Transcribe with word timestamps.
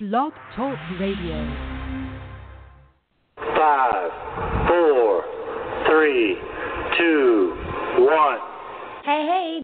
Blog 0.00 0.32
Talk 0.56 0.76
Radio. 0.98 1.38
Five, 3.36 4.10
four, 4.66 5.22
three, 5.86 6.36
two, 6.98 7.54
one. 8.00 8.38
Hey, 9.04 9.24
hey. 9.30 9.62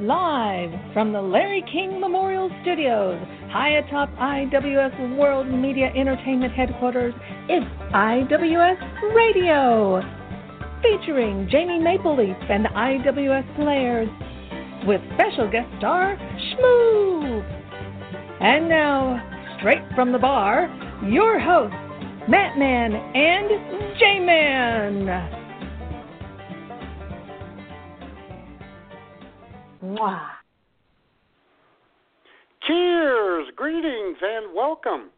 Live 0.00 0.70
from 0.92 1.14
the 1.14 1.22
Larry 1.22 1.64
King 1.72 1.98
Memorial 1.98 2.50
Studios, 2.60 3.18
high 3.50 3.78
atop 3.78 4.10
IWS 4.10 5.16
World 5.16 5.48
Media 5.48 5.90
Entertainment 5.96 6.52
headquarters, 6.52 7.14
is 7.48 7.62
IWS 7.94 9.14
Radio. 9.14 10.02
Featuring 10.82 11.48
Jamie 11.50 11.78
Maple 11.78 12.18
Leaf 12.18 12.36
and 12.50 12.66
the 12.66 12.68
IWS 12.68 13.56
Players, 13.56 14.10
with 14.86 15.00
special 15.14 15.50
guest 15.50 15.68
star 15.78 16.16
Shmoo. 16.16 17.42
And 18.40 18.68
now, 18.68 19.54
straight 19.58 19.82
from 19.94 20.12
the 20.12 20.18
bar, 20.18 20.66
your 21.08 21.38
hosts, 21.38 21.76
Matt 22.28 22.58
Man 22.58 22.92
and 22.92 23.98
J 23.98 24.18
Man. 24.20 25.38
Mwah. 29.84 30.26
Cheers, 32.66 33.48
greetings, 33.56 34.18
and 34.22 34.54
welcome 34.54 35.10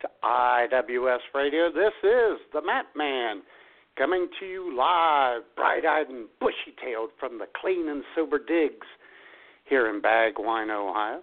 to 0.00 0.08
IWS 0.22 1.18
Radio. 1.34 1.70
This 1.70 1.92
is 2.02 2.38
the 2.52 2.62
Matt 2.62 2.86
Man 2.94 3.42
coming 3.98 4.28
to 4.38 4.46
you 4.46 4.74
live, 4.76 5.42
bright 5.56 5.84
eyed 5.84 6.08
and 6.08 6.26
bushy 6.40 6.74
tailed 6.82 7.10
from 7.18 7.38
the 7.38 7.46
clean 7.60 7.88
and 7.88 8.02
sober 8.14 8.38
digs 8.38 8.86
here 9.70 9.88
in 9.88 10.02
Bagwine, 10.02 10.68
Ohio. 10.70 11.20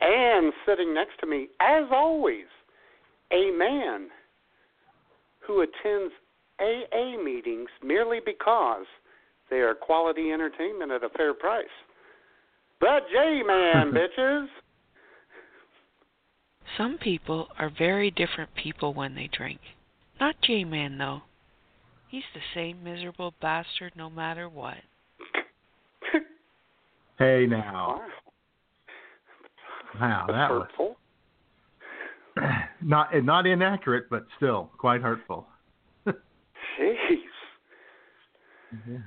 And 0.00 0.52
sitting 0.66 0.94
next 0.94 1.18
to 1.20 1.26
me, 1.26 1.48
as 1.60 1.84
always, 1.90 2.46
a 3.32 3.50
man 3.50 4.08
who 5.40 5.62
attends 5.62 6.12
AA 6.60 7.20
meetings 7.22 7.68
merely 7.82 8.20
because 8.24 8.84
they 9.50 9.56
are 9.56 9.74
quality 9.74 10.30
entertainment 10.30 10.92
at 10.92 11.02
a 11.02 11.08
fair 11.10 11.34
price. 11.34 11.64
The 12.80 12.98
J 13.10 13.42
Man, 13.44 13.92
bitches. 14.18 14.46
Some 16.76 16.98
people 16.98 17.48
are 17.58 17.70
very 17.76 18.10
different 18.10 18.50
people 18.54 18.94
when 18.94 19.14
they 19.14 19.28
drink. 19.32 19.60
Not 20.20 20.36
J 20.42 20.64
Man, 20.64 20.98
though. 20.98 21.22
He's 22.08 22.22
the 22.34 22.40
same 22.54 22.84
miserable 22.84 23.34
bastard 23.40 23.92
no 23.96 24.10
matter 24.10 24.48
what. 24.48 24.76
Hey 27.18 27.46
now. 27.48 28.02
Wow, 30.00 30.24
that 30.28 30.50
was 30.50 30.96
not 32.82 33.24
not 33.24 33.46
inaccurate, 33.46 34.10
but 34.10 34.26
still 34.36 34.70
quite 34.78 35.00
hurtful. 35.00 35.46
Jeez. 36.06 36.14
Yeah. 38.88 38.98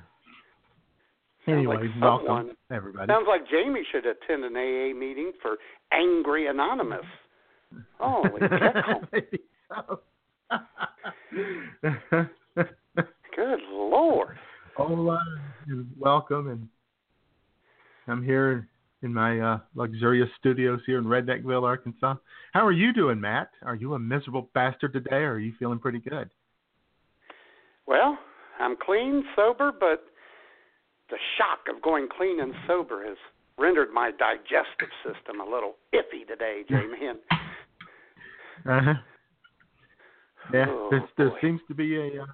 Sounds 1.46 1.60
Anyway, 1.60 1.76
like 1.76 2.02
welcome 2.02 2.52
everybody. 2.72 3.12
Sounds 3.12 3.28
like 3.28 3.42
Jamie 3.50 3.84
should 3.92 4.06
attend 4.06 4.46
an 4.46 4.56
AA 4.56 4.98
meeting 4.98 5.34
for 5.42 5.58
Angry 5.92 6.48
Anonymous. 6.48 7.06
Holy 8.00 8.40
cow. 8.48 9.02
Good 13.36 13.60
Lord. 13.70 14.38
Hola 14.78 15.20
and 15.68 15.88
welcome, 16.00 16.50
and 16.50 16.70
I'm 18.08 18.24
here 18.24 18.68
in 19.04 19.14
my 19.14 19.40
uh, 19.40 19.60
luxurious 19.76 20.30
studios 20.40 20.80
here 20.86 20.98
in 20.98 21.06
Redneckville, 21.06 21.64
Arkansas. 21.64 22.16
How 22.54 22.66
are 22.66 22.72
you 22.72 22.94
doing, 22.94 23.20
Matt? 23.20 23.52
Are 23.64 23.76
you 23.76 23.94
a 23.94 24.00
miserable 24.00 24.50
bastard 24.54 24.94
today, 24.94 25.18
or 25.18 25.34
are 25.34 25.40
you 25.40 25.54
feeling 25.60 25.80
pretty 25.80 26.00
good? 26.00 26.30
Well, 27.86 28.18
I'm 28.60 28.76
clean, 28.84 29.24
sober, 29.36 29.72
but 29.78 30.06
the 31.10 31.18
shock 31.38 31.74
of 31.74 31.82
going 31.82 32.08
clean 32.16 32.40
and 32.40 32.54
sober 32.66 33.06
has 33.06 33.18
rendered 33.58 33.92
my 33.94 34.12
digestive 34.12 34.90
system 35.06 35.42
a 35.42 35.46
little 35.46 35.76
iffy 35.94 36.28
today, 36.28 36.64
J-Man. 36.70 37.18
Uh-huh. 38.66 38.94
Yeah, 40.54 40.66
Oh, 40.70 40.88
there, 40.90 41.08
there 41.18 41.32
seems 41.42 41.60
to 41.68 41.76
be 41.76 41.98
a 41.98 42.24
uh, 42.24 42.26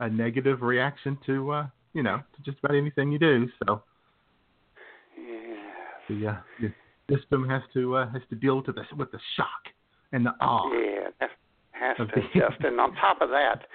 a 0.00 0.10
negative 0.10 0.60
reaction 0.60 1.16
to 1.24 1.50
uh, 1.50 1.66
you 1.94 2.02
know 2.02 2.18
to 2.36 2.42
just 2.42 2.58
about 2.62 2.76
anything 2.76 3.10
you 3.10 3.18
do. 3.18 3.48
So. 3.66 3.82
The 6.08 6.26
uh, 6.28 6.36
the 6.60 6.72
system 7.16 7.48
has 7.48 7.62
to 7.74 7.96
uh, 7.96 8.10
has 8.12 8.22
to 8.30 8.36
deal 8.36 8.56
with 8.56 8.66
the 8.66 8.74
with 8.96 9.10
the 9.12 9.20
shock 9.36 9.72
and 10.12 10.24
the 10.26 10.30
awe. 10.40 10.70
Yeah, 10.72 11.08
that 11.20 11.30
has 11.72 11.96
to 11.98 12.06
the- 12.06 12.20
adjust. 12.20 12.62
And 12.64 12.80
on 12.80 12.94
top 12.94 13.20
of 13.20 13.28
that, 13.30 13.66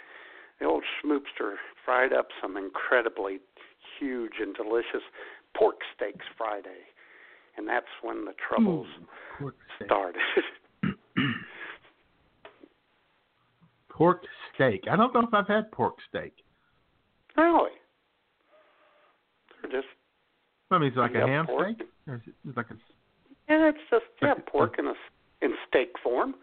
the 0.59 0.65
old 0.65 0.83
schmoopster 1.03 1.55
fried 1.85 2.13
up 2.13 2.27
some 2.41 2.57
incredibly 2.57 3.39
huge 3.99 4.33
and 4.41 4.55
delicious 4.55 5.03
pork 5.57 5.75
steaks 5.95 6.25
Friday. 6.37 6.85
And 7.57 7.67
that's 7.67 7.87
when 8.03 8.23
the 8.25 8.33
troubles 8.47 8.87
started. 9.85 10.21
Pork 13.89 14.23
steak. 14.55 14.85
I 14.89 14.95
don't 14.95 15.13
know 15.13 15.21
if 15.27 15.33
I've 15.33 15.47
had 15.47 15.69
pork 15.73 15.95
steak. 16.07 16.33
really? 17.35 17.71
They're 19.61 19.71
just, 19.71 19.87
I 20.71 20.77
mean, 20.77 20.87
it's 20.89 20.97
like 20.97 21.15
a 21.15 21.27
ham 21.27 21.47
pork. 21.47 21.75
steak. 21.75 21.87
Or 22.09 22.15
is 22.15 22.21
it 22.25 22.33
it's 22.47 22.57
like 22.57 22.71
a 22.71 22.75
yeah, 23.49 23.69
it's 23.69 23.77
just, 23.89 24.05
yeah, 24.21 24.33
Okay. 24.33 24.41
pork 24.47 24.75
in, 24.77 24.85
a, 24.85 24.93
in 25.41 25.53
steak 25.67 25.89
form. 26.03 26.35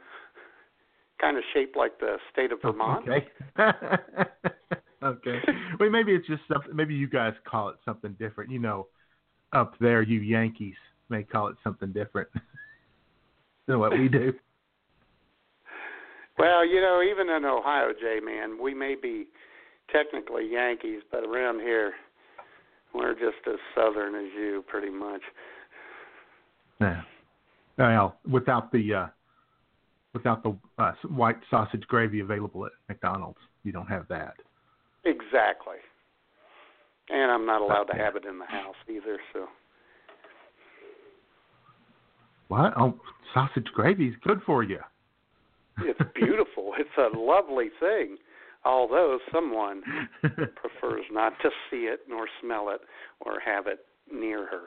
Kind 1.21 1.37
of 1.37 1.45
shaped 1.55 1.77
like 1.77 1.99
the 2.01 2.17
state 2.33 2.53
of 2.53 2.61
Vermont. 2.61 3.09
Okay. 3.09 3.27
okay. 5.03 5.39
Well, 5.79 5.89
maybe 5.89 6.15
it's 6.15 6.27
just 6.27 6.43
something. 6.53 6.75
Maybe 6.75 6.95
you 6.95 7.09
guys 7.09 7.33
call 7.49 7.69
it 7.71 7.77
something 7.85 8.15
different. 8.19 8.51
You 8.51 8.59
know, 8.59 8.89
up 9.53 9.75
there, 9.81 10.03
you 10.03 10.21
Yankees 10.21 10.75
may 11.09 11.23
call 11.23 11.47
it 11.49 11.57
something 11.65 11.93
different 11.93 12.29
than 13.67 13.79
what 13.79 13.93
we 13.93 14.09
do. 14.09 14.35
Well, 16.39 16.67
you 16.67 16.83
know, 16.83 17.03
even 17.03 17.31
in 17.31 17.47
Ohio, 17.47 17.93
J 17.99 18.21
man, 18.23 18.61
we 18.61 18.75
may 18.75 18.95
be 18.95 19.27
technically 19.91 20.51
Yankees, 20.53 21.01
but 21.11 21.25
around 21.25 21.61
here, 21.61 21.95
we're 22.93 23.15
just 23.15 23.47
as 23.47 23.59
southern 23.75 24.15
as 24.15 24.31
you, 24.37 24.63
pretty 24.69 24.91
much. 24.91 25.23
Yeah. 26.81 27.03
Well, 27.79 28.17
without 28.31 28.73
the 28.73 28.95
uh, 28.95 29.07
without 30.15 30.43
the 30.43 30.57
uh, 30.79 30.93
white 31.09 31.37
sausage 31.51 31.83
gravy 31.89 32.21
available 32.21 32.67
at 32.67 32.73
McDonald's, 32.89 33.39
you 33.65 33.73
don't 33.73 33.87
have 33.87 34.07
that. 34.09 34.35
Exactly. 35.05 35.77
And 37.09 37.31
I'm 37.31 37.47
not 37.47 37.61
allowed 37.61 37.85
to 37.85 37.97
have 37.97 38.17
it 38.17 38.25
in 38.25 38.39
the 38.39 38.47
house 38.47 38.75
either, 38.89 39.19
so. 39.33 39.47
What? 42.49 42.73
Oh, 42.77 42.99
sausage 43.35 43.67
gravy 43.75 44.09
is 44.09 44.15
good 44.23 44.41
for 44.45 44.63
you. 44.63 44.79
It's 45.79 46.01
beautiful. 46.15 46.73
it's 46.79 46.89
a 46.99 47.17
lovely 47.17 47.69
thing. 47.79 48.17
Although 48.65 49.19
someone 49.33 49.83
prefers 50.23 51.05
not 51.13 51.35
to 51.43 51.51
see 51.71 51.83
it, 51.83 52.01
nor 52.09 52.27
smell 52.43 52.71
it, 52.71 52.81
or 53.21 53.39
have 53.39 53.69
it 53.69 53.81
near 54.13 54.47
her. 54.47 54.63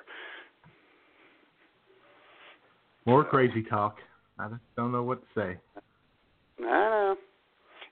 More 3.05 3.23
crazy 3.23 3.63
talk. 3.63 3.97
I 4.37 4.47
just 4.47 4.61
don't 4.75 4.91
know 4.91 5.03
what 5.03 5.21
to 5.21 5.27
say. 5.35 5.57
I 6.59 6.61
know. 6.61 7.15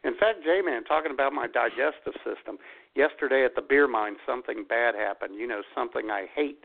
In 0.04 0.13
fact, 0.13 0.44
J 0.44 0.62
Man, 0.63 0.83
talking 0.83 1.12
about 1.12 1.33
my 1.33 1.48
digestive 1.48 2.13
system, 2.24 2.57
yesterday 2.95 3.44
at 3.44 3.56
the 3.56 3.62
beer 3.62 3.88
mine, 3.88 4.15
something 4.25 4.63
bad 4.68 4.95
happened. 4.95 5.36
You 5.36 5.48
know, 5.48 5.62
something 5.75 6.09
I 6.12 6.25
hate 6.36 6.63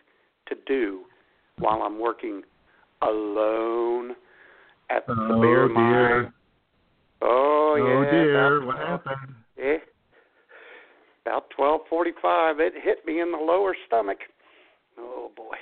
to 0.49 0.55
do 0.67 1.03
while 1.59 1.83
I'm 1.83 1.99
working 1.99 2.43
alone 3.01 4.15
at 4.91 5.07
the 5.07 5.15
Oh, 5.19 5.41
beer 5.41 5.67
dear. 5.67 6.23
mine. 6.23 6.33
Oh, 7.23 7.75
oh 7.79 8.03
yeah. 8.03 8.11
dear, 8.11 8.57
about 8.57 8.67
what 8.67 8.77
happened? 8.79 9.35
Yeah. 9.57 9.77
About 11.25 11.51
twelve 11.51 11.83
forty-five, 11.89 12.61
it 12.61 12.75
hit 12.83 13.07
me 13.07 13.21
in 13.21 13.31
the 13.33 13.39
lower 13.39 13.75
stomach. 13.87 14.19
Oh 14.99 15.31
boy. 15.37 15.57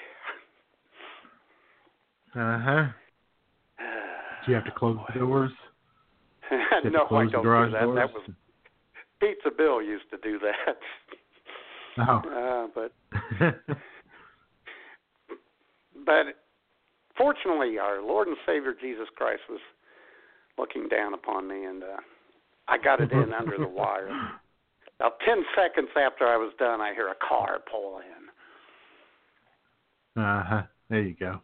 Uh 2.34 2.58
huh. 2.58 2.86
Do 4.46 4.52
you 4.52 4.54
have 4.54 4.64
to 4.64 4.70
close 4.70 4.98
the 5.12 5.18
doors? 5.20 5.50
no, 6.84 7.06
I 7.10 7.26
don't 7.26 7.30
do 7.30 7.32
that. 7.32 7.42
Doors? 7.42 7.72
That 7.72 8.12
was 8.12 8.22
Pizza 9.20 9.50
Bill 9.56 9.82
used 9.82 10.10
to 10.10 10.16
do 10.18 10.38
that. 10.38 10.76
Oh. 11.98 12.22
Uh, 12.40 12.66
but 12.74 12.92
but 16.06 16.26
fortunately, 17.16 17.78
our 17.78 18.00
Lord 18.02 18.28
and 18.28 18.36
Savior 18.46 18.74
Jesus 18.80 19.08
Christ 19.16 19.42
was 19.48 19.60
looking 20.56 20.88
down 20.88 21.14
upon 21.14 21.48
me, 21.48 21.64
and 21.64 21.82
uh, 21.82 21.96
I 22.68 22.78
got 22.78 23.00
it 23.00 23.12
in 23.12 23.32
under 23.32 23.58
the 23.58 23.66
wire. 23.68 24.08
About 24.98 25.18
ten 25.26 25.44
seconds 25.56 25.88
after 25.96 26.26
I 26.26 26.36
was 26.36 26.52
done, 26.58 26.80
I 26.80 26.94
hear 26.94 27.08
a 27.08 27.14
car 27.26 27.58
pull 27.70 28.00
in. 30.16 30.22
Uh 30.22 30.44
huh. 30.44 30.62
There 30.88 31.02
you 31.02 31.14
go. 31.18 31.40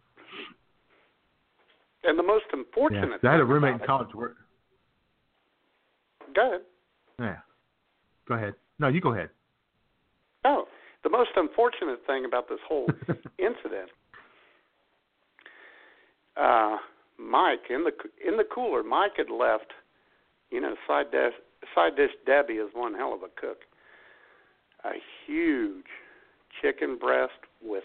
And 2.06 2.18
the 2.18 2.22
most 2.22 2.44
unfortunate. 2.52 3.20
Yeah. 3.22 3.28
I 3.28 3.32
had 3.32 3.40
a 3.40 3.44
thing 3.44 3.52
roommate 3.52 3.80
in 3.80 3.86
college. 3.86 4.08
Where, 4.14 4.34
Go 6.34 6.48
ahead. 6.48 6.60
yeah. 7.18 7.36
Go 8.28 8.34
ahead. 8.34 8.54
No, 8.78 8.88
you 8.88 9.00
go 9.00 9.12
ahead. 9.12 9.30
Oh, 10.44 10.64
the 11.02 11.10
most 11.10 11.30
unfortunate 11.36 12.00
thing 12.06 12.24
about 12.24 12.48
this 12.48 12.58
whole 12.68 12.86
incident, 13.38 13.90
uh, 16.36 16.76
Mike 17.18 17.70
in 17.70 17.84
the 17.84 17.92
in 18.26 18.36
the 18.36 18.44
cooler, 18.44 18.82
Mike 18.82 19.12
had 19.16 19.30
left. 19.30 19.72
You 20.50 20.60
know, 20.60 20.74
side 20.86 21.10
dish 21.10 21.32
side 21.74 21.96
dish 21.96 22.10
Debbie 22.26 22.54
is 22.54 22.68
one 22.72 22.94
hell 22.94 23.14
of 23.14 23.22
a 23.22 23.40
cook. 23.40 23.58
A 24.84 24.92
huge 25.26 25.86
chicken 26.62 26.98
breast 26.98 27.32
with 27.62 27.82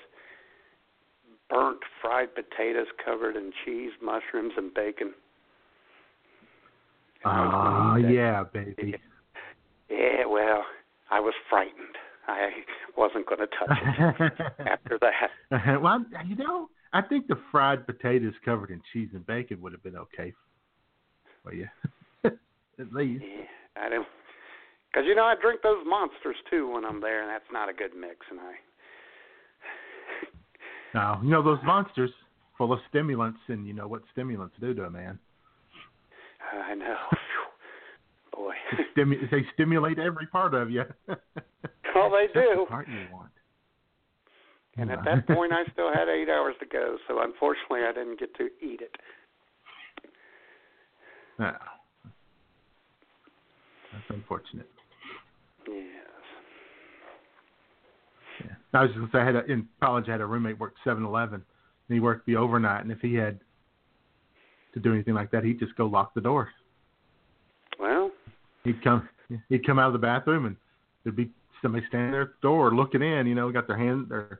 burnt 1.51 1.81
fried 2.01 2.29
potatoes 2.33 2.87
covered 3.03 3.35
in 3.35 3.51
cheese, 3.65 3.91
mushrooms, 4.01 4.53
and 4.57 4.73
bacon. 4.73 5.13
Ah, 7.25 7.97
that. 8.01 8.11
yeah, 8.11 8.43
baby. 8.51 8.95
Yeah, 9.89 10.25
well, 10.27 10.63
I 11.11 11.19
was 11.19 11.33
frightened. 11.49 11.95
I 12.27 12.49
wasn't 12.97 13.27
going 13.27 13.41
to 13.41 13.47
touch 13.47 13.77
it 13.77 14.51
after 14.67 14.97
that. 14.99 15.81
well, 15.81 16.03
you 16.25 16.35
know, 16.35 16.69
I 16.93 17.01
think 17.01 17.27
the 17.27 17.37
fried 17.51 17.85
potatoes 17.85 18.33
covered 18.43 18.71
in 18.71 18.81
cheese 18.93 19.09
and 19.13 19.25
bacon 19.25 19.61
would 19.61 19.73
have 19.73 19.83
been 19.83 19.97
okay 19.97 20.33
for 21.43 21.53
you, 21.53 21.67
at 22.23 22.93
least. 22.93 23.23
Yeah, 23.23 23.83
I 23.83 23.89
don't. 23.89 24.07
Because 24.91 25.07
you 25.07 25.15
know 25.15 25.23
I 25.23 25.35
drink 25.41 25.61
those 25.63 25.83
monsters 25.85 26.35
too 26.49 26.71
when 26.71 26.85
I'm 26.85 27.01
there, 27.01 27.21
and 27.21 27.29
that's 27.29 27.51
not 27.51 27.69
a 27.69 27.73
good 27.73 27.95
mix. 27.95 28.25
And 28.29 28.39
I, 28.39 28.53
Now, 30.93 31.19
you 31.23 31.29
know 31.29 31.43
those 31.43 31.59
monsters 31.63 32.11
full 32.57 32.73
of 32.73 32.79
stimulants, 32.89 33.39
and 33.47 33.67
you 33.67 33.73
know 33.73 33.87
what 33.87 34.01
stimulants 34.11 34.55
do 34.59 34.73
to 34.73 34.83
a 34.83 34.89
man. 34.89 35.17
I 36.53 36.75
know. 36.75 36.97
Boy. 38.33 38.53
Stimu- 38.95 39.29
they 39.31 39.45
stimulate 39.53 39.99
every 39.99 40.27
part 40.27 40.53
of 40.53 40.69
you. 40.69 40.83
Oh, 41.93 42.09
they 42.09 42.27
do. 42.33 42.61
The 42.61 42.65
part 42.67 42.87
you 42.87 43.05
want. 43.11 43.31
And 44.77 44.89
at 44.91 45.03
that 45.03 45.27
point, 45.27 45.51
I 45.51 45.69
still 45.73 45.91
had 45.93 46.07
eight 46.07 46.29
hours 46.29 46.55
to 46.61 46.65
go, 46.65 46.95
so 47.05 47.21
unfortunately, 47.21 47.81
I 47.83 47.91
didn't 47.91 48.17
get 48.17 48.33
to 48.35 48.45
eat 48.61 48.79
it. 48.79 48.95
No. 51.37 51.51
That's 53.91 54.05
unfortunate. 54.09 54.69
Yeah. 55.67 55.73
I 58.73 58.83
was 58.83 58.91
just 58.91 58.99
gonna 58.99 59.11
say, 59.11 59.19
I 59.19 59.25
had 59.25 59.35
a, 59.35 59.45
in 59.51 59.67
college, 59.81 60.05
I 60.07 60.13
had 60.13 60.21
a 60.21 60.25
roommate 60.25 60.59
worked 60.59 60.77
Seven 60.83 61.03
Eleven, 61.03 61.35
and 61.35 61.93
he 61.93 61.99
worked 61.99 62.25
the 62.25 62.37
overnight. 62.37 62.83
And 62.83 62.91
if 62.91 62.99
he 62.99 63.15
had 63.15 63.39
to 64.73 64.79
do 64.79 64.93
anything 64.93 65.13
like 65.13 65.31
that, 65.31 65.43
he'd 65.43 65.59
just 65.59 65.75
go 65.75 65.87
lock 65.87 66.13
the 66.13 66.21
door. 66.21 66.49
Well, 67.79 68.11
He'd 68.63 68.83
come, 68.83 69.09
he'd 69.49 69.65
come 69.65 69.79
out 69.79 69.87
of 69.87 69.93
the 69.93 69.99
bathroom, 69.99 70.45
and 70.45 70.55
there'd 71.03 71.15
be 71.15 71.31
somebody 71.61 71.85
standing 71.87 72.11
there 72.11 72.21
at 72.21 72.27
the 72.29 72.47
door 72.47 72.73
looking 72.73 73.01
in. 73.01 73.25
You 73.25 73.35
know, 73.35 73.51
got 73.51 73.67
their 73.67 73.77
hand, 73.77 74.07
their 74.09 74.39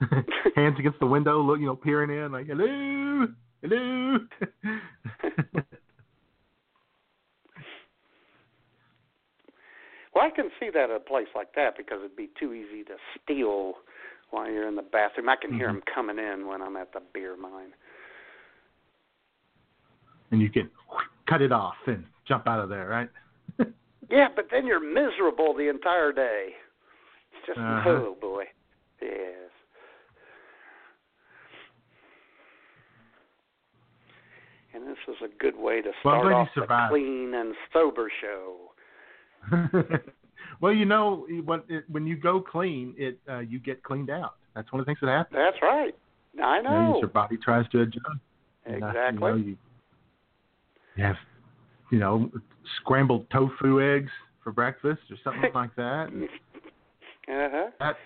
hands 0.56 0.76
against 0.78 0.98
the 0.98 1.06
window, 1.06 1.42
look, 1.42 1.60
you 1.60 1.66
know, 1.66 1.76
peering 1.76 2.10
in, 2.10 2.32
like, 2.32 2.46
hello, 2.46 3.26
hello. 3.62 4.18
well, 10.20 10.28
I 10.28 10.34
can 10.34 10.50
see 10.60 10.70
that 10.70 10.90
at 10.90 10.96
a 10.96 11.00
place 11.00 11.28
like 11.34 11.54
that 11.56 11.76
because 11.76 11.98
it'd 12.00 12.16
be 12.16 12.28
too 12.38 12.52
easy 12.52 12.84
to 12.84 12.94
steal 13.22 13.74
while 14.30 14.50
you're 14.50 14.68
in 14.68 14.76
the 14.76 14.82
bathroom. 14.82 15.28
I 15.28 15.36
can 15.36 15.52
hear 15.52 15.68
Mhm. 15.68 15.74
them 15.74 15.82
coming 15.82 16.18
in 16.18 16.46
when 16.46 16.62
I'm 16.62 16.76
at 16.76 16.92
the 16.92 17.00
beer 17.00 17.36
mine. 17.36 17.74
and 20.32 20.40
you 20.40 20.48
can 20.48 20.70
cut 21.26 21.42
it 21.42 21.50
off 21.50 21.74
and 21.88 22.06
jump 22.24 22.46
out 22.46 22.60
of 22.60 22.68
there, 22.68 22.86
right? 22.86 23.10
Yeah, 24.08 24.28
but 24.28 24.48
then 24.50 24.64
you're 24.64 24.78
miserable 24.78 25.54
the 25.54 25.68
entire 25.68 26.12
day. 26.12 26.56
It's 27.32 27.46
just 27.46 27.58
Uh-huh. 27.58 27.90
oh 27.90 28.14
boy. 28.20 28.48
Yes. 29.00 29.50
And 34.72 34.86
this 34.86 34.98
is 35.08 35.20
a 35.20 35.28
good 35.28 35.56
way 35.56 35.82
to 35.82 35.92
start 35.98 36.26
you 36.26 36.32
off 36.32 36.54
the 36.54 36.86
clean 36.88 37.34
and 37.34 37.56
sober 37.72 38.08
show. 38.20 38.69
well, 40.60 40.72
you 40.72 40.84
know, 40.84 41.26
when 41.44 41.62
it, 41.68 41.84
when 41.90 42.06
you 42.06 42.16
go 42.16 42.40
clean, 42.40 42.94
it 42.96 43.18
uh, 43.28 43.40
you 43.40 43.58
get 43.58 43.82
cleaned 43.82 44.10
out. 44.10 44.34
That's 44.54 44.70
one 44.72 44.80
of 44.80 44.86
the 44.86 44.90
things 44.90 44.98
that 45.02 45.08
happens. 45.08 45.36
That's 45.38 45.62
right. 45.62 45.94
I 46.42 46.56
You 46.58 46.62
know, 46.62 46.70
know. 46.70 46.98
your 47.00 47.08
body 47.10 47.36
tries 47.36 47.68
to 47.70 47.82
adjust. 47.82 48.06
And, 48.66 48.82
uh, 48.82 48.88
Exactly. 48.88 49.14
you, 49.14 49.20
know, 49.20 49.36
you, 49.36 49.56
you 50.96 51.04
have, 51.04 51.16
you 51.90 51.98
know, 51.98 52.30
scrambled 52.80 53.26
tofu 53.30 53.80
eggs 53.80 54.10
for 54.44 54.52
breakfast 54.52 55.00
or 55.10 55.16
something 55.24 55.50
like 55.54 55.74
that. 55.76 56.08
Uh-huh. 57.28 57.70
that 57.80 57.96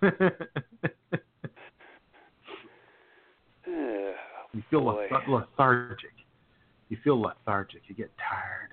Oh, 3.70 4.12
you 4.54 4.62
feel 4.70 4.80
boy. 4.80 5.06
leth- 5.10 5.28
lethargic. 5.28 6.12
You 6.88 6.96
feel 7.04 7.20
lethargic. 7.20 7.82
You 7.86 7.94
get 7.94 8.10
tired. 8.16 8.70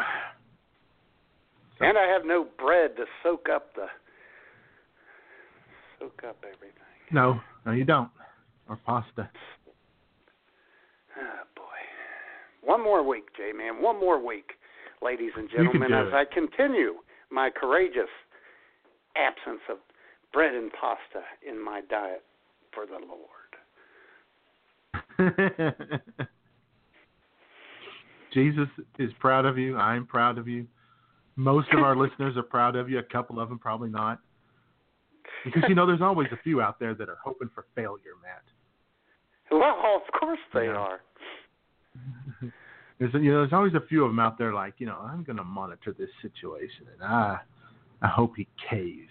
And 1.82 1.96
I 1.96 2.06
have 2.06 2.26
no 2.26 2.46
bread 2.58 2.94
to 2.96 3.04
soak 3.22 3.48
up 3.48 3.74
the 3.74 3.86
soak 5.98 6.22
up 6.28 6.36
everything. 6.44 6.76
No, 7.10 7.40
no, 7.64 7.72
you 7.72 7.84
don't. 7.84 8.10
Or 8.68 8.76
pasta. 8.84 9.30
Oh 11.16 11.42
boy. 11.56 11.62
One 12.62 12.84
more 12.84 13.02
week, 13.02 13.24
J 13.34 13.52
man. 13.56 13.82
One 13.82 13.98
more 13.98 14.22
week, 14.24 14.52
ladies 15.02 15.32
and 15.36 15.48
gentlemen, 15.50 15.92
as 15.92 16.08
it. 16.08 16.14
I 16.14 16.24
continue 16.32 16.96
my 17.30 17.48
courageous 17.48 18.10
absence 19.16 19.62
of 19.70 19.78
bread 20.32 20.54
and 20.54 20.70
pasta 20.72 21.24
in 21.48 21.62
my 21.64 21.80
diet 21.88 22.22
for 22.72 22.84
the 22.86 22.98
Lord. 23.06 23.28
Jesus 28.32 28.68
is 28.98 29.10
proud 29.18 29.44
of 29.44 29.58
you. 29.58 29.76
I'm 29.76 30.06
proud 30.06 30.38
of 30.38 30.46
you. 30.48 30.66
Most 31.36 31.68
of 31.72 31.80
our 31.80 31.96
listeners 32.04 32.36
are 32.36 32.42
proud 32.42 32.76
of 32.76 32.88
you. 32.90 32.98
A 32.98 33.02
couple 33.02 33.40
of 33.40 33.48
them 33.48 33.58
probably 33.58 33.88
not. 33.90 34.20
Because 35.44 35.62
you 35.68 35.74
know, 35.76 35.86
there's 35.86 36.02
always 36.02 36.28
a 36.32 36.38
few 36.42 36.60
out 36.60 36.78
there 36.78 36.94
that 36.94 37.08
are 37.08 37.18
hoping 37.24 37.50
for 37.54 37.64
failure, 37.74 38.14
Matt. 38.22 38.42
Well, 39.50 39.96
of 39.96 40.20
course 40.20 40.38
they 40.54 40.66
Yeah. 40.66 40.76
are. 40.76 41.00
There's 43.00 43.14
you 43.14 43.32
know, 43.32 43.38
there's 43.40 43.54
always 43.54 43.72
a 43.72 43.80
few 43.88 44.04
of 44.04 44.10
them 44.10 44.18
out 44.18 44.36
there 44.36 44.52
like, 44.52 44.74
you 44.76 44.84
know, 44.84 44.98
I'm 45.00 45.24
going 45.24 45.38
to 45.38 45.44
monitor 45.44 45.94
this 45.98 46.10
situation, 46.20 46.86
and 46.92 47.02
I, 47.02 47.38
I 48.02 48.08
hope 48.08 48.34
he 48.36 48.46
caves. 48.68 49.08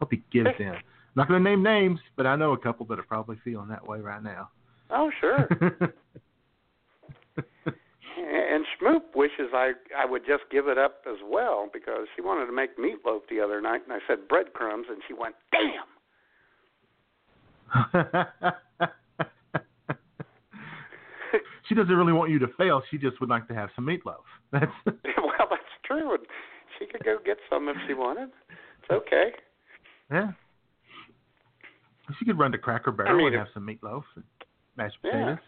Hope 0.00 0.10
he 0.12 0.22
gives 0.30 0.50
in. 0.58 0.68
I'm 0.68 0.82
not 1.16 1.28
going 1.28 1.42
to 1.42 1.50
name 1.50 1.62
names, 1.62 1.98
but 2.14 2.26
I 2.26 2.36
know 2.36 2.52
a 2.52 2.58
couple 2.58 2.84
that 2.86 2.98
are 2.98 3.04
probably 3.04 3.38
feeling 3.42 3.68
that 3.68 3.88
way 3.88 4.00
right 4.00 4.22
now. 4.22 4.50
Oh, 4.90 5.10
sure. 5.18 5.48
And 8.34 8.64
Schmoop 8.80 9.14
wishes 9.14 9.50
I 9.54 9.72
I 9.96 10.04
would 10.06 10.24
just 10.26 10.44
give 10.50 10.68
it 10.68 10.78
up 10.78 11.02
as 11.08 11.18
well 11.24 11.68
because 11.72 12.06
she 12.16 12.22
wanted 12.22 12.46
to 12.46 12.52
make 12.52 12.76
meatloaf 12.78 13.20
the 13.28 13.40
other 13.40 13.60
night, 13.60 13.82
and 13.84 13.92
I 13.92 13.98
said 14.06 14.28
breadcrumbs, 14.28 14.86
and 14.88 15.02
she 15.06 15.14
went, 15.14 15.34
"Damn." 15.52 15.84
she 21.68 21.74
doesn't 21.74 21.94
really 21.94 22.12
want 22.12 22.30
you 22.30 22.38
to 22.38 22.48
fail. 22.58 22.82
She 22.90 22.98
just 22.98 23.20
would 23.20 23.30
like 23.30 23.48
to 23.48 23.54
have 23.54 23.70
some 23.74 23.86
meatloaf. 23.86 24.22
That's 24.52 24.70
well, 24.86 25.48
that's 25.48 25.62
true. 25.84 26.12
And 26.14 26.26
she 26.78 26.86
could 26.86 27.04
go 27.04 27.16
get 27.24 27.38
some 27.48 27.68
if 27.68 27.76
she 27.86 27.94
wanted. 27.94 28.28
It's 28.82 28.90
okay. 28.90 29.32
yeah. 30.10 30.32
She 32.18 32.24
could 32.26 32.38
run 32.38 32.52
to 32.52 32.58
Cracker 32.58 32.92
Barrel 32.92 33.14
I 33.14 33.16
mean, 33.16 33.26
and 33.28 33.36
have 33.36 33.48
some 33.54 33.66
meatloaf 33.66 34.02
and 34.16 34.24
mashed 34.76 34.98
Yeah. 35.02 35.10
potatoes. 35.12 35.38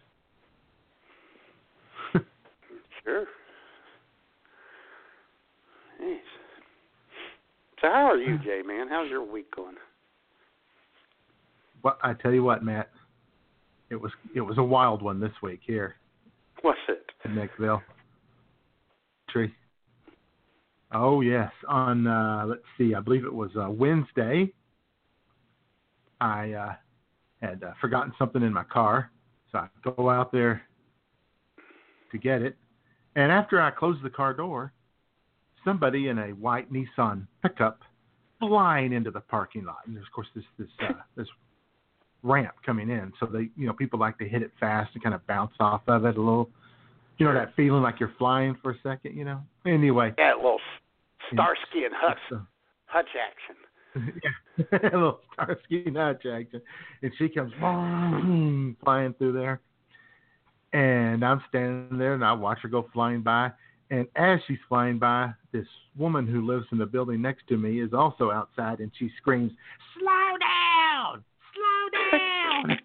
Sure. 3.04 3.26
Jeez. 6.02 6.18
So 7.80 7.88
how 7.88 8.10
are 8.10 8.16
you, 8.16 8.38
Jay? 8.38 8.62
Man, 8.66 8.88
how's 8.88 9.10
your 9.10 9.22
week 9.30 9.54
going? 9.54 9.74
Well, 11.82 11.98
I 12.02 12.14
tell 12.14 12.32
you 12.32 12.42
what, 12.42 12.64
Matt, 12.64 12.90
it 13.90 13.96
was 13.96 14.10
it 14.34 14.40
was 14.40 14.56
a 14.58 14.62
wild 14.62 15.02
one 15.02 15.20
this 15.20 15.32
week 15.42 15.60
here 15.66 15.96
What's 16.62 16.78
it? 16.88 17.04
in 17.24 17.34
Nickville. 17.34 17.82
Tree. 19.28 19.54
Oh 20.92 21.20
yes, 21.20 21.50
on 21.68 22.06
uh, 22.06 22.44
let's 22.46 22.62
see, 22.78 22.94
I 22.94 23.00
believe 23.00 23.24
it 23.24 23.32
was 23.32 23.50
uh, 23.60 23.68
Wednesday. 23.68 24.50
I 26.20 26.52
uh, 26.52 26.72
had 27.42 27.62
uh, 27.62 27.72
forgotten 27.80 28.12
something 28.18 28.42
in 28.42 28.52
my 28.52 28.64
car, 28.64 29.10
so 29.52 29.58
I 29.58 29.68
go 29.82 30.08
out 30.08 30.32
there 30.32 30.62
to 32.12 32.18
get 32.18 32.40
it, 32.40 32.56
and 33.16 33.30
after 33.32 33.60
I 33.60 33.70
close 33.70 33.96
the 34.02 34.10
car 34.10 34.34
door, 34.34 34.72
somebody 35.64 36.08
in 36.08 36.18
a 36.18 36.28
white 36.28 36.72
Nissan 36.72 37.26
pickup 37.42 37.80
flying 38.40 38.92
into 38.92 39.10
the 39.10 39.20
parking 39.20 39.64
lot, 39.64 39.78
and 39.86 39.96
there's 39.96 40.06
of 40.06 40.12
course 40.12 40.28
this 40.34 40.44
this 40.58 40.68
uh, 40.82 40.92
this 41.16 41.28
ramp 42.22 42.54
coming 42.64 42.90
in, 42.90 43.12
so 43.20 43.26
they 43.26 43.48
you 43.56 43.66
know 43.66 43.72
people 43.72 43.98
like 43.98 44.18
to 44.18 44.28
hit 44.28 44.42
it 44.42 44.50
fast 44.60 44.90
and 44.94 45.02
kind 45.02 45.14
of 45.14 45.26
bounce 45.26 45.52
off 45.60 45.82
of 45.86 46.04
it 46.04 46.16
a 46.16 46.20
little. 46.20 46.50
You 47.18 47.26
know 47.26 47.34
that 47.34 47.54
feeling 47.54 47.82
like 47.82 48.00
you're 48.00 48.12
flying 48.18 48.56
for 48.60 48.72
a 48.72 48.76
second, 48.82 49.16
you 49.16 49.24
know. 49.24 49.40
Anyway, 49.64 50.12
Yeah, 50.18 50.34
a 50.34 50.36
little 50.36 50.58
Starsky 51.32 51.84
and 51.84 51.94
Hutch, 51.96 52.18
so- 52.28 52.42
Hutch 52.86 53.06
action. 53.14 54.12
yeah, 54.58 54.78
a 54.92 54.96
little 54.96 55.20
Starsky 55.32 55.84
and 55.86 55.96
Hutch 55.96 56.26
action, 56.26 56.60
and 57.02 57.12
she 57.16 57.28
comes 57.28 57.52
boom, 57.60 58.76
flying 58.82 59.14
through 59.14 59.32
there, 59.32 59.60
and 60.74 61.24
I'm 61.24 61.42
standing 61.48 61.96
there 61.98 62.12
and 62.14 62.24
I 62.24 62.32
watch 62.32 62.58
her 62.62 62.68
go 62.68 62.86
flying 62.92 63.22
by, 63.22 63.52
and 63.90 64.08
as 64.16 64.40
she's 64.46 64.58
flying 64.68 64.98
by, 64.98 65.30
this 65.52 65.66
woman 65.96 66.26
who 66.26 66.44
lives 66.44 66.66
in 66.72 66.78
the 66.78 66.86
building 66.86 67.22
next 67.22 67.46
to 67.48 67.56
me 67.56 67.80
is 67.80 67.94
also 67.94 68.32
outside, 68.32 68.80
and 68.80 68.90
she 68.98 69.08
screams, 69.16 69.52
"Slow 69.96 70.36
down! 70.40 71.24
Slow 71.54 71.88
down!" 72.10 72.80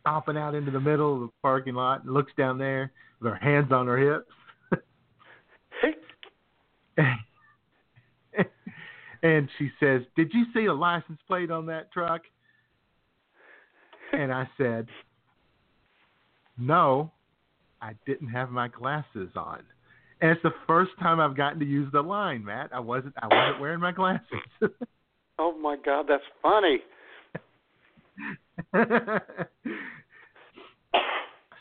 Stomping 0.00 0.36
out 0.36 0.56
into 0.56 0.72
the 0.72 0.80
middle 0.80 1.14
of 1.14 1.20
the 1.20 1.28
parking 1.40 1.74
lot 1.74 2.02
and 2.02 2.12
looks 2.12 2.32
down 2.36 2.58
there 2.58 2.90
with 3.20 3.32
her 3.32 3.38
hands 3.38 3.70
on 3.70 3.86
her 3.86 3.96
hips. 3.96 4.32
and 9.22 9.48
she 9.56 9.70
says, 9.78 10.02
"Did 10.16 10.32
you 10.34 10.46
see 10.52 10.64
a 10.64 10.74
license 10.74 11.20
plate 11.28 11.52
on 11.52 11.66
that 11.66 11.92
truck?" 11.92 12.22
And 14.12 14.32
I 14.32 14.48
said, 14.56 14.86
"No, 16.58 17.12
I 17.80 17.94
didn't 18.06 18.28
have 18.28 18.50
my 18.50 18.68
glasses 18.68 19.30
on." 19.36 19.62
And 20.20 20.30
it's 20.30 20.42
the 20.42 20.54
first 20.66 20.90
time 20.98 21.20
I've 21.20 21.36
gotten 21.36 21.58
to 21.60 21.64
use 21.64 21.90
the 21.92 22.02
line, 22.02 22.44
Matt. 22.44 22.70
I 22.72 22.80
wasn't 22.80 23.14
I 23.22 23.26
wasn't 23.26 23.60
wearing 23.60 23.80
my 23.80 23.92
glasses. 23.92 24.24
Oh 25.42 25.56
my 25.56 25.76
God, 25.82 26.04
that's 26.06 26.22
funny. 26.42 26.80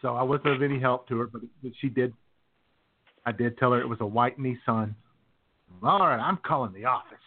so 0.01 0.15
I 0.15 0.21
wasn't 0.21 0.47
of 0.47 0.61
any 0.61 0.81
help 0.81 1.07
to 1.07 1.17
her, 1.19 1.27
but, 1.27 1.43
but 1.63 1.71
she 1.79 1.87
did. 1.87 2.13
I 3.25 3.31
did 3.31 3.57
tell 3.57 3.71
her 3.71 3.79
it 3.79 3.87
was 3.87 4.01
a 4.01 4.05
white 4.05 4.37
Nissan. 4.37 4.95
All 5.81 5.99
right, 5.99 6.19
I'm 6.19 6.39
calling 6.45 6.73
the 6.73 6.83
office. 6.83 7.17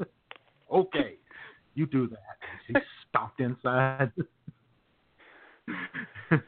okay, 0.72 1.14
you 1.74 1.86
do 1.86 2.08
that. 2.08 2.18
She 2.66 2.74
stomped 3.08 3.38
inside, 3.38 4.10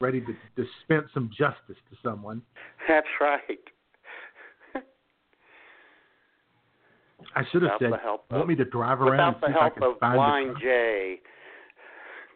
ready 0.00 0.20
to 0.20 0.34
dispense 0.56 1.10
some 1.14 1.30
justice 1.36 1.76
to 1.90 1.96
someone. 2.02 2.42
That's 2.88 3.06
right. 3.20 3.40
I 7.34 7.42
should 7.50 7.62
have 7.62 7.72
Without 7.72 7.80
said, 7.80 7.92
the 7.92 7.96
help 8.02 8.30
"Want 8.30 8.42
of- 8.42 8.48
me 8.48 8.54
to 8.56 8.64
drive 8.64 9.00
around 9.00 9.34
and 9.34 9.42
see 9.46 9.50
if 9.52 9.56
I 9.56 9.68
can 9.70 9.80
find 10.00 10.14
the 10.14 10.16
Blind 10.16 10.50
truck?" 10.52 10.62
Jay. 10.62 11.20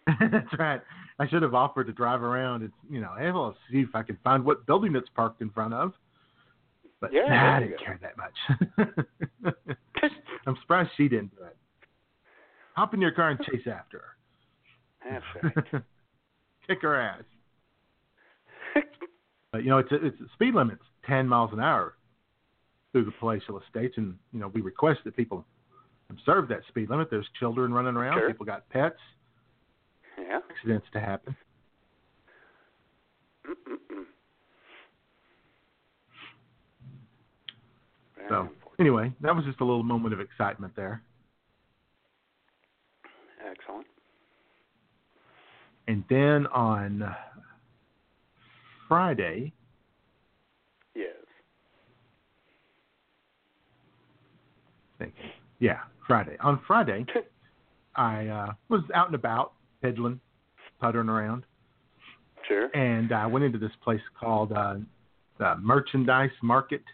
That's 0.32 0.58
right. 0.58 0.80
I 1.18 1.28
should 1.28 1.42
have 1.42 1.54
offered 1.54 1.86
to 1.86 1.92
drive 1.92 2.22
around 2.22 2.62
and 2.62 2.72
you 2.90 3.00
know, 3.00 3.12
hey, 3.18 3.30
well, 3.30 3.54
see 3.70 3.80
if 3.80 3.94
I 3.94 4.02
can 4.02 4.18
find 4.24 4.44
what 4.44 4.66
building 4.66 4.94
it's 4.96 5.08
parked 5.14 5.42
in 5.42 5.50
front 5.50 5.74
of. 5.74 5.92
But 7.00 7.12
Yeah, 7.12 7.28
nah, 7.28 7.56
I 7.56 7.60
didn't 7.60 7.78
go. 7.78 7.84
care 7.84 8.00
that 8.02 8.16
much. 8.16 9.54
I'm 10.46 10.56
surprised 10.62 10.90
she 10.96 11.08
didn't 11.08 11.34
do 11.36 11.44
it. 11.44 11.56
Hop 12.74 12.92
in 12.94 13.00
your 13.00 13.12
car 13.12 13.30
and 13.30 13.40
chase 13.42 13.66
after 13.66 14.02
That's 15.08 15.24
right. 15.74 15.82
Kick 16.66 16.82
her 16.82 17.00
ass. 17.00 17.22
But 19.52 19.64
you 19.64 19.70
know, 19.70 19.78
it's 19.78 19.90
a, 19.90 20.06
it's 20.06 20.16
speed 20.34 20.54
limit's 20.54 20.84
ten 21.04 21.26
miles 21.26 21.50
an 21.52 21.58
hour 21.58 21.94
through 22.92 23.04
the 23.04 23.10
palatial 23.18 23.60
estates, 23.60 23.94
and 23.96 24.14
you 24.32 24.38
know, 24.38 24.46
we 24.46 24.60
request 24.60 25.00
that 25.04 25.16
people 25.16 25.44
observe 26.08 26.46
that 26.48 26.60
speed 26.68 26.88
limit. 26.88 27.08
There's 27.10 27.26
children 27.40 27.74
running 27.74 27.96
around, 27.96 28.16
Sure. 28.18 28.28
people 28.28 28.46
got 28.46 28.68
pets, 28.68 29.00
Yeah. 30.16 30.38
accidents 30.50 30.86
to 30.92 31.00
happen. 31.00 31.36
Mm-mm-mm. 33.44 34.04
So 38.28 38.48
anyway, 38.78 39.12
that 39.20 39.34
was 39.34 39.44
just 39.44 39.60
a 39.60 39.64
little 39.64 39.82
moment 39.82 40.14
of 40.14 40.20
excitement 40.20 40.76
there. 40.76 41.02
Excellent. 43.44 43.86
And 45.90 46.04
then 46.08 46.46
on 46.52 47.16
Friday, 48.86 49.52
Yes. 50.94 51.16
thinking, 55.00 55.30
yeah, 55.58 55.80
Friday. 56.06 56.36
On 56.38 56.60
Friday, 56.64 57.04
I 57.96 58.28
uh, 58.28 58.52
was 58.68 58.82
out 58.94 59.06
and 59.06 59.16
about, 59.16 59.54
peddling, 59.82 60.20
puttering 60.80 61.08
around, 61.08 61.42
Sure. 62.46 62.68
and 62.72 63.10
I 63.10 63.26
went 63.26 63.44
into 63.44 63.58
this 63.58 63.72
place 63.82 64.00
called 64.16 64.52
uh, 64.52 64.76
the 65.40 65.56
Merchandise 65.56 66.30
Market. 66.40 66.84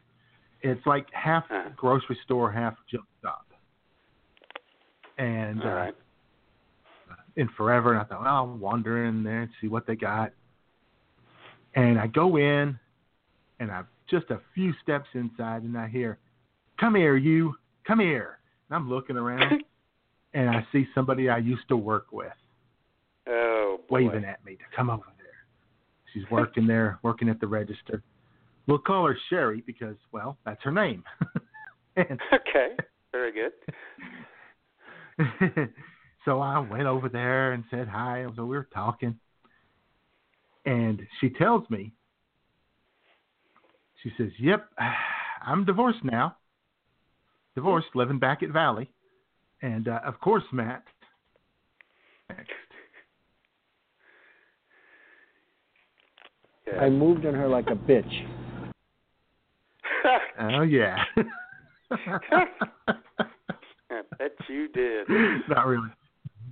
It's 0.62 0.86
like 0.86 1.06
half 1.12 1.44
Uh-huh. 1.50 1.68
grocery 1.76 2.18
store, 2.24 2.50
half 2.50 2.74
junk 2.90 3.04
shop. 3.22 3.44
And 5.18 5.62
uh, 5.62 5.68
right. 5.68 5.94
In 7.36 7.48
forever, 7.56 7.92
and 7.92 8.00
I 8.00 8.04
thought, 8.04 8.22
well, 8.22 8.34
I'll 8.34 8.46
wander 8.46 9.04
in 9.04 9.22
there 9.22 9.42
and 9.42 9.50
see 9.60 9.68
what 9.68 9.86
they 9.86 9.96
got. 9.96 10.32
And 11.74 11.98
I 11.98 12.06
go 12.06 12.36
in, 12.36 12.78
and 13.60 13.70
I'm 13.70 13.86
just 14.10 14.30
a 14.30 14.40
few 14.54 14.72
steps 14.82 15.08
inside, 15.14 15.62
and 15.62 15.76
I 15.76 15.88
hear, 15.88 16.18
"Come 16.80 16.94
here, 16.94 17.16
you! 17.16 17.54
Come 17.86 18.00
here!" 18.00 18.38
And 18.68 18.76
I'm 18.76 18.88
looking 18.88 19.16
around, 19.16 19.62
and 20.34 20.48
I 20.48 20.66
see 20.72 20.86
somebody 20.94 21.28
I 21.28 21.38
used 21.38 21.68
to 21.68 21.76
work 21.76 22.06
with 22.12 22.32
Oh 23.28 23.80
boy. 23.88 24.04
waving 24.04 24.24
at 24.24 24.44
me 24.44 24.56
to 24.56 24.64
come 24.74 24.88
over 24.90 25.02
there. 25.18 25.26
She's 26.14 26.24
working 26.30 26.66
there, 26.66 26.98
working 27.02 27.28
at 27.28 27.40
the 27.40 27.46
register. 27.46 28.02
We'll 28.66 28.78
call 28.78 29.06
her 29.06 29.16
Sherry 29.28 29.62
because, 29.66 29.96
well, 30.12 30.38
that's 30.44 30.62
her 30.64 30.72
name. 30.72 31.04
and 31.96 32.20
Okay. 32.32 32.76
Very 33.12 33.32
good. 33.32 33.52
So 36.26 36.40
I 36.40 36.58
went 36.58 36.86
over 36.86 37.08
there 37.08 37.52
and 37.52 37.64
said 37.70 37.88
hi. 37.88 38.26
So 38.34 38.44
we 38.44 38.56
were 38.56 38.68
talking. 38.74 39.18
And 40.66 41.00
she 41.20 41.30
tells 41.30 41.70
me, 41.70 41.92
she 44.02 44.10
says, 44.18 44.30
Yep, 44.38 44.68
I'm 45.46 45.64
divorced 45.64 46.04
now. 46.04 46.36
Divorced, 47.54 47.86
living 47.94 48.18
back 48.18 48.42
at 48.42 48.50
Valley. 48.50 48.90
And 49.62 49.88
uh, 49.88 50.00
of 50.04 50.20
course, 50.20 50.42
Matt. 50.52 50.82
Next. 52.28 52.50
Yeah. 56.66 56.80
I 56.80 56.90
moved 56.90 57.24
on 57.24 57.34
her 57.34 57.48
like 57.48 57.68
a 57.68 57.76
bitch. 57.76 58.26
Oh, 60.38 60.62
yeah. 60.62 60.98
I 61.90 61.96
bet 64.18 64.32
you 64.48 64.68
did. 64.68 65.08
not 65.48 65.66
really. 65.66 65.88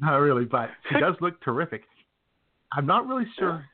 Not 0.05 0.17
really, 0.19 0.45
but 0.45 0.69
she 0.89 1.01
does 1.01 1.15
look 1.21 1.43
terrific. 1.43 1.83
I'm 2.73 2.87
not 2.87 3.07
really 3.07 3.27
sure 3.39 3.65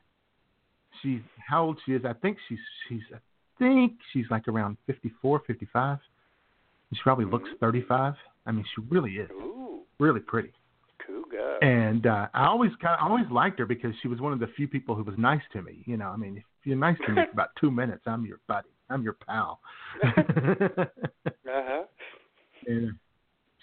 she's 1.03 1.21
how 1.49 1.65
old 1.65 1.79
she 1.85 1.93
is. 1.93 2.03
I 2.05 2.13
think 2.13 2.37
she's 2.49 2.59
she's 2.89 3.03
I 3.15 3.19
think 3.59 3.93
she's 4.13 4.27
like 4.31 4.47
around 4.49 4.77
54, 4.87 5.43
55. 5.47 5.99
She 6.93 7.01
probably 7.03 7.25
looks 7.25 7.49
35. 7.61 8.15
I 8.47 8.53
mean, 8.53 8.65
she 8.75 8.83
really 8.89 9.13
is 9.13 9.31
Ooh, 9.31 9.81
really 9.99 10.21
pretty. 10.21 10.53
cool 11.07 11.23
guy. 11.31 11.67
And 11.67 12.07
uh, 12.07 12.27
I 12.35 12.47
always 12.47 12.73
kind 12.83 12.99
of 13.01 13.11
always 13.11 13.27
liked 13.31 13.59
her 13.59 13.67
because 13.67 13.93
she 14.03 14.09
was 14.09 14.21
one 14.21 14.33
of 14.33 14.39
the 14.41 14.49
few 14.57 14.67
people 14.69 14.95
who 14.95 15.03
was 15.03 15.15
nice 15.19 15.43
to 15.53 15.63
me. 15.63 15.83
You 15.87 15.97
know, 15.97 16.09
I 16.09 16.17
mean, 16.17 16.37
if 16.37 16.45
you're 16.65 16.77
nice 16.77 16.97
to 17.07 17.13
me 17.13 17.23
for 17.27 17.33
about 17.33 17.51
two 17.61 17.71
minutes, 17.71 18.03
I'm 18.07 18.25
your 18.25 18.39
buddy. 18.49 18.69
I'm 18.89 19.03
your 19.03 19.15
pal. 19.27 19.61
Uh-huh. 21.53 21.83
And 22.69 22.93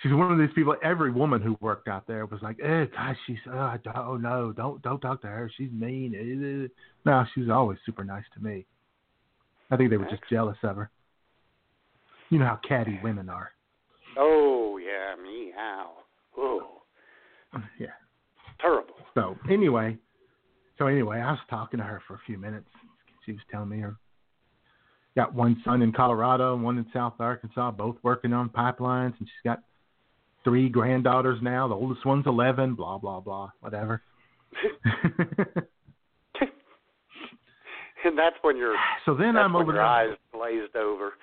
she's 0.01 0.13
one 0.13 0.31
of 0.31 0.37
these 0.37 0.53
people. 0.55 0.75
Every 0.83 1.11
woman 1.11 1.41
who 1.41 1.57
worked 1.59 1.87
out 1.87 2.07
there 2.07 2.25
was 2.25 2.41
like, 2.41 2.57
"Eh, 2.63 2.85
gosh, 2.85 3.17
she's 3.25 3.37
uh, 3.51 3.77
oh 3.95 4.17
no, 4.17 4.51
don't 4.51 4.81
don't 4.81 4.99
talk 4.99 5.21
to 5.21 5.27
her. 5.27 5.51
She's 5.57 5.71
mean." 5.71 6.13
Eh, 6.15 6.67
No, 7.05 7.25
she 7.33 7.41
was 7.41 7.49
always 7.49 7.79
super 7.85 8.03
nice 8.03 8.25
to 8.35 8.43
me. 8.43 8.65
I 9.69 9.77
think 9.77 9.89
they 9.89 9.97
were 9.97 10.05
just 10.05 10.23
jealous 10.29 10.57
of 10.63 10.75
her. 10.75 10.89
You 12.29 12.39
know 12.39 12.45
how 12.45 12.59
catty 12.67 12.99
women 13.03 13.29
are. 13.29 13.51
Oh 14.17 14.77
yeah, 14.77 15.15
meow. 15.21 15.91
Oh. 16.37 16.81
Yeah. 17.79 17.87
Terrible. 18.59 18.95
So 19.13 19.37
anyway, 19.49 19.97
so 20.77 20.87
anyway, 20.87 21.19
I 21.19 21.31
was 21.31 21.39
talking 21.49 21.79
to 21.79 21.83
her 21.83 22.01
for 22.07 22.15
a 22.15 22.21
few 22.25 22.37
minutes. 22.37 22.69
She 23.25 23.31
was 23.31 23.41
telling 23.51 23.69
me 23.69 23.79
her 23.79 23.97
got 25.17 25.33
one 25.33 25.59
son 25.65 25.81
in 25.81 25.91
Colorado 25.91 26.53
and 26.53 26.63
one 26.63 26.77
in 26.77 26.85
South 26.93 27.15
Arkansas, 27.19 27.71
both 27.71 27.95
working 28.03 28.33
on 28.33 28.49
pipelines, 28.49 29.13
and 29.17 29.21
she's 29.21 29.43
got 29.43 29.63
three 30.47 30.69
granddaughters 30.69 31.39
now. 31.41 31.67
The 31.67 31.73
oldest 31.73 32.05
one's 32.05 32.25
eleven. 32.25 32.73
Blah 32.73 32.99
blah 32.99 33.19
blah. 33.19 33.49
Whatever. 33.59 34.01
and 38.05 38.17
that's 38.17 38.37
when 38.43 38.55
your 38.55 38.73
so 39.05 39.13
then 39.13 39.35
I'm 39.35 39.57
over 39.57 39.73
your 39.73 39.81
eyes 39.81 40.15
glazed 40.31 40.77
over. 40.77 41.13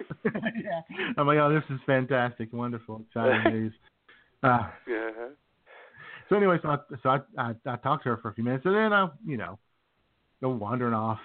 yeah. 0.24 0.80
I'm 1.16 1.28
like, 1.28 1.38
oh, 1.38 1.54
this 1.54 1.62
is 1.74 1.80
fantastic, 1.86 2.52
wonderful, 2.52 3.04
exciting 3.06 3.52
news. 3.52 3.72
Uh, 4.42 4.70
Yeah. 4.88 5.10
so 6.30 6.36
anyway, 6.36 6.56
so 6.62 6.70
I, 6.70 6.76
so 7.02 7.08
I, 7.10 7.18
I 7.36 7.54
I 7.66 7.76
talked 7.76 8.04
to 8.04 8.08
her 8.08 8.16
for 8.16 8.30
a 8.30 8.32
few 8.34 8.42
minutes, 8.42 8.64
and 8.64 8.74
then 8.74 8.90
I, 8.90 9.10
you 9.22 9.36
know, 9.36 9.58
go 10.40 10.48
wandering 10.48 10.94
off, 10.94 11.18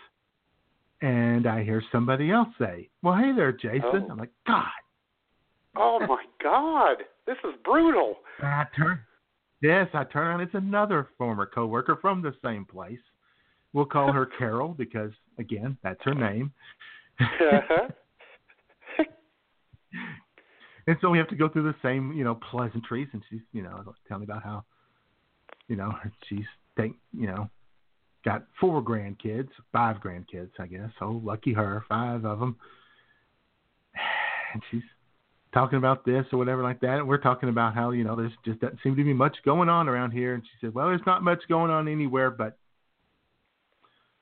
and 1.02 1.48
I 1.48 1.64
hear 1.64 1.82
somebody 1.94 2.30
else 2.30 2.50
say, 2.60 2.90
"Well, 3.02 3.16
hey 3.16 3.32
there, 3.34 3.54
Jason." 3.54 3.82
Oh. 3.86 4.08
I'm 4.12 4.18
like, 4.18 4.34
God. 4.46 4.66
Oh 5.78 6.00
my 6.00 6.24
God, 6.42 6.98
this 7.26 7.38
is 7.44 7.54
brutal. 7.64 8.18
I 8.42 8.66
turn. 8.76 9.00
Yes, 9.62 9.88
I 9.94 10.04
turn 10.04 10.28
around. 10.28 10.42
It's 10.42 10.54
another 10.54 11.10
former 11.18 11.46
coworker 11.46 11.98
from 12.02 12.22
the 12.22 12.34
same 12.44 12.66
place. 12.66 13.00
We'll 13.74 13.86
call 13.86 14.12
her 14.12 14.26
Carol 14.38 14.70
because, 14.70 15.12
again, 15.40 15.78
that's 15.84 16.00
her 16.04 16.14
name. 16.14 16.52
Uh-huh. 17.20 17.88
and 20.88 20.98
so 21.02 21.10
we 21.10 21.18
have 21.18 21.30
to 21.30 21.36
go 21.36 21.50
through 21.50 21.64
the 21.64 21.76
same, 21.82 22.14
you 22.14 22.24
know, 22.24 22.36
pleasantries. 22.36 23.08
And 23.14 23.24
she's, 23.30 23.42
you 23.54 23.64
know, 23.64 23.94
telling 24.08 24.22
me 24.22 24.26
about 24.26 24.44
how, 24.44 24.64
you 25.68 25.76
know, 25.76 25.94
she's 26.30 26.46
take, 26.78 26.94
you 27.14 27.28
know, 27.28 27.50
got 28.24 28.46
four 28.60 28.84
grandkids, 28.84 29.50
five 29.72 29.98
grandkids, 29.98 30.52
I 30.60 30.68
guess. 30.68 30.90
Oh, 31.02 31.22
lucky 31.24 31.54
her, 31.54 31.84
five 31.88 32.26
of 32.26 32.40
them. 32.40 32.58
And 34.54 34.64
she's 34.72 34.84
talking 35.56 35.78
about 35.78 36.06
this 36.06 36.26
or 36.34 36.38
whatever 36.38 36.62
like 36.62 36.82
that. 36.82 37.00
And 37.00 37.08
we're 37.08 37.18
talking 37.18 37.48
about 37.50 37.74
how, 37.74 37.92
you 37.92 38.04
know, 38.04 38.16
there's 38.16 38.34
just 38.44 38.60
doesn't 38.60 38.80
seem 38.84 38.96
to 38.98 39.04
be 39.04 39.14
much 39.14 39.38
going 39.46 39.70
on 39.70 39.88
around 39.88 40.12
here. 40.12 40.34
And 40.36 40.44
she 40.44 40.50
said, 40.60 40.76
well, 40.76 40.88
there's 40.88 41.02
not 41.08 41.24
much 41.24 41.40
going 41.48 41.72
on 41.72 41.88
anywhere, 41.88 42.30
but, 42.30 42.58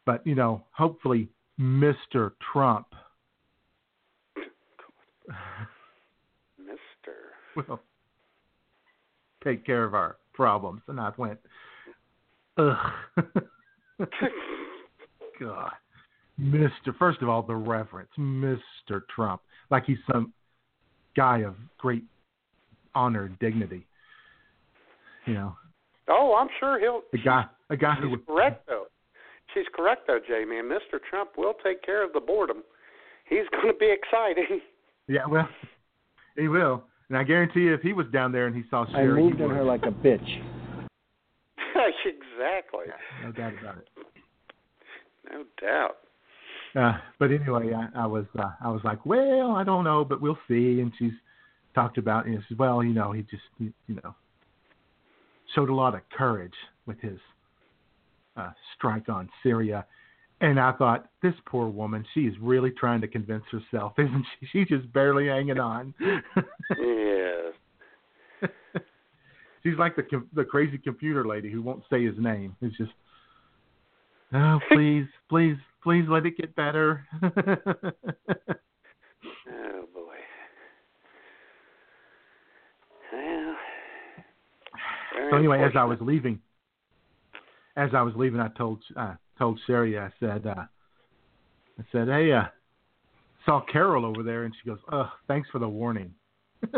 but, 0.06 0.26
you 0.28 0.36
know, 0.36 0.64
hopefully 0.72 1.28
Mr. 1.60 2.34
Trump 2.54 2.88
Mister. 6.58 6.78
will 7.68 7.80
take 9.44 9.66
care 9.66 9.84
of 9.84 9.96
our 9.96 10.18
problems. 10.34 10.84
And 10.88 11.00
I 11.00 11.12
went, 11.18 11.40
ugh. 12.58 12.78
God. 15.40 15.72
Mr. 16.40 16.96
First 16.98 17.22
of 17.22 17.30
all, 17.30 17.42
the 17.42 17.56
reverence, 17.56 18.10
Mr. 18.20 19.02
Trump, 19.14 19.42
like 19.70 19.86
he's 19.86 19.98
some 20.12 20.34
guy 21.16 21.40
of 21.40 21.56
great 21.78 22.04
honor 22.96 23.26
and 23.26 23.38
dignity. 23.40 23.86
You 25.26 25.34
know, 25.36 25.56
Oh, 26.10 26.36
I'm 26.38 26.50
sure 26.60 26.80
he'll. 26.80 27.02
a 27.14 27.24
guy, 27.24 27.46
a 27.70 27.78
guy 27.78 27.96
who 27.96 28.04
She's 28.08 28.12
would, 28.12 28.28
correct 28.28 28.68
though. 28.68 28.86
She's 29.54 29.66
correct 29.74 30.08
though, 30.08 30.20
Jamie. 30.28 30.60
And 30.60 30.70
Mr. 30.70 31.00
Trump 31.10 31.32
will 31.38 31.54
take 31.64 31.82
care 31.82 32.04
of 32.04 32.12
the 32.14 32.20
boredom. 32.20 32.64
He's 33.30 33.46
going 33.52 33.68
to 33.68 33.74
be 33.80 33.90
exciting. 33.92 34.60
yeah, 35.08 35.26
well, 35.26 35.48
he 36.36 36.48
will. 36.50 36.84
And 37.10 37.18
I 37.18 37.24
guarantee 37.24 37.62
you, 37.62 37.74
if 37.74 37.82
he 37.82 37.94
was 37.94 38.08
down 38.12 38.32
there 38.32 38.48
and 38.48 38.56
he 38.56 38.64
saw 38.70 38.86
I 38.90 38.92
Sherry, 38.94 39.22
moved 39.24 39.38
he 39.38 39.44
on 39.44 39.50
would. 39.50 39.58
her 39.58 39.64
like 39.64 39.84
a 39.84 39.92
bitch. 39.92 40.28
exactly. 42.06 42.86
no 43.24 43.32
doubt 43.32 43.54
about 43.62 43.78
it. 43.78 43.88
No 45.32 45.44
doubt. 45.62 45.98
Uh, 46.76 46.98
but 47.20 47.32
anyway, 47.32 47.72
I, 47.74 48.04
I 48.04 48.06
was 48.08 48.26
uh, 48.38 48.52
I 48.64 48.70
was 48.70 48.82
like, 48.84 49.06
well, 49.06 49.52
I 49.52 49.64
don't 49.64 49.84
know, 49.84 50.04
but 50.04 50.22
we'll 50.22 50.40
see. 50.48 50.80
And 50.82 50.92
she's 50.98 51.14
talked 51.76 51.98
about, 51.98 52.28
you 52.28 52.34
know, 52.36 52.42
says, 52.50 52.58
well, 52.58 52.84
you 52.84 52.94
know, 52.94 53.12
he 53.12 53.22
just, 53.24 53.44
you 53.60 53.72
you 53.88 53.96
know, 54.04 54.16
showed 55.54 55.70
a 55.70 55.74
lot 55.74 55.94
of 55.96 56.02
courage 56.16 56.54
with 56.86 57.00
his 57.00 57.20
uh, 58.38 58.52
strike 58.76 59.10
on 59.10 59.30
Syria. 59.44 59.86
And 60.42 60.60
I 60.60 60.74
thought, 60.74 61.10
this 61.22 61.36
poor 61.46 61.68
woman, 61.68 62.06
she 62.14 62.22
is 62.22 62.34
really 62.42 62.72
trying 62.72 63.02
to 63.02 63.08
convince 63.08 63.44
herself, 63.52 63.94
isn't 63.98 64.26
she? 64.40 64.48
She's 64.52 64.68
just 64.68 64.92
barely 64.94 65.28
hanging 65.28 65.60
on. 65.60 65.94
Yes. 66.80 67.54
She's 69.64 69.78
like 69.80 69.96
the 69.96 70.04
the 70.34 70.44
crazy 70.44 70.78
computer 70.78 71.26
lady 71.26 71.50
who 71.50 71.62
won't 71.62 71.84
say 71.90 72.04
his 72.04 72.16
name. 72.18 72.54
It's 72.62 72.76
just, 72.76 72.92
oh, 74.34 74.60
please, 74.70 75.06
please, 75.30 75.56
please 75.84 76.06
let 76.08 76.26
it 76.26 76.38
get 76.38 76.56
better. 76.56 77.06
Oh 79.46 79.86
boy. 79.94 80.16
Well. 83.12 83.56
So 85.30 85.38
anyway, 85.38 85.62
as 85.62 85.72
I 85.78 85.84
was 85.84 85.98
leaving, 86.02 86.40
as 87.76 87.90
I 87.94 88.02
was 88.02 88.14
leaving, 88.16 88.40
I 88.40 88.48
told 88.50 88.82
uh, 88.96 89.16
told 89.38 89.60
Sherry, 89.68 89.98
I 90.00 90.10
said, 90.20 90.46
uh, 90.46 90.66
I 91.80 91.84
said, 91.92 92.08
hey, 92.08 92.32
uh, 92.32 92.46
saw 93.46 93.62
Carol 93.72 94.06
over 94.06 94.24
there, 94.24 94.44
and 94.44 94.54
she 94.62 94.70
goes, 94.70 94.80
oh, 94.92 95.12
thanks 95.28 95.50
for 95.50 95.60
the 95.60 95.68
warning. 95.68 96.14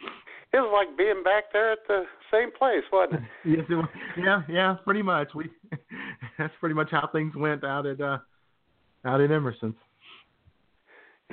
It 0.52 0.58
was 0.58 0.70
like 0.72 0.96
being 0.98 1.22
back 1.22 1.44
there 1.52 1.72
at 1.72 1.78
the 1.88 2.04
same 2.30 2.50
place, 2.52 2.82
wasn't 2.92 3.20
it? 3.20 3.20
yes, 3.44 3.64
it 3.70 3.74
was, 3.74 3.88
yeah, 4.18 4.42
yeah, 4.48 4.76
pretty 4.84 5.02
much. 5.02 5.28
We 5.34 5.50
that's 6.38 6.52
pretty 6.60 6.74
much 6.74 6.88
how 6.90 7.08
things 7.10 7.34
went 7.34 7.64
out 7.64 7.86
at 7.86 8.00
uh, 8.00 8.18
out 9.04 9.20
at 9.20 9.30
Emerson's. 9.30 9.74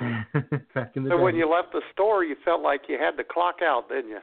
Back 0.74 0.92
in 0.96 1.04
the 1.04 1.10
So 1.10 1.18
day. 1.18 1.22
when 1.22 1.36
you 1.36 1.46
left 1.50 1.72
the 1.72 1.82
store, 1.92 2.24
you 2.24 2.34
felt 2.42 2.62
like 2.62 2.82
you 2.88 2.96
had 2.98 3.18
to 3.18 3.24
clock 3.24 3.56
out, 3.62 3.90
didn't 3.90 4.08
you? 4.08 4.18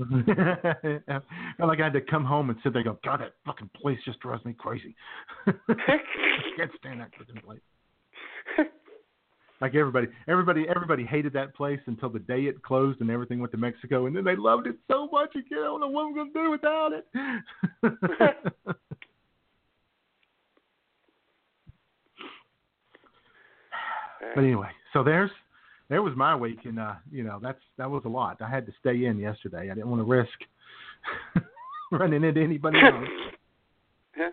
I 0.00 1.20
felt 1.56 1.68
like 1.68 1.80
I 1.80 1.84
had 1.84 1.94
to 1.94 2.02
come 2.02 2.26
home 2.26 2.50
and 2.50 2.58
sit 2.62 2.74
there 2.74 2.82
and 2.82 2.90
go, 2.92 2.98
God, 3.02 3.20
that 3.20 3.32
fucking 3.46 3.70
place 3.80 3.98
just 4.04 4.20
drives 4.20 4.44
me 4.44 4.52
crazy. 4.52 4.94
can't 5.46 6.70
stand 6.78 7.00
that 7.00 7.10
fucking 7.16 7.40
place. 7.42 7.60
Like 9.60 9.74
everybody, 9.74 10.08
everybody, 10.26 10.66
everybody 10.68 11.04
hated 11.04 11.32
that 11.34 11.54
place 11.54 11.80
until 11.86 12.08
the 12.08 12.18
day 12.18 12.42
it 12.42 12.62
closed 12.62 13.00
and 13.00 13.10
everything 13.10 13.38
went 13.38 13.52
to 13.52 13.58
Mexico, 13.58 14.06
and 14.06 14.16
then 14.16 14.24
they 14.24 14.36
loved 14.36 14.66
it 14.66 14.76
so 14.90 15.08
much. 15.12 15.32
Can't, 15.32 15.46
I 15.52 15.54
don't 15.54 15.80
know 15.80 15.88
what 15.88 16.06
I'm 16.06 16.14
gonna 16.14 16.30
do 16.34 16.50
without 16.50 16.92
it. 16.92 17.06
but 24.34 24.42
anyway, 24.42 24.70
so 24.92 25.04
there's 25.04 25.30
there 25.88 26.02
was 26.02 26.14
my 26.16 26.34
week, 26.34 26.58
and 26.64 26.80
uh, 26.80 26.94
you 27.10 27.22
know 27.22 27.38
that's 27.40 27.60
that 27.78 27.90
was 27.90 28.02
a 28.04 28.08
lot. 28.08 28.42
I 28.42 28.48
had 28.48 28.66
to 28.66 28.72
stay 28.80 29.04
in 29.04 29.18
yesterday. 29.18 29.70
I 29.70 29.74
didn't 29.74 29.88
want 29.88 30.00
to 30.00 30.10
risk 30.10 30.38
running 31.92 32.24
into 32.24 32.42
anybody 32.42 32.80
else. 32.80 33.08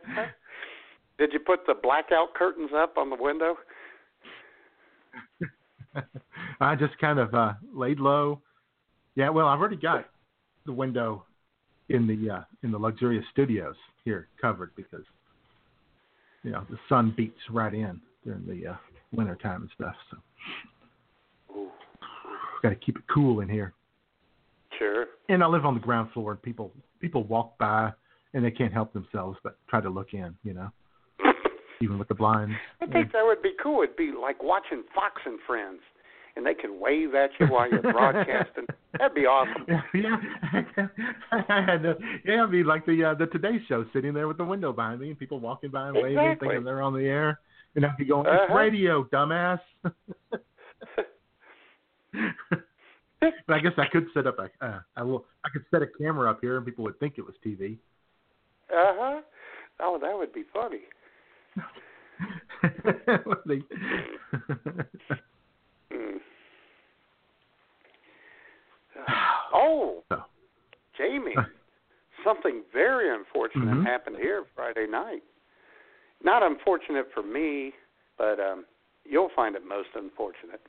Did 1.19 1.33
you 1.33 1.39
put 1.39 1.67
the 1.67 1.75
blackout 1.75 2.33
curtains 2.33 2.71
up 2.75 2.97
on 2.97 3.11
the 3.11 3.17
window? 3.19 3.55
I 6.61 6.75
just 6.75 6.97
kind 6.99 7.19
of 7.19 7.33
uh, 7.33 7.53
laid 7.73 7.99
low. 7.99 8.41
Yeah, 9.15 9.29
well, 9.29 9.47
I've 9.47 9.59
already 9.59 9.75
got 9.75 10.05
the 10.65 10.71
window 10.71 11.25
in 11.89 12.07
the 12.07 12.29
uh, 12.33 12.43
in 12.63 12.71
the 12.71 12.77
luxurious 12.77 13.25
studios 13.31 13.75
here 14.05 14.27
covered 14.39 14.71
because 14.75 15.03
you 16.43 16.51
know 16.51 16.65
the 16.69 16.77
sun 16.87 17.13
beats 17.15 17.39
right 17.49 17.73
in 17.73 17.99
during 18.23 18.45
the 18.45 18.71
uh, 18.71 18.75
winter 19.11 19.35
time 19.35 19.61
and 19.61 19.69
stuff. 19.75 19.95
So 20.09 21.69
got 22.61 22.69
to 22.69 22.75
keep 22.75 22.97
it 22.97 23.03
cool 23.13 23.41
in 23.41 23.49
here. 23.49 23.73
Sure. 24.77 25.07
And 25.29 25.43
I 25.43 25.47
live 25.47 25.65
on 25.65 25.73
the 25.73 25.79
ground 25.79 26.11
floor, 26.13 26.31
and 26.31 26.41
people 26.41 26.71
people 26.99 27.23
walk 27.23 27.57
by 27.57 27.91
and 28.33 28.45
they 28.45 28.51
can't 28.51 28.73
help 28.73 28.93
themselves 28.93 29.37
but 29.43 29.57
try 29.69 29.81
to 29.81 29.89
look 29.89 30.13
in. 30.13 30.35
You 30.43 30.53
know, 30.53 30.71
even 31.81 31.97
with 31.99 32.07
the 32.07 32.15
blinds. 32.15 32.53
I 32.81 32.85
think 32.85 33.11
that 33.13 33.23
would 33.23 33.41
be 33.41 33.53
cool. 33.61 33.83
It'd 33.83 33.95
be 33.95 34.11
like 34.11 34.41
watching 34.43 34.83
Fox 34.93 35.21
and 35.25 35.39
Friends, 35.47 35.79
and 36.35 36.45
they 36.45 36.53
can 36.53 36.79
wave 36.79 37.15
at 37.15 37.31
you 37.39 37.47
while 37.47 37.69
you're 37.69 37.81
broadcasting. 37.91 38.65
That'd 38.97 39.15
be 39.15 39.25
awesome. 39.25 39.65
Yeah, 39.67 39.81
yeah. 39.93 40.17
I 41.31 41.61
had 41.61 41.83
to, 41.83 41.95
yeah, 42.25 42.39
it'd 42.39 42.51
be 42.51 42.63
like 42.63 42.85
the 42.85 43.03
uh, 43.03 43.13
the 43.15 43.27
Today 43.27 43.59
Show, 43.67 43.85
sitting 43.93 44.13
there 44.13 44.27
with 44.27 44.37
the 44.37 44.45
window 44.45 44.71
behind 44.73 44.99
me, 45.01 45.09
and 45.09 45.19
people 45.19 45.39
walking 45.39 45.71
by 45.71 45.87
and 45.89 45.95
waving, 45.95 46.37
thinking 46.39 46.63
they're 46.63 46.81
on 46.81 46.93
the 46.93 47.05
air, 47.05 47.39
and 47.75 47.85
I'd 47.85 47.97
be 47.97 48.05
going, 48.05 48.27
"It's 48.27 48.43
Uh-huh. 48.43 48.53
radio, 48.57 49.03
dumbass." 49.05 49.59
but 53.47 53.53
I 53.55 53.59
guess 53.59 53.73
I 53.77 53.85
could 53.91 54.07
set 54.13 54.27
up 54.27 54.37
a, 54.39 54.65
uh, 54.65 54.79
I 54.95 55.03
will, 55.03 55.25
I 55.45 55.49
could 55.49 55.65
set 55.71 55.81
a 55.81 55.87
camera 55.99 56.29
up 56.29 56.39
here, 56.41 56.57
and 56.57 56.65
people 56.65 56.83
would 56.83 56.99
think 56.99 57.15
it 57.17 57.25
was 57.25 57.35
TV. 57.45 57.77
Uh 58.69 58.93
huh. 58.97 59.21
Oh, 59.79 59.97
that 60.01 60.15
would 60.17 60.33
be 60.33 60.43
funny. 60.53 60.81
oh. 69.53 70.03
Jamie, 70.97 71.35
something 72.23 72.63
very 72.71 73.13
unfortunate 73.13 73.65
mm-hmm. 73.65 73.83
happened 73.83 74.17
here 74.17 74.43
Friday 74.55 74.85
night. 74.89 75.23
Not 76.23 76.43
unfortunate 76.43 77.07
for 77.13 77.23
me, 77.23 77.73
but 78.17 78.39
um, 78.39 78.65
you'll 79.03 79.31
find 79.35 79.55
it 79.55 79.63
most 79.67 79.89
unfortunate. 79.95 80.61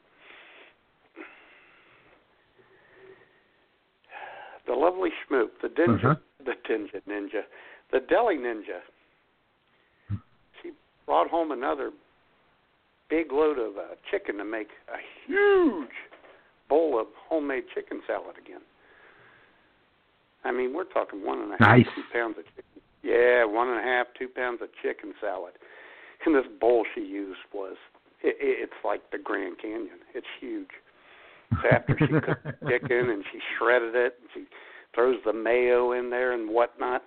The 4.67 4.73
lovely 4.73 5.11
Schmoop, 5.11 5.49
the 5.61 5.69
ninja, 5.69 6.01
mm-hmm. 6.01 6.45
the 6.45 6.55
ninja 6.69 7.03
ninja, 7.09 7.43
the 7.91 8.01
deli 8.09 8.37
ninja, 8.37 8.81
Brought 11.07 11.29
home 11.31 11.51
another 11.53 11.91
big 13.11 13.33
load 13.33 13.59
of 13.59 13.77
uh, 13.77 13.95
chicken 14.11 14.39
to 14.39 14.45
make 14.45 14.69
a 14.89 14.99
huge 15.27 15.91
bowl 16.69 16.99
of 17.01 17.07
homemade 17.29 17.65
chicken 17.75 18.01
salad 18.07 18.37
again. 18.43 18.61
I 20.45 20.53
mean, 20.53 20.75
we're 20.75 20.85
talking 20.85 21.25
one 21.25 21.39
and 21.41 21.51
a 21.53 21.57
half, 21.59 21.61
Nice. 21.79 21.87
two 21.95 22.03
pounds 22.13 22.37
of 22.39 22.45
chicken. 22.47 22.83
Yeah, 23.03 23.45
one 23.45 23.69
and 23.69 23.79
a 23.79 23.83
half, 23.83 24.07
two 24.19 24.29
pounds 24.29 24.61
of 24.63 24.69
chicken 24.83 25.13
salad. 25.21 25.53
And 26.25 26.35
this 26.35 26.45
bowl 26.61 26.85
she 26.95 27.01
used 27.01 27.41
was, 27.53 27.77
it, 28.23 28.37
it, 28.41 28.63
it's 28.63 28.85
like 28.85 29.03
the 29.11 29.19
Grand 29.19 29.59
Canyon. 29.61 29.99
It's 30.15 30.27
huge. 30.41 30.69
So 31.63 31.69
after 31.69 31.97
she 31.99 32.07
cooked 32.07 32.45
the 32.45 32.67
chicken 32.69 33.11
and 33.11 33.25
she 33.33 33.39
shredded 33.59 33.95
it, 33.95 34.15
and 34.21 34.29
she 34.33 34.45
throws 34.95 35.17
the 35.25 35.33
mayo 35.33 35.93
in 35.93 36.11
there 36.11 36.33
and 36.33 36.49
whatnot, 36.49 37.03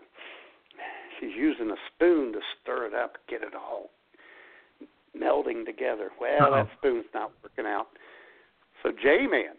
she's 1.19 1.31
using 1.35 1.69
a 1.71 1.75
spoon 1.93 2.33
to 2.33 2.39
stir 2.61 2.87
it 2.87 2.93
up, 2.93 3.17
get 3.29 3.41
it 3.41 3.53
all 3.55 3.89
melding 5.19 5.65
together. 5.65 6.09
Well, 6.19 6.51
that 6.51 6.59
Uh-oh. 6.61 6.69
spoon's 6.77 7.05
not 7.13 7.31
working 7.43 7.65
out. 7.65 7.87
So 8.83 8.91
J 8.91 9.25
Man, 9.27 9.55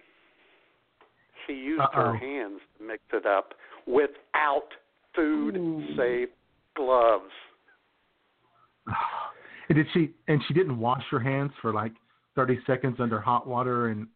she 1.47 1.55
used 1.55 1.83
her 1.93 2.11
Uh-oh. 2.11 2.19
hands 2.19 2.61
to 2.79 2.85
mix 2.87 3.03
it 3.13 3.25
up 3.27 3.55
without 3.87 4.69
food 5.15 5.57
safe 5.97 6.29
gloves. 6.75 7.33
And 9.69 9.75
did 9.75 9.89
she? 9.93 10.13
And 10.29 10.41
she 10.47 10.55
didn't 10.55 10.79
wash 10.79 11.03
her 11.11 11.19
hands 11.19 11.51
for 11.61 11.73
like 11.73 11.91
thirty 12.37 12.57
seconds 12.69 12.99
under 13.01 13.21
hot 13.21 13.49
water 13.49 13.89
and 13.89 14.07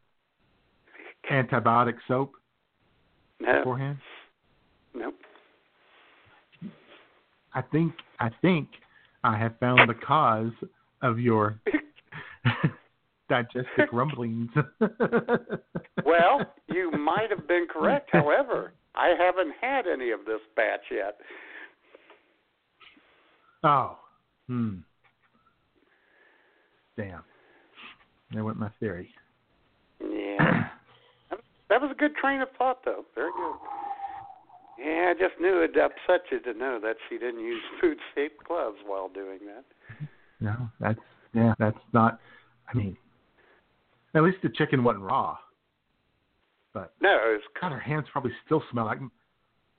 antibiotic 1.29 1.95
soap 2.07 2.35
No, 3.41 3.55
beforehand. 3.59 3.99
nope. 4.95 5.15
I 7.55 7.63
think. 7.63 7.93
I 8.19 8.31
think 8.43 8.69
I 9.25 9.37
have 9.39 9.59
found 9.59 9.89
the 9.89 9.95
cause 9.95 10.53
of 11.03 11.19
your 11.19 11.61
digestive 13.29 13.89
rumblings. 13.93 14.51
Well, 16.05 16.41
you 16.69 16.91
might 16.91 17.31
have 17.31 17.47
been 17.47 17.67
correct. 17.71 18.11
However, 18.13 18.73
I 18.95 19.15
haven't 19.19 19.53
had 19.61 19.87
any 19.87 20.11
of 20.11 20.21
this 20.27 20.41
batch 20.57 20.81
yet. 20.91 21.19
Oh. 23.63 23.99
Hmm. 24.49 24.79
Damn. 26.97 27.23
There 28.33 28.45
went 28.45 28.59
my 28.59 28.71
theory. 28.81 29.11
Yeah. 30.01 30.69
that 31.69 31.81
was 31.81 31.91
a 31.93 31.99
good 31.99 32.15
train 32.17 32.41
of 32.41 32.49
thought, 32.59 32.85
though. 32.85 33.05
Very 33.15 33.31
good. 33.31 33.57
Yeah, 34.83 35.13
I 35.15 35.15
just 35.19 35.41
knew 35.41 35.63
it'd 35.63 35.77
upset 35.77 36.23
you 36.31 36.41
to 36.41 36.59
know 36.59 36.79
that 36.83 36.97
she 37.09 37.19
didn't 37.19 37.41
use 37.41 37.63
food 37.81 37.99
safe 38.15 38.33
gloves 38.47 38.79
while 38.87 39.09
doing 39.09 39.41
that. 39.47 39.65
No, 40.41 40.57
that's 40.81 40.99
yeah, 41.35 41.55
that's 41.59 41.79
not. 41.93 42.19
I 42.73 42.77
mean, 42.77 42.97
at 44.15 44.23
least 44.23 44.39
the 44.43 44.49
chicken 44.49 44.83
wasn't 44.83 45.05
raw. 45.05 45.37
But 46.73 46.95
No, 47.01 47.11
it 47.11 47.33
was 47.33 47.43
God, 47.61 47.73
her 47.73 47.81
hands 47.81 48.07
probably 48.13 48.33
still 48.47 48.63
smell 48.71 48.87
like. 48.87 48.99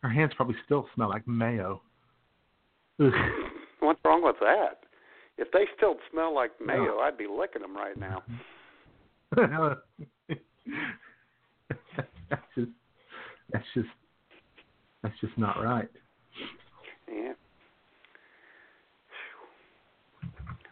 Her 0.03 0.09
hands 0.09 0.33
probably 0.35 0.55
still 0.65 0.87
smell 0.95 1.09
like 1.09 1.27
mayo. 1.27 1.81
Ugh. 2.99 3.11
What's 3.79 3.99
wrong 4.03 4.23
with 4.23 4.37
that? 4.41 4.83
If 5.37 5.51
they 5.51 5.65
still 5.75 5.95
smell 6.11 6.33
like 6.35 6.51
mayo, 6.63 6.99
I'd 6.99 7.17
be 7.17 7.27
licking 7.27 7.61
them 7.61 7.75
right 7.75 7.97
now. 7.97 8.23
that's 12.29 12.41
just. 12.55 12.71
That's 13.51 13.65
just. 13.73 13.87
That's 15.03 15.19
just 15.19 15.37
not 15.37 15.61
right. 15.63 15.89
Yeah. 17.11 17.33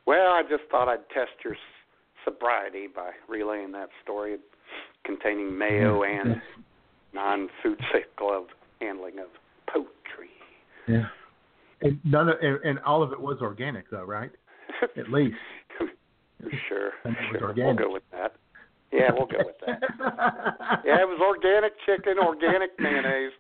Well, 0.06 0.28
I 0.32 0.42
just 0.50 0.64
thought 0.72 0.88
I'd 0.88 1.08
test 1.14 1.32
your 1.44 1.56
sobriety 2.26 2.88
by 2.94 3.12
relaying 3.28 3.72
that 3.74 3.90
story 4.04 4.38
containing 5.06 5.58
mayo 5.58 6.04
Yeah, 6.04 6.22
and 6.22 6.42
non-food 7.14 7.80
safe 7.92 8.06
glove 8.18 8.46
handling 8.82 9.20
of 9.20 9.28
poultry. 9.72 10.30
Yeah. 10.88 11.06
And 11.82 12.00
none 12.04 12.30
of 12.30 12.36
and, 12.42 12.60
and 12.64 12.80
all 12.80 13.02
of 13.04 13.12
it 13.12 13.20
was 13.20 13.38
organic 13.42 13.90
though, 13.90 14.04
right? 14.04 14.32
At 14.98 15.10
least. 15.12 15.36
Sure, 16.70 16.92
And 17.04 17.16
it 17.16 17.20
was 17.32 17.40
sure. 17.40 17.54
We'll 17.54 17.76
go 17.76 17.92
with 17.92 18.04
that. 18.14 18.34
Yeah, 18.94 19.12
we'll 19.12 19.28
go 19.28 19.40
with 19.46 19.58
that. 19.68 19.82
Yeah, 20.86 21.02
it 21.02 21.08
was 21.08 21.20
organic 21.22 21.74
chicken, 21.86 22.18
organic 22.18 22.72
mayonnaise. 22.80 23.32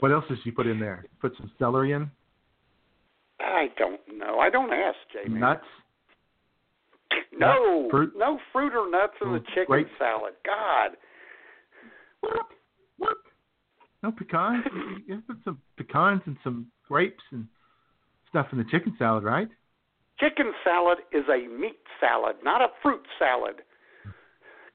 What 0.00 0.12
else 0.12 0.24
did 0.28 0.38
she 0.44 0.50
put 0.50 0.66
in 0.66 0.78
there? 0.78 1.04
Put 1.20 1.32
some 1.36 1.50
celery 1.58 1.92
in, 1.92 2.10
I 3.40 3.68
don't 3.78 4.00
know. 4.18 4.38
I 4.38 4.50
don't 4.50 4.72
ask, 4.72 4.96
Jay. 5.12 5.28
Man. 5.28 5.40
nuts. 5.40 5.64
No, 7.38 7.88
fruit? 7.90 8.14
no 8.16 8.38
fruit 8.52 8.72
or 8.74 8.90
nuts 8.90 9.12
in 9.22 9.32
the 9.32 9.40
chicken 9.54 9.86
salad. 9.98 10.32
God. 10.44 10.96
What? 12.20 12.46
What? 12.98 13.16
No 14.02 14.10
pecans. 14.12 14.64
You- 14.74 15.16
you 15.16 15.22
put 15.26 15.36
some 15.44 15.60
pecans 15.76 16.22
and 16.26 16.36
some 16.42 16.66
grapes 16.88 17.22
and 17.32 17.46
stuff 18.30 18.46
in 18.52 18.58
the 18.58 18.64
chicken 18.64 18.94
salad, 18.98 19.22
right? 19.22 19.48
Chicken 20.18 20.52
salad 20.64 20.98
is 21.12 21.24
a 21.28 21.46
meat 21.46 21.78
salad, 22.00 22.36
not 22.42 22.62
a 22.62 22.68
fruit 22.82 23.02
salad. 23.18 23.56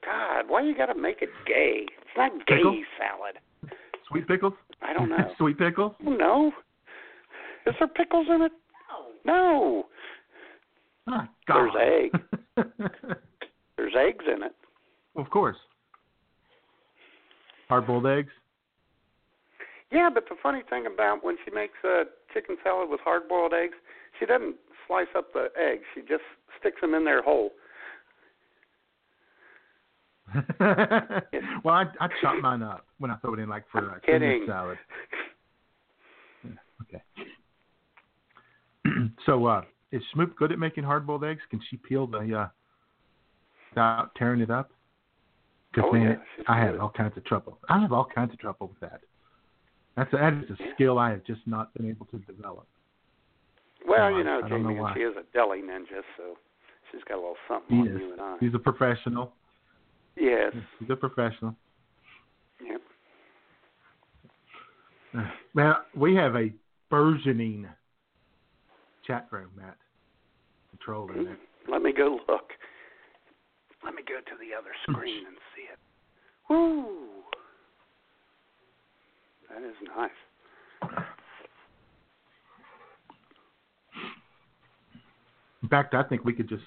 God, 0.06 0.46
why 0.48 0.62
you 0.62 0.76
got 0.76 0.88
to 0.88 0.96
make 0.96 1.22
it 1.22 1.30
gay? 1.48 1.86
It's 1.88 2.18
not 2.18 2.32
gay 2.48 2.58
Pickle? 2.58 2.84
salad. 3.00 3.40
Sweet 4.12 4.28
pickles. 4.28 4.54
I 4.82 4.94
don't 4.94 5.10
know. 5.10 5.18
Sweet 5.38 5.58
pickles. 5.58 5.94
no. 6.04 6.52
Is 7.66 7.76
there 7.80 7.88
pickles 7.88 8.28
in 8.30 8.42
it? 8.42 8.52
No. 9.26 9.86
Ah, 11.08 11.30
There's 11.48 11.72
God. 11.74 11.80
egg. 11.80 12.12
There's 13.78 13.94
eggs 13.98 14.26
in 14.28 14.44
it. 14.44 14.54
of 15.16 15.30
course. 15.30 15.58
Hard 17.70 17.88
boiled 17.88 18.06
eggs. 18.08 18.32
Yeah, 19.92 20.10
but 20.14 20.26
the 20.30 20.36
funny 20.42 20.62
thing 20.70 20.86
about 20.92 21.24
when 21.24 21.38
she 21.46 21.52
makes 21.52 21.78
a 21.84 22.04
chicken 22.34 22.58
salad 22.64 22.90
with 22.90 23.00
hard 23.02 23.28
boiled 23.30 23.54
eggs, 23.54 23.76
she 24.20 24.26
doesn't 24.26 24.56
slice 24.88 25.08
up 25.16 25.34
the 25.34 25.48
eggs. 25.60 25.84
She 25.94 26.02
just 26.02 26.24
sticks 26.60 26.82
them 26.82 26.94
in 26.94 27.04
there 27.06 27.22
whole. 27.22 27.52
well, 31.64 31.76
I 31.76 31.86
I 32.00 32.08
chop 32.22 32.42
mine 32.42 32.62
up 32.64 32.86
when 33.00 33.12
I 33.12 33.16
throw 33.18 33.34
it 33.34 33.40
in, 33.40 33.50
like 33.50 33.66
for 33.72 33.80
I'm 33.80 33.98
a 33.98 34.00
kidding. 34.00 34.46
salad. 34.48 34.78
Yeah, 36.44 36.52
okay. 36.82 37.02
so, 39.26 39.46
uh, 39.46 39.64
is 39.92 40.02
Schmoop 40.16 40.36
good 40.36 40.52
at 40.52 40.60
making 40.60 40.84
hard-boiled 40.84 41.24
eggs? 41.24 41.42
Can 41.50 41.60
she 41.70 41.78
peel 41.78 42.08
the 42.08 42.36
uh, 42.36 42.48
without 43.72 44.16
tearing 44.16 44.42
it 44.42 44.50
up? 44.50 44.72
Because 45.74 45.90
Oh, 45.90 45.94
man, 45.94 46.20
yeah, 46.38 46.44
I 46.48 46.60
have 46.60 46.80
all 46.80 46.90
kinds 46.90 47.16
of 47.18 47.26
trouble. 47.26 47.58
I 47.70 47.80
have 47.80 47.92
all 47.94 48.08
kinds 48.14 48.34
of 48.34 48.40
trouble 48.40 48.68
with 48.68 48.80
that. 48.90 49.02
That's 49.96 50.12
a, 50.14 50.18
that 50.18 50.34
is 50.34 50.50
a 50.50 50.74
skill 50.74 50.98
I 51.00 51.12
have 51.12 51.24
just 51.26 51.42
not 51.46 51.74
been 51.74 51.90
able 51.90 52.06
to 52.08 52.18
develop. 52.20 52.68
Well, 53.88 54.12
you 54.12 54.24
know, 54.24 54.42
I 54.44 54.48
don't 54.50 54.64
know 54.64 54.70
Jamie, 54.70 54.92
she 54.96 55.00
is 55.02 55.16
a 55.18 55.24
deli 55.34 55.62
ninja, 55.62 56.02
so 56.18 56.38
she's 56.92 57.02
got 57.08 57.16
a 57.16 57.22
little 57.22 57.36
something 57.48 57.76
He 57.76 57.82
on 57.82 57.88
is. 57.88 58.00
you 58.00 58.12
and 58.14 58.22
I. 58.22 58.38
He's 58.40 58.54
a 58.54 58.60
professional. 58.60 59.34
Yes. 60.18 60.54
He's 60.80 60.90
a 60.90 60.96
professional. 60.96 61.56
Yep. 62.66 62.82
Now 65.54 65.80
we 65.94 66.16
have 66.16 66.36
a 66.38 66.54
burgeoning 66.90 67.68
chat 69.06 69.28
room, 69.32 69.50
Matt. 69.58 69.76
Control 70.70 71.12
in 71.12 71.28
it. 71.28 71.38
Let 71.70 71.82
me 71.82 71.92
go 71.92 72.20
look. 72.30 72.52
Let 73.84 73.94
me 73.96 74.02
go 74.08 74.16
to 74.16 74.38
the 74.40 74.58
other 74.58 74.70
hmm. 74.86 74.94
screen 74.94 75.26
and 75.28 75.36
see 75.56 75.64
it. 75.64 75.80
Woo! 76.50 76.98
That 79.50 79.64
is 79.68 79.76
nice. 79.96 80.10
In 85.64 85.70
fact, 85.70 85.94
I 85.94 86.04
think 86.04 86.26
we 86.26 86.34
could 86.34 86.50
just 86.50 86.64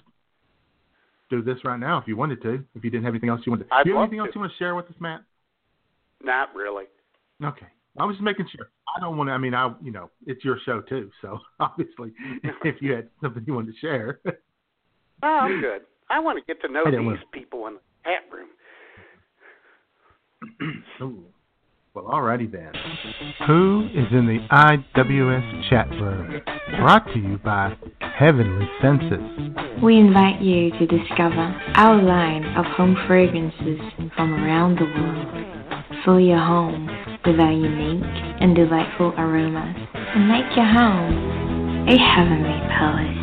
do 1.36 1.42
this 1.42 1.64
right 1.64 1.78
now 1.78 1.98
if 1.98 2.06
you 2.06 2.16
wanted 2.16 2.42
to. 2.42 2.64
If 2.74 2.84
you 2.84 2.90
didn't 2.90 3.04
have 3.04 3.12
anything 3.14 3.28
else 3.30 3.40
you 3.44 3.52
wanted. 3.52 3.66
I'd 3.70 3.84
do 3.84 3.90
you 3.90 3.96
have 3.96 4.04
anything 4.04 4.20
else 4.20 4.28
to. 4.30 4.34
you 4.36 4.40
want 4.40 4.52
to 4.52 4.58
share 4.58 4.74
with 4.74 4.86
us, 4.86 4.94
Matt? 5.00 5.22
Not 6.22 6.54
really. 6.54 6.84
Okay. 7.44 7.66
I 7.98 8.04
was 8.04 8.16
just 8.16 8.24
making 8.24 8.46
sure. 8.54 8.70
I 8.96 9.00
don't 9.00 9.16
want 9.16 9.28
to. 9.28 9.32
I 9.32 9.38
mean, 9.38 9.54
I 9.54 9.72
you 9.82 9.92
know, 9.92 10.10
it's 10.26 10.44
your 10.44 10.58
show 10.64 10.80
too. 10.80 11.10
So 11.22 11.38
obviously, 11.60 12.12
if 12.64 12.80
you 12.80 12.92
had 12.92 13.08
something 13.20 13.44
you 13.46 13.54
wanted 13.54 13.72
to 13.72 13.78
share, 13.78 14.20
Oh, 15.22 15.26
I'm 15.26 15.60
good. 15.60 15.82
I 16.10 16.18
want 16.18 16.38
to 16.38 16.44
get 16.52 16.60
to 16.62 16.72
know 16.72 16.84
these 16.84 17.00
want- 17.00 17.30
people 17.32 17.66
in 17.66 17.74
the 17.74 17.80
chat 18.04 18.22
room. 18.30 18.48
Ooh. 21.96 22.00
Well, 22.00 22.06
alrighty 22.06 22.50
then. 22.50 22.72
Who 23.46 23.88
is 23.94 24.06
in 24.12 24.26
the 24.26 24.40
IWS 24.50 25.70
chat 25.70 25.88
room? 25.90 26.40
Brought 26.78 27.06
to 27.12 27.18
you 27.18 27.38
by 27.38 27.76
Heavenly 28.18 28.68
Senses. 28.82 29.20
We 29.82 29.98
invite 29.98 30.40
you 30.40 30.70
to 30.72 30.86
discover 30.86 31.54
our 31.74 32.00
line 32.02 32.44
of 32.56 32.64
home 32.66 32.96
fragrances 33.06 33.80
from 34.16 34.34
around 34.34 34.78
the 34.78 34.84
world. 34.84 35.28
Fill 36.04 36.20
your 36.20 36.38
home 36.38 36.86
with 37.24 37.40
our 37.40 37.52
unique 37.52 38.04
and 38.40 38.54
delightful 38.54 39.14
aromas 39.16 39.76
and 39.94 40.28
make 40.28 40.54
your 40.56 40.66
home 40.66 41.88
a 41.88 41.96
heavenly 41.96 42.60
palace. 42.70 43.18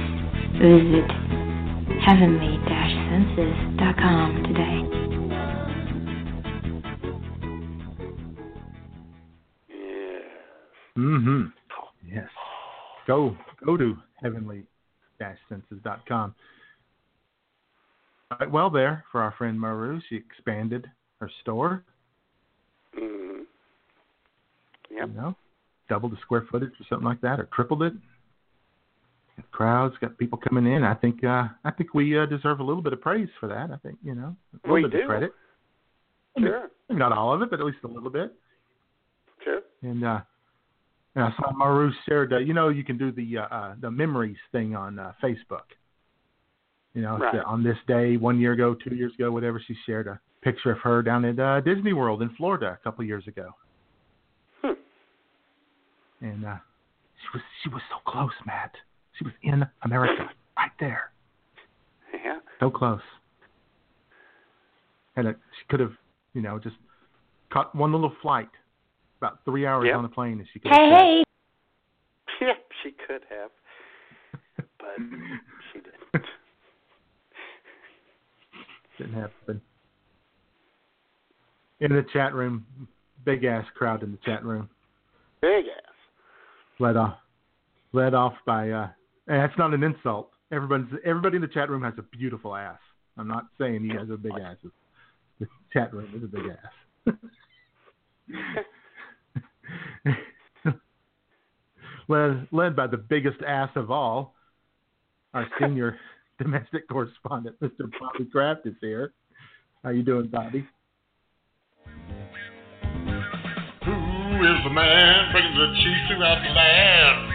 Visit 0.61 1.09
heavenly-senses.com 2.05 4.43
today. 4.47 5.10
Mm-hmm. 10.97 11.43
Yes. 12.13 12.27
Go 13.07 13.35
go 13.65 13.77
to 13.77 13.95
heavenly-senses.com. 14.21 16.35
Right, 18.39 18.51
well, 18.51 18.69
there 18.69 19.03
for 19.11 19.21
our 19.21 19.33
friend 19.37 19.59
Maru, 19.59 19.99
she 20.07 20.15
expanded 20.15 20.87
her 21.19 21.29
store. 21.41 21.83
Mm-hmm. 22.97 23.41
Yep. 24.95 25.07
You 25.07 25.13
know, 25.13 25.35
doubled 25.89 26.13
the 26.13 26.17
square 26.21 26.45
footage 26.51 26.71
or 26.79 26.85
something 26.89 27.07
like 27.07 27.21
that, 27.21 27.39
or 27.39 27.49
tripled 27.53 27.83
it. 27.83 27.93
Got 29.37 29.51
crowds, 29.51 29.95
got 30.01 30.17
people 30.17 30.37
coming 30.37 30.65
in. 30.71 30.83
I 30.83 30.93
think 30.95 31.23
uh, 31.23 31.47
I 31.63 31.71
think 31.71 31.93
we 31.93 32.17
uh, 32.17 32.25
deserve 32.25 32.59
a 32.59 32.63
little 32.63 32.81
bit 32.81 32.93
of 32.93 33.01
praise 33.01 33.29
for 33.39 33.47
that. 33.47 33.71
I 33.71 33.77
think 33.77 33.97
you 34.03 34.15
know 34.15 34.35
a 34.53 34.57
little 34.67 34.75
We 34.75 34.81
bit 34.83 34.91
do. 34.91 34.99
of 35.01 35.07
credit. 35.07 35.33
Sure. 36.39 36.69
Maybe 36.87 36.99
not 36.99 37.11
all 37.11 37.33
of 37.33 37.41
it, 37.41 37.49
but 37.49 37.59
at 37.59 37.65
least 37.65 37.79
a 37.83 37.87
little 37.87 38.09
bit. 38.09 38.33
Sure. 39.43 39.59
And 39.81 40.05
uh, 40.05 40.21
and 41.15 41.23
I 41.25 41.31
saw 41.37 41.51
Maru 41.51 41.91
shared. 42.07 42.33
Uh, 42.33 42.37
you 42.39 42.53
know, 42.53 42.69
you 42.69 42.83
can 42.83 42.97
do 42.97 43.11
the 43.11 43.39
uh, 43.39 43.41
uh, 43.43 43.75
the 43.79 43.91
memories 43.91 44.37
thing 44.51 44.75
on 44.75 44.99
uh, 44.99 45.13
Facebook. 45.23 45.63
You 46.93 47.01
know, 47.03 47.17
Right. 47.17 47.43
on 47.45 47.63
this 47.63 47.77
day, 47.87 48.17
one 48.17 48.37
year 48.39 48.51
ago, 48.53 48.73
two 48.75 48.95
years 48.95 49.13
ago, 49.15 49.31
whatever, 49.31 49.61
she 49.65 49.75
shared 49.85 50.07
a 50.07 50.19
picture 50.41 50.71
of 50.71 50.79
her 50.79 51.01
down 51.01 51.23
at 51.23 51.39
uh, 51.39 51.61
Disney 51.61 51.93
World 51.93 52.21
in 52.21 52.29
Florida 52.35 52.77
a 52.79 52.83
couple 52.83 53.03
years 53.05 53.25
ago. 53.27 53.51
Hmm. 54.61 54.73
And 56.21 56.45
uh, 56.45 56.57
she 57.21 57.27
was 57.37 57.41
she 57.63 57.69
was 57.69 57.81
so 57.89 57.97
close, 58.11 58.31
Matt. 58.45 58.73
She 59.17 59.23
was 59.23 59.33
in 59.43 59.65
America, 59.83 60.29
right 60.57 60.71
there, 60.79 61.11
Yeah. 62.13 62.39
so 62.59 62.69
close. 62.69 63.01
And 65.15 65.27
it, 65.27 65.37
she 65.59 65.65
could 65.69 65.79
have, 65.81 65.91
you 66.33 66.41
know, 66.41 66.57
just 66.59 66.75
caught 67.51 67.75
one 67.75 67.91
little 67.91 68.13
flight, 68.21 68.47
about 69.21 69.39
three 69.45 69.65
hours 69.65 69.85
Yep. 69.85 69.95
on 69.95 70.03
the 70.03 70.09
plane, 70.09 70.39
and 70.39 70.47
she 70.51 70.59
could. 70.59 70.71
Hey, 70.71 70.77
have 70.89 70.97
said, 70.97 71.05
hey! 71.07 71.23
Yeah, 72.41 72.53
she 72.81 72.91
could 72.91 73.21
have, 73.29 73.51
but 74.79 74.97
she 75.71 75.79
didn't. 75.79 76.25
Didn't 78.97 79.13
happen. 79.13 79.61
In 81.81 81.91
the 81.93 82.03
chat 82.13 82.33
room, 82.33 82.65
big 83.25 83.43
ass 83.43 83.65
crowd 83.75 84.01
in 84.03 84.11
the 84.11 84.17
chat 84.25 84.43
room, 84.43 84.69
Big 85.41 85.65
ass. 85.65 85.93
led 86.79 86.97
off, 86.97 87.17
led 87.93 88.13
off 88.15 88.33
by. 88.45 88.69
uh 88.71 88.87
And 89.27 89.39
that's 89.41 89.57
not 89.57 89.73
an 89.73 89.83
insult. 89.83 90.31
Everybody's 90.51 90.87
everybody 91.05 91.35
in 91.35 91.41
the 91.41 91.47
chat 91.47 91.69
room 91.69 91.83
has 91.83 91.93
a 91.97 92.03
beautiful 92.03 92.55
ass. 92.55 92.79
I'm 93.17 93.27
not 93.27 93.45
saying 93.59 93.83
he 93.83 93.89
has 93.95 94.09
a 94.09 94.17
big 94.17 94.33
ass. 94.43 94.57
The 95.39 95.47
chat 95.73 95.93
room 95.93 96.11
is 96.15 96.23
a 96.23 96.27
big 96.27 96.45
ass. 96.47 97.15
led 102.11 102.47
led 102.51 102.75
by 102.75 102.87
the 102.87 102.97
biggest 102.97 103.41
ass 103.47 103.69
of 103.75 103.89
all, 103.89 104.35
our 105.33 105.47
senior 105.59 105.97
domestic 106.37 106.87
correspondent, 106.89 107.55
Mr. 107.61 107.89
Bobby 107.99 108.25
Kraft, 108.31 108.67
is 108.67 108.75
here. 108.81 109.13
How 109.83 109.89
you 109.89 110.03
doing, 110.03 110.27
Bobby? 110.27 110.67
Who 113.85 113.97
is 114.45 114.57
the 114.63 114.69
man 114.69 115.31
bringing 115.31 115.55
the 115.57 115.73
cheese 115.81 116.03
throughout 116.07 116.41
the 116.43 116.53
land? 116.53 117.31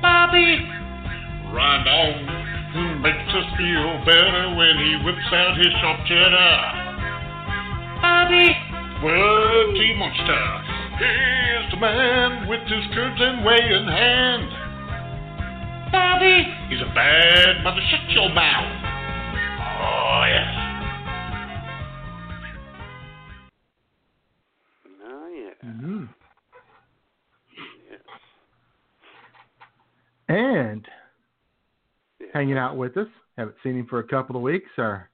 Bobby! 0.00 0.56
Right 1.52 1.84
on. 1.84 2.42
Who 2.72 2.98
makes 3.00 3.28
us 3.28 3.44
feel 3.58 4.04
better 4.06 4.54
when 4.56 4.72
he 4.80 4.96
whips 5.04 5.32
out 5.32 5.58
his 5.58 5.72
sharp 5.82 6.00
cheddar? 6.08 6.56
Bobby! 8.00 8.48
Well, 9.04 9.74
T 9.74 9.92
Monster. 10.92 11.62
He's 11.62 11.70
the 11.72 11.80
man 11.80 12.48
with 12.48 12.60
his 12.62 12.94
curves 12.94 13.20
and 13.20 13.44
way 13.44 13.58
in 13.58 13.86
hand. 13.88 14.48
Bobby! 15.92 16.44
He's 16.70 16.80
a 16.80 16.94
bad 16.94 17.62
mother. 17.64 17.80
Shut 17.90 18.10
your 18.10 18.28
mouth. 18.30 18.82
Oh, 19.84 20.24
yes. 20.28 20.48
Oh 25.04 25.28
yeah. 25.34 25.68
Mm-hmm. 25.68 26.04
Yes. 27.90 28.00
And 30.28 30.88
Yeah. 32.20 32.26
hanging 32.32 32.56
out 32.56 32.76
with 32.76 32.96
us, 32.96 33.08
haven't 33.36 33.56
seen 33.62 33.76
him 33.76 33.86
for 33.86 33.98
a 33.98 34.04
couple 34.04 34.36
of 34.36 34.42
weeks. 34.42 34.70
Our 34.78 35.08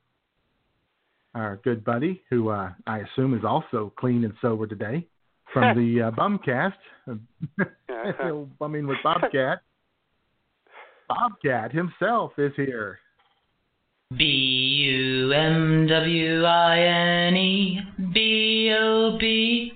our 1.35 1.57
good 1.63 1.85
buddy, 1.85 2.23
who 2.31 2.49
uh, 2.49 2.71
I 2.87 2.99
assume 3.01 3.35
is 3.37 3.45
also 3.45 3.93
clean 3.97 4.25
and 4.25 4.35
sober 4.41 4.67
today, 4.67 5.07
from 5.53 5.77
the 5.77 6.03
uh, 6.03 6.11
Bumcast, 6.13 6.75
bumming 8.59 8.87
with 8.87 8.99
Bobcat. 9.03 9.61
Bobcat 11.09 11.73
himself 11.73 12.33
is 12.39 12.53
here. 12.57 12.99
B 14.17 14.25
U 14.25 15.33
M 15.33 15.87
W 15.87 16.45
I 16.45 16.79
N 16.79 17.37
E 17.37 17.81
B 18.13 18.75
O 18.79 19.19
B 19.19 19.73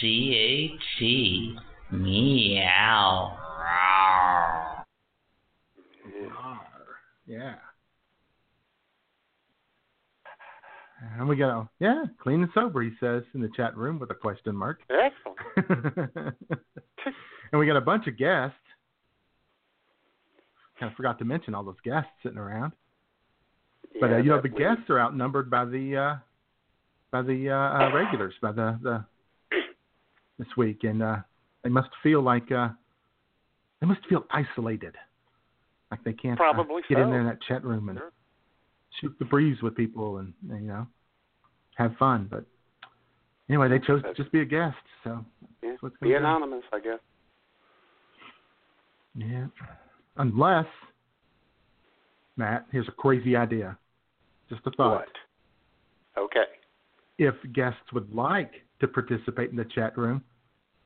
C 0.00 0.34
A 0.34 0.98
T. 0.98 1.56
Meow. 1.90 3.38
Yeah. 7.26 7.54
And 11.18 11.28
we 11.28 11.36
got, 11.36 11.68
yeah, 11.80 12.04
clean 12.22 12.42
and 12.42 12.50
sober, 12.54 12.82
he 12.82 12.90
says 13.00 13.22
in 13.34 13.40
the 13.40 13.50
chat 13.56 13.76
room 13.76 13.98
with 13.98 14.10
a 14.10 14.14
question 14.14 14.54
mark. 14.54 14.80
Excellent. 14.88 16.08
and 17.52 17.60
we 17.60 17.66
got 17.66 17.76
a 17.76 17.80
bunch 17.80 18.06
of 18.06 18.16
guests. 18.16 18.56
Kind 20.78 20.92
of 20.92 20.96
forgot 20.96 21.18
to 21.18 21.24
mention 21.24 21.54
all 21.54 21.64
those 21.64 21.80
guests 21.84 22.10
sitting 22.22 22.38
around. 22.38 22.72
Yeah, 23.94 24.00
But 24.00 24.12
uh, 24.12 24.16
you 24.18 24.30
know, 24.30 24.40
the 24.40 24.48
guests 24.48 24.88
are 24.90 25.00
outnumbered 25.00 25.50
by 25.50 25.64
the 25.64 25.96
uh, 25.96 26.14
by 27.10 27.22
the 27.22 27.50
uh, 27.50 27.84
uh, 27.84 27.94
regulars, 27.94 28.34
by 28.40 28.52
the 28.52 28.78
the 28.82 29.04
this 30.38 30.48
week, 30.56 30.84
and 30.84 31.02
uh, 31.02 31.16
they 31.62 31.70
must 31.70 31.90
feel 32.02 32.22
like 32.22 32.50
uh, 32.50 32.68
they 33.80 33.86
must 33.86 34.00
feel 34.08 34.24
isolated, 34.30 34.96
like 35.90 36.02
they 36.04 36.12
can't 36.14 36.38
Probably 36.38 36.82
get 36.88 36.98
in 36.98 37.10
there 37.10 37.20
in 37.20 37.26
that 37.26 37.42
chat 37.42 37.64
room 37.64 37.88
and 37.88 37.98
Sure. 37.98 38.12
Shoot 39.00 39.14
the 39.18 39.24
breeze 39.24 39.62
with 39.62 39.74
people 39.76 40.18
and 40.18 40.32
you 40.48 40.68
know 40.68 40.86
have 41.76 41.94
fun. 41.98 42.28
But 42.30 42.44
anyway, 43.48 43.68
they 43.68 43.78
chose 43.78 44.02
to 44.02 44.14
just 44.14 44.32
be 44.32 44.40
a 44.40 44.44
guest, 44.44 44.76
so 45.04 45.24
Yeah. 45.62 45.76
Be 46.00 46.14
anonymous, 46.14 46.64
I 46.72 46.80
guess. 46.80 46.98
Yeah. 49.14 49.46
Unless, 50.16 50.66
Matt, 52.36 52.66
here's 52.70 52.88
a 52.88 52.92
crazy 52.92 53.36
idea. 53.36 53.78
Just 54.48 54.62
a 54.66 54.70
thought. 54.70 55.06
What? 56.14 56.24
Okay. 56.24 56.44
If 57.18 57.34
guests 57.52 57.92
would 57.92 58.12
like 58.12 58.52
to 58.80 58.88
participate 58.88 59.50
in 59.50 59.56
the 59.56 59.64
chat 59.64 59.96
room, 59.96 60.22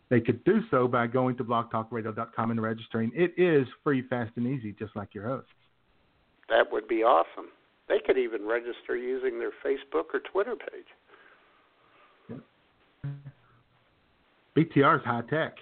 they 0.09 0.21
could 0.21 0.45
do 0.45 0.61
so 0.71 0.87
by 0.87 1.07
going 1.07 1.37
to 1.37 1.45
blogtalkradio.com 1.45 2.51
and 2.51 2.63
registering. 2.63 3.11
It 3.15 3.35
is 3.37 3.67
free, 3.83 4.03
fast, 4.03 4.33
and 4.37 4.47
easy, 4.47 4.73
just 4.73 4.95
like 4.95 5.15
your 5.15 5.29
hosts. 5.29 5.51
That 6.49 6.71
would 6.71 6.87
be 6.87 7.03
awesome. 7.03 7.49
They 7.89 7.99
could 8.05 8.19
even 8.19 8.47
register 8.47 8.97
using 8.97 9.39
their 9.39 9.53
Facebook 9.65 10.07
or 10.13 10.21
Twitter 10.33 10.57
page. 10.57 10.87
BTR 14.57 14.99
is 14.99 15.05
high 15.05 15.23
tech. 15.29 15.55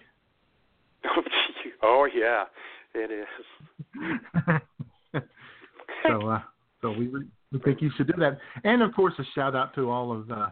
oh 1.82 2.06
yeah, 2.14 2.44
it 2.94 3.10
is. 3.10 3.26
so, 6.06 6.28
uh, 6.28 6.40
so 6.80 6.90
we 6.92 7.10
we 7.52 7.58
think 7.64 7.82
you 7.82 7.90
should 7.96 8.06
do 8.06 8.14
that. 8.18 8.38
And 8.62 8.82
of 8.82 8.94
course, 8.94 9.14
a 9.18 9.24
shout 9.34 9.56
out 9.56 9.74
to 9.74 9.90
all 9.90 10.12
of 10.12 10.30
uh, 10.30 10.50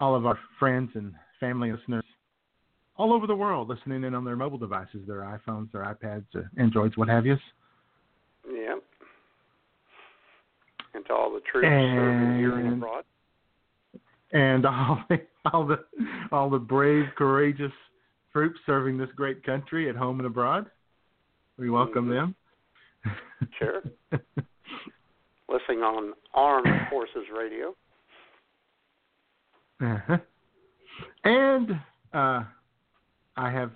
all 0.00 0.16
of 0.16 0.26
our 0.26 0.38
friends 0.58 0.90
and 0.94 1.14
family 1.38 1.72
listeners 1.72 2.04
all 2.98 3.12
over 3.12 3.26
the 3.26 3.36
world 3.36 3.68
listening 3.68 4.04
in 4.04 4.14
on 4.14 4.24
their 4.24 4.36
mobile 4.36 4.58
devices, 4.58 5.00
their 5.06 5.20
iPhones, 5.20 5.70
their 5.72 5.82
iPads, 5.82 6.24
their 6.32 6.50
Androids, 6.56 6.96
what 6.96 7.08
have 7.08 7.26
you. 7.26 7.36
Yep. 8.50 8.82
And 10.96 11.04
to 11.06 11.12
all 11.12 11.30
the 11.30 11.40
troops 11.40 11.66
serving 11.66 12.38
here 12.38 12.58
and 12.58 12.72
abroad. 12.72 13.04
and 14.32 14.64
all 14.66 15.04
the, 15.10 15.20
all 15.52 15.66
the 15.66 15.78
all 16.32 16.50
the 16.50 16.58
brave, 16.58 17.04
courageous 17.16 17.72
troops 18.32 18.58
serving 18.64 18.96
this 18.96 19.10
great 19.14 19.44
country 19.44 19.90
at 19.90 19.96
home 19.96 20.20
and 20.20 20.26
abroad. 20.26 20.70
We 21.58 21.70
welcome 21.70 22.08
them. 22.08 22.34
Sure. 23.58 23.82
Listening 25.48 25.80
on 25.80 26.14
Armed 26.34 26.88
Forces 26.90 27.24
Radio. 27.36 27.74
Uh-huh. 29.80 30.16
And 31.24 31.70
uh, 32.14 32.44
I 33.36 33.50
have 33.50 33.72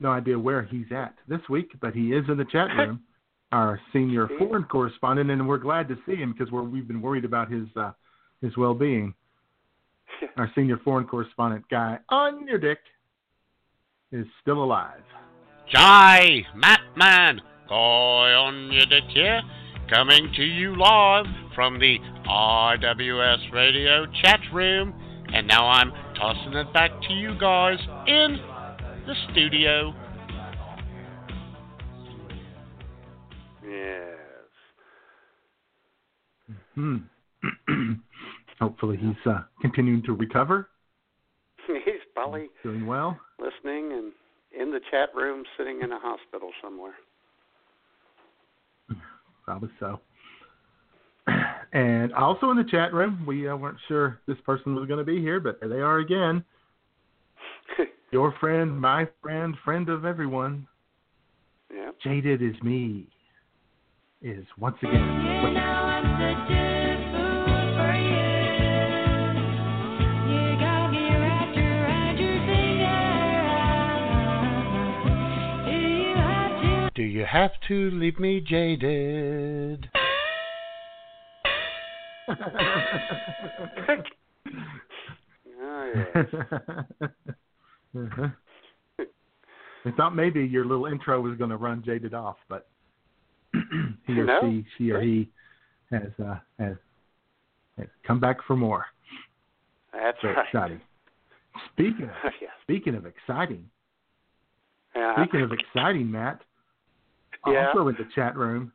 no 0.00 0.10
idea 0.10 0.38
where 0.38 0.62
he's 0.62 0.90
at 0.90 1.14
this 1.28 1.40
week, 1.50 1.72
but 1.80 1.94
he 1.94 2.12
is 2.12 2.24
in 2.28 2.38
the 2.38 2.46
chat 2.46 2.68
room, 2.76 3.00
our 3.52 3.80
senior 3.92 4.28
foreign 4.38 4.64
correspondent, 4.64 5.30
and 5.30 5.46
we're 5.46 5.58
glad 5.58 5.88
to 5.88 5.96
see 6.06 6.16
him 6.16 6.32
because 6.32 6.50
we're, 6.50 6.62
we've 6.62 6.88
been 6.88 7.02
worried 7.02 7.24
about 7.24 7.50
his 7.50 7.68
uh, 7.76 7.92
his 8.40 8.56
well 8.56 8.74
being. 8.74 9.14
our 10.36 10.50
senior 10.54 10.78
foreign 10.84 11.06
correspondent 11.06 11.64
guy 11.70 11.98
on 12.08 12.46
your 12.46 12.58
dick 12.58 12.78
is 14.10 14.26
still 14.40 14.62
alive. 14.62 15.02
Jai, 15.70 16.42
Matt 16.54 16.80
Man, 16.96 17.40
guy 17.68 17.74
on 17.74 18.70
your 18.72 18.86
dick 18.86 19.04
here, 19.08 19.40
coming 19.88 20.30
to 20.36 20.42
you 20.42 20.76
live 20.76 21.26
from 21.54 21.78
the 21.78 21.98
IWS 22.26 23.52
Radio 23.52 24.06
chat 24.22 24.40
room. 24.52 24.94
And 25.32 25.46
now 25.46 25.66
I'm 25.66 25.90
tossing 26.14 26.52
it 26.54 26.72
back 26.74 26.90
to 27.08 27.14
you 27.14 27.38
guys 27.38 27.78
in 28.06 28.36
the 29.06 29.14
studio. 29.30 29.94
Yes. 33.72 34.48
Hmm. 36.74 36.96
Hopefully 38.60 38.96
he's 38.96 39.26
uh, 39.32 39.40
continuing 39.60 40.02
to 40.04 40.12
recover, 40.12 40.68
He's 41.66 41.94
probably 42.14 42.48
doing 42.62 42.86
well. 42.86 43.18
listening 43.38 43.92
and 43.92 44.12
in 44.58 44.70
the 44.70 44.80
chat 44.90 45.08
room, 45.14 45.44
sitting 45.56 45.80
in 45.82 45.90
a 45.92 45.98
hospital 45.98 46.50
somewhere. 46.62 46.94
Probably 49.44 49.70
so. 49.80 50.00
And 51.74 52.12
also 52.12 52.50
in 52.50 52.58
the 52.58 52.64
chat 52.70 52.92
room, 52.92 53.24
we 53.26 53.48
uh, 53.48 53.56
weren't 53.56 53.78
sure 53.88 54.20
this 54.28 54.36
person 54.44 54.74
was 54.74 54.86
going 54.86 54.98
to 54.98 55.04
be 55.10 55.20
here, 55.22 55.40
but 55.40 55.58
there 55.58 55.70
they 55.70 55.80
are 55.80 56.00
again. 56.00 56.44
Your 58.12 58.34
friend, 58.40 58.78
my 58.78 59.08
friend, 59.22 59.54
friend 59.64 59.88
of 59.88 60.04
everyone, 60.04 60.66
Yeah. 61.74 61.92
Jaded 62.04 62.42
is 62.42 62.60
me, 62.62 63.06
is 64.22 64.44
once 64.58 64.76
again. 64.82 65.42
with 65.42 65.56
us. 65.56 65.82
Do 76.94 77.02
you 77.02 77.24
have 77.24 77.52
to 77.68 77.90
leave 77.92 78.20
me 78.20 78.40
jaded? 78.40 79.88
Oh, 82.28 82.32
uh-huh. 87.96 88.28
I 89.84 89.90
thought 89.96 90.14
maybe 90.14 90.44
your 90.44 90.64
little 90.64 90.86
intro 90.86 91.20
was 91.20 91.36
going 91.36 91.50
to 91.50 91.56
run 91.56 91.82
Jaded 91.84 92.14
off, 92.14 92.36
but 92.48 92.68
he 94.06 94.20
or 94.20 94.26
No. 94.26 94.40
she, 94.40 94.66
she 94.76 94.90
or 94.90 95.00
he, 95.00 95.30
has 95.90 96.10
uh, 96.24 96.36
has, 96.58 96.76
has 97.78 97.86
come 98.06 98.20
back 98.20 98.38
for 98.46 98.56
more. 98.56 98.86
That's 99.92 100.18
So 100.22 100.28
right. 100.28 100.46
exciting. 100.46 100.80
Speaking 101.72 102.04
of, 102.04 102.32
Yeah. 102.40 102.48
speaking 102.62 102.94
of 102.94 103.06
exciting, 103.06 103.68
Yeah. 104.94 105.14
speaking 105.16 105.42
of 105.42 105.52
exciting, 105.52 106.10
Matt, 106.10 106.40
Yeah. 107.46 107.68
also 107.68 107.88
in 107.88 107.96
the 107.96 108.06
chat 108.14 108.36
room, 108.36 108.72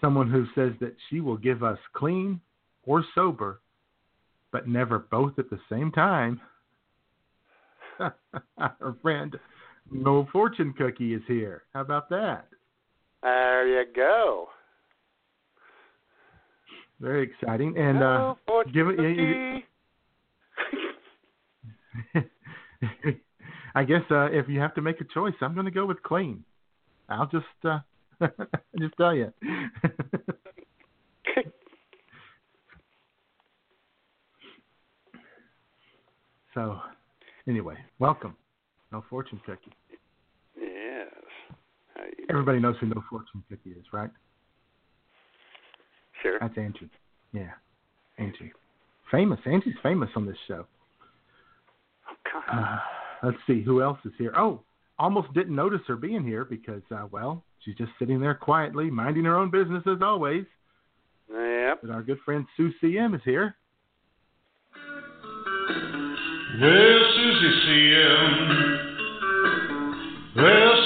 someone 0.00 0.30
who 0.30 0.46
says 0.54 0.72
that 0.80 0.94
she 1.08 1.20
will 1.20 1.36
give 1.36 1.62
us 1.62 1.78
clean 1.92 2.40
or 2.84 3.04
sober, 3.14 3.60
but 4.52 4.68
never 4.68 4.98
both 4.98 5.38
at 5.38 5.50
the 5.50 5.60
same 5.70 5.90
time. 5.92 6.40
Our 8.58 8.96
friend 9.02 9.38
No 9.90 10.28
Fortune 10.32 10.72
Cookie 10.76 11.14
is 11.14 11.22
here. 11.26 11.64
How 11.72 11.80
about 11.80 12.08
that? 12.10 12.48
There 13.22 13.66
you 13.68 13.84
go. 13.94 14.48
Very 17.00 17.22
exciting. 17.24 17.76
And 17.76 18.02
uh, 18.02 18.34
fortune 18.46 18.72
give 18.72 18.88
it. 18.88 18.98
you- 18.98 19.62
you- 22.14 22.22
I 23.74 23.84
guess 23.84 24.02
uh, 24.10 24.26
if 24.32 24.48
you 24.48 24.58
have 24.60 24.74
to 24.76 24.80
make 24.82 25.00
a 25.02 25.04
choice, 25.04 25.34
I'm 25.42 25.52
going 25.52 25.66
to 25.66 25.70
go 25.70 25.84
with 25.84 26.02
clean. 26.02 26.42
I'll 27.10 27.26
just 27.26 27.44
uh, 27.64 27.80
just 28.78 28.94
tell 28.96 29.14
you. 29.14 29.32
so, 36.54 36.78
anyway, 37.46 37.76
welcome, 37.98 38.34
No 38.92 39.04
Fortune 39.10 39.40
Cookie. 39.44 39.72
yes. 40.58 40.64
How 40.64 40.64
you 40.64 41.12
doing? 41.12 41.85
Everybody 42.28 42.58
knows 42.58 42.76
who 42.80 42.86
No 42.86 43.02
Fortune 43.08 43.42
Cookie 43.48 43.70
is, 43.70 43.84
right? 43.92 44.10
Sure. 46.22 46.38
That's 46.40 46.56
Angie. 46.56 46.90
Yeah, 47.32 47.50
Angie. 48.18 48.52
Famous. 49.10 49.38
Angie's 49.46 49.74
famous 49.82 50.10
on 50.16 50.26
this 50.26 50.36
show. 50.48 50.66
Oh 52.10 52.14
God. 52.32 52.58
Uh, 52.58 52.78
let's 53.22 53.38
see 53.46 53.62
who 53.62 53.82
else 53.82 53.98
is 54.04 54.12
here. 54.18 54.32
Oh, 54.36 54.62
almost 54.98 55.32
didn't 55.34 55.54
notice 55.54 55.80
her 55.86 55.96
being 55.96 56.24
here 56.24 56.44
because, 56.44 56.82
uh, 56.90 57.06
well, 57.10 57.44
she's 57.64 57.76
just 57.76 57.92
sitting 57.98 58.20
there 58.20 58.34
quietly, 58.34 58.90
minding 58.90 59.24
her 59.24 59.36
own 59.36 59.50
business 59.50 59.82
as 59.86 60.02
always. 60.02 60.44
Yep. 61.30 61.80
But 61.82 61.90
our 61.90 62.02
good 62.02 62.18
friend 62.24 62.46
Sue 62.56 62.72
CM 62.82 63.14
is 63.14 63.20
here. 63.24 63.56
Well, 66.58 67.00
Susie 67.14 67.60
CM. 67.66 68.76
Well, 70.36 70.85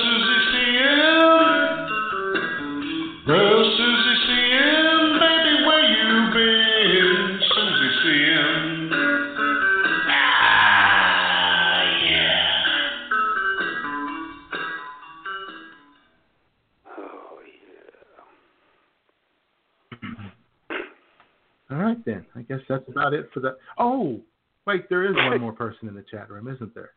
right 22.07 22.15
then. 22.15 22.27
I 22.37 22.43
guess 22.43 22.61
that's 22.69 22.89
about 22.89 23.15
it 23.15 23.29
for 23.33 23.41
the. 23.41 23.57
Oh, 23.79 24.21
wait, 24.67 24.89
there 24.89 25.09
is 25.09 25.15
one 25.17 25.41
more 25.41 25.53
person 25.53 25.89
in 25.89 25.95
the 25.95 26.05
chat 26.11 26.31
room, 26.31 26.49
isn't 26.49 26.75
there? 26.75 26.91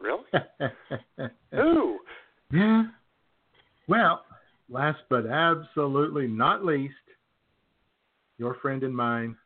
Really? 0.00 0.24
Who? 1.52 1.98
Yeah. 2.52 2.84
Well, 3.88 4.24
last 4.68 4.98
but 5.08 5.26
absolutely 5.26 6.26
not 6.26 6.64
least, 6.64 6.94
your 8.38 8.56
friend 8.60 8.82
and 8.82 8.94
mine, 8.94 9.36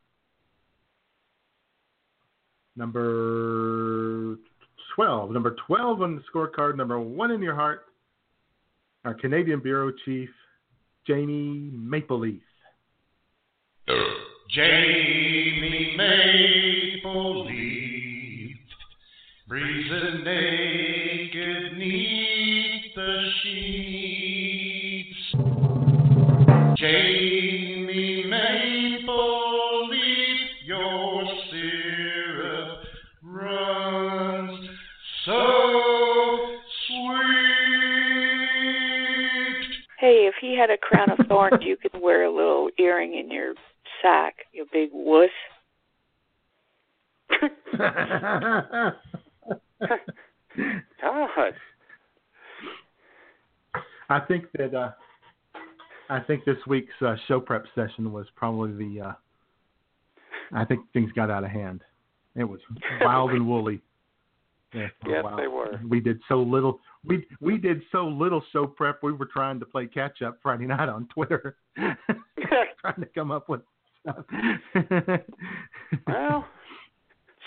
number 2.75 4.37
12, 4.95 5.31
number 5.31 5.55
12 5.67 6.01
on 6.01 6.15
the 6.15 6.21
scorecard, 6.33 6.75
number 6.75 6.99
one 6.99 7.31
in 7.31 7.41
your 7.41 7.55
heart, 7.55 7.85
our 9.05 9.13
Canadian 9.13 9.61
Bureau 9.61 9.91
Chief, 10.05 10.29
Jamie 11.07 11.69
Maple 11.73 12.19
Leaf. 12.19 12.41
Jamie 14.51 15.95
Maple 15.95 17.45
Leaf, 17.45 18.57
breezing 19.47 20.25
naked 20.25 21.77
neath 21.77 22.93
the 22.93 23.31
sheets. 23.41 24.20
God. 48.39 48.93
I 54.09 54.19
think 54.19 54.45
that 54.57 54.75
uh, 54.75 54.91
I 56.09 56.19
think 56.19 56.43
this 56.43 56.57
week's 56.67 56.93
uh, 57.01 57.15
show 57.27 57.39
prep 57.39 57.65
session 57.73 58.11
was 58.11 58.25
probably 58.35 58.73
the 58.73 59.01
uh, 59.01 59.13
I 60.53 60.65
think 60.65 60.81
things 60.91 61.11
got 61.13 61.31
out 61.31 61.45
of 61.45 61.49
hand. 61.49 61.81
It 62.35 62.43
was 62.43 62.59
wild 63.01 63.31
and 63.31 63.47
woolly. 63.47 63.81
Yeah, 64.73 64.87
yes, 65.05 65.23
wow. 65.23 65.35
they 65.35 65.47
were. 65.47 65.79
We 65.87 65.99
did 65.99 66.19
so 66.27 66.41
little. 66.41 66.79
We 67.05 67.25
we 67.39 67.57
did 67.57 67.81
so 67.91 68.07
little 68.07 68.43
show 68.51 68.67
prep. 68.67 68.99
We 69.03 69.13
were 69.13 69.25
trying 69.25 69.59
to 69.59 69.65
play 69.65 69.87
catch 69.87 70.21
up 70.21 70.39
Friday 70.41 70.65
night 70.65 70.89
on 70.89 71.07
Twitter, 71.13 71.57
trying 71.75 72.99
to 72.99 73.05
come 73.13 73.31
up 73.31 73.49
with 73.49 73.61
stuff. 74.01 74.25
well, 76.07 76.45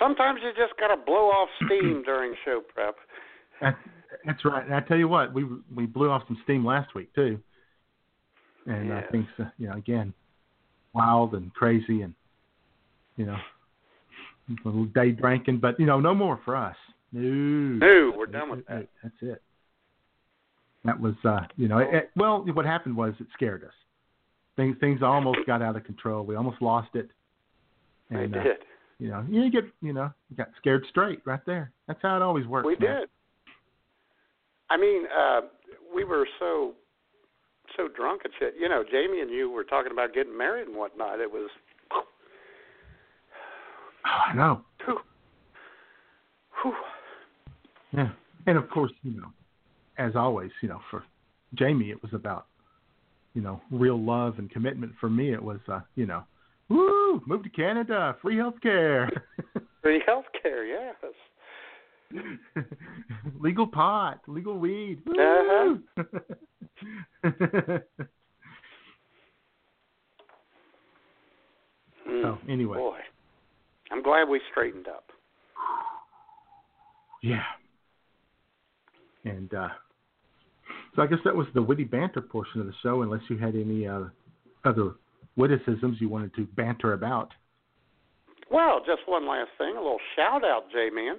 sometimes 0.04 0.40
you 0.42 0.50
just 0.50 0.78
got 0.78 0.88
to 0.88 0.96
blow 0.96 1.28
off 1.28 1.48
steam 1.66 2.02
during 2.04 2.34
show 2.44 2.60
prep. 2.72 2.96
That, 3.60 3.76
that's 4.26 4.44
right. 4.44 4.64
And 4.64 4.74
I 4.74 4.80
tell 4.80 4.98
you 4.98 5.08
what, 5.08 5.32
we 5.32 5.46
we 5.74 5.86
blew 5.86 6.10
off 6.10 6.22
some 6.26 6.38
steam 6.44 6.64
last 6.64 6.94
week 6.94 7.14
too. 7.14 7.38
And. 8.66 8.92
I 8.92 9.02
think 9.02 9.26
uh, 9.38 9.44
you 9.58 9.68
know 9.68 9.74
again, 9.74 10.12
wild 10.92 11.34
and 11.34 11.52
crazy 11.54 12.02
and 12.02 12.14
you 13.16 13.26
know 13.26 13.36
a 14.48 14.68
little 14.68 14.86
day 14.86 15.10
drinking, 15.10 15.58
but 15.58 15.78
you 15.78 15.86
know 15.86 16.00
no 16.00 16.14
more 16.14 16.40
for 16.44 16.56
us. 16.56 16.76
No. 17.12 17.20
No, 17.20 18.12
we're 18.16 18.26
done 18.26 18.50
with 18.50 18.66
that. 18.66 18.88
That's 19.02 19.14
it. 19.22 19.42
That 20.84 21.00
was, 21.00 21.14
uh, 21.24 21.40
you 21.56 21.68
know, 21.68 21.78
it, 21.78 22.10
well, 22.16 22.44
what 22.52 22.66
happened 22.66 22.96
was 22.96 23.14
it 23.20 23.26
scared 23.32 23.64
us. 23.64 23.72
Things 24.56 24.76
things 24.80 25.00
almost 25.02 25.38
got 25.46 25.62
out 25.62 25.76
of 25.76 25.84
control. 25.84 26.24
We 26.26 26.36
almost 26.36 26.60
lost 26.60 26.94
it. 26.94 27.08
And, 28.10 28.20
we 28.20 28.26
did. 28.26 28.46
Uh, 28.46 28.73
you 29.04 29.10
know, 29.10 29.22
you 29.28 29.50
get, 29.50 29.64
you 29.82 29.92
know, 29.92 30.10
you 30.30 30.36
got 30.36 30.48
scared 30.56 30.82
straight 30.88 31.20
right 31.26 31.44
there. 31.44 31.70
That's 31.86 31.98
how 32.00 32.16
it 32.16 32.22
always 32.22 32.46
works. 32.46 32.64
We 32.66 32.74
man. 32.76 33.00
did. 33.00 33.08
I 34.70 34.78
mean, 34.78 35.02
uh, 35.14 35.40
we 35.94 36.04
were 36.04 36.26
so 36.38 36.72
so 37.76 37.86
drunk 37.94 38.22
and 38.24 38.32
shit. 38.38 38.54
You 38.58 38.66
know, 38.66 38.82
Jamie 38.82 39.20
and 39.20 39.30
you 39.30 39.50
were 39.50 39.64
talking 39.64 39.92
about 39.92 40.14
getting 40.14 40.36
married 40.36 40.68
and 40.68 40.76
whatnot. 40.76 41.20
It 41.20 41.30
was. 41.30 41.50
Oh, 44.06 44.30
I 44.30 44.34
know. 44.34 44.60
Whew. 44.84 44.98
Whew. 46.62 46.74
Yeah, 47.92 48.10
and 48.46 48.58
of 48.58 48.68
course, 48.68 48.92
you 49.02 49.16
know, 49.16 49.32
as 49.96 50.14
always, 50.14 50.50
you 50.60 50.68
know, 50.68 50.78
for 50.90 51.04
Jamie, 51.54 51.90
it 51.90 52.02
was 52.02 52.12
about, 52.12 52.44
you 53.32 53.40
know, 53.40 53.62
real 53.70 53.98
love 53.98 54.34
and 54.36 54.50
commitment. 54.50 54.92
For 55.00 55.08
me, 55.08 55.32
it 55.32 55.42
was, 55.42 55.58
uh, 55.72 55.80
you 55.94 56.04
know, 56.04 56.22
woo, 57.14 57.22
move 57.26 57.42
to 57.42 57.48
Canada, 57.50 58.16
free 58.22 58.36
health 58.36 58.60
care. 58.62 59.10
free 59.82 60.02
health 60.06 60.24
care, 60.40 60.64
yes. 60.64 60.94
legal 63.40 63.66
pot, 63.66 64.20
legal 64.26 64.58
weed. 64.58 65.00
Uh 65.08 65.12
huh. 65.16 65.74
mm, 67.24 67.82
so 72.22 72.38
anyway, 72.48 72.78
boy, 72.78 72.98
I'm 73.90 74.02
glad 74.02 74.28
we 74.28 74.40
straightened 74.50 74.86
up. 74.88 75.06
Yeah. 77.22 77.42
And 79.24 79.52
uh, 79.54 79.68
so 80.94 81.02
I 81.02 81.06
guess 81.06 81.18
that 81.24 81.34
was 81.34 81.46
the 81.54 81.62
witty 81.62 81.84
banter 81.84 82.20
portion 82.20 82.60
of 82.60 82.66
the 82.66 82.74
show, 82.82 83.00
unless 83.02 83.22
you 83.28 83.38
had 83.38 83.56
any 83.56 83.88
uh, 83.88 84.04
other 84.64 84.92
witticisms 85.36 85.98
you 86.00 86.08
wanted 86.08 86.34
to 86.34 86.46
banter 86.54 86.92
about. 86.92 87.32
Well, 88.50 88.80
just 88.86 89.02
one 89.06 89.26
last 89.28 89.50
thing, 89.58 89.76
a 89.76 89.80
little 89.80 89.98
shout 90.16 90.44
out, 90.44 90.64
J 90.72 90.90
Man, 90.90 91.16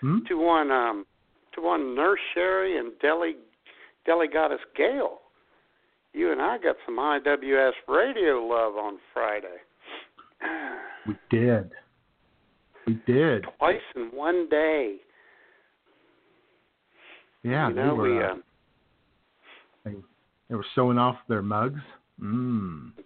hmm? 0.00 0.18
to 0.28 0.34
one 0.34 0.70
um, 0.70 1.06
to 1.54 1.62
one 1.62 1.94
Nurse 1.94 2.20
Sherry 2.34 2.78
and 2.78 2.92
Deli 3.00 3.36
Deli 4.04 4.26
Goddess 4.32 4.60
Gail. 4.76 5.18
You 6.12 6.32
and 6.32 6.40
I 6.40 6.58
got 6.58 6.76
some 6.86 6.96
IWS 6.96 7.72
radio 7.88 8.42
love 8.42 8.76
on 8.76 8.98
Friday. 9.12 9.48
We 11.06 11.14
did. 11.30 11.70
We 12.86 13.00
did. 13.06 13.44
Twice 13.58 13.76
in 13.94 14.10
one 14.12 14.48
day. 14.48 14.96
Yeah, 17.42 17.68
you 17.68 17.74
they 17.74 17.82
know, 17.82 17.94
were. 17.94 18.14
we, 18.14 18.22
uh, 18.22 18.30
um, 18.30 18.42
they, 19.84 19.92
they 20.48 20.54
were 20.54 20.66
showing 20.74 20.98
off 20.98 21.16
their 21.28 21.42
mugs. 21.42 21.80
Mmm. 22.22 22.92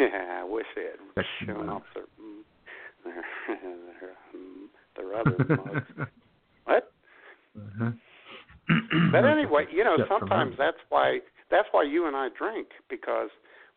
Yeah, 0.00 0.40
I 0.40 0.44
wish 0.44 0.64
they 0.74 0.82
had 0.84 1.24
shown 1.46 1.68
off 1.68 1.82
their 1.94 2.04
mm, 2.04 2.40
their, 3.04 3.24
their, 4.00 4.16
their 4.96 5.20
other 5.20 5.44
mugs. 5.48 6.08
what? 6.64 6.92
Uh-huh. 7.56 7.90
But 9.12 9.26
anyway, 9.26 9.66
you 9.70 9.84
know, 9.84 9.96
sometimes 10.08 10.54
that's 10.58 10.78
why 10.88 11.18
that's 11.50 11.68
why 11.72 11.82
you 11.82 12.06
and 12.06 12.16
I 12.16 12.28
drink 12.36 12.68
because 12.88 13.28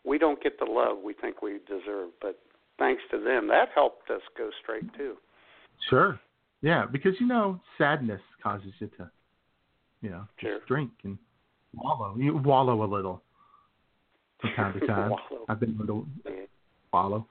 we 0.06 0.18
don't 0.18 0.42
get 0.42 0.58
the 0.58 0.66
love 0.66 1.00
we 1.04 1.14
think 1.14 1.42
we 1.42 1.60
deserve. 1.68 2.12
But 2.22 2.40
thanks 2.80 3.04
to 3.12 3.18
them, 3.18 3.48
that 3.50 3.70
helped 3.76 4.10
us 4.10 4.22
go 4.38 4.50
straight 4.64 4.92
too. 4.96 5.16
Sure. 5.90 6.18
Yeah, 6.62 6.86
because 6.90 7.14
you 7.20 7.28
know, 7.28 7.60
sadness 7.78 8.22
causes 8.42 8.72
you 8.80 8.88
to, 8.98 9.12
you 10.02 10.10
know, 10.12 10.26
just 10.40 10.52
Sure. 10.52 10.60
drink 10.68 10.92
and 11.04 11.18
wallow. 11.74 12.16
You 12.18 12.38
wallow 12.38 12.84
a 12.84 12.90
little 12.90 13.22
from 14.56 14.74
time 14.74 14.80
to 14.80 14.88
time. 14.88 15.12
I've 15.50 15.60
been 15.60 15.72
able 15.72 15.88
to 15.88 16.08
follow. 16.92 17.28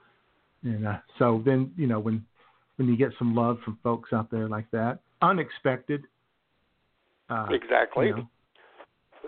and 0.62 0.86
uh, 0.86 0.98
so 1.18 1.42
then 1.44 1.72
you 1.76 1.86
know 1.86 2.00
when 2.00 2.24
when 2.76 2.88
you 2.88 2.96
get 2.96 3.10
some 3.18 3.34
love 3.34 3.58
from 3.64 3.78
folks 3.82 4.12
out 4.12 4.30
there 4.30 4.48
like 4.48 4.70
that, 4.72 4.98
unexpected. 5.22 6.04
Uh, 7.30 7.46
exactly. 7.50 8.06
You 8.06 8.16
know, 8.16 8.28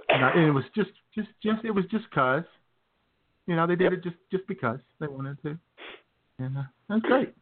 and, 0.09 0.25
I, 0.25 0.31
and 0.33 0.47
it 0.47 0.51
was 0.51 0.65
just 0.75 0.91
just 1.15 1.29
just 1.43 1.65
it 1.65 1.71
was 1.71 1.85
just 1.91 2.11
cause, 2.11 2.45
you 3.47 3.57
know, 3.57 3.67
they 3.67 3.77
did 3.77 3.93
it 3.93 4.03
just 4.03 4.17
just 4.31 4.47
because 4.47 4.79
they 5.01 5.07
wanted 5.07 5.41
to, 5.43 5.59
and 6.39 6.59
uh, 6.59 6.63
that's 6.89 7.03
great. 7.03 7.33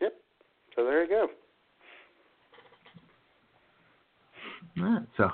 Yep. 0.00 0.14
So 0.76 0.84
there 0.84 1.04
you 1.04 1.08
go. 1.08 1.28
All 4.80 4.84
right, 4.84 5.02
so 5.16 5.30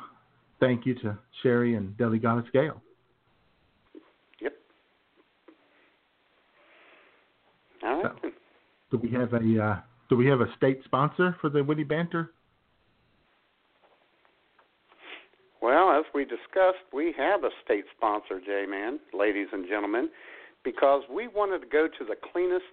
thank 0.61 0.87
you 0.87 0.95
to 1.01 1.19
Sherry 1.43 1.75
and 1.75 1.97
Deli 1.99 2.19
Goddess 2.19 2.49
Gale. 2.53 2.81
Yep. 4.41 4.53
All 7.85 8.03
right. 8.03 8.13
So, 8.23 8.31
do 8.95 9.01
we 9.03 9.11
have 9.11 9.33
a 9.33 9.65
uh, 9.65 9.81
do 10.09 10.17
we 10.17 10.27
have 10.27 10.41
a 10.41 10.47
state 10.57 10.79
sponsor 10.85 11.37
for 11.41 11.51
the 11.51 11.65
witty 11.65 11.83
banter? 11.83 12.31
Well, 15.61 15.91
as 15.91 16.05
we 16.15 16.25
discussed, 16.25 16.87
we 16.93 17.13
have 17.19 17.43
a 17.43 17.51
state 17.65 17.87
sponsor, 17.97 18.39
J 18.39 18.67
Man, 18.69 19.01
ladies 19.13 19.49
and 19.53 19.67
gentlemen, 19.69 20.11
because 20.63 21.03
we 21.13 21.27
wanted 21.27 21.63
to 21.63 21.67
go 21.67 21.89
to 21.89 22.05
the 22.05 22.15
cleanest 22.33 22.65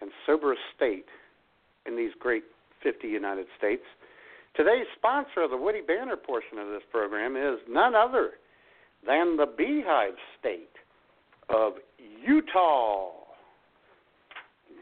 and 0.00 0.10
soberest 0.24 0.60
state 0.76 1.06
in 1.84 1.96
these 1.96 2.12
great 2.20 2.44
50 2.84 3.08
United 3.08 3.46
States. 3.58 3.82
Today's 4.54 4.86
sponsor 4.96 5.42
of 5.42 5.50
the 5.50 5.56
Witty 5.56 5.80
Banter 5.80 6.16
portion 6.16 6.58
of 6.58 6.68
this 6.68 6.82
program 6.92 7.34
is 7.34 7.58
none 7.68 7.96
other 7.96 8.34
than 9.04 9.36
the 9.36 9.46
Beehive 9.46 10.14
State 10.38 10.70
of 11.48 11.72
Utah. 12.24 13.17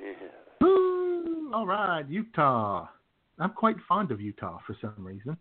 Yeah. 0.03 0.67
Ooh, 0.67 1.51
all 1.55 1.67
right, 1.67 2.09
Utah. 2.09 2.89
I'm 3.39 3.51
quite 3.51 3.77
fond 3.89 4.11
of 4.11 4.21
Utah 4.21 4.59
for 4.67 4.77
some 4.81 4.95
reason. 4.99 5.37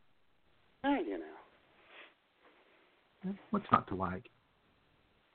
Ah, 0.83 0.97
you 0.99 1.17
know. 1.17 1.25
What's 3.49 3.65
not 3.71 3.87
to 3.87 3.95
like? 3.95 4.29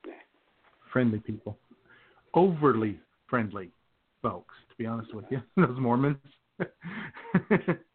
Yeah. 0.05 0.13
Friendly 0.93 1.19
people, 1.19 1.57
overly 2.33 2.99
friendly 3.29 3.69
folks. 4.21 4.55
To 4.69 4.75
be 4.77 4.85
honest 4.85 5.13
with 5.13 5.25
you, 5.29 5.41
those 5.57 5.77
Mormons. 5.79 6.17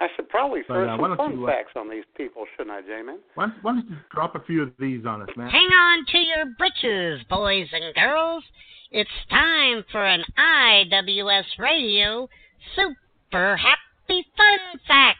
I 0.00 0.06
should 0.14 0.28
probably 0.28 0.60
But, 0.68 0.74
throw 0.74 0.84
uh, 0.94 0.96
some 1.08 1.16
fun 1.16 1.38
you, 1.40 1.46
uh, 1.46 1.50
facts 1.50 1.72
on 1.74 1.90
these 1.90 2.04
people, 2.16 2.44
shouldn't 2.56 2.70
I, 2.76 2.82
J-Man? 2.82 3.18
why, 3.34 3.46
don't- 3.46 3.64
why 3.64 3.72
don't 3.72 3.88
you 3.90 3.96
drop 4.12 4.34
a 4.36 4.40
few 4.40 4.62
of 4.62 4.72
these 4.78 5.04
on 5.04 5.22
us, 5.22 5.28
man? 5.36 5.50
Hang 5.50 5.66
on 5.72 6.06
to 6.06 6.18
your 6.18 6.44
britches, 6.56 7.22
boys 7.28 7.66
and 7.72 7.94
girls. 7.94 8.44
It's 8.92 9.10
time 9.28 9.84
for 9.90 10.04
an 10.04 10.22
IWS 10.38 11.58
Radio 11.58 12.28
Super 12.76 13.56
Happy 13.56 14.24
Fun 14.36 14.80
Fact. 14.86 15.18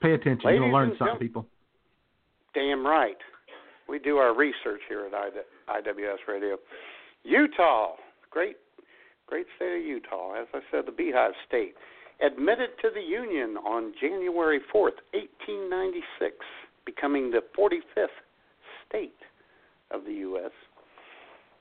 Pay 0.00 0.12
attention. 0.12 0.40
Ladies 0.46 0.60
You're 0.60 0.68
gonna 0.70 0.72
learn 0.72 0.88
and 0.90 0.98
something, 0.98 1.14
gen- 1.16 1.28
people. 1.28 1.46
Damn 2.54 2.86
right. 2.86 3.18
We 3.88 3.98
do 3.98 4.16
our 4.16 4.34
research 4.34 4.80
here 4.88 5.04
at 5.06 5.14
I- 5.14 5.78
IWS 5.80 6.26
Radio. 6.26 6.58
Utah, 7.24 7.96
great, 8.30 8.56
great 9.26 9.46
state 9.56 9.76
of 9.80 9.84
Utah. 9.84 10.34
As 10.40 10.46
I 10.54 10.60
said, 10.70 10.86
the 10.86 10.92
Beehive 10.92 11.32
State, 11.46 11.74
admitted 12.24 12.70
to 12.82 12.88
the 12.94 13.00
Union 13.00 13.56
on 13.58 13.92
January 14.00 14.60
4th, 14.74 14.98
1896, 15.12 16.36
becoming 16.84 17.30
the 17.30 17.42
45th 17.58 18.06
state 18.86 19.14
of 19.90 20.04
the 20.04 20.12
U.S. 20.12 20.52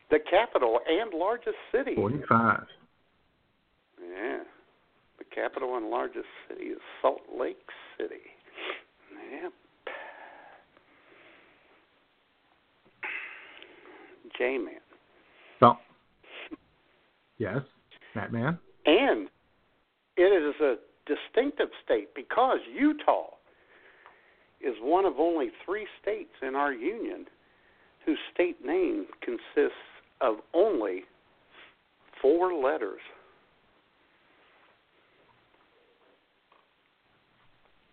The 0.10 0.20
capital 0.30 0.80
and 0.88 1.14
largest 1.14 1.58
city. 1.72 1.96
Forty-five. 1.96 2.66
Yeah. 4.02 4.40
The 5.20 5.26
capital 5.34 5.78
and 5.78 5.90
largest 5.90 6.26
city 6.48 6.66
is 6.66 6.80
Salt 7.02 7.22
Lake 7.38 7.58
City. 7.98 8.22
Yep. 9.44 9.52
J-Man. 14.38 14.76
So, 15.60 15.74
yes, 17.38 17.58
Matt 18.16 18.32
Man. 18.32 18.58
And 18.86 19.28
it 20.20 20.44
is 20.44 20.56
a 20.62 20.76
distinctive 21.06 21.70
state 21.84 22.10
because 22.16 22.60
Utah 22.74 23.30
is 24.62 24.76
one 24.82 25.06
of 25.06 25.14
only 25.18 25.50
three 25.66 25.88
states 26.02 26.34
in 26.42 26.56
our 26.56 26.74
union 26.74 27.26
whose 28.06 28.20
state 28.34 28.64
name 28.66 29.06
consists 29.22 29.78
of 30.22 30.36
only 30.54 31.04
four 32.22 32.54
letters. 32.54 33.00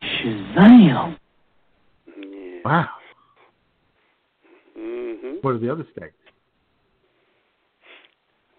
Shazam! 0.02 1.16
Yeah. 2.06 2.58
Wow. 2.64 2.88
hmm 4.76 5.36
What 5.42 5.50
are 5.54 5.58
the 5.58 5.70
other 5.70 5.86
states? 5.96 6.14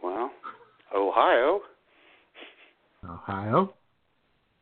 Well, 0.02 0.32
Ohio. 0.96 1.62
Ohio, 3.10 3.74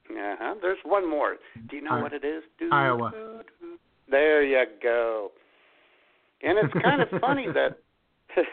Uh-huh. 0.10 0.56
There's 0.62 0.78
one 0.84 1.10
more. 1.10 1.38
Do 1.70 1.76
you 1.76 1.82
know 1.82 1.92
I- 1.92 2.02
what 2.02 2.14
it 2.14 2.24
is? 2.24 2.44
Do, 2.60 2.70
Iowa. 2.72 3.12
do, 3.12 3.40
do. 3.60 3.78
There 4.10 4.44
you 4.44 4.64
go. 4.82 5.32
And 6.44 6.58
it's 6.60 6.74
kind 6.84 7.02
of 7.02 7.08
funny 7.22 7.48
that 7.54 7.80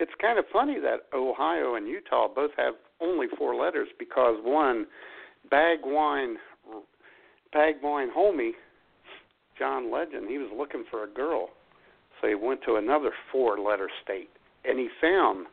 it's 0.00 0.12
kind 0.20 0.38
of 0.38 0.44
funny 0.52 0.78
that 0.80 1.06
Ohio 1.14 1.74
and 1.76 1.86
Utah 1.88 2.28
both 2.28 2.50
have 2.56 2.74
only 3.00 3.26
four 3.38 3.54
letters 3.54 3.88
because 3.98 4.36
one 4.42 4.86
Bagwine 5.50 6.34
Bagwine 7.54 8.08
homie 8.16 8.52
John 9.58 9.90
Legend, 9.92 10.28
he 10.28 10.38
was 10.38 10.50
looking 10.56 10.84
for 10.90 11.04
a 11.04 11.08
girl. 11.08 11.48
So 12.20 12.28
he 12.28 12.34
went 12.34 12.60
to 12.66 12.76
another 12.76 13.12
four 13.32 13.58
letter 13.58 13.88
state 14.02 14.30
and 14.64 14.78
he 14.78 14.88
found 15.00 15.46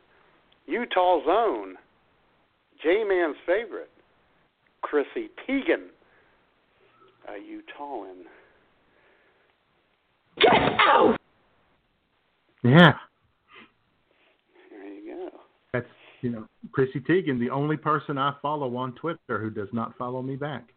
Utah's 0.66 1.24
own 1.28 1.76
J 2.82 3.04
Man's 3.08 3.36
favorite, 3.46 3.90
Chrissy 4.82 5.30
Teigen, 5.48 5.88
a 7.28 7.32
Utahan. 7.32 8.22
Get 10.40 10.52
out! 10.52 11.16
yeah, 12.62 12.92
There 14.70 14.86
you 14.86 15.14
go. 15.14 15.38
that's 15.72 15.86
you 16.22 16.30
know 16.30 16.46
Chrissy 16.72 17.00
Teigen, 17.00 17.38
the 17.40 17.50
only 17.50 17.76
person 17.76 18.18
I 18.18 18.34
follow 18.40 18.76
on 18.76 18.92
Twitter 18.94 19.38
who 19.40 19.50
does 19.50 19.68
not 19.72 19.96
follow 19.98 20.22
me 20.22 20.36
back. 20.36 20.68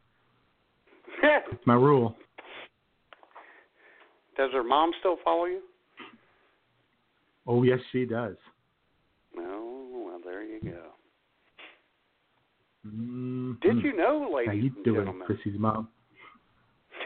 It's 1.51 1.67
my 1.67 1.75
rule. 1.75 2.15
Does 4.37 4.51
her 4.53 4.63
mom 4.63 4.91
still 4.99 5.17
follow 5.23 5.45
you? 5.45 5.59
Oh 7.45 7.61
yes, 7.63 7.79
she 7.91 8.05
does. 8.05 8.35
No. 9.35 9.87
Well, 10.05 10.19
there 10.23 10.43
you 10.43 10.59
go. 10.63 10.81
Mm 12.85 13.59
Did 13.61 13.83
you 13.83 13.95
know, 13.95 14.27
How 14.29 14.35
ladies 14.37 14.63
you 14.63 14.71
and 14.75 14.85
doing, 14.85 14.97
gentlemen? 14.97 15.27
Chrissy's 15.27 15.59
mom? 15.59 15.87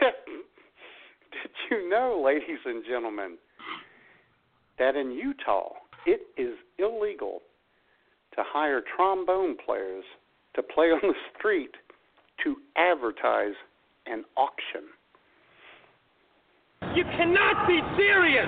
Did 0.00 1.50
you 1.70 1.88
know, 1.88 2.22
ladies 2.24 2.58
and 2.64 2.84
gentlemen, 2.84 3.36
that 4.78 4.96
in 4.96 5.10
Utah 5.10 5.72
it 6.06 6.20
is 6.36 6.54
illegal 6.78 7.42
to 8.34 8.42
hire 8.46 8.82
trombone 8.96 9.56
players 9.64 10.04
to 10.54 10.62
play 10.62 10.86
on 10.86 11.00
the 11.02 11.14
street 11.36 11.72
to 12.44 12.56
advertise 12.76 13.54
an 14.06 14.24
auction? 14.36 14.88
You 16.94 17.04
cannot 17.04 17.66
be 17.66 17.80
serious! 17.96 18.46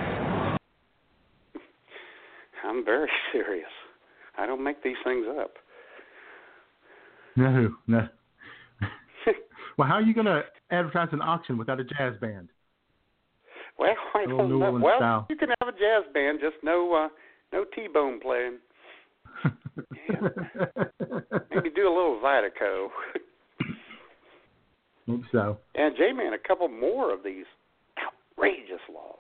I'm 2.65 2.85
very 2.85 3.11
serious. 3.33 3.71
I 4.37 4.47
don't 4.47 4.63
make 4.63 4.83
these 4.83 4.97
things 5.05 5.27
up. 5.41 5.55
No, 7.39 7.73
no. 7.87 8.09
well, 9.79 9.87
how 9.87 9.95
are 9.95 10.03
you 10.03 10.13
going 10.13 10.27
to 10.27 10.43
advertise 10.73 11.09
an 11.13 11.23
auction 11.23 11.57
without 11.57 11.79
a 11.79 11.85
jazz 11.85 12.15
band? 12.21 12.49
Well, 13.79 13.95
I 14.15 14.27
don't 14.27 14.49
New 14.49 14.59
know. 14.59 14.65
Orleans 14.67 14.85
Well, 14.85 14.99
style. 14.99 15.27
you 15.31 15.37
can 15.37 15.51
have 15.61 15.69
a 15.69 15.73
jazz 15.73 16.13
band, 16.13 16.41
just 16.43 16.57
no 16.65 16.93
uh, 16.95 17.09
no 17.53 17.65
T-bone 17.77 18.19
playing. 18.19 18.59
Maybe 21.55 21.71
do 21.77 21.87
a 21.87 21.95
little 21.95 22.21
Zydeco. 22.25 22.89
Hope 25.09 25.21
so. 25.31 25.59
And 25.77 25.95
J-Man, 25.97 26.33
a 26.33 26.39
couple 26.39 26.67
more 26.67 27.15
of 27.15 27.23
these 27.23 27.47
outrageous 28.05 28.83
laws. 28.93 29.15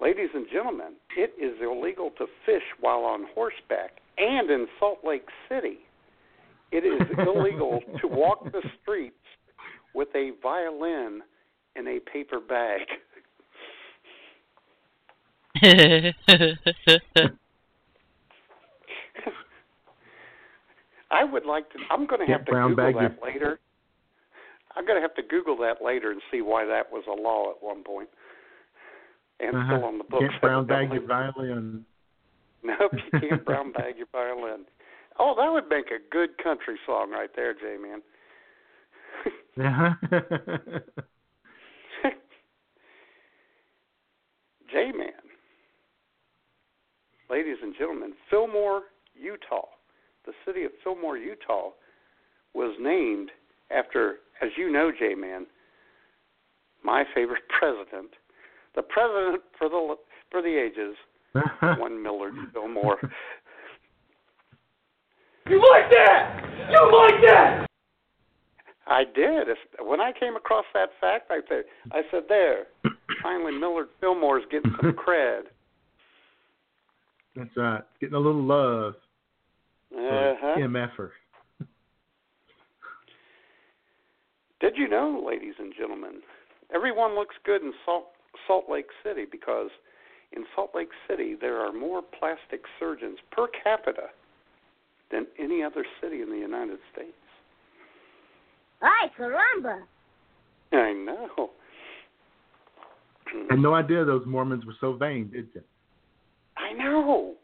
Ladies 0.00 0.30
and 0.32 0.46
gentlemen, 0.50 0.92
it 1.16 1.32
is 1.42 1.60
illegal 1.60 2.10
to 2.18 2.26
fish 2.46 2.62
while 2.80 3.00
on 3.00 3.26
horseback, 3.34 3.98
and 4.16 4.48
in 4.48 4.68
Salt 4.78 5.00
Lake 5.04 5.26
City, 5.48 5.80
it 6.72 6.84
is 6.84 7.00
illegal 7.18 7.80
to 8.00 8.06
walk 8.08 8.44
the 8.52 8.62
streets 8.82 9.14
with 9.94 10.08
a 10.14 10.32
violin 10.42 11.22
in 11.76 11.86
a 11.88 11.98
paper 12.12 12.40
bag. 12.40 12.80
I 21.10 21.24
would 21.24 21.44
like 21.44 21.70
to. 21.72 21.78
I'm 21.90 22.06
going 22.06 22.24
to 22.24 22.32
have 22.32 22.44
to 22.46 22.52
Google 22.52 22.92
that 22.94 23.18
later. 23.22 23.58
I'm 24.76 24.86
going 24.86 24.96
to 24.96 25.02
have 25.02 25.14
to 25.16 25.22
Google 25.22 25.56
that 25.58 25.82
later 25.84 26.12
and 26.12 26.22
see 26.30 26.42
why 26.42 26.64
that 26.64 26.92
was 26.92 27.02
a 27.08 27.12
law 27.20 27.50
at 27.50 27.56
one 27.60 27.82
point. 27.82 27.86
point, 27.86 28.08
and 29.40 29.56
Uh-huh. 29.56 29.76
still 29.76 29.84
on 29.86 29.98
the 29.98 30.04
books. 30.04 30.24
Can't 30.30 30.40
brown 30.40 30.66
bag 30.66 30.92
your 30.92 31.02
violin. 31.06 31.84
Nope, 32.62 32.92
you 32.92 33.20
can't 33.20 33.42
brown 33.42 33.72
bag 33.72 33.96
your 33.96 34.06
violin. 34.12 34.66
Oh, 35.22 35.34
that 35.36 35.52
would 35.52 35.68
make 35.68 35.88
a 35.88 35.98
good 36.10 36.38
country 36.42 36.76
song 36.86 37.10
right 37.10 37.28
there, 37.36 37.52
J 37.52 37.76
Man. 37.76 38.00
Yeah. 39.54 39.92
J 44.72 44.92
Man. 44.96 45.10
Ladies 47.28 47.58
and 47.62 47.74
gentlemen, 47.78 48.14
Fillmore, 48.30 48.84
Utah. 49.14 49.66
The 50.24 50.32
city 50.46 50.64
of 50.64 50.70
Fillmore, 50.82 51.18
Utah 51.18 51.72
was 52.54 52.74
named 52.80 53.30
after, 53.70 54.20
as 54.40 54.48
you 54.56 54.72
know, 54.72 54.90
J 54.98 55.14
Man, 55.14 55.44
my 56.82 57.04
favorite 57.14 57.42
president, 57.58 58.14
the 58.74 58.80
president 58.82 59.42
for 59.58 59.68
the 59.68 59.96
for 60.30 60.40
the 60.40 60.56
ages, 60.56 60.96
one 61.78 62.02
Millard 62.02 62.34
Fillmore. 62.54 62.98
You 65.50 65.58
like 65.72 65.90
that? 65.90 66.44
You 66.70 66.96
like 66.96 67.20
that? 67.26 67.66
I 68.86 69.02
did. 69.04 69.48
When 69.80 70.00
I 70.00 70.12
came 70.18 70.36
across 70.36 70.64
that 70.74 70.90
fact, 71.00 71.30
I 71.30 71.40
said, 71.48 71.64
I 71.92 72.02
said, 72.10 72.22
there. 72.28 72.66
Finally, 73.22 73.58
Millard 73.58 73.88
Fillmore's 74.00 74.44
getting 74.50 74.72
some 74.80 74.92
cred. 75.08 75.42
That's 77.34 77.50
right. 77.56 77.82
Getting 78.00 78.14
a 78.14 78.18
little 78.20 78.42
love. 78.42 78.94
for 79.90 80.30
Uh-huh. 80.30 80.56
MFer. 80.58 81.10
Did 84.60 84.74
you 84.76 84.88
know, 84.88 85.22
ladies 85.26 85.54
and 85.58 85.72
gentlemen, 85.76 86.20
everyone 86.74 87.14
looks 87.14 87.34
good 87.44 87.62
in 87.62 87.72
Salt 87.84 88.06
Salt 88.46 88.66
Lake 88.70 88.86
City 89.02 89.24
because 89.30 89.70
in 90.32 90.44
Salt 90.54 90.70
Lake 90.74 90.90
City 91.08 91.34
there 91.40 91.58
are 91.58 91.72
more 91.72 92.02
plastic 92.02 92.62
surgeons 92.78 93.18
per 93.32 93.46
capita 93.64 94.08
than 95.10 95.26
any 95.38 95.62
other 95.62 95.84
city 96.00 96.22
in 96.22 96.30
the 96.30 96.36
United 96.36 96.78
States. 96.92 97.12
Ay, 98.82 99.10
caramba. 99.18 99.80
I 100.72 100.92
know. 100.92 101.50
Had 103.48 103.58
no 103.58 103.74
idea 103.74 104.04
those 104.04 104.24
Mormons 104.26 104.64
were 104.64 104.74
so 104.80 104.92
vain, 104.94 105.30
did 105.32 105.48
you? 105.54 105.62
I 106.56 106.72
know. 106.72 107.34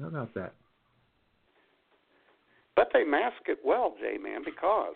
How 0.00 0.08
about 0.08 0.34
that? 0.34 0.54
But 2.76 2.90
they 2.92 3.02
mask 3.02 3.42
it 3.46 3.58
well, 3.64 3.94
J 4.00 4.18
Man, 4.18 4.42
because 4.44 4.94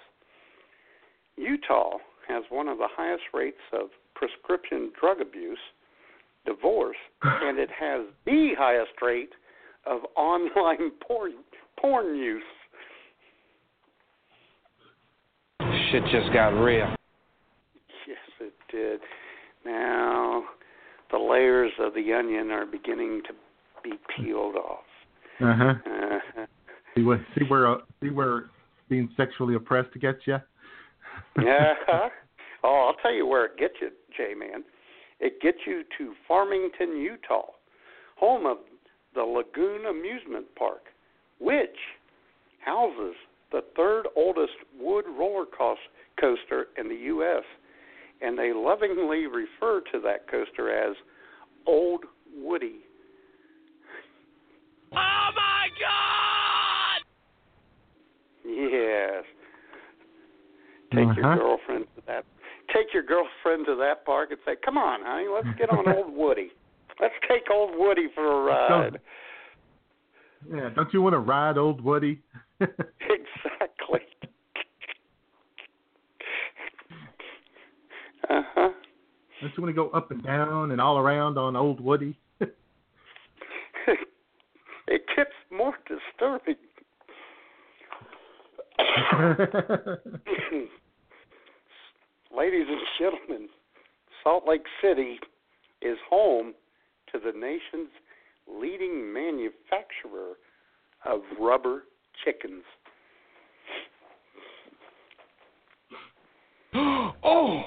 Utah 1.36 1.99
has 2.28 2.45
one 2.51 2.68
of 2.68 2.78
the 2.78 2.86
highest 2.88 3.24
rates 3.34 3.57
of 3.72 3.88
prescription 4.14 4.93
drug 4.99 5.20
abuse, 5.20 5.59
divorce, 6.47 6.97
and 7.22 7.59
it 7.59 7.70
has 7.78 8.03
the 8.24 8.51
highest 8.57 8.93
rate 9.03 9.32
of 9.87 10.01
online 10.16 10.91
porn 11.07 11.33
porn 11.80 12.16
use. 12.16 12.43
Shit 15.91 16.03
just 16.11 16.33
got 16.33 16.49
real. 16.49 16.95
Yes, 18.09 18.18
it 18.41 18.55
did. 18.70 19.01
Now 19.64 20.45
the 21.11 21.18
layers 21.18 21.72
of 21.78 21.95
the 21.95 22.12
onion 22.12 22.51
are 22.51 22.66
beginning 22.66 23.22
to 23.28 23.35
be 23.85 23.97
peeled 24.16 24.57
off. 24.57 24.80
Uh-huh. 25.41 25.74
Uh, 25.87 26.47
See 26.95 27.03
where 27.03 27.26
see 27.35 27.45
where 27.49 27.70
uh, 27.72 27.78
see 28.03 28.11
where 28.11 28.45
being 28.89 29.09
sexually 29.16 29.55
oppressed 29.55 29.99
gets 30.01 30.18
you. 30.26 30.37
yeah. 31.43 31.74
Oh, 32.64 32.87
I'll 32.87 33.03
tell 33.03 33.12
you 33.12 33.26
where 33.26 33.47
it 33.47 33.59
gets 33.59 33.74
you, 33.80 33.91
J 34.16 34.35
Man. 34.39 34.62
It 35.18 35.41
gets 35.41 35.59
you 35.66 35.83
to 35.99 36.12
Farmington, 36.28 36.97
Utah, 36.97 37.47
home 38.16 38.47
of 38.47 38.59
the 39.14 39.22
Lagoon 39.22 39.86
Amusement 39.86 40.46
Park, 40.56 40.84
which 41.38 41.76
houses 42.64 43.14
the 43.50 43.62
third 43.76 44.06
oldest 44.16 44.52
wood 44.80 45.04
roller 45.18 45.44
coaster 46.20 46.66
in 46.78 46.88
the 46.88 46.94
U.S., 46.94 47.42
and 48.22 48.38
they 48.38 48.52
lovingly 48.54 49.26
refer 49.26 49.80
to 49.92 50.00
that 50.00 50.28
coaster 50.30 50.70
as 50.70 50.94
Old 51.66 52.04
Woody. 52.36 52.80
Oh 54.92 55.30
my 55.34 55.68
God! 55.80 57.02
Yes. 58.44 59.24
Take 60.92 61.06
Uh-huh. 61.08 61.20
your 61.20 61.36
girlfriend 61.36 61.86
to 61.96 62.02
that. 62.06 62.24
Take 62.74 62.92
your 62.94 63.02
girlfriend 63.02 63.66
to 63.66 63.74
that 63.76 64.04
park 64.04 64.30
and 64.30 64.38
say, 64.44 64.56
"Come 64.64 64.76
on, 64.78 65.00
honey, 65.02 65.28
let's 65.28 65.48
get 65.58 65.70
on 65.70 65.88
Old 65.96 66.12
Woody. 66.14 66.52
Let's 67.01 67.14
take 67.28 67.43
Old 67.53 67.70
Woody 67.76 68.07
for 68.14 68.24
a 68.24 68.45
ride." 68.45 69.01
Yeah, 70.53 70.70
don't 70.74 70.93
you 70.93 71.01
want 71.03 71.12
to 71.14 71.20
ride 71.20 71.57
old 71.57 71.80
Woody? 71.80 72.20
exactly. 72.61 74.01
Uh 78.28 78.43
huh. 78.55 78.70
Don't 79.40 79.53
you 79.57 79.62
want 79.62 79.68
to 79.68 79.72
go 79.72 79.88
up 79.90 80.11
and 80.11 80.20
down 80.22 80.72
and 80.72 80.80
all 80.80 80.99
around 80.99 81.38
on 81.38 81.55
old 81.57 81.80
Woody? 81.80 82.18
It 84.88 85.03
gets 85.16 85.30
more 85.51 85.74
disturbing. 85.88 86.57
Ladies 92.36 92.66
and 92.68 92.80
gentlemen, 92.99 93.49
Salt 94.22 94.45
Lake 94.47 94.66
City 94.82 95.18
is 95.80 95.97
home 96.11 96.53
to 97.12 97.18
the 97.18 97.38
nation's 97.38 97.90
leading 98.48 99.12
manufacturer 99.12 100.34
of 101.04 101.20
rubber 101.38 101.84
chickens. 102.24 102.64
oh, 106.74 107.62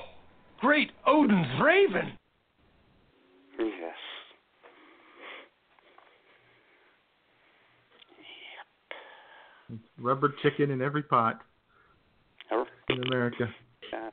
great 0.59 0.91
Odin's 1.07 1.61
raven. 1.61 2.17
Yes. 3.59 3.93
Yep. 9.69 9.79
Rubber 9.99 10.33
chicken 10.41 10.71
in 10.71 10.81
every 10.81 11.03
pot 11.03 11.41
in 12.89 13.03
America. 13.07 13.49
Uh, 13.93 14.09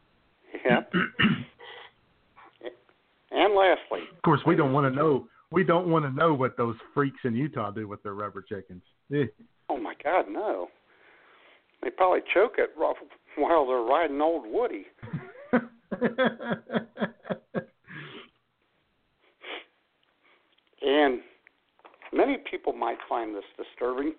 yep. 0.65 0.93
and 3.33 3.55
lastly, 3.55 4.01
Of 4.15 4.23
course, 4.23 4.41
we 4.47 4.57
don't 4.57 4.73
want 4.73 4.93
to 4.93 4.97
know. 4.97 5.27
We 5.51 5.65
don't 5.65 5.89
want 5.89 6.05
to 6.05 6.11
know 6.11 6.33
what 6.33 6.57
those 6.57 6.77
freaks 6.95 7.21
in 7.25 7.35
Utah 7.35 7.71
do 7.71 7.87
with 7.87 8.03
their 8.03 8.15
rubber 8.15 8.43
chickens. 8.43 8.83
Eh. 9.15 9.25
oh 9.69 9.79
my 9.79 9.95
God, 10.03 10.27
no. 10.29 10.69
They 11.83 11.91
probably 11.91 12.21
choke 12.33 12.55
it 12.59 12.71
while 12.77 13.67
they're 13.67 13.79
riding 13.79 14.21
Old 14.21 14.45
Woody. 14.47 14.87
And 20.83 21.21
many 22.13 22.39
people 22.51 22.73
might 22.73 22.99
find 23.09 23.35
this 23.35 23.45
disturbing. 23.57 24.15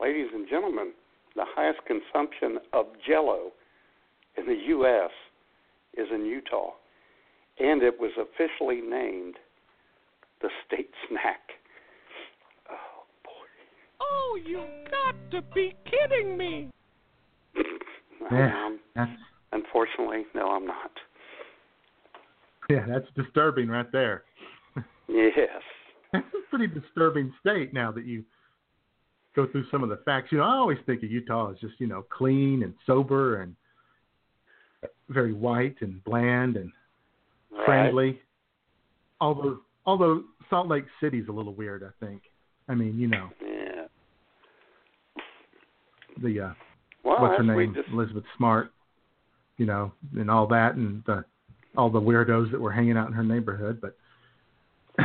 Ladies 0.00 0.28
and 0.34 0.48
gentlemen, 0.48 0.92
the 1.36 1.44
highest 1.46 1.80
consumption 1.86 2.58
of 2.72 2.86
jello 3.06 3.52
in 4.36 4.46
the 4.46 4.58
U.S. 4.68 5.10
is 5.94 6.08
in 6.12 6.24
Utah, 6.24 6.72
and 7.60 7.82
it 7.82 7.98
was 8.00 8.10
officially 8.18 8.80
named 8.80 9.36
the 10.40 10.48
state 10.66 10.90
snack. 11.08 11.40
Oh, 12.70 13.04
boy! 13.24 14.00
Oh, 14.00 14.38
you 14.44 14.64
got 14.90 15.14
to 15.32 15.42
be 15.54 15.74
kidding 15.84 16.36
me. 16.36 16.70
Yeah, 18.30 18.68
Um, 18.96 19.16
unfortunately, 19.50 20.24
no, 20.36 20.50
I'm 20.50 20.64
not. 20.64 20.90
yeah, 22.70 22.84
that's 22.86 23.06
disturbing 23.16 23.68
right 23.68 23.90
there. 23.92 24.24
Yes. 25.08 25.38
That's 26.12 26.24
a 26.26 26.48
pretty 26.50 26.68
disturbing 26.68 27.32
state 27.40 27.74
now 27.74 27.90
that 27.90 28.04
you 28.04 28.24
go 29.34 29.48
through 29.50 29.64
some 29.70 29.82
of 29.82 29.88
the 29.88 29.96
facts. 30.04 30.30
You 30.30 30.38
know, 30.38 30.44
I 30.44 30.54
always 30.54 30.78
think 30.86 31.02
of 31.02 31.10
Utah 31.10 31.50
as 31.50 31.58
just 31.58 31.74
you 31.78 31.88
know 31.88 32.02
clean 32.02 32.62
and 32.62 32.74
sober 32.86 33.42
and 33.42 33.56
very 35.08 35.32
white 35.32 35.76
and 35.80 36.02
bland 36.04 36.56
and 36.56 36.70
Right. 37.52 37.64
friendly. 37.64 38.20
Although 39.20 39.58
although 39.86 40.24
Salt 40.48 40.68
Lake 40.68 40.84
City's 41.00 41.28
a 41.28 41.32
little 41.32 41.54
weird, 41.54 41.82
I 41.82 42.04
think. 42.04 42.22
I 42.68 42.74
mean, 42.74 42.98
you 42.98 43.08
know, 43.08 43.30
Yeah. 43.40 43.86
the 46.22 46.40
uh 46.40 46.54
Well, 47.02 47.20
what's 47.20 47.36
her 47.38 47.42
name, 47.42 47.74
just 47.74 47.88
Elizabeth 47.88 48.24
Smart, 48.36 48.72
you 49.56 49.66
know, 49.66 49.92
and 50.16 50.30
all 50.30 50.46
that, 50.48 50.74
and 50.76 51.02
the 51.04 51.24
all 51.76 51.90
the 51.90 52.00
weirdos 52.00 52.50
that 52.50 52.60
were 52.60 52.72
hanging 52.72 52.96
out 52.96 53.08
in 53.08 53.12
her 53.12 53.24
neighborhood. 53.24 53.80
But 53.80 53.96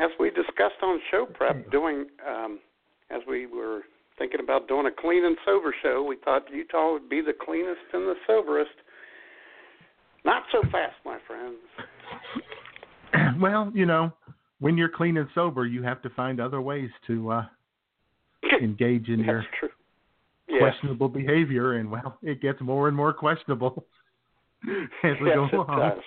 as 0.00 0.10
we 0.18 0.30
discussed 0.30 0.82
on 0.82 1.00
show 1.10 1.26
prep, 1.26 1.70
doing 1.70 2.06
um, 2.26 2.58
as 3.10 3.22
we 3.28 3.46
were 3.46 3.82
thinking 4.18 4.40
about 4.40 4.68
doing 4.68 4.86
a 4.86 4.90
clean 4.90 5.24
and 5.24 5.36
sober 5.44 5.74
show, 5.82 6.02
we 6.02 6.16
thought 6.16 6.42
Utah 6.52 6.92
would 6.92 7.08
be 7.08 7.20
the 7.20 7.32
cleanest 7.32 7.80
and 7.92 8.06
the 8.06 8.14
soberest. 8.26 8.70
Not 10.24 10.42
so 10.52 10.62
fast, 10.70 10.94
my 11.04 11.18
friends. 11.26 11.58
well, 13.40 13.70
you 13.74 13.86
know, 13.86 14.12
when 14.60 14.76
you're 14.76 14.88
clean 14.90 15.16
and 15.16 15.28
sober, 15.34 15.66
you 15.66 15.82
have 15.82 16.02
to 16.02 16.10
find 16.10 16.40
other 16.40 16.60
ways 16.60 16.90
to 17.06 17.30
uh 17.32 17.44
engage 18.62 19.08
in 19.08 19.20
your 19.20 19.38
That's 19.40 19.54
true. 19.58 19.68
Yes. 20.48 20.60
questionable 20.60 21.08
behavior, 21.08 21.74
and 21.74 21.90
well, 21.90 22.18
it 22.22 22.42
gets 22.42 22.60
more 22.60 22.88
and 22.88 22.96
more 22.96 23.12
questionable 23.12 23.86
as 25.04 25.16
we 25.22 25.28
yes, 25.28 25.36
go 25.36 25.48
along. 25.62 25.78
does. 25.78 25.98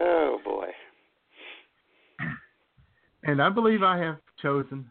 Oh 0.00 0.38
boy. 0.44 0.66
And 3.24 3.40
I 3.40 3.50
believe 3.50 3.84
I 3.84 3.98
have 3.98 4.16
chosen, 4.40 4.90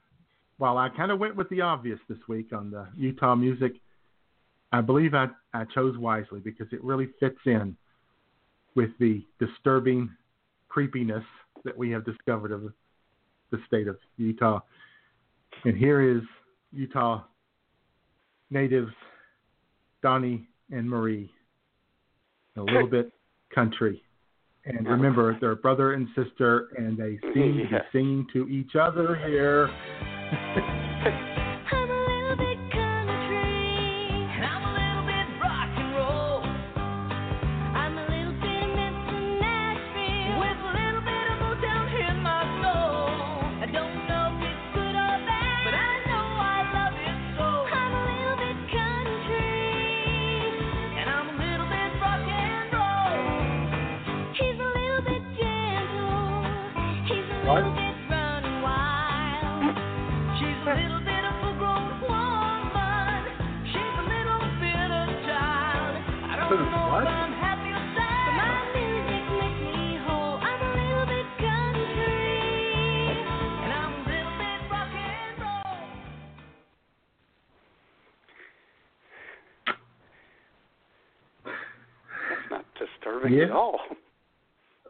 while 0.57 0.77
I 0.77 0.87
kind 0.87 1.11
of 1.11 1.19
went 1.19 1.35
with 1.35 1.49
the 1.49 1.59
obvious 1.59 1.99
this 2.07 2.17
week 2.29 2.53
on 2.53 2.71
the 2.71 2.87
Utah 2.95 3.35
music, 3.35 3.73
I 4.71 4.81
believe 4.81 5.13
I, 5.13 5.27
I 5.53 5.65
chose 5.73 5.97
wisely 5.97 6.39
because 6.39 6.67
it 6.71 6.83
really 6.83 7.09
fits 7.19 7.39
in 7.45 7.75
with 8.75 8.89
the 8.99 9.25
disturbing 9.39 10.09
creepiness 10.69 11.23
that 11.65 11.77
we 11.77 11.91
have 11.91 12.05
discovered 12.05 12.51
of 12.51 12.73
the 13.51 13.59
state 13.67 13.87
of 13.87 13.97
Utah. 14.17 14.59
And 15.65 15.77
here 15.77 16.17
is 16.17 16.23
Utah 16.71 17.23
natives 18.49 18.91
Donny 20.01 20.47
and 20.71 20.89
Marie, 20.89 21.29
a 22.57 22.61
little 22.61 22.87
bit 22.87 23.11
country. 23.53 24.01
And 24.65 24.87
remember, 24.87 25.37
they're 25.41 25.55
brother 25.55 25.93
and 25.93 26.07
sister, 26.15 26.69
and 26.77 26.97
they 26.97 27.19
seem 27.33 27.57
to 27.57 27.63
be 27.63 27.77
singing 27.91 28.27
to 28.33 28.47
each 28.47 28.75
other 28.75 29.15
here. 29.15 30.77
disturbing 82.85 83.33
Yeah. 83.33 83.45
at 83.45 83.51
all. 83.51 83.79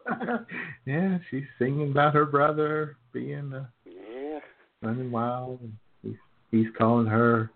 yeah, 0.85 1.17
she's 1.29 1.43
singing 1.59 1.91
about 1.91 2.13
her 2.13 2.25
brother 2.25 2.97
being 3.13 3.53
uh, 3.53 3.65
Yeah. 3.85 4.39
running 4.81 5.11
wild. 5.11 5.59
And 5.61 5.73
he's, 6.03 6.15
he's 6.51 6.67
calling 6.77 7.07
her 7.07 7.51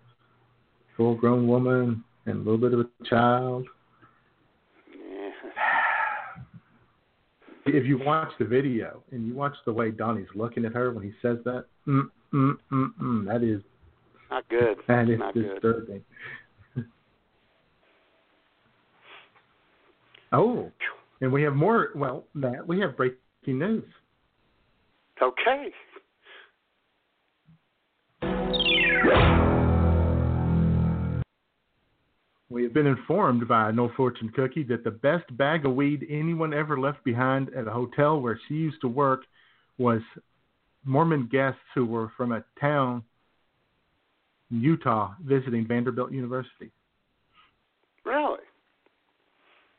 full 0.96 1.14
grown 1.14 1.46
woman 1.46 2.04
and 2.26 2.36
a 2.36 2.38
little 2.38 2.58
bit 2.58 2.72
of 2.72 2.80
a 2.80 3.04
child. 3.04 3.66
Yeah. 4.90 5.30
if 7.66 7.84
you 7.84 7.98
watch 7.98 8.30
the 8.38 8.44
video 8.44 9.02
and 9.10 9.26
you 9.26 9.34
watch 9.34 9.54
the 9.64 9.72
way 9.72 9.90
Donny's 9.90 10.28
looking 10.34 10.64
at 10.64 10.72
her 10.72 10.92
when 10.92 11.02
he 11.04 11.12
says 11.20 11.38
that, 11.44 11.66
mm, 11.86 12.08
mm, 12.32 12.56
mm, 12.72 12.88
mm, 13.02 13.26
that 13.26 13.42
is 13.42 13.60
Not 14.30 14.48
good. 14.48 14.78
that 14.88 15.08
is 15.10 15.18
Not 15.18 15.34
good. 15.34 16.02
Oh, 20.32 20.70
and 21.20 21.32
we 21.32 21.42
have 21.42 21.54
more. 21.54 21.90
Well, 21.94 22.24
Matt, 22.34 22.66
we 22.66 22.80
have 22.80 22.96
breaking 22.96 23.18
news. 23.46 23.84
Okay. 25.20 25.72
We 32.48 32.62
have 32.62 32.72
been 32.72 32.86
informed 32.86 33.48
by 33.48 33.70
No 33.72 33.90
Fortune 33.96 34.30
Cookie 34.34 34.62
that 34.64 34.84
the 34.84 34.90
best 34.90 35.36
bag 35.36 35.66
of 35.66 35.74
weed 35.74 36.06
anyone 36.08 36.54
ever 36.54 36.78
left 36.78 37.04
behind 37.04 37.50
at 37.54 37.66
a 37.66 37.70
hotel 37.70 38.20
where 38.20 38.40
she 38.48 38.54
used 38.54 38.80
to 38.82 38.88
work 38.88 39.22
was 39.78 40.00
Mormon 40.84 41.28
guests 41.30 41.60
who 41.74 41.84
were 41.84 42.12
from 42.16 42.32
a 42.32 42.44
town 42.60 43.02
in 44.50 44.60
Utah 44.60 45.14
visiting 45.22 45.66
Vanderbilt 45.66 46.12
University. 46.12 46.70
Really? 48.04 48.38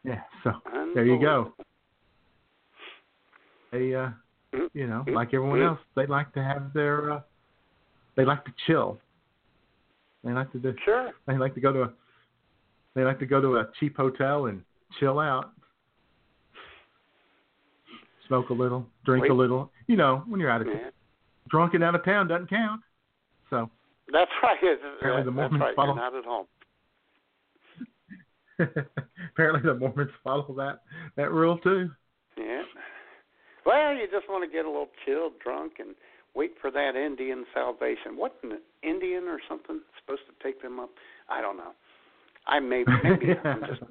Yeah, 0.08 0.22
so 0.43 0.51
there 0.95 1.05
you 1.05 1.20
go. 1.20 1.53
They, 3.72 3.93
uh, 3.93 4.10
you 4.74 4.88
know, 4.88 5.03
like 5.14 5.34
everyone 5.34 5.62
else, 5.62 5.80
they 5.95 6.05
like 6.08 6.34
to 6.34 6.41
have 6.43 6.72
their, 6.74 7.12
uh, 7.12 7.20
they 8.16 8.24
like 8.24 8.45
to 8.45 8.53
chill. 8.66 8.97
They 10.24 10.32
like 10.32 10.51
to 10.53 10.60
do. 10.60 10.74
Sure. 10.86 11.12
They 11.28 11.38
like 11.38 11.53
to 11.55 11.60
go 11.62 11.74
to 11.74 11.82
a, 11.84 11.93
they 12.95 13.03
like 13.03 13.20
to 13.20 13.26
go 13.26 13.41
to 13.41 13.58
a 13.58 13.68
cheap 13.80 13.97
hotel 13.97 14.45
and 14.45 14.62
chill 14.99 15.20
out, 15.20 15.51
smoke 18.28 18.49
a 18.49 18.53
little, 18.53 18.86
drink 19.05 19.24
Wait. 19.24 19.32
a 19.32 19.34
little. 19.34 19.70
You 19.88 19.97
know, 19.97 20.24
when 20.28 20.39
you're 20.39 20.49
out 20.49 20.62
of 20.62 20.68
Yeah. 20.68 20.89
drunk 21.49 21.74
and 21.74 21.84
out 21.84 21.95
of 21.95 22.03
town 22.05 22.30
doesn't 22.30 22.49
count. 22.49 22.82
So 23.49 23.70
That's 24.12 24.32
right. 24.41 24.58
Apparently 24.99 25.24
the 25.24 25.32
that's 25.32 25.36
Mormons 25.36 25.62
right. 25.62 25.76
follow- 25.76 25.93
You're 25.95 26.03
not 26.03 26.16
at 26.16 26.24
home. 26.26 26.45
apparently 29.34 29.62
the 29.64 29.76
Mormons 29.76 30.12
follow 30.24 30.53
that 30.58 30.82
that 31.16 31.32
rule 31.32 31.58
too. 31.60 31.89
Yeah. 32.38 32.64
Well, 33.66 33.93
you 33.95 34.08
just 34.12 34.30
want 34.30 34.49
to 34.49 34.55
get 34.55 34.66
a 34.66 34.70
little 34.70 34.89
chilled, 35.05 35.34
drunk, 35.43 35.74
and 35.80 35.95
wait 36.36 36.51
for 36.62 36.72
that 36.72 36.95
Indian 36.95 37.45
salvation. 37.53 38.16
What 38.16 38.36
an 38.43 38.60
Indian 38.82 39.26
or 39.26 39.39
something 39.49 39.82
supposed 39.99 40.22
to 40.28 40.43
take 40.43 40.62
them 40.62 40.80
up? 40.80 40.89
I 41.30 41.41
don't 41.41 41.58
know. 41.58 41.72
I 42.47 42.60
may 42.60 42.84
maybe 43.03 43.34
I'm 43.43 43.62
just 43.62 43.82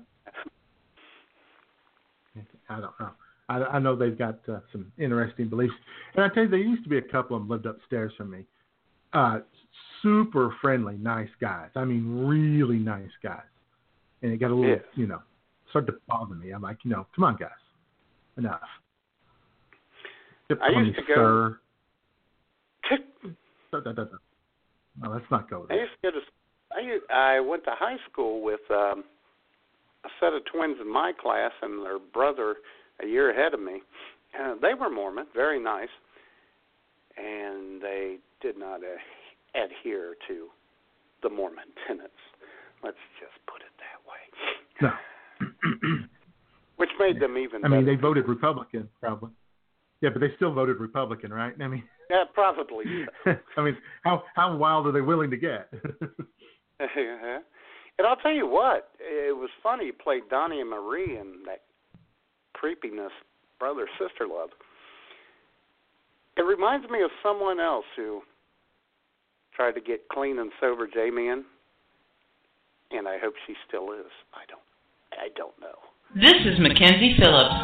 I 2.69 2.81
don't 2.81 3.01
know. 3.01 3.11
I, 3.49 3.55
I 3.59 3.79
know 3.79 3.95
they've 3.95 4.19
got 4.19 4.41
uh, 4.49 4.61
some 4.73 4.93
interesting 4.99 5.49
beliefs, 5.49 5.75
and 6.15 6.25
I 6.25 6.29
tell 6.29 6.45
you, 6.45 6.49
there 6.49 6.59
used 6.59 6.83
to 6.85 6.91
be 6.91 6.99
a 6.99 7.03
couple 7.03 7.37
of 7.37 7.43
them 7.43 7.49
lived 7.49 7.67
upstairs 7.67 8.13
from 8.17 8.31
me. 8.31 8.45
Uh, 9.13 9.41
super 10.03 10.55
friendly, 10.61 10.97
nice 10.97 11.29
guys. 11.41 11.71
I 11.77 11.85
mean, 11.85 12.27
really 12.27 12.79
nice 12.79 13.11
guys. 13.23 13.45
And 14.23 14.33
it 14.33 14.39
got 14.39 14.51
a 14.51 14.55
little, 14.55 14.71
Yes. 14.77 14.85
you 14.95 15.07
know, 15.07 15.21
started 15.71 15.93
to 15.93 15.99
bother 16.09 16.35
me. 16.35 16.51
I'm 16.51 16.63
like, 16.63 16.79
you 16.85 16.91
know, 16.91 17.07
come 17.15 17.25
on, 17.25 17.37
guys, 17.37 17.51
enough. 18.37 18.61
Tip 20.49 20.61
I 20.63 20.71
used 20.71 20.97
to 20.97 21.03
go- 21.03 21.15
sir. 21.15 21.61
Da, 23.73 23.81
da, 23.81 23.93
da, 23.93 24.05
da. 24.05 24.17
No, 25.03 25.11
let's 25.11 25.31
not 25.31 25.51
go 25.51 25.67
there. 25.67 25.77
I 25.77 25.81
used 25.83 25.93
to 26.03 26.11
go 26.11 26.19
to. 26.21 26.25
I 27.11 27.37
I 27.37 27.41
went 27.41 27.65
to 27.65 27.73
high 27.75 27.97
school 28.11 28.41
with 28.43 28.61
um, 28.71 29.05
a 30.05 30.09
set 30.21 30.33
of 30.33 30.43
twins 30.47 30.79
in 30.81 30.91
my 30.91 31.13
class 31.21 31.53
and 31.63 31.85
their 31.85 31.99
brother 31.99 32.57
a 33.03 33.07
year 33.07 33.31
ahead 33.31 33.55
of 33.55 33.61
me. 33.61 33.83
Uh, 34.39 34.55
they 34.63 34.73
were 34.75 34.89
Mormon, 34.91 35.27
very 35.35 35.61
nice, 35.63 35.89
and 37.17 37.83
they 37.83 38.17
did 38.41 38.57
not 38.59 38.81
uh, 38.83 38.97
adhere 39.55 40.15
to 40.29 40.49
the 41.23 41.29
Mormon 41.29 41.69
tenets. 41.87 42.13
Let's 42.85 42.97
just 43.21 43.35
put 43.47 43.61
it 43.63 43.76
way. 44.07 44.89
No. 44.89 44.91
Which 46.77 46.91
made 46.99 47.21
them 47.21 47.39
even. 47.39 47.63
Better. 47.63 47.75
I 47.75 47.77
mean, 47.77 47.85
better. 47.85 47.97
they 47.97 48.01
voted 48.01 48.29
Republican, 48.29 48.89
probably. 49.01 49.31
Yeah, 50.03 50.11
but 50.13 50.21
they 50.21 50.29
still 50.37 50.53
voted 50.53 50.79
Republican, 50.79 51.33
right? 51.33 51.55
I 51.61 51.69
mean, 51.69 51.83
Yeah, 52.11 52.25
probably. 52.35 52.85
I 53.57 53.63
mean, 53.63 53.77
how 54.05 54.23
how 54.35 54.57
wild 54.57 54.87
are 54.87 54.93
they 54.93 55.01
willing 55.01 55.31
to 55.31 55.37
get? 55.37 55.69
Uh-huh. 55.73 57.39
and 57.99 58.07
I'll 58.07 58.17
tell 58.17 58.33
you 58.33 58.47
what, 58.47 58.91
it 59.01 59.35
was 59.35 59.51
funny. 59.63 59.87
You 59.87 59.93
played 59.93 60.23
Donny 60.29 60.61
and 60.61 60.69
Marie 60.71 61.17
and 61.17 61.47
that 61.47 61.63
creepiness, 62.53 63.13
brother 63.59 63.89
sister 63.99 64.27
love. 64.29 64.51
It 66.37 66.43
reminds 66.43 66.89
me 66.91 67.03
of 67.03 67.11
someone 67.23 67.61
else 67.61 67.87
who 67.97 68.21
tried 69.55 69.73
to 69.73 69.81
get 69.81 70.09
clean 70.13 70.39
and 70.39 70.53
sober 70.61 70.87
J 70.87 71.11
Man, 71.11 71.45
and 72.91 73.09
I 73.09 73.19
hope 73.19 73.35
she 73.47 73.55
still 73.69 73.93
is. 73.93 74.11
I 74.35 74.45
don't. 74.49 74.63
I 75.13 75.29
don't 75.37 75.59
know. 75.61 75.75
This 76.15 76.39
is 76.47 76.61
Mackenzie 76.61 77.17
Phillips, 77.19 77.57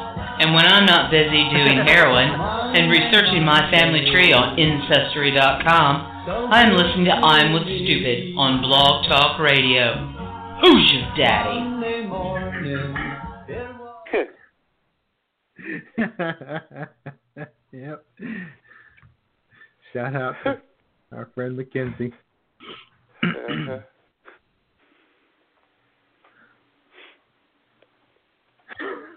and 0.43 0.53
when 0.53 0.67
I'm 0.67 0.85
not 0.85 1.11
busy 1.11 1.47
doing 1.51 1.79
heroin 1.87 2.29
and 2.75 2.91
researching 2.91 3.45
my 3.45 3.71
family 3.71 4.11
tree 4.11 4.33
on 4.33 4.59
Ancestry.com, 4.59 6.51
I'm 6.51 6.75
listening 6.75 7.07
to 7.07 7.13
I'm 7.13 7.53
With 7.53 7.63
Stupid 7.63 8.35
on 8.37 8.61
Blog 8.61 9.07
Talk 9.09 9.39
Radio. 9.39 9.95
Who's 10.61 10.91
your 10.93 11.07
daddy? 11.17 11.73
yep. 17.73 18.05
Shout 19.93 20.17
out 20.17 20.35
to 20.45 20.61
our 21.13 21.31
friend 21.35 21.57
Mackenzie. 21.57 22.13
Uh-huh. 23.23 23.79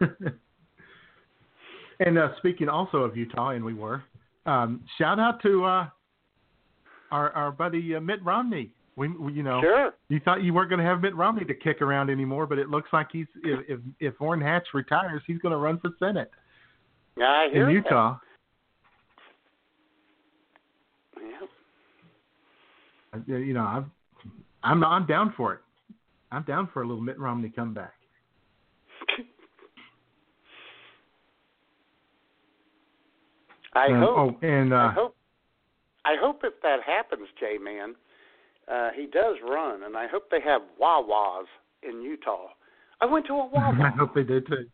and 1.99 2.17
uh, 2.17 2.29
speaking 2.37 2.69
also 2.69 2.97
of 2.99 3.15
Utah, 3.15 3.49
and 3.49 3.63
we 3.63 3.73
were, 3.73 4.03
um, 4.45 4.83
shout 4.97 5.19
out 5.19 5.41
to 5.43 5.63
uh, 5.65 5.87
our 7.11 7.31
our 7.31 7.51
buddy 7.51 7.95
uh, 7.95 7.99
Mitt 7.99 8.23
Romney. 8.23 8.71
We, 8.97 9.09
we, 9.09 9.33
you 9.33 9.43
know, 9.43 9.59
Sure. 9.61 9.93
you 10.07 10.21
thought 10.21 10.41
you 10.41 10.53
weren't 10.53 10.69
going 10.69 10.79
to 10.79 10.85
have 10.85 11.01
Mitt 11.01 11.15
Romney 11.15 11.43
to 11.45 11.53
kick 11.53 11.81
around 11.81 12.09
anymore, 12.09 12.47
but 12.47 12.57
it 12.57 12.69
looks 12.69 12.89
like 12.93 13.07
he's 13.11 13.27
if 13.43 13.59
if, 13.67 13.79
if 13.99 14.21
Orrin 14.21 14.39
Hatch 14.41 14.67
retires, 14.73 15.21
he's 15.27 15.37
going 15.39 15.51
to 15.51 15.57
run 15.57 15.79
for 15.79 15.89
Senate 15.99 16.31
I 17.21 17.49
hear 17.51 17.67
in 17.69 17.75
that. 17.75 17.83
Utah. 17.83 18.17
Yeah. 21.17 21.47
Uh, 23.13 23.19
You 23.37 23.53
know, 23.53 23.61
I'm 23.65 23.91
I'm 24.63 24.83
I'm 24.83 25.05
down 25.05 25.33
for 25.35 25.53
it. 25.53 25.59
I'm 26.31 26.43
down 26.43 26.69
for 26.73 26.81
a 26.81 26.87
little 26.87 27.03
Mitt 27.03 27.19
Romney 27.19 27.49
comeback. 27.49 27.93
I 33.75 33.87
And- 33.87 33.97
hope. 34.03 34.17
Oh, 34.17 34.47
and 34.47 34.73
uh, 34.73 34.77
I 34.77 34.91
hope. 34.93 35.15
I 36.05 36.15
hope 36.21 36.41
if 36.43 36.53
that 36.61 36.81
happens, 36.85 37.27
J 37.39 37.57
Man, 37.57 37.95
uh, 38.71 38.89
he 38.95 39.05
does 39.07 39.37
run, 39.43 39.83
and 39.83 39.97
I 39.97 40.07
hope 40.07 40.29
they 40.29 40.41
have 40.41 40.61
Wawas 40.81 41.45
in 41.83 42.01
Utah. 42.01 42.47
I 43.01 43.05
went 43.05 43.25
to 43.27 43.33
a 43.33 43.45
Wawa. 43.53 43.75
I 43.83 43.89
hope 43.97 44.13
they 44.15 44.23
did 44.23 44.47
too. 44.47 44.67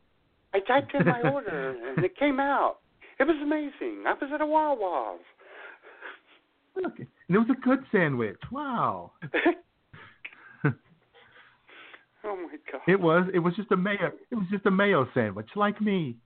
I 0.54 0.60
typed 0.60 0.94
in 0.94 1.06
my 1.06 1.22
order, 1.34 1.76
and 1.96 2.04
it 2.04 2.18
came 2.18 2.40
out. 2.40 2.78
It 3.20 3.24
was 3.24 3.38
amazing. 3.42 4.04
I 4.06 4.14
was 4.14 4.30
at 4.34 4.42
a 4.42 4.46
Wawa's. 4.46 5.22
Look, 6.76 7.00
and 7.00 7.08
it 7.30 7.38
was 7.38 7.48
a 7.50 7.60
good 7.62 7.80
sandwich. 7.92 8.40
Wow. 8.52 9.12
Oh 12.24 12.36
my 12.36 12.56
god. 12.72 12.82
It 12.88 13.00
was. 13.00 13.28
It 13.34 13.40
was 13.40 13.56
just 13.56 13.72
a 13.72 13.76
mayo. 13.78 14.12
It 14.30 14.36
was 14.36 14.46
just 14.52 14.68
a 14.68 14.72
mayo 14.72 15.08
sandwich, 15.16 15.48
like 15.56 15.82
me. 15.82 16.18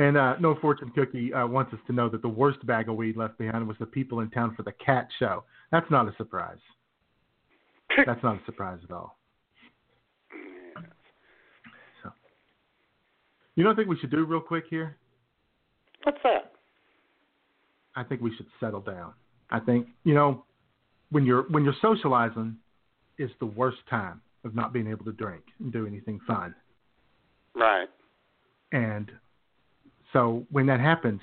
And 0.00 0.16
uh, 0.16 0.34
no 0.40 0.54
fortune 0.62 0.90
cookie 0.94 1.30
uh, 1.34 1.46
wants 1.46 1.74
us 1.74 1.78
to 1.86 1.92
know 1.92 2.08
that 2.08 2.22
the 2.22 2.28
worst 2.28 2.64
bag 2.66 2.88
of 2.88 2.96
weed 2.96 3.18
left 3.18 3.36
behind 3.36 3.68
was 3.68 3.76
the 3.78 3.84
people 3.84 4.20
in 4.20 4.30
town 4.30 4.54
for 4.56 4.62
the 4.62 4.72
cat 4.72 5.06
show. 5.18 5.44
That's 5.70 5.90
not 5.90 6.08
a 6.08 6.14
surprise. 6.16 6.56
That's 8.06 8.22
not 8.22 8.36
a 8.36 8.44
surprise 8.46 8.78
at 8.82 8.90
all. 8.90 9.18
So, 12.02 12.10
you 13.56 13.62
don't 13.62 13.76
think 13.76 13.88
we 13.88 13.98
should 13.98 14.10
do 14.10 14.24
real 14.24 14.40
quick 14.40 14.64
here? 14.70 14.96
What's 16.04 16.18
that? 16.24 16.52
I 17.94 18.02
think 18.02 18.22
we 18.22 18.34
should 18.36 18.46
settle 18.58 18.80
down. 18.80 19.12
I 19.50 19.60
think 19.60 19.86
you 20.04 20.14
know 20.14 20.44
when 21.10 21.26
you're 21.26 21.42
when 21.50 21.62
you're 21.62 21.74
socializing 21.82 22.56
is 23.18 23.30
the 23.38 23.46
worst 23.46 23.78
time 23.90 24.22
of 24.44 24.54
not 24.54 24.72
being 24.72 24.86
able 24.86 25.04
to 25.04 25.12
drink 25.12 25.42
and 25.58 25.70
do 25.70 25.86
anything 25.86 26.20
fun. 26.26 26.54
Right. 27.54 27.88
And 28.72 29.10
so 30.12 30.46
when 30.50 30.66
that 30.66 30.80
happens, 30.80 31.20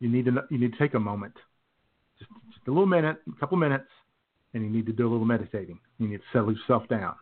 you 0.00 0.08
need 0.08 0.24
to 0.26 0.32
you 0.50 0.58
need 0.58 0.72
to 0.72 0.78
take 0.78 0.94
a 0.94 1.00
moment, 1.00 1.34
just, 2.18 2.30
just 2.52 2.66
a 2.66 2.70
little 2.70 2.86
minute, 2.86 3.18
a 3.28 3.40
couple 3.40 3.56
minutes, 3.56 3.88
and 4.54 4.62
you 4.62 4.70
need 4.70 4.86
to 4.86 4.92
do 4.92 5.06
a 5.06 5.10
little 5.10 5.26
meditating. 5.26 5.78
You 5.98 6.08
need 6.08 6.18
to 6.18 6.22
settle 6.32 6.52
yourself 6.52 6.88
down. 6.88 7.14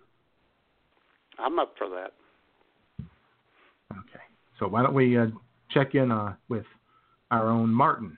I'm 1.38 1.58
up 1.58 1.74
for 1.78 1.88
that. 1.90 2.12
Okay. 3.92 4.24
So 4.58 4.68
why 4.68 4.82
don't 4.82 4.94
we 4.94 5.18
uh, 5.18 5.26
check 5.70 5.94
in 5.94 6.10
uh, 6.10 6.34
with 6.48 6.66
our 7.30 7.48
own 7.48 7.70
Martin 7.70 8.16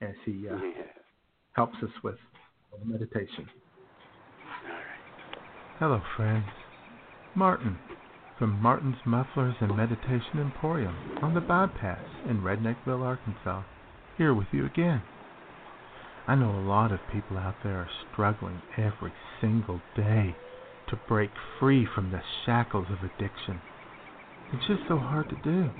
as 0.00 0.14
he 0.24 0.48
uh, 0.48 0.56
Yeah. 0.56 0.84
helps 1.52 1.76
us 1.82 1.90
with 2.02 2.16
meditation. 2.84 3.48
Hello, 5.78 6.00
friends. 6.16 6.46
Martin 7.34 7.78
from 8.38 8.60
Martin's 8.60 8.96
Mufflers 9.06 9.54
and 9.60 9.76
Meditation 9.76 10.38
Emporium 10.38 10.96
on 11.22 11.34
the 11.34 11.40
bypass 11.40 12.04
in 12.28 12.40
Redneckville, 12.40 13.04
Arkansas, 13.04 13.62
here 14.18 14.34
with 14.34 14.48
you 14.52 14.66
again. 14.66 15.02
I 16.26 16.34
know 16.34 16.50
a 16.50 16.66
lot 16.66 16.90
of 16.90 17.00
people 17.12 17.36
out 17.36 17.54
there 17.62 17.76
are 17.76 17.90
struggling 18.12 18.62
every 18.76 19.12
single 19.40 19.80
day 19.94 20.34
to 20.88 20.98
break 21.08 21.30
free 21.60 21.86
from 21.94 22.10
the 22.10 22.22
shackles 22.44 22.86
of 22.90 22.98
addiction. 22.98 23.60
It's 24.52 24.66
just 24.66 24.82
so 24.88 24.98
hard 24.98 25.28
to 25.28 25.36
do. 25.44 25.70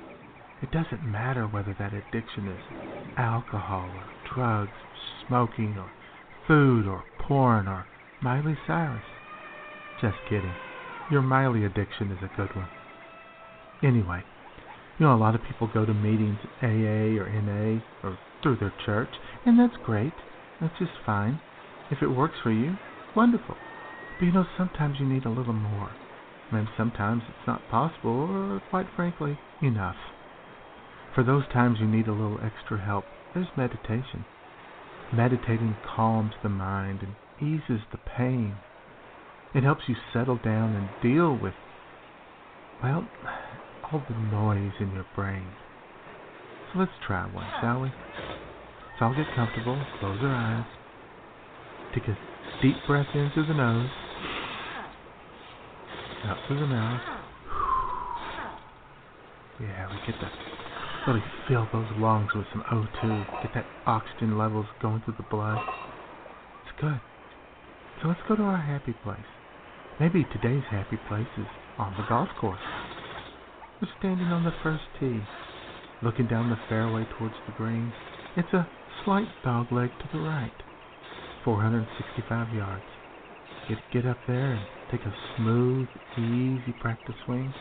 It 0.62 0.70
doesn't 0.70 1.04
matter 1.04 1.46
whether 1.46 1.74
that 1.78 1.92
addiction 1.92 2.48
is 2.48 2.60
alcohol 3.16 3.88
or 3.88 4.34
drugs, 4.34 4.70
smoking 5.26 5.76
or 5.76 5.90
food 6.46 6.86
or 6.86 7.04
porn 7.18 7.66
or 7.66 7.86
Miley 8.22 8.56
Cyrus. 8.66 9.02
Just 10.00 10.16
kidding. 10.28 10.54
Your 11.10 11.22
Miley 11.22 11.64
addiction 11.64 12.10
is 12.10 12.22
a 12.22 12.36
good 12.36 12.54
one. 12.56 12.68
Anyway, 13.82 14.24
you 14.98 15.04
know, 15.04 15.14
a 15.14 15.18
lot 15.18 15.34
of 15.34 15.42
people 15.42 15.68
go 15.72 15.84
to 15.84 15.92
meetings, 15.92 16.38
AA 16.62 17.20
or 17.20 17.28
NA, 17.28 17.80
or 18.02 18.18
through 18.42 18.56
their 18.56 18.72
church, 18.86 19.10
and 19.44 19.58
that's 19.58 19.76
great. 19.84 20.14
That's 20.60 20.78
just 20.78 20.92
fine. 21.04 21.40
If 21.90 22.02
it 22.02 22.08
works 22.08 22.36
for 22.42 22.50
you, 22.50 22.76
wonderful. 23.14 23.56
But 24.18 24.26
you 24.26 24.32
know, 24.32 24.46
sometimes 24.56 24.96
you 24.98 25.06
need 25.06 25.26
a 25.26 25.30
little 25.30 25.52
more. 25.52 25.90
And 26.52 26.68
sometimes 26.76 27.22
it's 27.28 27.46
not 27.46 27.68
possible, 27.70 28.30
or 28.30 28.62
quite 28.70 28.86
frankly, 28.94 29.38
enough. 29.60 29.96
For 31.14 31.22
those 31.22 31.44
times 31.52 31.78
you 31.80 31.86
need 31.86 32.08
a 32.08 32.12
little 32.12 32.40
extra 32.42 32.80
help, 32.80 33.04
there's 33.34 33.48
meditation. 33.56 34.24
Meditating 35.12 35.76
calms 35.84 36.32
the 36.42 36.48
mind 36.48 37.00
and 37.02 37.14
eases 37.40 37.82
the 37.92 37.98
pain. 37.98 38.56
It 39.54 39.62
helps 39.62 39.82
you 39.86 39.94
settle 40.12 40.36
down 40.42 40.74
and 40.74 40.88
deal 41.00 41.38
with, 41.40 41.54
well, 42.82 43.06
all 43.84 44.02
the 44.08 44.14
noise 44.34 44.72
in 44.80 44.92
your 44.92 45.06
brain. 45.14 45.46
So 46.72 46.80
let's 46.80 46.90
try 47.06 47.22
one, 47.22 47.46
shall 47.60 47.82
we? 47.82 47.88
So 48.98 49.06
I'll 49.06 49.14
get 49.14 49.26
comfortable, 49.36 49.80
close 50.00 50.18
our 50.22 50.34
eyes, 50.34 50.66
take 51.94 52.02
a 52.08 52.18
deep 52.62 52.74
breath 52.88 53.06
in 53.14 53.30
through 53.32 53.46
the 53.46 53.54
nose, 53.54 53.90
out 56.24 56.38
through 56.48 56.58
the 56.58 56.66
mouth. 56.66 57.00
Yeah, 59.60 59.88
we 59.88 60.12
get 60.12 60.18
to 60.18 60.30
really 61.06 61.22
fill 61.46 61.68
those 61.72 61.86
lungs 61.98 62.30
with 62.34 62.46
some 62.52 62.64
O2, 62.72 63.42
get 63.42 63.54
that 63.54 63.66
oxygen 63.86 64.36
levels 64.36 64.66
going 64.82 65.00
through 65.04 65.14
the 65.16 65.26
blood. 65.30 65.60
It's 66.66 66.80
good. 66.80 67.00
So 68.02 68.08
let's 68.08 68.20
go 68.26 68.34
to 68.34 68.42
our 68.42 68.58
happy 68.58 68.94
place. 69.04 69.20
Maybe 70.00 70.26
today's 70.32 70.64
happy 70.72 70.98
place 71.06 71.28
is 71.38 71.46
on 71.78 71.94
the 71.96 72.04
golf 72.08 72.28
course. 72.40 72.58
We're 73.80 73.88
standing 74.00 74.26
on 74.26 74.42
the 74.42 74.50
first 74.60 74.82
tee, 74.98 75.20
looking 76.02 76.26
down 76.26 76.50
the 76.50 76.58
fairway 76.68 77.06
towards 77.16 77.36
the 77.46 77.52
green. 77.56 77.92
It's 78.36 78.52
a 78.52 78.66
slight 79.04 79.28
dog 79.44 79.70
leg 79.70 79.90
to 79.90 80.08
the 80.12 80.18
right, 80.18 80.50
465 81.44 82.54
yards. 82.56 82.82
Get 83.68 83.78
get 83.92 84.04
up 84.04 84.18
there 84.26 84.54
and 84.54 84.66
take 84.90 85.06
a 85.06 85.14
smooth, 85.36 85.86
easy 86.18 86.74
practice 86.80 87.14
swing. 87.24 87.54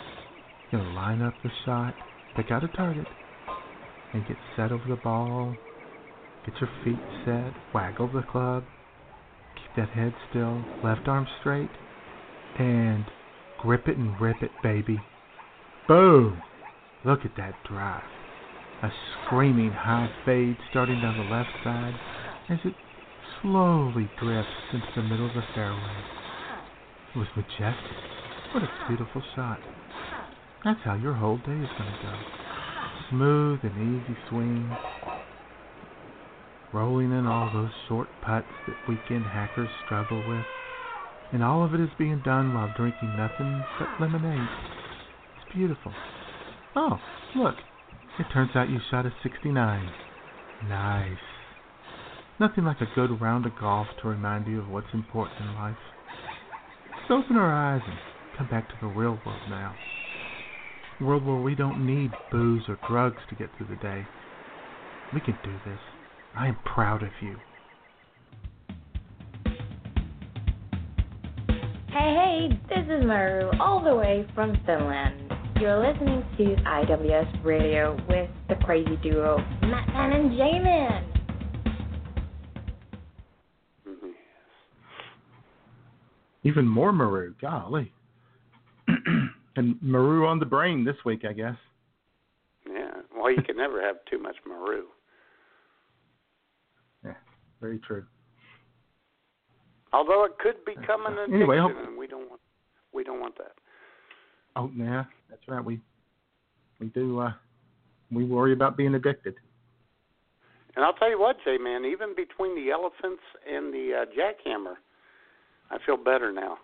You're 0.72 0.82
gonna 0.82 0.96
line 0.96 1.22
up 1.22 1.36
the 1.44 1.52
shot, 1.66 1.94
pick 2.36 2.50
out 2.50 2.64
a 2.64 2.68
target, 2.70 3.06
and 4.12 4.28
get 4.28 4.38
set 4.56 4.72
over 4.72 4.88
the 4.90 5.00
ball. 5.04 5.56
Get 6.48 6.56
your 6.60 6.70
feet 6.84 7.00
set, 7.26 7.54
waggle 7.76 8.12
the 8.12 8.24
club, 8.24 8.64
keep 9.56 9.76
that 9.78 9.90
head 9.90 10.16
still, 10.32 10.66
left 10.84 11.08
arm 11.08 11.28
straight, 11.40 11.70
and 12.60 13.06
grip 13.62 13.88
it 13.88 13.98
and 13.98 14.20
rip 14.20 14.42
it, 14.42 14.52
baby. 14.62 15.00
Boom! 15.88 16.42
Look 17.06 17.26
at 17.26 17.36
that 17.38 17.56
drive. 17.68 18.04
A 18.82 18.90
screaming 19.26 19.72
high 19.72 20.10
fade 20.26 20.58
starting 20.70 21.02
down 21.02 21.18
the 21.18 21.36
left 21.36 21.50
side 21.64 21.94
as 22.50 22.60
it 22.66 22.74
slowly 23.42 24.10
drifts 24.20 24.50
into 24.74 24.88
the 24.96 25.04
middle 25.04 25.28
of 25.28 25.34
the 25.34 25.44
fairway. 25.54 26.04
It 27.16 27.18
was 27.18 27.28
majestic. 27.36 27.98
What 28.54 28.64
a 28.64 28.70
beautiful 28.88 29.22
shot. 29.36 29.60
That's 30.64 30.80
how 30.84 30.96
your 30.96 31.14
whole 31.14 31.38
day 31.38 31.60
is 31.60 31.70
going 31.78 31.92
to 31.92 32.00
go. 32.02 32.14
Smooth 33.10 33.60
and 33.64 34.02
easy 34.02 34.18
swing. 34.30 34.76
Rolling 36.74 37.12
in 37.12 37.28
all 37.28 37.52
those 37.54 37.72
short 37.88 38.08
putts 38.22 38.48
that 38.68 38.76
weekend 38.88 39.26
hackers 39.26 39.70
struggle 39.86 40.24
with. 40.28 40.46
And 41.34 41.44
all 41.44 41.66
of 41.66 41.74
it 41.74 41.80
is 41.80 41.90
being 41.98 42.22
done 42.24 42.54
while 42.54 42.72
drinking 42.78 43.18
nothing 43.18 43.64
but 43.80 43.90
lemonade. 44.00 44.48
It's 45.36 45.56
beautiful. 45.56 45.92
Oh, 46.76 47.00
look. 47.36 47.56
It 48.20 48.28
turns 48.32 48.52
out 48.56 48.70
you 48.70 48.80
shot 48.92 49.08
a 49.08 49.14
69. 49.24 49.90
Nice. 50.70 51.18
Nothing 52.40 52.66
like 52.66 52.82
a 52.82 52.96
good 52.96 53.20
round 53.20 53.48
of 53.48 53.58
golf 53.60 53.88
to 54.02 54.08
remind 54.08 54.46
you 54.46 54.60
of 54.60 54.70
what's 54.70 54.94
important 54.94 55.42
in 55.42 55.56
life. 55.56 55.78
Let's 56.92 57.10
open 57.10 57.36
our 57.36 57.52
eyes 57.52 57.82
and 57.84 57.98
come 58.38 58.50
back 58.50 58.70
to 58.70 58.76
the 58.80 58.88
real 58.88 59.20
world 59.26 59.42
now. 59.50 59.74
A 61.00 61.04
world 61.04 61.26
where 61.26 61.42
we 61.42 61.56
don't 61.56 61.86
need 61.86 62.12
booze 62.32 62.64
or 62.68 62.78
drugs 62.88 63.22
to 63.30 63.36
get 63.36 63.50
through 63.58 63.68
the 63.68 63.82
day. 63.82 64.06
We 65.14 65.20
can 65.20 65.38
do 65.44 65.54
this. 65.66 65.80
I 66.36 66.48
am 66.48 66.58
proud 66.64 67.02
of 67.02 67.12
you. 67.22 67.38
Hey, 71.94 72.50
hey, 72.50 72.60
this 72.70 72.86
is 72.90 73.06
Maru, 73.06 73.52
all 73.60 73.80
the 73.80 73.96
way 73.96 74.26
from 74.34 74.58
Finland. 74.66 75.32
You're 75.62 75.78
listening 75.78 76.26
to 76.38 76.56
IWS 76.64 77.46
Radio 77.46 77.96
with 78.10 78.32
the 78.50 78.56
crazy 78.66 78.98
duo 79.04 79.38
Matt 79.62 79.88
Man 79.90 80.12
and 80.14 80.32
Jamin. 80.32 80.64
Man. 83.86 84.16
Even 86.42 86.68
more 86.68 86.92
Maru. 86.92 87.36
Golly. 87.40 87.94
and 89.56 89.80
Maru 89.80 90.26
on 90.26 90.40
the 90.40 90.48
brain 90.48 90.84
this 90.84 90.98
week, 91.06 91.24
I 91.30 91.34
guess. 91.34 91.58
Yeah. 92.68 92.90
Well, 93.16 93.32
you 93.32 93.44
can 93.44 93.56
never 93.56 93.80
have 93.84 93.98
too 94.10 94.18
much 94.18 94.38
Maru. 94.48 94.86
Yeah, 97.06 97.14
very 97.62 97.78
true. 97.78 98.04
Although 99.94 100.26
it 100.26 100.38
could 100.40 100.66
become 100.66 101.06
an 101.06 101.14
addiction, 101.14 101.36
Anyway, 101.36 101.58
and 101.58 101.98
we 101.98 102.08
don't 102.08 102.28
want 102.30 102.42
we 102.94 103.04
don't 103.04 103.20
want 103.20 103.38
that. 103.38 103.54
Oh, 104.56 104.70
yeah, 104.76 105.04
that's 105.30 105.42
right. 105.48 105.64
We 105.64 105.80
we 106.80 106.88
do. 106.88 107.20
Uh, 107.20 107.34
we 108.12 108.26
worry 108.26 108.54
about 108.54 108.76
being 108.76 108.96
addicted. 108.96 109.36
And 110.76 110.84
I'll 110.84 110.94
tell 110.94 111.10
you 111.10 111.20
what, 111.20 111.38
Jay 111.46 111.58
man, 111.58 111.86
even 111.86 112.16
between 112.16 112.56
the 112.56 112.72
elephants 112.72 113.22
and 113.52 113.72
the 113.74 114.02
uh, 114.02 114.06
jackhammer, 114.18 114.76
I 115.70 115.78
feel 115.86 115.98
better 115.98 116.32
now. 116.32 116.58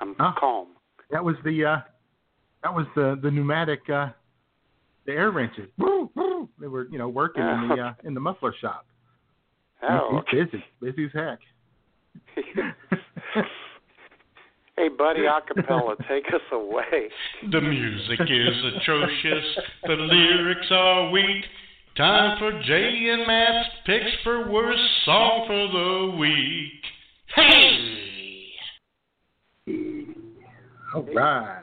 I'm 0.00 0.14
Huh? 0.18 0.32
calm. 0.38 0.68
That 1.10 1.22
was 1.22 1.36
the 1.44 1.64
uh, 1.64 1.76
that 2.62 2.74
was 2.74 2.86
the 2.96 3.18
the 3.22 3.30
pneumatic 3.30 3.80
uh, 3.90 4.08
the 5.04 5.12
air 5.12 5.30
wrenches. 5.30 5.68
They 5.78 6.66
were 6.66 6.86
you 6.90 6.98
know 6.98 7.08
working 7.08 7.42
in 7.42 7.68
the 7.68 7.82
uh, 7.88 7.92
in 8.04 8.14
the 8.14 8.20
muffler 8.20 8.54
shop. 8.60 8.86
Oh, 9.82 10.22
He's, 10.30 10.40
he's 10.40 10.50
busy, 10.50 10.64
busy 10.80 11.04
as 11.06 11.10
heck. 11.14 11.38
hey, 14.76 14.88
buddy, 14.88 15.20
acapella, 15.20 15.96
take 16.08 16.26
us 16.32 16.40
away. 16.52 17.10
The 17.50 17.60
music 17.60 18.20
is 18.20 18.74
atrocious. 18.76 19.44
The 19.84 19.94
lyrics 19.94 20.66
are 20.70 21.10
weak. 21.10 21.44
Time 21.96 22.38
for 22.38 22.52
Jay 22.62 23.10
and 23.12 23.26
Matt's 23.26 23.68
picks 23.84 24.22
for 24.22 24.50
worst 24.50 24.80
song 25.04 25.44
for 25.46 25.68
the 25.68 26.16
week. 26.18 26.82
Hey! 27.34 28.00
All 30.94 31.02
right. 31.14 31.62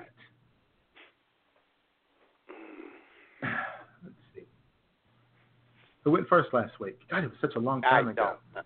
Let's 3.42 4.16
see. 4.36 4.44
Who 6.04 6.12
went 6.12 6.28
first 6.28 6.54
last 6.54 6.80
week? 6.80 7.00
God, 7.10 7.24
it 7.24 7.28
was 7.28 7.38
such 7.42 7.56
a 7.56 7.60
long 7.60 7.84
I 7.86 7.90
time 7.90 8.08
ago. 8.10 8.36
don't. 8.54 8.66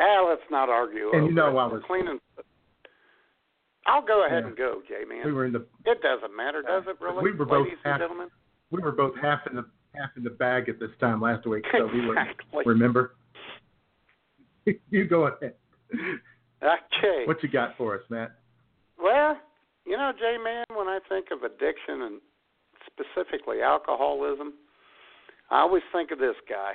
Ah, 0.00 0.26
let's 0.28 0.42
not 0.50 0.68
argue. 0.68 1.10
And 1.12 1.26
you 1.26 1.32
know. 1.34 1.58
I 1.58 1.66
was 1.66 1.82
cleaning. 1.86 2.18
I'll 3.86 4.02
go 4.04 4.24
ahead 4.26 4.42
Yeah. 4.44 4.48
and 4.48 4.56
go, 4.56 4.82
Jay 4.88 5.04
man. 5.08 5.24
We 5.26 5.32
were 5.32 5.44
in 5.46 5.52
the 5.52 5.66
It 5.84 6.00
doesn't 6.02 6.34
matter, 6.34 6.62
does 6.62 6.84
it 6.86 6.96
really, 7.00 7.22
we 7.22 7.32
were 7.32 7.44
both 7.44 7.64
ladies 7.66 7.78
half, 7.84 7.94
and 7.94 8.02
gentlemen? 8.02 8.28
we 8.70 8.80
were 8.80 8.92
both 8.92 9.14
half 9.20 9.46
in 9.48 9.56
the 9.56 9.64
half 9.94 10.10
in 10.16 10.22
the 10.22 10.30
bag 10.30 10.68
at 10.68 10.78
this 10.78 10.90
time 11.00 11.20
last 11.20 11.46
week, 11.46 11.64
so 11.76 11.86
we 11.92 12.06
were 12.06 12.12
Exactly. 12.18 12.62
remember. 12.66 13.14
you 14.90 15.04
go 15.08 15.26
ahead. 15.26 15.54
Okay. 16.62 17.24
What 17.26 17.42
you 17.42 17.48
got 17.48 17.76
for 17.76 17.94
us, 17.96 18.02
Matt? 18.10 18.32
Well, 19.02 19.36
You 19.86 19.96
know, 19.96 20.12
J 20.16 20.36
Man, 20.42 20.64
when 20.76 20.86
I 20.86 21.00
think 21.08 21.28
of 21.32 21.42
addiction 21.42 22.02
and 22.02 22.20
specifically 22.86 23.62
alcoholism, 23.62 24.52
I 25.50 25.60
always 25.62 25.82
think 25.90 26.10
of 26.12 26.18
this 26.18 26.36
guy 26.48 26.74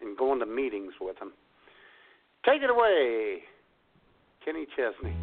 and 0.00 0.16
going 0.16 0.38
to 0.38 0.46
meetings 0.46 0.94
with 1.00 1.18
him. 1.18 1.32
Take 2.48 2.62
it 2.62 2.70
away, 2.70 3.42
Kenny 4.42 4.64
Chesney. 4.74 5.14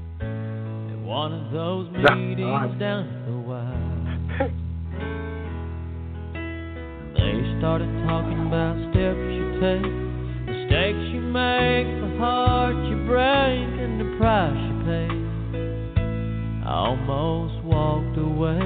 One 1.03 1.34
of 1.34 1.51
those 1.51 1.89
meetings 1.89 2.78
down 2.80 3.09
the 3.26 3.34
Y. 3.49 3.86
They 7.17 7.57
started 7.57 7.89
talking 8.05 8.45
about 8.45 8.78
steps 8.91 9.26
you 9.34 9.57
take, 9.57 9.89
mistakes 10.45 11.01
you 11.09 11.21
make, 11.21 11.89
the 11.97 12.15
heart 12.19 12.76
you 12.86 12.97
break, 13.07 13.73
and 13.82 13.99
the 13.99 14.17
price 14.19 14.53
you 14.53 14.76
pay. 14.86 15.09
I 16.63 16.69
almost 16.69 17.57
walked 17.65 18.19
away. 18.19 18.61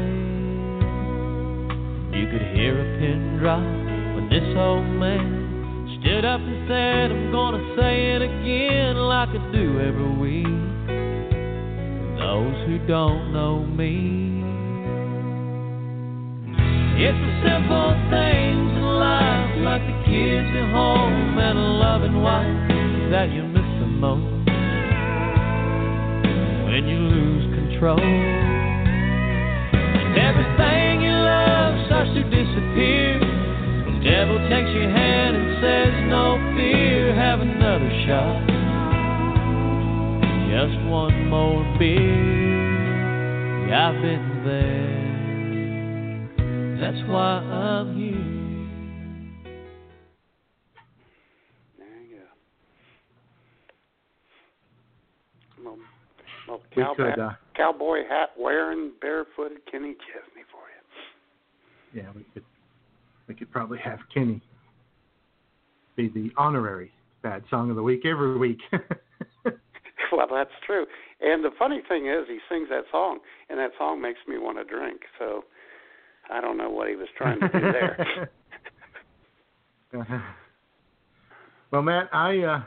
You 2.12 2.28
could 2.28 2.46
hear 2.58 2.76
a 2.76 3.00
pin 3.00 3.38
drop 3.40 3.64
when 3.64 4.28
this 4.30 4.44
old 4.58 4.84
man 5.00 5.49
stood 6.02 6.26
up 6.26 6.40
and 6.40 6.68
said, 6.68 7.12
I'm 7.12 7.32
gonna 7.32 7.76
say 7.76 8.16
it 8.16 8.22
again 8.22 8.96
like 8.96 9.30
I 9.30 9.52
do 9.52 9.80
every 9.80 10.12
week. 10.18 10.46
Those 12.20 12.56
who 12.68 12.80
don't 12.88 13.34
know 13.34 13.66
me. 13.66 14.44
It's 17.00 17.16
the 17.16 17.34
simple 17.48 17.96
things 18.12 18.72
in 18.76 18.84
life, 19.00 19.52
like 19.64 19.84
the 19.88 19.98
kids 20.04 20.52
at 20.56 20.72
home 20.72 21.38
and 21.40 21.58
a 21.58 21.62
loving 21.80 22.22
wife, 22.22 22.68
that 23.12 23.32
you 23.32 23.44
miss 23.44 23.70
the 23.80 23.88
most 23.88 24.50
when 26.68 26.88
you 26.88 27.00
lose 27.00 27.56
control. 27.56 28.00
And 30.00 30.18
everything 30.18 31.02
you 31.02 31.12
love 31.12 31.88
starts 31.88 32.12
to 32.16 32.24
disappear. 32.24 33.29
The 34.00 34.06
devil 34.06 34.40
takes 34.48 34.72
your 34.72 34.90
hand 34.90 35.36
and 35.36 35.60
says, 35.62 35.92
No 36.08 36.38
fear, 36.56 37.14
have 37.16 37.42
another 37.42 37.90
shot. 38.08 38.48
Just 40.50 40.80
one 40.88 41.28
more 41.28 41.66
beer. 41.78 43.68
Yeah, 43.68 43.90
I've 43.90 44.02
been 44.02 44.44
there. 44.46 45.00
That's 46.80 47.02
why 47.10 47.40
I'm 47.44 47.96
here. 47.98 48.24
There 51.78 52.02
you 52.02 52.20
go. 55.58 55.62
Little, 55.62 55.80
little 56.48 56.64
cowboy, 56.74 56.96
could, 56.96 57.20
uh, 57.20 57.32
cowboy 57.54 58.08
hat 58.08 58.30
wearing, 58.40 58.94
barefooted 59.02 59.66
Kenny 59.70 59.96
Chesney 60.08 60.46
for 60.50 60.64
you. 60.72 62.02
Yeah, 62.02 62.12
we 62.16 62.24
could 62.34 62.46
we 63.30 63.36
could 63.36 63.52
probably 63.52 63.80
have 63.80 64.00
Kenny 64.14 64.42
be 65.96 66.10
the 66.10 66.32
honorary 66.36 66.92
bad 67.24 67.44
song 67.50 67.70
of 67.70 67.78
the 67.78 67.84
week 67.84 68.06
every 68.06 68.38
week. 68.38 68.60
Well, 70.12 70.28
that's 70.32 70.50
true. 70.66 70.86
And 71.22 71.44
the 71.44 71.52
funny 71.60 71.82
thing 71.88 72.08
is, 72.08 72.26
he 72.28 72.40
sings 72.50 72.70
that 72.70 72.86
song, 72.92 73.20
and 73.50 73.60
that 73.60 73.72
song 73.78 74.02
makes 74.02 74.20
me 74.28 74.38
want 74.38 74.58
to 74.58 74.64
drink. 74.64 75.02
So 75.20 75.44
I 76.32 76.42
don't 76.42 76.58
know 76.58 76.70
what 76.70 76.90
he 76.90 76.96
was 76.96 77.08
trying 77.18 77.40
to 77.40 77.48
do 77.48 77.60
there. 77.60 78.30
Uh-huh. 79.92 80.20
well, 81.72 81.82
Matt, 81.82 82.10
I, 82.14 82.38
uh, 82.40 82.62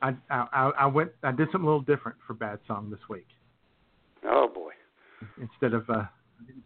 I 0.00 0.14
I 0.30 0.70
I 0.78 0.86
went 0.86 1.10
I 1.22 1.32
did 1.32 1.48
something 1.52 1.68
a 1.68 1.70
little 1.70 1.82
different 1.82 2.16
for 2.26 2.32
bad 2.32 2.60
song 2.66 2.88
this 2.90 3.00
week. 3.10 3.26
oh 4.24 4.48
boy. 4.54 4.70
Instead 5.38 5.74
of 5.74 5.88
uh, 5.90 6.04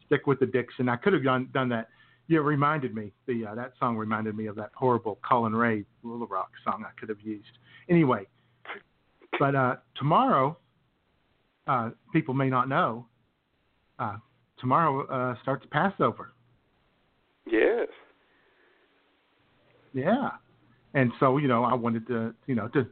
stick 0.07 0.29
with 0.29 0.39
the 0.39 0.47
Dixon, 0.47 0.89
I 0.89 0.95
could 0.95 1.13
have 1.13 1.25
done 1.25 1.49
done 1.53 1.69
that. 1.71 1.89
Yeah, 2.33 2.39
it 2.39 2.45
reminded 2.45 2.95
me 2.95 3.13
the 3.27 3.45
uh, 3.45 3.55
that 3.57 3.75
song 3.79 3.95
reminded 3.95 4.35
me 4.35 4.47
of 4.47 4.57
that 4.57 4.71
horrible 4.75 5.19
Collin 5.23 5.55
Raye 5.55 5.85
Little 6.03 6.27
Rock 6.27 6.51
song 6.65 6.83
I 6.87 6.99
could 6.99 7.11
have 7.11 7.21
used. 7.21 7.59
Anyway, 7.91 8.27
but 9.39 9.55
uh, 9.55 9.77
tomorrow, 9.97 10.57
uh, 11.67 11.91
people 12.11 12.33
may 12.33 12.49
not 12.49 12.71
know. 12.71 13.05
Uh, 13.99 14.17
tomorrow 14.59 15.07
uh, 15.09 15.35
starts 15.43 15.67
Passover. 15.71 16.33
Yes. 17.47 17.89
Yeah, 19.93 20.31
and 20.95 21.13
so 21.21 21.37
you 21.37 21.49
know, 21.49 21.65
I 21.65 21.75
wanted 21.75 22.07
to 22.07 22.35
you 22.47 22.55
know 22.55 22.69
to 22.69 22.85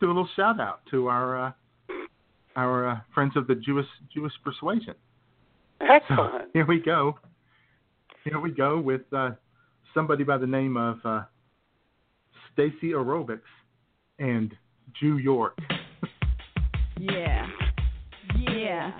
do 0.00 0.06
a 0.06 0.08
little 0.08 0.28
shout 0.34 0.58
out 0.58 0.80
to 0.90 1.06
our 1.06 1.46
uh, 1.46 1.52
our 2.56 2.88
uh, 2.88 3.00
friends 3.14 3.36
of 3.36 3.46
the 3.46 3.54
Jewish 3.54 3.86
Jewish 4.12 4.32
persuasion. 4.42 4.96
Excellent. 5.80 6.46
Here 6.52 6.66
we 6.66 6.80
go. 6.80 7.16
Here 8.28 8.38
we 8.38 8.50
go 8.50 8.78
with 8.78 9.10
uh, 9.16 9.30
somebody 9.94 10.22
by 10.22 10.36
the 10.36 10.46
name 10.46 10.76
of 10.76 10.98
uh, 11.02 11.22
Stacy 12.52 12.90
Aerobics 12.90 13.40
and 14.18 14.54
Jew 15.00 15.16
York. 15.16 15.56
Yeah. 16.98 17.46
Yeah. 18.36 18.92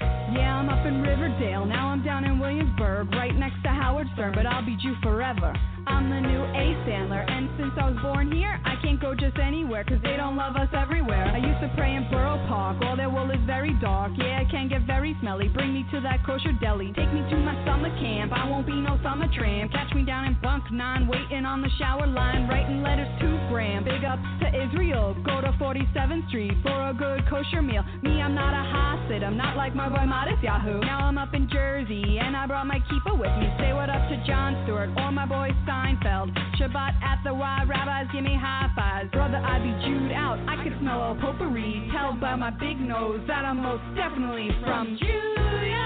Yeah, 0.00 0.54
I'm 0.54 0.68
up 0.68 0.86
in 0.86 1.02
Riverdale. 1.02 1.66
Now 1.66 1.88
I'm 1.88 2.04
down 2.04 2.24
in 2.24 2.38
Williamsburg, 2.38 3.10
right 3.14 3.34
next 3.34 3.60
to 3.64 3.68
Howard 3.70 4.06
Stern, 4.14 4.34
but 4.36 4.46
I'll 4.46 4.64
be 4.64 4.76
Jew 4.80 4.94
forever. 5.02 5.52
I'm 5.88 6.10
the 6.10 6.20
new 6.20 6.42
A 6.44 6.64
Sandler, 6.84 7.24
and 7.28 7.48
since 7.58 7.72
I 7.80 7.90
was 7.90 7.98
born 8.02 8.30
here, 8.30 8.60
I 8.64 8.76
can't 8.82 9.00
go 9.00 9.14
just 9.14 9.38
anywhere, 9.38 9.84
cause 9.84 9.98
they 10.02 10.16
don't 10.16 10.36
love 10.36 10.56
us 10.56 10.68
everywhere. 10.76 11.24
I 11.24 11.38
used 11.38 11.60
to 11.60 11.72
pray 11.76 11.96
in 11.96 12.04
Borough 12.10 12.44
Park, 12.46 12.76
all 12.84 12.96
their 12.96 13.08
wool 13.10 13.30
is 13.30 13.40
very 13.46 13.72
dark. 13.80 14.12
Yeah, 14.16 14.40
it 14.40 14.50
can 14.50 14.68
get 14.68 14.82
very 14.82 15.16
smelly. 15.20 15.48
Bring 15.48 15.72
me 15.72 15.86
to 15.92 16.00
that 16.00 16.24
kosher 16.26 16.52
deli. 16.60 16.92
Take 16.92 17.12
me 17.12 17.24
to 17.30 17.36
my 17.36 17.56
summer 17.64 17.88
camp. 17.98 18.32
I 18.32 18.48
won't 18.48 18.66
be 18.66 18.76
no 18.76 18.98
summer 19.02 19.26
tramp. 19.32 19.72
Catch 19.72 19.94
me 19.94 20.04
down 20.04 20.26
in 20.26 20.36
bunk 20.42 20.70
nine, 20.70 21.08
waiting 21.08 21.44
on 21.44 21.62
the 21.62 21.70
shower 21.78 22.06
line, 22.06 22.46
writing 22.48 22.82
letters 22.82 23.08
to 23.20 23.28
Graham. 23.48 23.84
Big 23.84 24.04
up 24.04 24.18
to 24.40 24.48
Israel. 24.52 25.16
Go 25.24 25.40
to 25.40 25.52
47th 25.56 26.28
Street 26.28 26.52
for 26.62 26.90
a 26.90 26.94
good 26.94 27.24
kosher 27.30 27.62
meal. 27.62 27.82
Me, 28.02 28.20
I'm 28.20 28.34
not 28.34 28.52
a 28.52 28.64
Hasid. 28.68 29.24
I'm 29.24 29.36
not 29.36 29.56
like 29.56 29.74
my 29.74 29.88
boy 29.88 30.04
Modest 30.04 30.42
Yahoo. 30.42 30.80
Now 30.80 31.00
I'm 31.08 31.16
up 31.16 31.32
in 31.34 31.48
Jersey, 31.50 32.18
and 32.20 32.36
I 32.36 32.46
brought 32.46 32.66
my 32.66 32.80
keeper 32.90 33.14
with 33.14 33.32
me. 33.40 33.48
Say 33.58 33.72
what 33.72 33.88
up 33.88 34.08
to 34.10 34.16
Jon 34.26 34.62
Stewart 34.64 34.90
or 34.96 35.10
my 35.12 35.26
boy 35.26 35.48
Seinfeld. 35.78 36.34
Shabbat 36.58 37.02
at 37.02 37.22
the 37.24 37.32
Y, 37.32 37.64
rabbis 37.68 38.10
give 38.12 38.24
me 38.24 38.36
high 38.38 38.70
fives. 38.74 39.10
Brother, 39.12 39.36
I 39.36 39.58
be 39.58 39.70
Jewed 39.86 40.12
out. 40.12 40.38
I 40.48 40.56
can 40.62 40.76
smell 40.80 41.12
a 41.12 41.14
potpourri. 41.14 41.88
Tell 41.92 42.14
by 42.14 42.34
my 42.34 42.50
big 42.50 42.80
nose 42.80 43.20
that 43.28 43.44
I'm 43.44 43.62
most 43.62 43.82
definitely 43.94 44.48
from 44.64 44.98
Julia. 44.98 45.77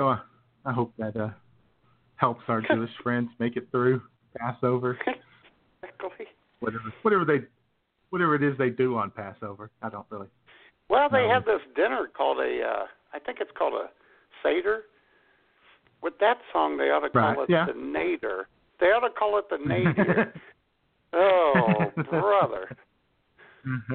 So 0.00 0.08
uh, 0.08 0.18
I 0.64 0.72
hope 0.72 0.94
that 0.96 1.14
uh, 1.14 1.28
helps 2.16 2.40
our 2.48 2.62
Jewish 2.74 2.88
friends 3.02 3.28
make 3.38 3.58
it 3.58 3.68
through 3.70 4.00
Passover. 4.36 4.98
Exactly. 5.82 6.26
Whatever, 6.60 6.92
whatever 7.02 7.24
they, 7.24 7.46
whatever 8.10 8.34
it 8.34 8.42
is 8.42 8.56
they 8.58 8.68
do 8.68 8.96
on 8.96 9.10
Passover. 9.10 9.70
I 9.82 9.88
don't 9.88 10.04
really. 10.10 10.28
Well, 10.90 11.08
they 11.10 11.26
have 11.26 11.44
this 11.46 11.60
dinner 11.74 12.08
called 12.14 12.38
a, 12.38 12.62
uh, 12.62 12.84
I 13.14 13.18
think 13.18 13.38
it's 13.40 13.50
called 13.56 13.72
a 13.74 13.86
Seder. 14.42 14.82
With 16.02 16.14
that 16.20 16.36
song, 16.52 16.76
they 16.76 16.84
ought 16.84 17.00
to 17.00 17.10
call 17.10 17.20
Right, 17.34 17.38
it 17.38 17.50
yeah. 17.50 17.64
the 17.66 17.72
Nader. 17.72 18.42
They 18.78 18.86
ought 18.86 19.06
to 19.06 19.14
call 19.14 19.38
it 19.38 19.46
the 19.50 19.56
Nadir. 19.66 20.34
oh, 21.14 21.92
brother. 22.10 22.76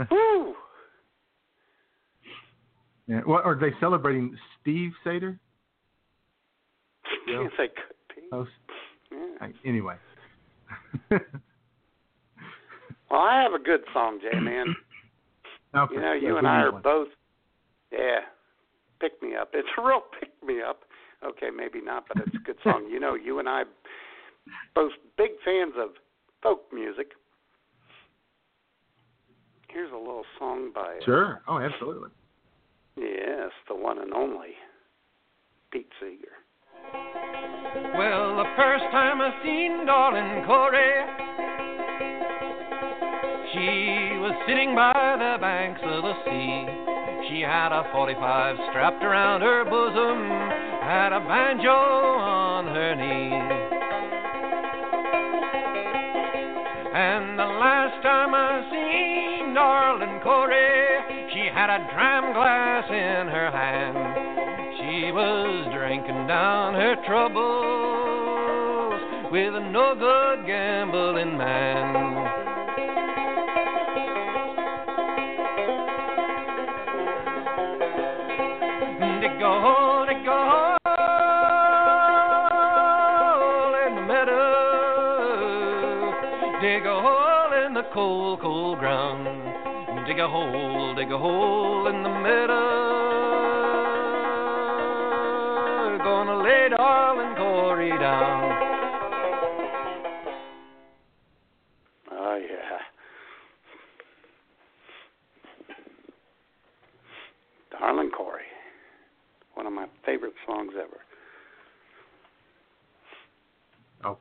Whew. 0.10 0.56
Yeah. 3.08 3.22
What 3.26 3.46
are 3.46 3.56
they 3.60 3.72
celebrating? 3.80 4.36
Steve 4.62 4.92
Seder? 5.04 5.40
Yes, 7.28 7.52
they 7.58 7.68
could 7.68 8.16
be. 8.16 8.22
Oh, 8.32 8.48
Yeah. 9.12 9.48
I- 9.48 9.54
anyway. 9.68 9.96
Well, 13.12 13.22
I 13.22 13.42
have 13.44 13.54
a 13.54 13.64
good 13.64 13.82
song, 13.94 14.20
Jay, 14.22 14.40
man. 14.40 14.76
Okay, 15.76 15.94
You 15.96 16.02
know, 16.02 16.14
you 16.14 16.38
and 16.38 16.48
I 16.48 16.62
are 16.62 16.72
one. 16.72 16.82
both, 16.82 17.10
yeah, 17.92 18.22
pick 19.02 19.22
me 19.22 19.36
up. 19.36 19.50
It's 19.54 19.68
a 19.78 19.82
real 19.86 20.00
pick 20.18 20.30
me 20.42 20.62
up. 20.62 20.84
Okay, 21.22 21.48
maybe 21.54 21.82
not, 21.82 22.06
but 22.08 22.16
it's 22.26 22.34
a 22.34 22.40
good 22.40 22.56
song. 22.64 22.88
You 22.90 22.98
know, 23.02 23.14
you 23.14 23.40
and 23.40 23.50
I 23.50 23.64
both 24.74 24.94
big 25.18 25.32
fans 25.44 25.74
of 25.78 25.90
folk 26.42 26.62
music. 26.74 27.08
Here's 29.68 29.92
a 29.92 29.98
little 29.98 30.24
song 30.40 30.72
by 30.74 31.00
uh, 31.02 31.04
Sure. 31.06 31.42
Oh, 31.50 31.58
absolutely. 31.60 32.10
Yes, 32.96 33.52
the 33.68 33.76
one 33.76 34.00
and 34.00 34.14
only 34.14 34.52
Pete 35.72 35.90
Seeger. 36.00 36.32
Well, 37.98 38.38
the 38.38 38.50
first 38.56 38.84
time 38.92 39.22
I 39.22 39.32
seen 39.44 39.86
darling 39.86 40.44
Corey, 40.46 40.94
she 43.54 44.20
was 44.20 44.36
sitting 44.48 44.76
by 44.76 44.92
the 44.92 45.38
banks 45.40 45.82
of 45.84 46.04
the 46.04 46.14
sea. 46.26 46.86
She 47.30 47.42
had 47.42 47.72
a 47.72 47.88
45 47.92 48.56
strapped 48.70 49.04
around 49.04 49.42
her 49.42 49.64
bosom, 49.66 50.30
had 50.84 51.14
a 51.14 51.20
banjo 51.22 51.70
on 51.70 52.68
her 52.68 52.96
knee. 52.96 53.34
And 56.96 57.40
the 57.40 57.46
last 57.46 58.02
time 58.04 58.34
I 58.34 58.64
seen 58.72 59.54
darling 59.54 60.20
Corey, 60.22 61.30
she 61.34 61.50
had 61.54 61.70
a 61.70 61.80
dram 61.94 62.34
glass 62.34 62.86
in 62.90 63.28
her 63.28 63.52
hand. 63.52 64.65
She 64.96 65.12
was 65.12 65.68
drinking 65.74 66.26
down 66.26 66.74
her 66.74 66.96
troubles 67.06 69.02
with 69.30 69.54
a 69.54 69.60
no 69.60 69.94
good 69.94 70.46
gambling 70.48 71.38
man. 71.38 71.94
Dig 79.20 79.42
a 79.42 79.60
hole, 79.60 80.06
dig 80.06 80.26
a 80.26 80.50
hole 80.50 80.86
in 83.86 83.96
the 83.96 84.02
meadow. 84.08 84.46
Dig 86.62 86.86
a 86.86 87.02
hole 87.02 87.54
in 87.66 87.74
the 87.74 87.84
cold, 87.94 88.40
cold 88.40 88.80
ground. 88.80 89.28
Dig 90.08 90.20
a 90.20 90.28
hole, 90.30 90.96
dig 90.96 91.12
a 91.12 91.18
hole 91.18 91.88
in 91.88 92.02
the 92.02 92.10
meadow. 92.10 92.75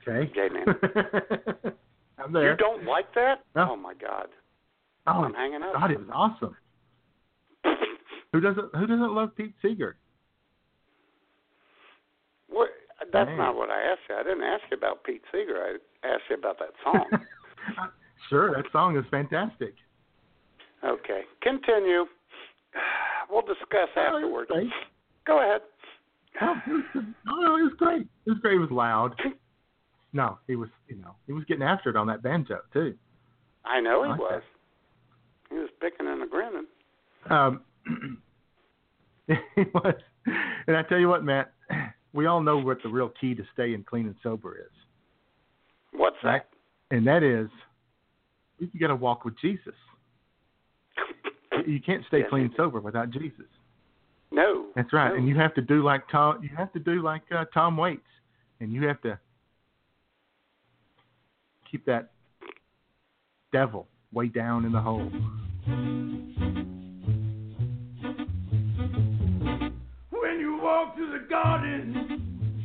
Okay. 0.07 0.31
J 0.35 0.49
Man. 0.51 0.65
I'm 2.19 2.33
there. 2.33 2.53
You 2.53 2.57
don't 2.57 2.85
like 2.85 3.13
that? 3.15 3.45
No. 3.57 3.69
Oh 3.73 3.77
my 3.77 3.95
God. 3.95 4.27
Oh, 5.07 5.25
I'm 5.25 5.35
hanging 5.35 5.63
out. 5.63 5.75
God, 5.75 5.91
it 5.91 5.99
was 5.99 6.09
awesome. 6.13 6.57
who 8.33 8.41
doesn't 8.41 8.75
Who 8.75 8.87
doesn't 8.87 9.15
love 9.15 9.35
Pete 9.37 9.55
Seeger? 9.63 9.97
What? 12.49 12.69
That's 13.13 13.31
not 13.37 13.57
what 13.57 13.71
I 13.71 13.83
asked 13.83 14.01
you. 14.09 14.15
I 14.17 14.23
didn't 14.23 14.45
ask 14.45 14.63
you 14.71 14.77
about 14.77 15.05
Pete 15.05 15.23
Seeger. 15.33 15.57
I 15.57 16.07
asked 16.07 16.23
you 16.31 16.37
about 16.37 16.59
that 16.59 16.71
song. 16.83 17.07
Sure, 18.31 18.55
that 18.55 18.65
song 18.73 18.97
is 18.97 19.05
fantastic. 19.11 19.75
okay. 20.85 21.23
Continue. 21.43 22.05
We'll 23.31 23.41
discuss 23.43 23.89
afterwards. 23.97 24.51
great. 24.53 24.69
Go 25.27 25.41
ahead. 25.41 25.63
Oh, 26.43 26.55
it 26.67 26.71
was, 26.71 27.05
oh, 27.29 27.57
it 27.57 27.63
was 27.63 27.73
great. 27.79 28.03
It 28.03 28.31
was 28.31 28.39
great. 28.41 28.57
It 28.57 28.59
was 28.59 28.71
loud. 28.71 29.15
No, 30.15 30.39
he 30.47 30.55
was, 30.55 30.69
you 30.89 30.97
know, 30.97 31.17
he 31.27 31.33
was 31.33 31.45
getting 31.45 31.65
after 31.65 31.91
it 31.91 31.97
on 31.97 32.07
that 32.07 32.23
banjo 32.23 32.61
too. 32.73 32.95
I 33.65 33.81
know 33.81 34.05
he 34.05 34.09
I 34.09 34.13
like 34.13 34.21
was. 34.21 34.43
He 35.51 35.57
was 35.57 35.69
picking 35.81 36.07
and 36.07 36.23
a 36.23 36.27
grinning. 36.27 36.67
Um, 37.29 37.61
he 39.27 39.65
was, 39.75 39.95
and 40.67 40.77
I 40.77 40.83
tell 40.85 40.99
you 40.99 41.09
what, 41.09 41.25
Matt, 41.25 41.53
we 42.13 42.27
all 42.27 42.41
know 42.41 42.59
what 42.59 42.79
the 42.83 42.89
real 42.89 43.13
key 43.21 43.35
to 43.35 43.43
staying 43.53 43.85
clean 43.89 44.07
and 44.07 44.15
sober 44.23 44.57
is, 44.57 44.71
What's 45.93 46.17
right? 46.23 46.43
And 46.93 47.07
that 47.09 47.23
is, 47.25 47.49
you 48.59 48.81
got 48.81 48.89
to 48.89 48.97
walk 48.97 49.25
with 49.25 49.35
Jesus. 49.41 49.75
You 51.69 51.81
can't 51.81 52.03
stay 52.09 52.23
clean 52.29 52.47
and 52.47 52.53
sober 52.57 52.81
without 52.81 53.11
Jesus. 53.11 53.47
No. 54.33 54.67
That's 54.75 54.93
right, 54.93 55.11
no. 55.11 55.15
and 55.15 55.29
you 55.29 55.37
have 55.37 55.55
to 55.55 55.63
do 55.63 55.85
like 55.85 56.03
Tom. 56.11 56.43
You 56.43 56.51
have 56.57 56.73
to 56.73 56.81
do 56.81 57.01
like 57.01 57.23
uh, 57.35 57.45
Tom 57.55 57.77
Waits, 57.77 58.03
and 58.59 58.73
you 58.73 58.87
have 58.89 59.01
to 59.03 59.19
keep 61.75 61.85
that 61.87 62.13
devil 63.53 63.89
way 64.13 64.29
down 64.29 64.65
in 64.65 64.71
the 64.71 64.81
hole. 64.81 65.11
When 70.11 70.39
you 70.39 70.61
walk 70.63 70.95
through 70.95 71.19
the 71.19 71.27
garden, 71.29 72.63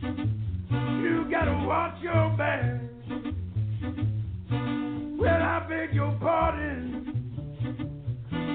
you 1.01 1.25
gotta 1.31 1.65
watch 1.65 1.99
your 2.03 2.37
back. 2.37 2.81
Well, 5.17 5.41
I 5.41 5.65
beg 5.67 5.95
your 5.95 6.15
pardon. 6.21 6.85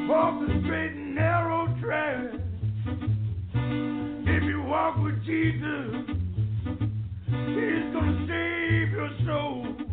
Walk 0.08 0.40
the 0.46 0.62
straight 0.64 0.92
and 0.92 1.16
narrow 1.16 1.66
track. 1.82 2.32
If 3.56 4.42
you 4.44 4.62
walk 4.62 4.98
with 5.02 5.20
Jesus, 5.26 6.14
He's 7.26 7.92
gonna 7.92 8.26
save 8.28 8.92
your 8.92 9.10
soul. 9.26 9.83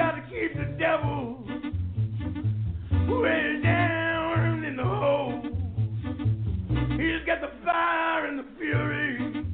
Gotta 0.00 0.22
keep 0.30 0.56
the 0.56 0.64
devil 0.78 1.44
way 3.20 3.60
down 3.62 4.64
in 4.64 4.76
the 4.76 4.82
hole. 4.82 5.42
He's 6.96 7.22
got 7.26 7.42
the 7.42 7.50
fire 7.62 8.24
and 8.24 8.38
the 8.38 8.46
fury 8.56 9.44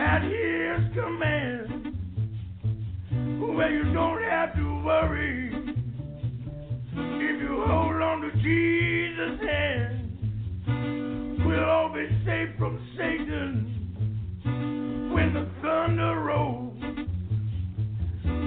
at 0.00 0.22
his 0.22 0.90
command. 0.94 1.68
Where 3.54 3.70
you 3.70 3.92
don't 3.92 4.22
have 4.22 4.54
to 4.54 4.82
worry 4.82 5.52
if 6.94 7.42
you 7.42 7.64
hold 7.68 8.00
on 8.00 8.22
to 8.22 8.30
Jesus' 8.42 9.38
hand. 9.46 11.44
We'll 11.44 11.68
all 11.68 11.92
be 11.92 12.08
safe 12.24 12.56
from 12.58 12.80
Satan 12.96 13.68
when 15.12 15.34
the 15.34 15.46
thunder 15.60 16.20
rolls. 16.20 16.71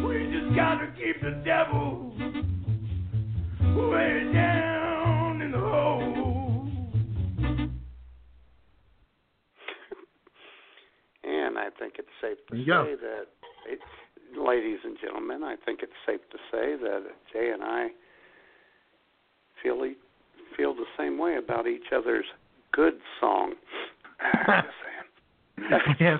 We 0.08 0.32
just 0.32 0.56
gotta 0.56 0.88
keep 0.98 1.22
the 1.22 1.42
devil 1.44 2.14
way 3.90 4.32
down 4.34 5.42
in 5.42 5.52
the 5.52 5.60
hole. 5.60 6.68
And 11.24 11.58
I 11.58 11.70
think 11.80 11.94
it's 11.98 12.08
safe 12.22 12.38
to 12.50 12.56
There 12.56 12.60
you 12.60 12.96
say 12.98 13.02
that, 13.02 13.26
it, 13.72 13.80
ladies 14.38 14.80
and 14.84 14.98
gentlemen, 15.02 15.44
I 15.44 15.56
think 15.66 15.80
it's 15.82 15.92
safe 16.06 16.22
to 16.32 16.38
say 16.52 16.76
that 16.82 17.04
Jay 17.34 17.52
and 17.54 17.64
I 17.64 17.88
feel 19.64 19.84
e- 19.86 19.98
feel 20.56 20.74
the 20.74 20.86
same 20.98 21.18
way 21.18 21.38
about 21.38 21.68
each 21.68 21.92
other's 21.96 22.26
good 22.72 22.96
song. 23.20 23.54
Just 24.50 25.84
saying. 25.90 25.90
we 25.98 26.06
have 26.06 26.20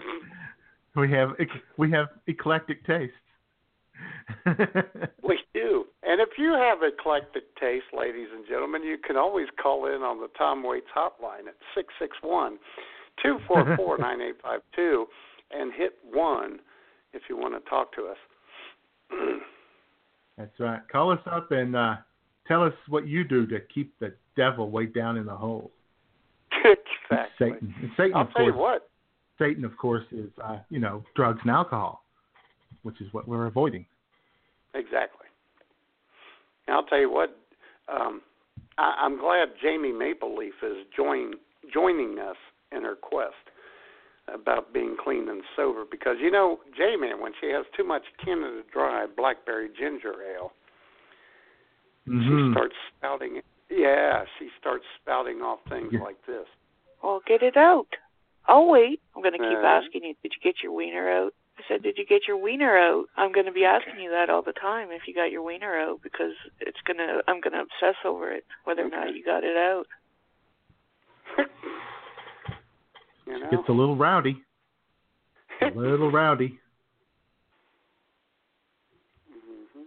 we 0.96 1.12
have 1.12 1.30
ec- 1.40 1.64
we 1.78 1.92
have 1.92 2.08
eclectic 2.28 2.86
tastes. 2.86 3.16
We 5.24 5.40
do. 5.54 5.86
And 6.04 6.22
if 6.22 6.30
you 6.38 6.54
have 6.54 6.80
eclectic 6.82 7.56
taste, 7.60 7.86
ladies 7.98 8.28
and 8.34 8.46
gentlemen, 8.48 8.84
you 8.84 8.98
can 8.98 9.18
always 9.18 9.48
call 9.62 9.88
in 9.88 10.02
on 10.02 10.20
the 10.20 10.28
Tom 10.38 10.64
Waits 10.64 10.88
hotline 10.96 11.48
at 11.48 11.56
six 11.76 11.94
six 12.00 12.16
one 12.22 12.58
two 13.24 13.38
four 13.48 13.76
four 13.76 13.98
nine 13.98 14.22
eight 14.22 14.36
five 14.42 14.62
two 14.76 15.08
and 15.52 15.74
hit 15.74 15.94
1 16.12 16.60
if 17.14 17.24
you 17.30 17.38
want 17.38 17.54
to 17.54 17.70
talk 17.70 17.94
to 17.96 18.08
us. 18.08 18.18
That's 20.38 20.60
right. 20.60 20.82
Call 20.92 21.12
us 21.12 21.20
up 21.32 21.52
and 21.52 21.76
uh, 21.76 21.96
tell 22.48 22.64
us 22.64 22.74
what 22.90 23.08
you 23.08 23.24
do 23.24 23.46
to 23.48 23.60
keep 23.74 23.98
the 24.00 24.14
devil 24.36 24.70
way 24.70 24.86
down 24.86 25.18
in 25.18 25.26
the 25.26 25.36
hole. 25.36 25.72
exactly. 26.52 27.30
Satan. 27.40 27.76
And 27.82 27.92
Satan, 27.96 28.16
I'll 28.16 28.24
of 28.24 28.34
tell 28.34 28.46
you 28.46 28.54
course. 28.54 28.82
what. 28.82 28.90
Satan, 29.38 29.66
of 29.66 29.78
course, 29.78 30.06
is 30.12 30.30
uh, 30.44 30.60
you 30.70 30.80
know 30.80 31.04
drugs 31.16 31.40
and 31.42 31.52
alcohol, 31.52 32.04
which 32.84 33.02
is 33.02 33.12
what 33.14 33.28
we're 33.28 33.48
avoiding. 33.48 33.86
Exactly. 34.76 35.28
And 36.68 36.76
I'll 36.76 36.84
tell 36.86 37.00
you 37.00 37.12
what. 37.12 37.36
Um, 37.88 38.22
I, 38.78 38.96
I'm 39.00 39.18
glad 39.20 39.50
Jamie 39.62 39.92
Maple 39.94 40.36
Leaf 40.36 40.56
is 40.64 40.86
join, 40.96 41.34
joining 41.74 42.20
us 42.20 42.36
in 42.72 42.84
her 42.84 42.96
quest 42.96 43.34
about 44.34 44.74
being 44.74 44.98
clean 45.02 45.30
and 45.30 45.44
sober 45.56 45.86
because 45.90 46.18
you 46.20 46.32
know, 46.32 46.60
J 46.76 46.96
Man, 47.00 47.22
when 47.22 47.32
she 47.40 47.48
has 47.52 47.64
too 47.78 47.84
much 47.84 48.02
Canada 48.24 48.62
Dry 48.74 49.06
Blackberry 49.16 49.70
Ginger 49.78 50.14
Ale, 50.36 50.52
Mhm. 52.08 52.48
she 52.48 52.52
starts 52.52 52.76
spouting. 52.98 53.42
Yeah, 53.70 54.26
she 54.38 54.50
starts 54.60 54.86
spouting 55.02 55.42
off 55.42 55.60
things 55.70 55.94
Yeah. 55.94 56.02
like 56.02 56.22
this. 56.26 56.48
Well, 57.02 57.22
get 57.26 57.44
it 57.44 57.56
out. 57.58 57.88
I'll 58.48 58.68
wait. 58.68 59.02
I'm 59.16 59.22
going 59.22 59.34
to 59.34 59.40
keep 59.40 59.58
Uh, 59.58 59.66
asking 59.66 60.04
you, 60.04 60.16
did 60.22 60.34
you 60.34 60.40
get 60.42 60.62
your 60.62 60.72
wiener 60.72 61.10
out? 61.10 61.34
I 61.58 61.62
said, 61.68 61.84
did 61.84 61.98
you 61.98 62.06
get 62.06 62.28
your 62.28 62.38
wiener 62.38 62.78
out? 62.78 63.06
I'm 63.16 63.32
going 63.32 63.46
to 63.46 63.52
be 63.52 63.64
asking 63.64 64.00
you 64.02 64.10
that 64.12 64.30
all 64.30 64.42
the 64.42 64.54
time 64.54 64.90
if 64.92 65.04
you 65.08 65.14
got 65.14 65.32
your 65.32 65.42
wiener 65.42 65.80
out 65.80 66.02
because 66.04 66.34
it's 66.60 66.78
going 66.86 66.98
to 66.98 67.22
I'm 67.28 67.40
going 67.40 67.54
to 67.54 67.62
obsess 67.62 67.96
over 68.04 68.32
it 68.32 68.44
whether 68.66 68.84
or 68.86 68.90
not 68.90 69.16
you 69.16 69.24
got 69.24 69.44
it 69.44 69.56
out. 69.58 69.86
You 73.28 73.40
know? 73.40 73.50
Gets 73.50 73.70
a 73.70 73.72
little 73.72 73.96
rowdy. 73.96 74.38
A 75.62 75.66
little 75.76 76.12
rowdy. 76.12 76.60
Mhm. 79.32 79.86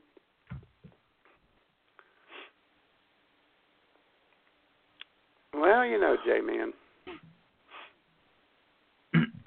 Well, 5.54 5.84
you 5.84 6.00
know, 6.00 6.16
J 6.26 6.40
Man, 6.40 6.72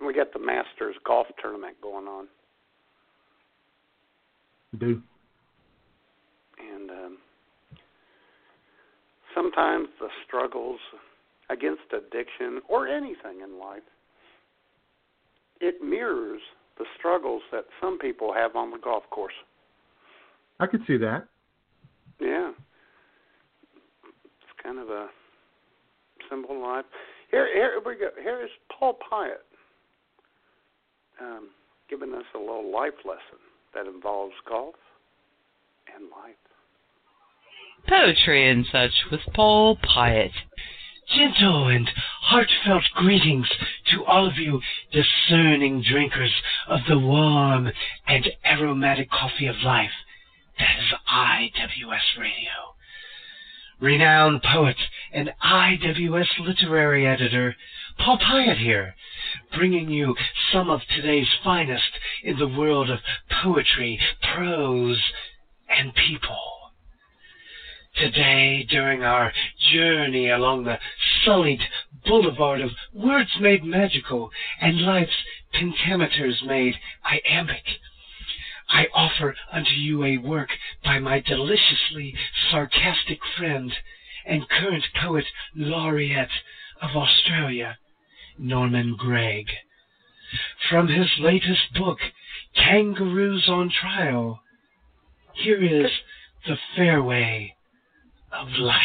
we 0.06 0.14
got 0.14 0.34
the 0.34 0.40
Masters 0.40 0.96
golf 1.06 1.28
tournament 1.42 1.76
going 1.82 2.08
on, 2.08 2.28
We 4.74 4.80
do. 4.80 5.02
and 6.60 6.90
um, 6.90 7.18
sometimes 9.36 9.88
the 10.00 10.08
struggles 10.26 10.80
against 11.50 11.82
addiction 11.92 12.62
or 12.70 12.88
anything 12.88 13.42
in 13.44 13.60
life, 13.60 13.82
it 15.60 15.76
mirrors 15.84 16.42
the 16.78 16.86
struggles 16.98 17.42
that 17.52 17.66
some 17.82 18.00
people 18.00 18.34
have 18.34 18.56
on 18.56 18.72
the 18.72 18.78
golf 18.78 19.04
course. 19.12 19.34
I 20.60 20.68
could 20.68 20.82
see 20.88 20.98
that. 20.98 21.28
Yeah. 22.20 22.52
It's 24.04 24.64
kind 24.64 24.80
of 24.80 24.90
a 24.90 25.08
simple 26.30 26.62
life. 26.62 26.86
Here, 27.30 27.48
here 27.54 27.82
we 27.86 27.96
go. 27.96 28.10
Here 28.22 28.42
is 28.44 28.50
Paul 28.78 28.98
Pyatt 29.12 29.44
um, 31.22 31.50
giving 31.90 32.14
us 32.14 32.26
a 32.36 32.38
little 32.38 32.72
life 32.72 33.06
lesson 33.06 33.40
that 33.74 33.88
involves 33.88 34.34
golf 34.48 34.76
and 35.96 36.06
life. 36.10 36.36
Poetry 37.88 38.50
and 38.50 38.66
such 38.72 38.92
with 39.12 39.22
Paul 39.34 39.78
Pyatt. 39.78 40.32
Gentle 41.16 41.68
and 41.68 41.90
heartfelt 42.22 42.84
greetings 42.96 43.48
to 43.92 44.06
all 44.06 44.28
of 44.28 44.38
you 44.38 44.62
discerning 44.94 45.84
drinkers 45.84 46.34
of 46.70 46.80
the 46.88 47.00
warm 47.00 47.70
and 48.08 48.28
aromatic 48.46 49.10
coffee 49.10 49.48
of 49.48 49.56
life. 49.64 49.92
That 50.58 50.78
is 50.80 50.94
IWS 51.12 52.20
Radio. 52.20 52.76
Renowned 53.82 54.44
poet 54.44 54.78
and 55.12 55.32
IWS 55.44 56.28
literary 56.40 57.08
editor 57.08 57.56
Paul 58.04 58.18
Pyatt 58.18 58.58
here, 58.58 58.96
bringing 59.54 59.88
you 59.88 60.16
some 60.52 60.72
of 60.72 60.80
today's 60.90 61.28
finest 61.44 62.00
in 62.24 62.36
the 62.40 62.48
world 62.48 62.90
of 62.90 62.98
poetry, 63.44 64.00
prose, 64.34 65.00
and 65.70 65.94
people. 65.94 66.40
Today, 67.96 68.66
during 68.68 69.04
our 69.04 69.32
journey 69.72 70.30
along 70.30 70.64
the 70.64 70.80
sullied 71.24 71.62
boulevard 72.04 72.60
of 72.60 72.72
words 72.92 73.30
made 73.40 73.64
magical 73.64 74.32
and 74.60 74.82
life's 74.82 75.12
pentameters 75.54 76.44
made 76.44 76.74
iambic, 77.06 77.64
I 78.68 78.88
offer 78.96 79.36
unto 79.52 79.74
you 79.74 80.04
a 80.04 80.18
work 80.18 80.50
by 80.84 80.98
my 80.98 81.20
deliciously 81.20 82.16
sarcastic 82.50 83.20
friend 83.38 83.72
and 84.26 84.50
current 84.50 84.86
poet 85.00 85.26
laureate 85.54 86.30
of 86.82 86.96
Australia, 86.96 87.78
Norman 88.38 88.96
Gregg. 88.98 89.46
From 90.70 90.88
his 90.88 91.08
latest 91.20 91.74
book, 91.76 92.00
Kangaroos 92.56 93.50
on 93.50 93.70
Trial, 93.70 94.42
here 95.34 95.64
is 95.64 95.92
the 96.48 96.58
fairway 96.76 97.56
of 98.32 98.48
life. 98.60 98.78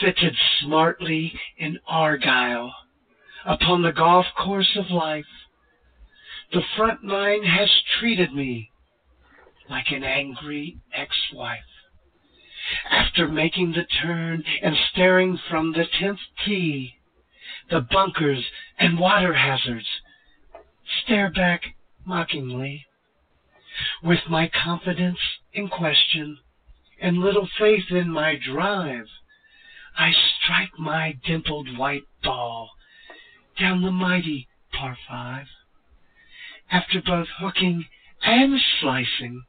Fitted 0.00 0.36
smartly 0.60 1.38
in 1.58 1.78
Argyle 1.86 2.72
upon 3.44 3.82
the 3.82 3.92
golf 3.92 4.26
course 4.36 4.76
of 4.76 4.90
life, 4.90 5.24
the 6.52 6.62
front 6.76 7.02
nine 7.02 7.42
has 7.44 7.68
treated 7.98 8.32
me 8.32 8.70
like 9.68 9.90
an 9.90 10.04
angry 10.04 10.78
ex-wife. 10.94 11.58
After 12.90 13.28
making 13.28 13.72
the 13.72 13.84
turn 14.02 14.42
and 14.62 14.76
staring 14.92 15.38
from 15.48 15.72
the 15.72 15.84
tenth 15.98 16.18
tee, 16.44 16.95
the 17.70 17.80
bunkers 17.80 18.44
and 18.78 18.98
water 18.98 19.34
hazards 19.34 19.86
stare 21.02 21.30
back 21.30 21.74
mockingly. 22.04 22.86
With 24.02 24.20
my 24.28 24.46
confidence 24.46 25.18
in 25.52 25.68
question 25.68 26.38
and 27.00 27.18
little 27.18 27.48
faith 27.58 27.90
in 27.90 28.10
my 28.10 28.36
drive, 28.36 29.06
I 29.96 30.12
strike 30.40 30.78
my 30.78 31.16
dimpled 31.24 31.76
white 31.76 32.04
ball 32.22 32.70
down 33.58 33.82
the 33.82 33.90
mighty 33.90 34.46
par 34.72 34.96
five. 35.08 35.46
After 36.70 37.00
both 37.00 37.26
hooking 37.38 37.84
and 38.22 38.58
slicing, 38.80 39.42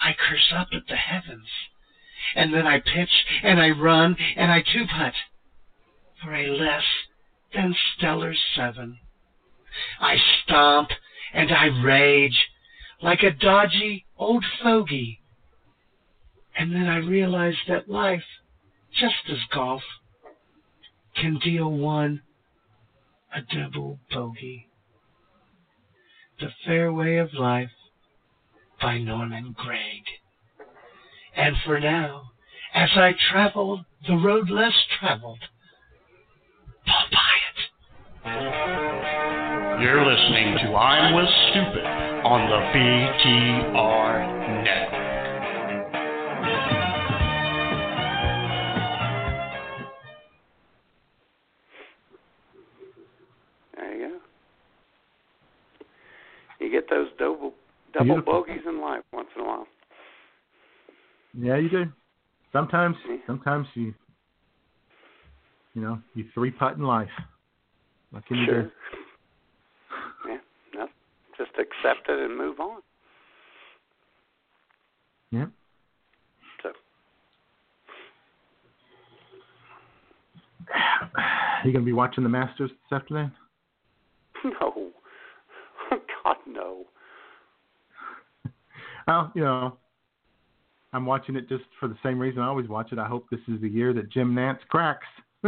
I 0.00 0.12
curse 0.12 0.52
up 0.54 0.68
at 0.72 0.86
the 0.88 0.96
heavens, 0.96 1.48
and 2.34 2.52
then 2.52 2.66
I 2.66 2.78
pitch 2.78 3.24
and 3.42 3.58
I 3.58 3.70
run 3.70 4.16
and 4.36 4.50
I 4.50 4.60
two 4.60 4.84
putt 4.84 5.12
for 6.22 6.34
a 6.34 6.48
less 6.48 6.82
than 7.56 7.74
stellar 7.96 8.34
seven. 8.54 8.98
I 10.00 10.16
stomp 10.42 10.90
and 11.32 11.50
I 11.50 11.66
rage 11.82 12.46
like 13.02 13.22
a 13.22 13.30
dodgy 13.30 14.04
old 14.18 14.44
fogey, 14.62 15.20
and 16.56 16.74
then 16.74 16.86
I 16.86 16.96
realize 16.96 17.56
that 17.68 17.88
life, 17.88 18.22
just 18.98 19.14
as 19.30 19.38
golf, 19.52 19.82
can 21.16 21.38
deal 21.38 21.70
one 21.70 22.20
a 23.34 23.40
double 23.40 23.98
bogey. 24.10 24.66
The 26.40 26.48
Fairway 26.64 27.16
of 27.16 27.32
Life 27.32 27.70
by 28.80 28.98
Norman 28.98 29.54
Gregg. 29.56 30.02
And 31.34 31.54
for 31.64 31.78
now, 31.78 32.22
as 32.74 32.90
I 32.94 33.14
travel 33.30 33.84
the 34.06 34.16
road 34.16 34.50
less 34.50 34.74
traveled, 34.98 35.40
Pyatt. 36.86 37.25
You're 38.26 40.04
listening 40.04 40.56
to 40.64 40.74
I'm 40.74 41.14
with 41.14 41.28
Stupid 41.50 41.86
on 42.24 42.50
the 42.50 42.58
BTR 42.74 44.14
Network. 44.64 45.06
There 53.76 53.94
you 53.94 54.08
go. 54.08 54.18
You 56.58 56.70
get 56.72 56.90
those 56.90 57.06
double 57.20 57.52
double 57.92 58.06
Beautiful. 58.06 58.32
bogeys 58.44 58.62
in 58.66 58.80
life 58.80 59.02
once 59.12 59.28
in 59.36 59.42
a 59.42 59.44
while. 59.46 59.66
Yeah, 61.38 61.58
you 61.58 61.70
do. 61.70 61.84
Sometimes, 62.52 62.96
sometimes 63.24 63.68
you, 63.74 63.94
you 65.74 65.82
know, 65.82 66.00
you 66.14 66.24
three 66.34 66.50
putt 66.50 66.76
in 66.76 66.82
life. 66.82 67.08
You 68.12 68.44
Sure. 68.46 68.72
Yeah, 70.28 70.38
no, 70.74 70.88
just 71.36 71.50
accept 71.58 72.08
it 72.08 72.18
and 72.18 72.36
move 72.36 72.60
on. 72.60 72.80
Yeah. 75.30 75.46
So 76.62 76.70
Are 81.16 81.60
You 81.64 81.72
gonna 81.72 81.84
be 81.84 81.92
watching 81.92 82.22
the 82.22 82.30
Masters 82.30 82.70
this 82.70 82.96
afternoon? 82.96 83.32
no, 84.44 84.52
oh, 84.62 84.92
God 86.24 86.36
no. 86.46 86.84
Well, 89.06 89.30
you 89.36 89.42
know, 89.42 89.76
I'm 90.92 91.06
watching 91.06 91.36
it 91.36 91.48
just 91.48 91.64
for 91.78 91.86
the 91.88 91.96
same 92.02 92.18
reason 92.18 92.42
I 92.42 92.48
always 92.48 92.68
watch 92.68 92.90
it. 92.90 92.98
I 92.98 93.06
hope 93.06 93.28
this 93.30 93.38
is 93.46 93.60
the 93.60 93.68
year 93.68 93.92
that 93.92 94.10
Jim 94.10 94.34
Nantz 94.34 94.66
cracks. 94.68 95.06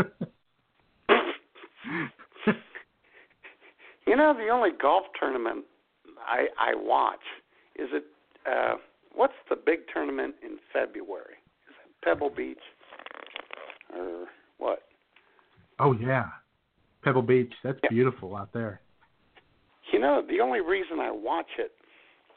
You 4.09 4.17
know, 4.17 4.35
the 4.35 4.49
only 4.49 4.71
golf 4.81 5.05
tournament 5.19 5.65
I 6.27 6.47
I 6.59 6.75
watch 6.75 7.21
is 7.77 7.89
it. 7.93 8.05
Uh, 8.51 8.77
what's 9.15 9.35
the 9.51 9.57
big 9.57 9.81
tournament 9.93 10.35
in 10.43 10.59
February? 10.73 11.35
Is 11.69 11.75
it 11.85 12.05
Pebble 12.05 12.31
Beach 12.31 12.59
or 13.95 14.27
what? 14.59 14.81
oh 15.79 15.93
yeah, 15.93 16.27
Pebble 17.03 17.23
Beach. 17.23 17.53
That's 17.63 17.79
beautiful 17.91 18.37
out 18.37 18.53
there. 18.53 18.81
You 19.93 19.99
know, 19.99 20.23
the 20.29 20.41
only 20.41 20.61
reason 20.61 21.01
I 21.01 21.11
watch 21.11 21.49
it 21.59 21.73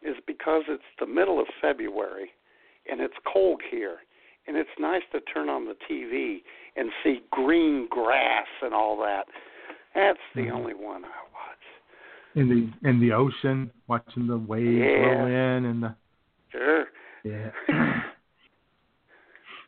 is 0.07 0.15
because 0.25 0.63
it's 0.69 0.83
the 0.99 1.05
middle 1.05 1.39
of 1.39 1.45
February 1.61 2.31
and 2.89 3.01
it's 3.01 3.13
cold 3.31 3.61
here. 3.69 3.97
And 4.47 4.57
it's 4.57 4.69
nice 4.79 5.03
to 5.11 5.19
turn 5.21 5.49
on 5.49 5.65
the 5.65 5.75
TV 5.89 6.41
and 6.75 6.89
see 7.03 7.21
green 7.29 7.87
grass 7.89 8.47
and 8.63 8.73
all 8.73 8.97
that. 8.97 9.25
That's 9.93 10.17
the 10.35 10.41
Mm-hmm. 10.43 10.55
only 10.55 10.73
one 10.73 11.03
I 11.05 11.07
watch. 11.07 11.30
In 12.35 12.47
the 12.47 12.89
in 12.89 12.99
the 13.01 13.11
ocean, 13.11 13.69
watching 13.87 14.25
the 14.25 14.37
waves 14.37 14.79
Yeah. 14.79 15.03
roll 15.05 15.25
in 15.27 15.65
and 15.65 15.83
the 15.83 15.95
Sure. 16.51 16.85
yeah 17.23 17.51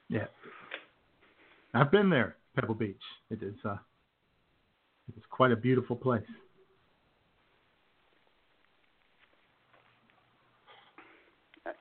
yeah. 0.09 0.25
I've 1.73 1.91
been 1.91 2.09
there, 2.09 2.37
Pebble 2.55 2.75
Beach. 2.75 3.01
It 3.29 3.41
is 3.43 3.55
uh, 3.65 3.77
It's 5.17 5.25
quite 5.29 5.51
a 5.51 5.55
beautiful 5.55 5.95
place. 5.95 6.23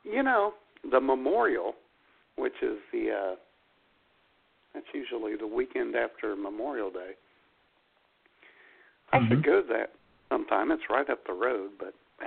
You 0.05 0.23
know, 0.23 0.55
the 0.91 1.01
memorial, 1.01 1.75
which 2.37 2.55
is 2.63 2.79
the 2.93 3.11
uh, 3.11 3.35
that's 4.75 4.87
usually 4.95 5.37
the 5.37 5.47
weekend 5.47 5.95
after 5.97 6.35
Memorial 6.37 6.91
Day. 6.91 7.13
I 9.13 9.19
Mm-hmm. 9.19 9.29
should 9.29 9.45
go 9.45 9.63
that 9.69 9.91
sometime. 10.33 10.71
It's 10.71 10.83
right 10.89 11.09
up 11.11 11.27
the 11.27 11.33
road, 11.33 11.71
but 11.79 11.95
yeah, 12.21 12.27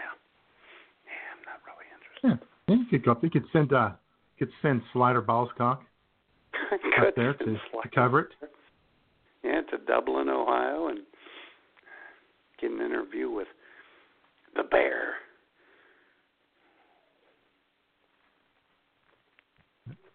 yeah, 1.06 1.34
I'm 1.34 1.42
not 1.46 1.60
really 1.66 1.88
interested. 1.92 2.48
Yeah, 2.68 2.76
you 2.76 2.86
could 2.90 3.04
go 3.06 3.12
up. 3.12 3.24
You 3.24 3.30
could 3.30 3.46
send 3.52 3.74
uh, 3.74 3.92
could 4.38 4.52
send 4.62 4.82
Slider 4.94 5.22
Ballscock 5.22 5.80
up 7.02 7.16
there 7.16 7.34
to, 7.34 7.46
to 7.46 7.90
cover 7.94 8.20
it. 8.22 8.30
Yeah, 9.44 9.62
to 9.72 9.78
Dublin, 9.86 10.30
Ohio, 10.30 10.88
and 10.90 11.00
get 12.60 12.72
an 12.72 12.82
interview 12.82 13.30
with 13.30 13.48
the 14.56 14.64
bear. 14.64 15.16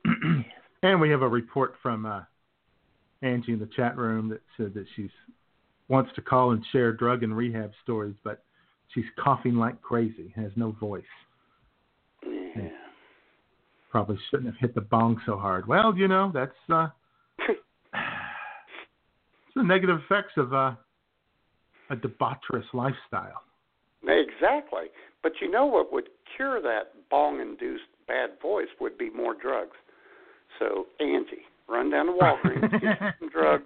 and 0.83 1.01
we 1.01 1.11
have 1.11 1.23
a 1.23 1.29
report 1.29 1.75
from 1.83 2.07
uh, 2.07 2.23
Angie 3.23 3.53
in 3.53 3.59
the 3.59 3.69
chat 3.77 3.97
room 3.97 4.29
that 4.31 4.41
said 4.57 4.75
that 4.75 4.87
she's 4.97 5.11
wants 5.91 6.11
to 6.15 6.23
call 6.23 6.53
and 6.53 6.65
share 6.73 6.93
drug 6.93 7.23
and 7.23 7.37
rehab 7.37 7.73
stories, 7.83 8.15
but 8.25 8.45
she's 8.95 9.05
coughing 9.23 9.57
like 9.57 9.83
crazy, 9.83 10.33
has 10.37 10.53
no 10.57 10.73
voice. 10.81 11.03
Yeah. 12.25 12.69
Probably 13.91 14.17
shouldn't 14.31 14.47
have 14.47 14.61
hit 14.61 14.75
the 14.75 14.81
bong 14.81 15.21
so 15.27 15.37
hard. 15.37 15.67
Well, 15.67 15.95
you 15.97 16.07
know, 16.07 16.31
that's 16.33 16.53
uh, 16.73 16.89
it's 17.49 17.59
the 19.57 19.65
negative 19.65 19.99
effects 20.05 20.33
of 20.37 20.55
uh, 20.55 20.73
a 21.91 21.97
debaucherous 21.97 22.73
lifestyle. 22.73 23.43
Exactly. 24.05 24.87
But 25.23 25.33
you 25.41 25.51
know 25.51 25.67
what 25.67 25.93
would 25.93 26.09
cure 26.37 26.63
that 26.63 26.93
bong 27.11 27.41
induced 27.41 27.83
bad 28.07 28.31
voice 28.41 28.69
would 28.81 28.97
be 28.97 29.11
more 29.11 29.35
drugs. 29.35 29.77
So, 30.59 30.87
Angie, 31.01 31.45
run 31.69 31.91
down 31.91 32.07
to 32.07 32.13
Walgreens, 32.13 32.81
get 32.81 32.99
some 33.19 33.29
drugs, 33.33 33.65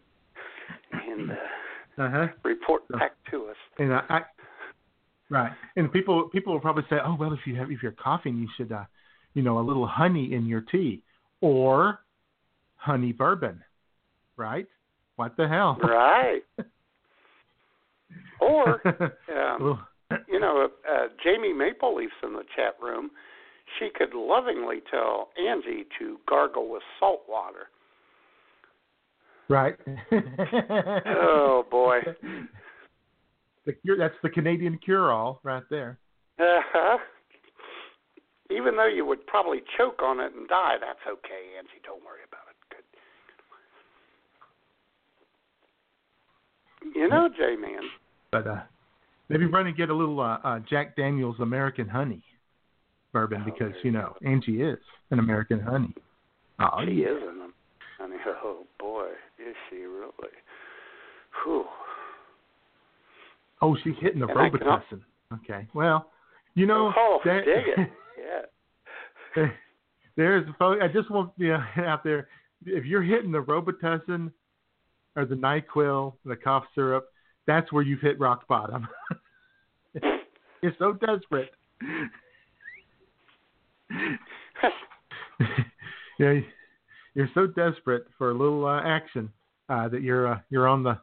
Uh-huh. 1.96 2.26
report 2.42 2.86
back 2.88 3.12
to 3.30 3.46
us. 3.46 3.56
And 3.78 3.92
I, 3.92 4.00
I 4.08 4.20
right. 5.30 5.52
And 5.76 5.92
people 5.92 6.28
people 6.32 6.52
will 6.52 6.60
probably 6.60 6.84
say, 6.90 6.96
"Oh, 7.04 7.16
well, 7.18 7.32
if 7.32 7.40
you 7.46 7.56
have 7.56 7.70
if 7.70 7.82
you're 7.82 7.92
coughing, 7.92 8.36
you 8.36 8.48
should 8.56 8.72
uh, 8.72 8.84
you 9.34 9.42
know, 9.42 9.58
a 9.58 9.64
little 9.64 9.86
honey 9.86 10.32
in 10.32 10.46
your 10.46 10.62
tea 10.62 11.02
or 11.40 12.00
honey 12.76 13.12
bourbon." 13.12 13.62
Right? 14.36 14.66
What 15.16 15.36
the 15.36 15.46
hell? 15.48 15.78
Right. 15.82 16.42
Or, 18.40 18.82
um, 18.86 19.80
you 20.28 20.38
know, 20.38 20.68
uh, 20.90 21.06
Jamie 21.22 21.52
Maple 21.52 21.94
Leaf's 21.94 22.12
in 22.22 22.34
the 22.34 22.44
chat 22.54 22.74
room. 22.82 23.10
She 23.78 23.88
could 23.94 24.14
lovingly 24.14 24.82
tell 24.90 25.30
Angie 25.38 25.86
to 25.98 26.18
gargle 26.28 26.68
with 26.70 26.82
salt 27.00 27.22
water. 27.28 27.68
Right. 29.48 29.76
Oh 31.06 31.64
boy. 31.70 32.00
The 33.66 33.72
cure, 33.72 33.96
that's 33.96 34.14
the 34.22 34.28
Canadian 34.28 34.78
cure-all 34.78 35.40
right 35.42 35.62
there. 35.70 35.98
Uh-huh. 36.38 36.98
Even 38.50 38.76
though 38.76 38.86
you 38.86 39.06
would 39.06 39.26
probably 39.26 39.62
choke 39.78 40.02
on 40.02 40.20
it 40.20 40.34
and 40.34 40.46
die, 40.48 40.74
that's 40.78 40.98
okay, 41.06 41.56
Angie. 41.56 41.80
Don't 41.82 42.04
worry 42.04 42.20
about 42.28 42.42
it. 42.50 42.56
Good. 46.92 47.00
You 47.00 47.08
know, 47.08 47.28
J 47.34 47.56
Man. 47.56 47.80
But 48.30 48.46
uh, 48.46 48.62
maybe 49.28 49.46
run 49.46 49.66
and 49.66 49.76
get 49.76 49.88
a 49.88 49.94
little 49.94 50.20
uh, 50.20 50.38
uh, 50.44 50.60
Jack 50.68 50.94
Daniel's 50.96 51.40
American 51.40 51.88
Honey 51.88 52.22
bourbon 53.12 53.44
because 53.44 53.72
you 53.82 53.92
know 53.92 54.14
Angie 54.26 54.60
is 54.60 54.78
an 55.10 55.20
American 55.20 55.60
Honey. 55.60 55.94
Oh, 56.60 56.84
she 56.84 56.92
yeah. 56.92 57.08
is 57.08 57.20
them. 57.20 57.43
I 58.04 58.08
mean, 58.08 58.18
oh 58.44 58.64
boy, 58.78 59.08
is 59.38 59.54
she 59.70 59.76
really? 59.76 60.12
Whew. 61.44 61.64
Oh, 63.62 63.76
she's 63.82 63.94
hitting 64.00 64.20
the 64.20 64.26
And 64.26 64.36
Robitussin. 64.36 65.00
Okay. 65.32 65.66
Well, 65.74 66.10
you 66.54 66.66
know, 66.66 66.92
Oh, 66.96 67.20
that- 67.24 67.44
dig 67.44 67.64
it. 67.78 67.90
Yeah. 69.36 69.46
there's. 70.16 70.46
I 70.60 70.86
just 70.92 71.10
want 71.10 71.32
you 71.36 71.48
know, 71.48 71.64
out 71.78 72.04
there. 72.04 72.28
If 72.64 72.84
you're 72.84 73.02
hitting 73.02 73.32
the 73.32 73.42
Robitussin 73.42 74.30
or 75.16 75.24
the 75.26 75.34
Nyquil, 75.34 76.14
the 76.24 76.36
cough 76.36 76.64
syrup, 76.74 77.08
that's 77.46 77.72
where 77.72 77.82
you've 77.82 78.00
hit 78.00 78.18
rock 78.20 78.46
bottom. 78.46 78.86
you're 80.62 80.72
so 80.78 80.92
desperate. 80.92 81.50
yeah, 86.18 86.40
you're 87.14 87.30
so 87.34 87.46
desperate 87.46 88.06
for 88.18 88.30
a 88.30 88.34
little 88.34 88.66
uh, 88.66 88.80
action 88.84 89.30
uh, 89.68 89.88
that 89.88 90.02
you're 90.02 90.26
uh, 90.26 90.38
you're 90.50 90.68
on 90.68 90.82
the 90.82 90.98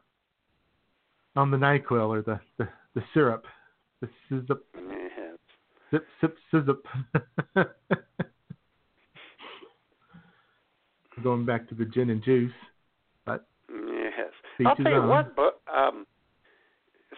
on 1.36 1.50
the 1.50 1.56
Nyquil 1.56 2.08
or 2.08 2.22
the 2.22 2.38
the, 2.58 2.68
the 2.94 3.02
syrup, 3.14 3.44
the 4.00 4.08
sizzip, 4.30 4.60
Yes. 4.76 5.38
sip 5.90 6.06
sip 6.20 6.36
sizzip. 6.52 6.84
Going 11.22 11.44
back 11.44 11.68
to 11.68 11.74
the 11.74 11.84
gin 11.84 12.10
and 12.10 12.22
juice, 12.24 12.52
but 13.24 13.46
Yes. 13.68 14.32
I'll 14.66 14.76
tell 14.76 14.86
you 14.86 14.98
own. 14.98 15.08
what, 15.08 15.36
but 15.36 15.60
um, 15.72 16.06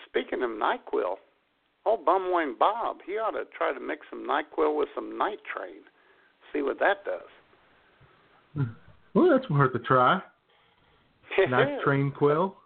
speaking 0.06 0.42
of 0.42 0.50
Nyquil, 0.50 1.16
old 1.86 2.04
Bumwine 2.04 2.58
Bob, 2.58 2.98
he 3.06 3.12
ought 3.12 3.30
to 3.32 3.44
try 3.56 3.72
to 3.72 3.80
mix 3.80 4.06
some 4.10 4.26
Nyquil 4.26 4.76
with 4.76 4.88
some 4.94 5.16
night 5.18 5.38
train. 5.54 5.82
See 6.52 6.62
what 6.62 6.78
that 6.80 7.04
does. 7.04 7.28
well, 9.14 9.30
that's 9.30 9.48
worth 9.50 9.74
a 9.74 9.78
try. 9.78 10.20
Nice 11.48 11.82
train 11.82 12.12
quill. 12.16 12.56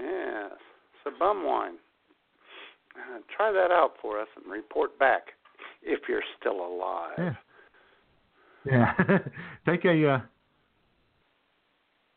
Yes. 0.00 0.52
So 1.04 1.10
Bumwine, 1.20 1.74
uh, 2.96 3.18
try 3.36 3.52
that 3.52 3.70
out 3.70 3.92
for 4.00 4.20
us 4.20 4.28
and 4.36 4.50
report 4.50 4.98
back 4.98 5.22
if 5.82 6.00
you're 6.08 6.22
still 6.40 6.64
alive. 6.64 7.14
Yeah. 7.18 7.34
Yeah. 8.66 9.18
take 9.66 9.84
a 9.84 10.08
uh, 10.08 10.20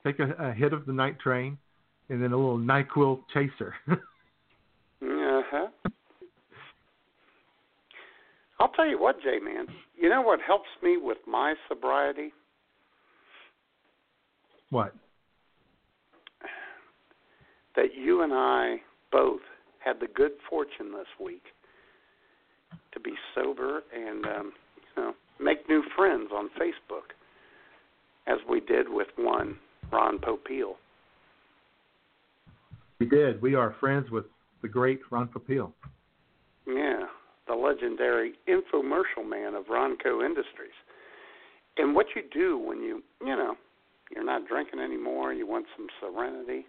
take 0.06 0.20
a, 0.20 0.32
a 0.40 0.54
hit 0.54 0.74
of 0.74 0.86
the 0.86 0.94
night 0.94 1.20
train, 1.20 1.58
and 2.10 2.22
then 2.22 2.32
a 2.32 2.38
little 2.38 2.58
Nyquil 2.58 3.22
chaser. 3.34 3.74
Uh 5.04 5.42
huh. 5.50 5.68
I'll 8.60 8.70
tell 8.70 8.88
you 8.88 9.00
what, 9.02 9.20
J 9.24 9.40
Man. 9.44 9.66
You 10.00 10.10
know 10.10 10.22
what 10.22 10.40
helps 10.46 10.70
me 10.84 10.98
with 11.02 11.18
my 11.28 11.56
sobriety? 11.68 12.32
What? 14.72 14.94
That 17.76 17.94
you 17.96 18.24
and 18.24 18.34
I 18.34 18.78
both 19.12 19.42
had 19.80 20.00
the 20.00 20.08
good 20.08 20.32
fortune 20.50 20.92
this 20.92 21.08
week 21.24 21.44
to 22.94 23.00
be 23.00 23.12
sober 23.36 23.84
and 23.96 24.26
um, 24.26 24.54
you 24.96 25.04
know 25.04 25.14
make 25.40 25.68
new 25.70 25.84
friends 25.96 26.30
on 26.34 26.50
Facebook, 26.60 27.14
as 28.28 28.38
we 28.50 28.60
did 28.62 28.88
with 28.90 29.08
one 29.18 29.58
Ron 29.92 30.20
Popeil. 30.20 30.74
We 33.00 33.06
did. 33.08 33.42
We 33.42 33.56
are 33.56 33.76
friends 33.80 34.12
with 34.12 34.26
the 34.62 34.68
great 34.68 35.00
Ron 35.10 35.28
Popeil. 35.28 35.72
Yeah, 36.68 37.06
the 37.48 37.56
legendary 37.56 38.34
infomercial 38.48 39.28
man 39.28 39.56
of 39.56 39.66
Ronco 39.66 40.24
Industries. 40.24 40.76
And 41.78 41.96
what 41.96 42.06
you 42.16 42.22
do 42.32 42.58
when 42.58 42.82
you, 42.82 43.02
you 43.22 43.36
know, 43.36 43.56
you're 44.14 44.26
not 44.26 44.48
drinking 44.48 44.80
anymore, 44.80 45.34
you 45.34 45.48
want 45.48 45.66
some 45.76 45.88
serenity, 46.00 46.66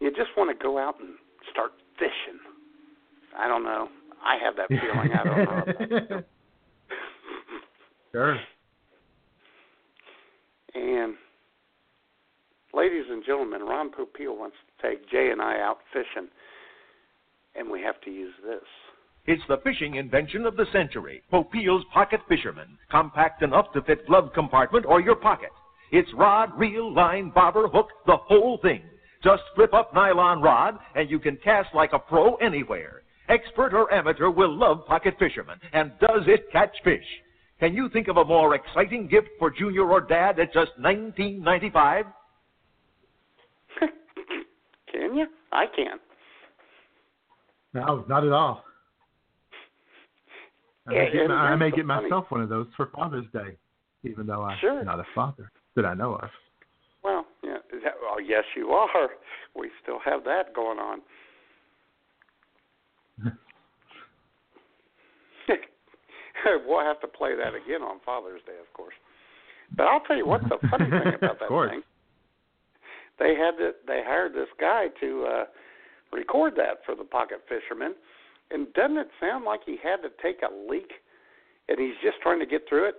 you 0.00 0.10
just 0.10 0.30
want 0.36 0.56
to 0.56 0.62
go 0.62 0.78
out 0.78 1.00
and 1.00 1.10
start 1.50 1.72
fishing. 1.98 2.40
I 3.38 3.46
don't 3.46 3.64
know. 3.64 3.88
I 4.24 4.36
have 4.42 4.56
that 4.56 4.68
feeling. 4.68 5.10
I 5.12 5.24
don't 5.24 6.10
know. 6.10 6.22
Sure. 8.12 8.36
And 10.74 11.14
ladies 12.74 13.04
and 13.08 13.24
gentlemen, 13.24 13.62
Ron 13.62 13.90
Popeil 13.90 14.36
wants 14.36 14.56
to 14.66 14.88
take 14.88 15.08
Jay 15.10 15.30
and 15.30 15.40
I 15.40 15.60
out 15.60 15.78
fishing, 15.92 16.28
and 17.54 17.70
we 17.70 17.80
have 17.82 18.00
to 18.02 18.10
use 18.10 18.34
this. 18.44 18.64
It's 19.26 19.42
the 19.48 19.58
fishing 19.58 19.96
invention 19.96 20.46
of 20.46 20.56
the 20.56 20.66
century. 20.72 21.22
Popeil's 21.30 21.84
Pocket 21.92 22.20
Fisherman. 22.28 22.78
Compact 22.90 23.42
enough 23.42 23.72
to 23.72 23.82
fit 23.82 24.06
glove 24.06 24.32
compartment 24.34 24.86
or 24.86 25.00
your 25.00 25.16
pocket. 25.16 25.50
It's 25.92 26.12
rod, 26.14 26.58
reel, 26.58 26.92
line, 26.92 27.30
bobber, 27.34 27.68
hook, 27.68 27.88
the 28.06 28.16
whole 28.16 28.58
thing. 28.58 28.82
Just 29.22 29.42
flip 29.54 29.74
up 29.74 29.92
nylon 29.94 30.40
rod 30.40 30.78
and 30.94 31.10
you 31.10 31.18
can 31.18 31.36
cast 31.36 31.74
like 31.74 31.92
a 31.92 31.98
pro 31.98 32.36
anywhere. 32.36 33.02
Expert 33.28 33.74
or 33.74 33.92
amateur 33.92 34.30
will 34.30 34.56
love 34.56 34.86
Pocket 34.86 35.14
Fisherman. 35.18 35.58
And 35.72 35.92
does 36.00 36.22
it 36.26 36.50
catch 36.50 36.74
fish? 36.82 37.04
Can 37.60 37.74
you 37.74 37.88
think 37.90 38.08
of 38.08 38.16
a 38.16 38.24
more 38.24 38.54
exciting 38.54 39.06
gift 39.06 39.28
for 39.38 39.50
junior 39.50 39.88
or 39.88 40.00
dad 40.00 40.40
at 40.40 40.52
just 40.52 40.72
$19.95? 40.80 42.04
I 45.52 45.66
can. 45.76 45.98
No, 47.74 48.04
not 48.08 48.24
at 48.24 48.32
all. 48.32 48.64
I 50.90 50.94
may 51.04 51.12
get, 51.12 51.30
I 51.30 51.56
may 51.56 51.70
get 51.70 51.80
so 51.80 51.86
funny. 51.88 52.02
myself 52.02 52.24
one 52.30 52.40
of 52.42 52.48
those 52.48 52.66
for 52.76 52.86
Father's 52.94 53.26
Day, 53.32 53.56
even 54.04 54.26
though 54.26 54.42
I'm 54.42 54.58
Sure. 54.60 54.82
not 54.84 55.00
a 55.00 55.04
father 55.14 55.50
that 55.76 55.84
I 55.84 55.94
know 55.94 56.14
of. 56.16 56.30
Well, 57.02 57.26
yeah. 57.42 57.58
that- 57.82 57.94
Well, 58.02 58.20
yes, 58.20 58.44
you 58.56 58.70
are. 58.72 59.08
We 59.54 59.70
still 59.82 59.98
have 60.04 60.24
that 60.24 60.52
going 60.54 60.78
on. 60.78 61.00
we'll 66.66 66.80
have 66.84 67.00
to 67.00 67.08
play 67.08 67.34
that 67.36 67.54
again 67.54 67.82
on 67.82 68.00
Father's 68.04 68.40
Day, 68.46 68.58
of 68.60 68.72
course. 68.72 68.94
But 69.76 69.86
I'll 69.86 70.00
tell 70.00 70.16
you 70.16 70.26
what 70.26 70.42
the 70.42 70.58
funny 70.70 70.90
thing 70.90 71.14
about 71.22 71.38
that 71.38 71.48
thing. 71.70 71.82
They 73.18 73.34
had 73.36 73.56
to, 73.58 73.72
they 73.86 74.02
hired 74.04 74.32
this 74.34 74.48
guy 74.58 74.86
to 75.00 75.26
uh 75.26 75.44
record 76.12 76.54
that 76.56 76.78
for 76.84 76.94
the 76.96 77.04
pocket 77.04 77.42
fisherman. 77.48 77.94
And 78.50 78.72
doesn't 78.74 78.96
it 78.96 79.08
sound 79.20 79.44
like 79.44 79.60
he 79.64 79.76
had 79.82 79.96
to 79.98 80.10
take 80.22 80.40
a 80.42 80.70
leak 80.70 80.90
and 81.68 81.78
he's 81.78 81.94
just 82.02 82.20
trying 82.22 82.40
to 82.40 82.46
get 82.46 82.68
through 82.68 82.88
it? 82.88 82.94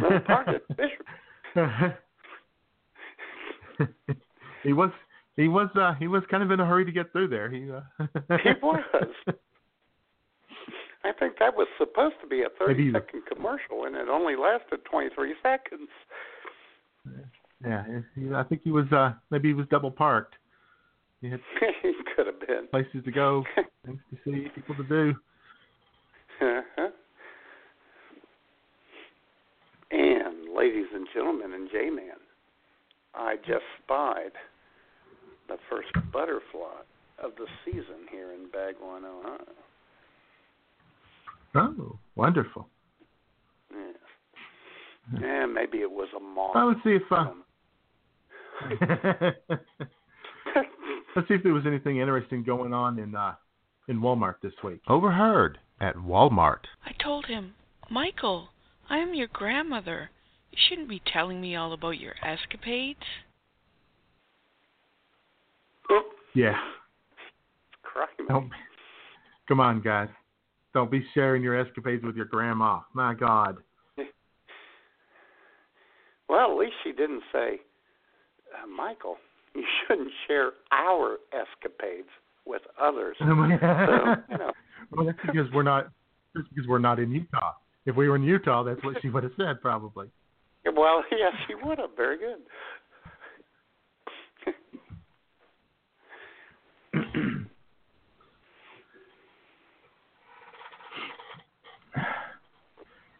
Little 0.00 0.20
pocket 0.20 0.64
fisherman. 0.76 1.94
he 4.62 4.72
was 4.72 4.90
he 5.36 5.48
was 5.48 5.68
uh 5.76 5.94
he 5.94 6.08
was 6.08 6.22
kind 6.30 6.42
of 6.42 6.50
in 6.50 6.60
a 6.60 6.66
hurry 6.66 6.84
to 6.84 6.92
get 6.92 7.10
through 7.12 7.28
there. 7.28 7.48
He 7.50 7.70
uh 7.70 7.80
He 8.42 8.50
was. 8.62 8.82
I 11.04 11.12
think 11.18 11.34
that 11.40 11.56
was 11.56 11.66
supposed 11.78 12.14
to 12.20 12.28
be 12.28 12.42
a 12.42 12.48
thirty-second 12.58 13.22
commercial, 13.26 13.84
and 13.86 13.96
it 13.96 14.08
only 14.08 14.36
lasted 14.36 14.84
23 14.84 15.34
seconds. 15.42 15.88
yeah, 17.64 17.84
I 18.36 18.42
think 18.44 18.62
he 18.62 18.70
was 18.70 18.86
uh 18.92 19.12
maybe 19.30 19.48
he 19.48 19.54
was 19.54 19.66
double 19.70 19.90
parked. 19.90 20.34
He 21.20 21.30
had 21.30 21.40
could 22.14 22.26
have 22.26 22.40
been. 22.40 22.68
places 22.70 23.04
to 23.04 23.10
go, 23.10 23.44
things 23.86 24.00
to 24.10 24.16
see, 24.24 24.48
people 24.54 24.74
to 24.76 24.84
do. 24.84 25.14
Uh-huh. 26.40 26.88
And, 29.90 30.54
ladies 30.56 30.86
and 30.94 31.06
gentlemen, 31.14 31.52
and 31.52 31.68
J-Man, 31.70 32.16
I 33.14 33.36
just 33.36 33.64
spied 33.84 34.32
the 35.48 35.56
first 35.70 35.92
butterfly 36.12 36.82
of 37.22 37.32
the 37.36 37.46
season 37.64 38.06
here 38.10 38.32
in 38.32 38.48
Bagwan, 38.48 39.04
Ohio. 39.04 39.38
Oh, 41.54 41.98
wonderful. 42.16 42.66
Yes. 43.70 45.20
Yeah, 45.20 45.46
maybe 45.46 45.78
it 45.78 45.90
was 45.90 46.08
a 46.16 46.20
moth. 46.20 46.56
I 46.56 46.64
let's 46.64 46.80
see 46.82 46.96
if 46.96 47.02
uh, 47.10 47.32
let's 51.16 51.28
see 51.28 51.34
if 51.34 51.42
there 51.42 51.54
was 51.54 51.66
anything 51.66 51.98
interesting 51.98 52.42
going 52.42 52.72
on 52.72 52.98
in 52.98 53.14
uh 53.14 53.34
in 53.88 54.00
Walmart 54.00 54.36
this 54.42 54.52
week. 54.62 54.80
Overheard 54.88 55.58
at 55.80 55.96
Walmart. 55.96 56.64
I 56.84 56.92
told 57.02 57.26
him, 57.26 57.54
Michael, 57.90 58.48
I 58.88 58.98
am 58.98 59.14
your 59.14 59.28
grandmother. 59.32 60.10
You 60.50 60.58
shouldn't 60.68 60.88
be 60.88 61.02
telling 61.12 61.40
me 61.40 61.56
all 61.56 61.72
about 61.72 61.98
your 61.98 62.14
escapades. 62.22 63.00
Yeah. 66.34 66.56
Crime. 67.82 68.08
Don't 68.28 68.50
come 69.48 69.60
on, 69.60 69.82
guys. 69.82 70.08
Don't 70.72 70.90
be 70.90 71.04
sharing 71.12 71.42
your 71.42 71.58
escapades 71.58 72.02
with 72.02 72.16
your 72.16 72.24
grandma. 72.26 72.80
My 72.94 73.14
God. 73.14 73.58
Well, 76.28 76.52
at 76.52 76.56
least 76.56 76.72
she 76.82 76.92
didn't 76.92 77.22
say, 77.30 77.60
uh, 78.54 78.66
Michael, 78.66 79.16
you 79.54 79.64
shouldn't 79.86 80.10
share 80.26 80.52
our 80.70 81.18
escapades 81.32 82.08
with 82.44 82.62
others. 82.80 83.16
so, 83.20 83.26
you 83.26 84.38
know, 84.38 84.52
well, 84.90 85.06
that's 85.06 85.18
because 85.24 85.50
we're 85.52 85.62
not. 85.62 85.88
That's 86.34 86.48
because 86.48 86.66
we're 86.68 86.78
not 86.78 86.98
in 86.98 87.10
Utah. 87.12 87.52
If 87.84 87.96
we 87.96 88.08
were 88.08 88.16
in 88.16 88.22
Utah, 88.22 88.62
that's 88.62 88.82
what 88.84 88.96
she 89.02 89.10
would 89.10 89.22
have 89.22 89.32
said, 89.36 89.60
probably. 89.60 90.08
well, 90.76 91.04
yes, 91.10 91.32
she 91.46 91.54
would 91.66 91.78
have. 91.78 91.90
Very 91.96 92.18
good. 92.18 92.38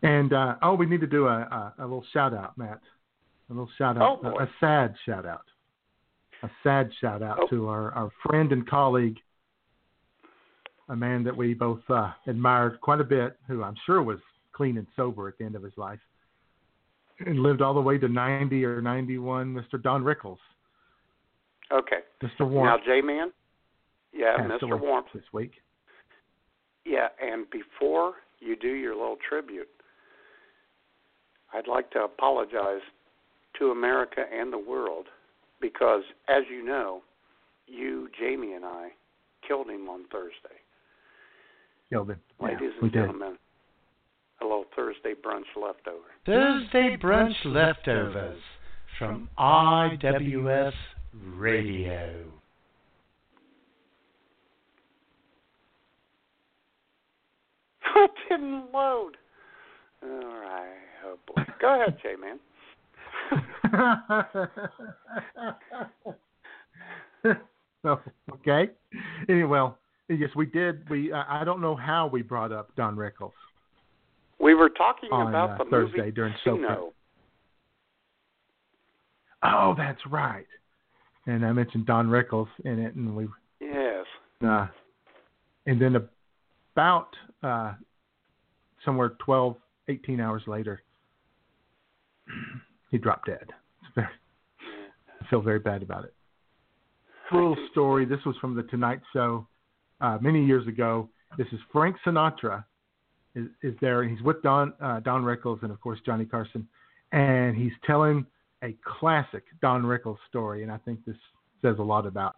And 0.03 0.33
uh, 0.33 0.57
oh, 0.63 0.75
we 0.75 0.87
need 0.87 1.01
to 1.01 1.07
do 1.07 1.27
a, 1.27 1.31
a, 1.31 1.75
a 1.79 1.83
little 1.83 2.05
shout 2.13 2.35
out, 2.35 2.59
Matt. 2.59 2.81
A 3.49 3.53
little 3.53 3.71
shout 3.79 3.97
out, 3.97 4.21
Oh, 4.25 4.29
a, 4.29 4.43
a 4.45 4.51
sad 4.59 4.95
shout 5.07 5.25
out, 5.25 5.45
a 6.43 6.51
sad 6.63 6.91
shout 7.01 7.23
out 7.23 7.39
Oh. 7.43 7.47
to 7.49 7.69
our, 7.69 7.93
our 7.93 8.11
friend 8.27 8.53
and 8.53 8.69
colleague, 8.69 9.19
a 10.89 10.97
man 10.97 11.23
that 11.25 11.37
we 11.37 11.55
both 11.55 11.81
uh, 11.89 12.13
admired 12.27 12.81
quite 12.81 13.01
a 13.01 13.05
bit, 13.05 13.37
who 13.47 13.63
I'm 13.63 13.77
sure 13.87 14.03
was 14.03 14.19
clean 14.53 14.77
and 14.79 14.87
sober 14.97 15.29
at 15.29 15.39
the 15.39 15.45
end 15.45 15.55
of 15.55 15.63
his 15.63 15.73
life, 15.77 16.01
and 17.25 17.39
lived 17.39 17.63
all 17.63 17.75
the 17.75 17.81
way 17.81 17.97
to 17.99 18.09
90 18.09 18.65
or 18.65 18.83
91. 18.83 19.55
Mr. 19.55 19.81
Don 19.83 20.03
Rickles, 20.03 20.39
Okay. 21.71 22.01
Mr. 22.23 22.41
Warm. 22.41 22.67
Now, 22.67 22.73
Warmth, 22.73 22.85
J-Man. 22.85 23.33
Yeah, 24.13 24.37
Mr. 24.39 24.79
Warmth. 24.79 25.07
this 25.15 25.25
week. 25.33 25.53
Yeah, 26.85 27.09
and 27.23 27.47
before 27.51 28.15
you 28.41 28.57
do 28.57 28.69
your 28.69 28.95
little 28.95 29.17
tribute, 29.27 29.69
I'd 31.55 31.69
like 31.69 31.91
to 31.93 32.01
apologize 32.01 32.83
to 33.59 33.71
America 33.71 34.25
and 34.31 34.53
the 34.53 34.59
world 34.59 35.07
because, 35.63 36.03
as 36.29 36.43
you 36.51 36.63
know, 36.63 37.01
you, 37.67 38.09
Jamie, 38.21 38.53
and 38.53 38.65
I 38.67 38.89
killed 39.47 39.71
him 39.71 39.89
on 39.89 40.05
Thursday. 40.13 40.59
Killed 41.89 42.11
him. 42.11 42.21
Yeah, 42.41 42.47
Ladies 42.49 42.73
we 42.83 42.89
and 42.89 42.93
did. 42.93 42.99
gentlemen, 42.99 43.39
a 44.43 44.45
little 44.45 44.67
Thursday 44.77 45.15
brunch 45.15 45.45
leftover. 45.57 45.99
Thursday 46.27 46.99
brunch 47.01 47.33
leftovers 47.45 48.41
from 48.99 49.31
IWS 49.39 50.73
Radio. 51.37 52.25
it 57.95 58.11
didn't 58.29 58.73
load. 58.73 59.17
All 60.03 60.09
right. 60.09 60.67
Oh 61.05 61.17
boy. 61.27 61.43
Go 61.61 61.81
ahead, 61.81 61.97
J 62.03 62.17
man. 62.21 62.39
oh, 67.85 68.01
okay. 68.33 68.69
Anyway, 69.29 69.49
well, 69.49 69.79
yes, 70.09 70.31
we 70.37 70.47
did. 70.47 70.89
We 70.91 71.13
uh, 71.13 71.23
I 71.29 71.45
don't 71.45 71.61
know 71.61 71.75
how 71.75 72.07
we 72.07 72.23
brought 72.23 72.53
up 72.53 72.75
Don 72.77 72.97
Rickles 72.97 73.33
We 74.39 74.55
were 74.55 74.69
talking 74.69 75.09
on 75.11 75.29
about 75.29 75.59
uh, 75.61 75.65
the 75.65 75.71
Thursday 75.71 75.99
movie 75.99 76.11
during. 76.11 76.35
Casino. 76.45 76.93
Oh, 79.43 79.75
that's 79.77 80.01
right. 80.11 80.47
And 81.27 81.45
I 81.47 81.53
mentioned 81.53 81.87
Don 81.87 82.09
Rickles 82.09 82.49
in 82.65 82.79
it, 82.79 82.95
and 82.95 83.17
we 83.17 83.27
Yes. 83.61 84.05
uh, 84.45 84.67
and 85.67 85.81
then 85.81 86.09
about 86.75 87.09
uh, 87.43 87.73
somewhere 88.85 89.11
12, 89.25 89.57
18 89.89 90.21
hours 90.21 90.43
later, 90.47 90.83
he 92.91 92.99
dropped 92.99 93.27
dead. 93.27 93.49
Very, 93.95 94.09
I 95.21 95.27
feel 95.31 95.41
very 95.41 95.59
bad 95.59 95.83
about 95.83 96.05
it. 96.05 96.15
Full 97.31 97.57
story. 97.71 98.05
This 98.05 98.21
was 98.27 98.37
from 98.41 98.55
the 98.55 98.63
Tonight 98.65 99.01
Show 99.13 99.47
uh, 100.01 100.19
many 100.21 100.45
years 100.45 100.67
ago. 100.67 101.09
This 101.39 101.47
is 101.53 101.61
Frank 101.73 101.97
Sinatra 102.05 102.65
is, 103.35 103.47
is 103.63 103.75
there, 103.81 104.03
and 104.03 104.11
he's 104.11 104.23
with 104.23 104.43
Don 104.43 104.75
uh, 104.83 105.01
Don 105.01 105.23
Rickles 105.23 105.63
and 105.63 105.71
of 105.71 105.81
course 105.81 105.99
Johnny 106.05 106.25
Carson, 106.25 106.69
and 107.13 107.57
he's 107.57 107.73
telling 107.87 108.27
a 108.63 108.77
classic 108.85 109.45
Don 109.61 109.83
Rickles 109.83 110.19
story, 110.29 110.63
and 110.63 110.71
I 110.71 110.77
think 110.79 111.05
this 111.07 111.17
says 111.63 111.77
a 111.79 111.83
lot 111.83 112.07
about 112.07 112.37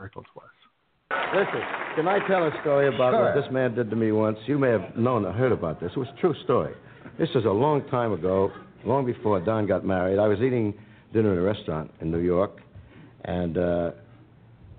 Rickles 0.00 0.26
was. 0.34 0.48
Listen, 1.34 1.62
can 1.96 2.06
I 2.06 2.18
tell 2.28 2.46
a 2.46 2.50
story 2.60 2.88
about 2.88 3.12
Sure. 3.12 3.24
what 3.24 3.34
this 3.34 3.50
man 3.50 3.74
did 3.74 3.88
to 3.90 3.96
me 3.96 4.12
once? 4.12 4.38
You 4.46 4.58
may 4.58 4.68
have 4.70 4.96
known 4.96 5.24
or 5.24 5.32
heard 5.32 5.52
about 5.52 5.80
this. 5.80 5.90
It 5.96 5.98
was 5.98 6.08
a 6.16 6.20
true 6.20 6.34
story. 6.44 6.74
This 7.18 7.30
is 7.34 7.44
a 7.44 7.50
long 7.50 7.82
time 7.88 8.12
ago, 8.12 8.52
long 8.84 9.06
before 9.06 9.40
Don 9.40 9.66
got 9.66 9.84
married. 9.84 10.18
I 10.18 10.28
was 10.28 10.38
eating 10.38 10.74
dinner 11.12 11.32
in 11.32 11.38
a 11.38 11.42
restaurant 11.42 11.90
in 12.00 12.10
New 12.10 12.20
York, 12.20 12.60
and 13.24 13.56
uh, 13.58 13.90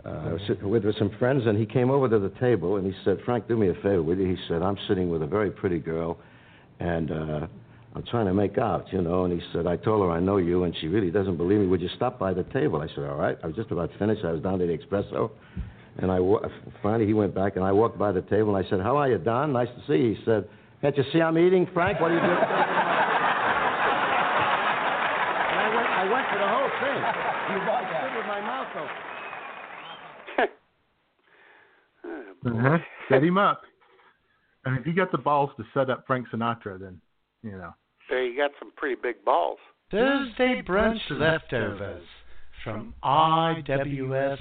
uh, 0.06 0.10
I 0.10 0.34
was 0.34 0.42
with, 0.64 0.86
with 0.86 0.98
some 0.98 1.12
friends, 1.20 1.44
and 1.46 1.58
he 1.58 1.66
came 1.66 1.90
over 1.92 2.08
to 2.08 2.20
the 2.20 2.30
table 2.40 2.78
and 2.78 2.86
he 2.86 2.94
said, 3.04 3.20
Frank, 3.26 3.48
do 3.48 3.58
me 3.58 3.70
a 3.70 3.74
favor, 3.76 4.02
will 4.02 4.18
you? 4.18 4.28
He 4.28 4.38
said, 4.48 4.62
I'm 4.62 4.78
sitting 4.88 5.10
with 5.10 5.22
a 5.22 5.28
very 5.28 5.52
pretty 5.52 5.80
girl, 5.80 6.18
and 6.80 7.12
uh, 7.12 7.48
I'm 7.96 8.04
trying 8.10 8.28
to 8.28 8.34
make 8.34 8.58
out, 8.58 8.92
you 8.94 9.02
know. 9.02 9.26
And 9.26 9.34
he 9.34 9.46
said, 9.52 9.68
I 9.68 9.76
told 9.76 10.06
her 10.06 10.12
I 10.12 10.20
know 10.20 10.38
you, 10.38 10.64
and 10.64 10.74
she 10.80 10.88
really 10.88 11.12
doesn't 11.12 11.38
believe 11.38 11.60
me. 11.60 11.68
Would 11.68 11.82
you 11.82 11.90
stop 11.96 12.18
by 12.18 12.34
the 12.34 12.44
table? 12.46 12.82
I 12.82 12.88
said, 12.88 13.04
all 13.06 13.18
right. 13.18 13.38
I 13.44 13.48
was 13.48 13.56
just 13.56 13.72
about 13.72 13.90
finished. 14.00 14.24
I 14.24 14.32
was 14.32 14.42
down 14.42 14.60
to 14.60 14.68
the 14.68 14.78
espresso. 14.78 15.32
And 15.98 16.12
I 16.12 16.20
wa- 16.20 16.42
finally 16.82 17.06
he 17.06 17.14
went 17.14 17.36
back, 17.36 17.58
and 17.58 17.66
I 17.66 17.74
walked 17.74 17.98
by 17.98 18.12
the 18.14 18.22
table, 18.22 18.56
and 18.56 18.66
I 18.66 18.70
said, 18.70 18.80
"How 18.80 18.96
are 18.96 19.10
you, 19.10 19.18
Don? 19.18 19.52
Nice 19.52 19.68
to 19.68 19.82
see 19.86 19.98
you." 20.02 20.16
He 20.16 20.24
said, 20.24 20.48
"Can't 20.82 20.96
you 20.96 21.04
see 21.12 21.20
I'm 21.20 21.38
eating, 21.38 21.68
Frank? 21.74 22.00
What 22.00 22.12
are 22.12 22.14
you 22.14 22.22
doing?" 22.22 22.32
and 22.40 22.40
I 25.60 25.68
went, 25.76 25.88
I 25.90 26.06
went 26.10 26.26
for 26.29 26.29
the 26.40 26.48
whole 26.48 26.72
thing. 26.80 27.00
You 27.50 27.58
stood 27.58 28.16
with 28.16 28.28
my 28.28 28.42
mouth 28.42 28.68
open. 28.76 28.90
Uh-huh. 32.46 32.78
Set 33.10 33.24
him 33.24 33.38
up. 33.38 33.64
And 34.64 34.80
if 34.80 34.86
you 34.88 34.94
got 34.94 35.12
the 35.12 35.18
balls 35.18 35.50
to 35.58 35.64
set 35.74 35.90
up 35.90 36.06
Frank 36.08 36.28
Sinatra, 36.34 36.80
then 36.80 37.02
you 37.44 37.52
know. 37.52 37.74
There, 38.10 38.24
you 38.24 38.38
got 38.38 38.52
some 38.60 38.72
pretty 38.78 38.96
big 39.02 39.26
balls. 39.26 39.58
Thursday 39.92 40.62
brunch 40.66 41.00
leftovers 41.10 42.04
from 42.64 42.94
IWS 43.04 44.38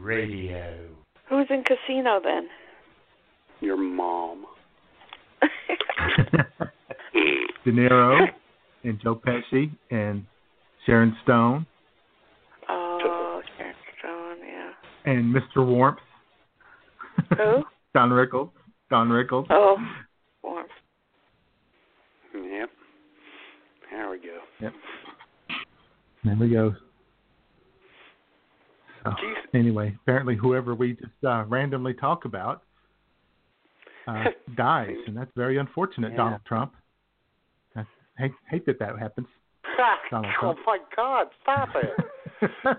Radio. 0.00 0.88
Who's 1.28 1.46
in 1.50 1.62
casino 1.62 2.20
then? 2.22 2.48
Your 3.60 3.76
mom. 3.76 4.46
De 7.64 7.70
Niro 7.70 8.26
and 8.84 9.00
Joe 9.00 9.14
Pesci 9.14 9.70
and 9.90 10.24
Sharon 10.88 11.14
Stone 11.22 11.66
Oh, 12.70 13.42
Sharon 13.58 13.74
Stone, 13.98 14.38
yeah. 14.46 15.12
and 15.12 15.34
Mr. 15.34 15.64
Warmth. 15.66 15.98
Who? 17.36 17.62
Don 17.94 18.08
Rickles. 18.10 18.50
Don 18.88 19.08
Rickles. 19.10 19.46
Oh, 19.50 19.76
Warmth. 20.42 20.70
Yep. 22.34 22.70
There 23.90 24.10
we 24.10 24.18
go. 24.18 24.38
Yep. 24.62 24.72
There 26.24 26.36
we 26.40 26.48
go. 26.48 26.74
So, 29.04 29.12
anyway, 29.54 29.94
apparently 30.02 30.36
whoever 30.36 30.74
we 30.74 30.92
just 30.94 31.12
uh, 31.26 31.44
randomly 31.48 31.92
talk 31.94 32.24
about 32.24 32.62
uh, 34.06 34.24
dies, 34.56 34.96
and 35.06 35.14
that's 35.16 35.30
very 35.36 35.58
unfortunate, 35.58 36.12
Yeah. 36.12 36.16
Donald 36.16 36.40
Trump. 36.46 36.72
I 37.76 37.84
hate, 38.16 38.32
hate 38.50 38.66
that 38.66 38.78
that 38.80 38.98
happens. 38.98 39.28
Oh 39.80 40.54
my 40.66 40.78
God! 40.96 41.28
Stop 41.42 41.68
it. 41.76 42.76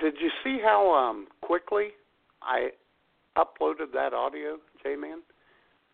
Did 0.00 0.14
you 0.20 0.30
see 0.42 0.58
how 0.62 0.92
um 0.92 1.26
quickly 1.42 1.88
I 2.42 2.70
uploaded 3.36 3.92
that 3.94 4.12
audio, 4.14 4.56
J 4.82 4.96
Man? 4.96 5.20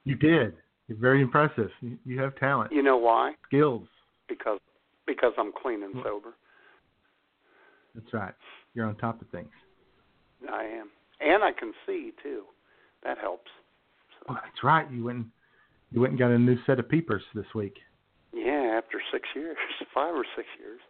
you 0.05 0.15
did. 0.15 0.55
You're 0.89 0.99
very 0.99 1.21
impressive. 1.21 1.71
You, 1.81 1.99
you 2.05 2.21
have 2.21 2.37
talent, 2.37 2.71
You 2.73 2.83
know 2.83 2.97
why? 2.97 3.33
skills. 3.47 3.89
Because 4.29 4.61
because 5.07 5.33
I'm 5.39 5.53
clean 5.63 5.83
and 5.83 5.95
sober. 6.05 6.35
That's 7.95 8.13
right. 8.13 8.35
You're 8.75 8.87
on 8.87 8.97
top 8.97 9.21
of 9.21 9.29
things. 9.29 9.51
I 10.51 10.65
am, 10.65 10.91
and 11.21 11.43
I 11.43 11.53
can 11.59 11.73
see 11.87 12.13
too. 12.23 12.43
That 13.07 13.19
helps. 13.19 13.51
Well, 14.29 14.39
that's 14.43 14.63
right. 14.65 14.91
You 14.91 15.05
went. 15.05 15.19
and- 15.19 15.31
You 15.93 16.01
went 16.01 16.11
and 16.11 16.19
got 16.19 16.33
a 16.33 16.39
new 16.39 16.57
set 16.67 16.81
of 16.81 16.89
peepers 16.89 17.23
this 17.33 17.47
week. 17.55 17.79
Yeah, 18.33 18.75
after 18.77 19.01
six 19.13 19.29
years, 19.37 19.57
five 19.95 20.13
or 20.15 20.25
six 20.37 20.49
years. 20.59 20.81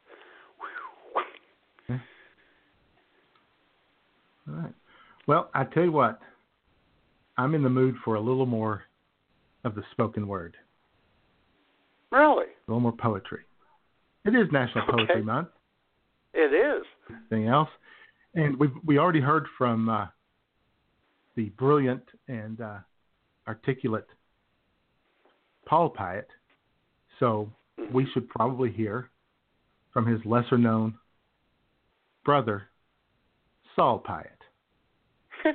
All 4.48 4.54
right. 4.54 4.72
Well, 5.26 5.50
I 5.54 5.64
tell 5.64 5.84
you 5.84 5.92
what. 5.92 6.20
I'm 7.38 7.54
in 7.54 7.62
the 7.62 7.68
mood 7.68 7.96
for 8.04 8.14
a 8.14 8.20
little 8.20 8.46
more 8.46 8.84
of 9.64 9.74
the 9.74 9.82
spoken 9.90 10.26
word, 10.26 10.56
Really, 12.10 12.46
a 12.46 12.70
little 12.70 12.80
more 12.80 12.92
poetry. 12.96 13.42
It 14.24 14.30
is 14.34 14.46
National 14.52 14.84
Okay. 14.84 14.92
Poetry 14.96 15.22
Month. 15.22 15.48
it 16.32 16.54
is. 16.54 16.86
Anything 17.10 17.48
else? 17.48 17.68
And 18.34 18.58
we 18.58 18.68
we 18.86 18.96
already 18.98 19.20
heard 19.20 19.46
from 19.58 19.88
uh, 19.90 20.06
the 21.36 21.50
brilliant 21.50 22.02
and 22.28 22.60
uh, 22.60 22.78
articulate 23.46 24.06
Paul 25.66 25.90
Pyatt, 25.90 26.26
so 27.20 27.52
we 27.92 28.06
should 28.12 28.28
probably 28.28 28.72
hear 28.72 29.10
from 29.92 30.06
his 30.06 30.20
lesser 30.24 30.56
known 30.58 30.94
brother, 32.24 32.68
Saul 33.74 34.02
Pyatt. 34.08 34.24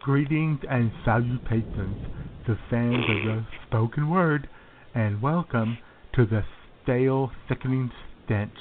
Greetings 0.00 0.60
and 0.70 0.90
salutations 1.04 2.06
to 2.46 2.58
fans 2.70 3.04
of 3.08 3.24
the 3.24 3.44
spoken 3.66 4.08
word, 4.08 4.48
and 4.94 5.20
welcome 5.20 5.76
to 6.14 6.24
the 6.24 6.42
stale, 6.82 7.30
sickening 7.48 7.90
stench 8.24 8.54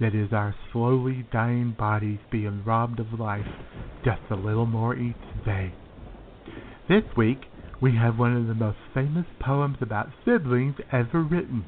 that 0.00 0.14
is 0.14 0.32
our 0.32 0.54
slowly 0.72 1.26
dying 1.32 1.74
bodies 1.78 2.18
being 2.30 2.62
robbed 2.64 3.00
of 3.00 3.18
life 3.18 3.46
just 4.04 4.22
a 4.30 4.36
little 4.36 4.66
more 4.66 4.94
each 4.96 5.14
day. 5.44 5.72
This 6.88 7.04
week, 7.16 7.38
we 7.80 7.96
have 7.96 8.18
one 8.18 8.36
of 8.36 8.46
the 8.46 8.54
most 8.54 8.78
famous 8.92 9.26
poems 9.40 9.78
about 9.80 10.08
siblings 10.24 10.76
ever 10.92 11.22
written 11.22 11.64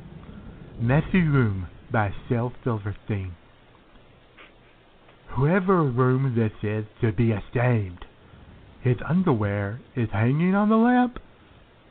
Messy 0.80 1.22
Room 1.22 1.68
by 1.90 2.12
Shel 2.28 2.52
Silverstein. 2.64 3.34
Whoever 5.36 5.82
room 5.82 6.34
this 6.34 6.52
is 6.62 6.86
should 7.00 7.16
be 7.16 7.32
ashamed. 7.32 8.04
His 8.80 8.96
underwear 9.06 9.80
is 9.94 10.08
hanging 10.12 10.54
on 10.54 10.68
the 10.68 10.76
lamp. 10.76 11.18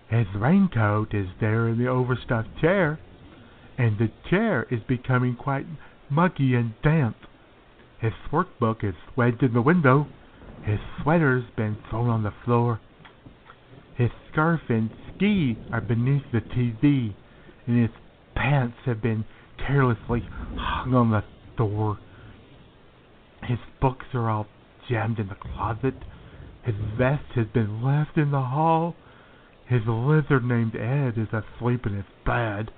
His 0.10 0.28
raincoat 0.36 1.14
is 1.14 1.28
there 1.40 1.68
in 1.68 1.78
the 1.78 1.88
overstuffed 1.88 2.60
chair, 2.62 3.00
and 3.78 3.98
the 3.98 4.12
chair 4.30 4.66
is 4.72 4.82
becoming 4.88 5.36
quite 5.36 5.66
muggy 6.10 6.56
and 6.56 6.74
damp. 6.84 7.18
His 8.00 8.14
workbook 8.32 8.84
is 8.84 8.96
wedged 9.16 9.44
in 9.44 9.54
the 9.54 9.62
window. 9.62 10.08
His 10.64 10.80
sweater's 11.02 11.46
been 11.56 11.78
thrown 11.90 12.10
on 12.10 12.24
the 12.24 12.34
floor. 12.44 12.80
His 13.96 14.10
scarf 14.32 14.62
and 14.70 14.90
ski 15.16 15.58
are 15.72 15.82
beneath 15.82 16.24
the 16.32 16.42
TV, 16.42 17.14
and 17.66 17.82
his 17.82 17.92
pants 18.36 18.78
have 18.86 19.02
been 19.02 19.26
carelessly 19.66 20.24
hung 20.58 20.94
on 20.94 21.12
the 21.12 21.24
door. 21.58 21.98
His 23.44 23.60
books 23.80 24.06
are 24.14 24.30
all 24.30 24.48
jammed 24.90 25.20
in 25.20 25.28
the 25.28 25.36
closet. 25.36 25.96
His 26.64 26.76
vest 26.98 27.26
has 27.36 27.48
been 27.54 27.84
left 27.84 28.18
in 28.18 28.32
the 28.32 28.42
hall. 28.42 28.96
His 29.68 29.82
lizard 29.88 30.44
named 30.44 30.76
Ed 30.76 31.18
is 31.18 31.30
asleep 31.34 31.86
in 31.86 31.94
his 31.94 32.06
bed. 32.26 32.72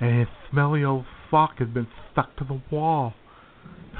And 0.00 0.20
his 0.20 0.28
smelly 0.50 0.84
old 0.84 1.04
sock 1.30 1.58
has 1.58 1.68
been 1.68 1.88
stuck 2.12 2.36
to 2.36 2.44
the 2.44 2.60
wall. 2.70 3.14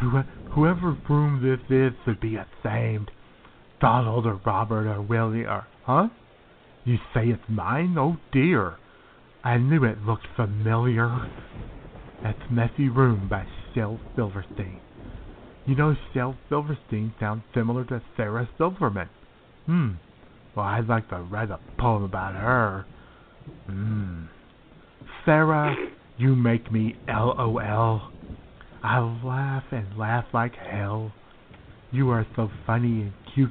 Who, 0.01 0.21
whoever 0.51 0.97
room 1.09 1.43
this 1.43 1.61
is 1.71 1.93
should 2.05 2.21
be 2.21 2.37
ashamed. 2.37 3.11
Donald 3.81 4.27
or 4.27 4.41
Robert 4.45 4.87
or 4.87 5.03
Willie 5.03 5.45
or, 5.45 5.67
huh? 5.85 6.09
You 6.85 6.97
say 7.15 7.29
it's 7.29 7.43
mine? 7.49 7.97
Oh 7.99 8.17
dear. 8.33 8.77
I 9.43 9.59
knew 9.59 9.85
it 9.85 10.03
looked 10.03 10.27
familiar. 10.35 11.31
That's 12.23 12.39
Messy 12.51 12.89
Room 12.89 13.29
by 13.29 13.47
Shel 13.75 14.01
Silverstein. 14.15 14.81
You 15.67 15.75
know, 15.75 15.95
Shel 16.13 16.37
Silverstein 16.49 17.13
sounds 17.19 17.43
similar 17.55 17.85
to 17.87 18.03
Sarah 18.17 18.49
Silverman. 18.57 19.09
Hmm. 19.67 19.91
Well, 20.55 20.65
I'd 20.65 20.89
like 20.89 21.09
to 21.11 21.19
write 21.19 21.51
a 21.51 21.59
poem 21.79 22.05
about 22.05 22.35
her. 22.35 22.87
Hmm. 23.67 24.25
Sarah, 25.25 25.75
you 26.17 26.35
make 26.35 26.71
me 26.71 26.97
LOL. 27.09 28.03
I 28.83 28.99
laugh 29.01 29.65
and 29.73 29.99
laugh 29.99 30.27
like 30.33 30.55
hell. 30.55 31.13
You 31.91 32.11
are 32.11 32.27
so 32.37 32.51
funny 32.67 33.03
and 33.03 33.13
cute. 33.35 33.51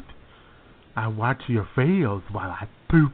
I 0.95 1.07
watch 1.07 1.44
your 1.48 1.68
videos 1.76 2.23
while 2.32 2.52
I 2.52 2.68
poop. 2.90 3.14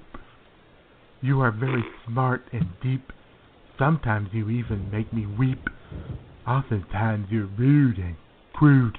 You 1.22 1.42
are 1.42 1.52
very 1.52 1.84
smart 2.06 2.44
and 2.52 2.68
deep. 2.82 3.12
Sometimes 3.78 4.30
you 4.34 4.50
even 4.50 4.92
make 4.92 5.12
me 5.14 5.26
weep. 5.26 5.68
Oftentimes 6.48 7.28
you're 7.32 7.50
rude 7.58 7.98
and 7.98 8.16
crude, 8.54 8.98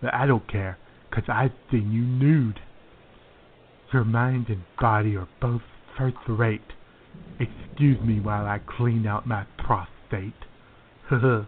but 0.00 0.14
I 0.14 0.26
don't 0.26 0.46
care, 0.48 0.78
'cause 1.10 1.28
I've 1.28 1.52
seen 1.70 1.92
you 1.92 2.02
nude. 2.02 2.60
Your 3.92 4.04
mind 4.04 4.48
and 4.48 4.62
body 4.78 5.16
are 5.16 5.28
both 5.40 5.62
first 5.96 6.18
rate. 6.28 6.72
Excuse 7.38 8.00
me 8.02 8.20
while 8.20 8.46
I 8.46 8.60
clean 8.76 9.06
out 9.06 9.26
my 9.26 9.46
prostate. 9.58 10.34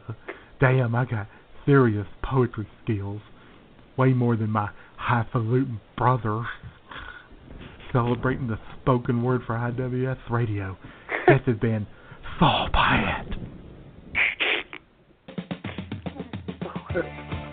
Damn, 0.61 0.95
I 0.95 1.05
got 1.05 1.29
serious 1.67 2.07
poetry 2.23 2.67
skills. 2.83 3.21
Way 3.97 4.13
more 4.13 4.37
than 4.37 4.51
my 4.51 4.71
highfalutin 4.97 5.81
brother. 5.97 6.45
Celebrating 7.93 8.47
the 8.47 8.59
spoken 8.81 9.23
word 9.23 9.43
for 9.47 9.55
IWS 9.55 10.19
radio. 10.31 10.77
This 11.27 11.41
has 11.47 11.57
been 11.59 11.87
Saul 12.39 12.69
Pyatt. 12.73 13.29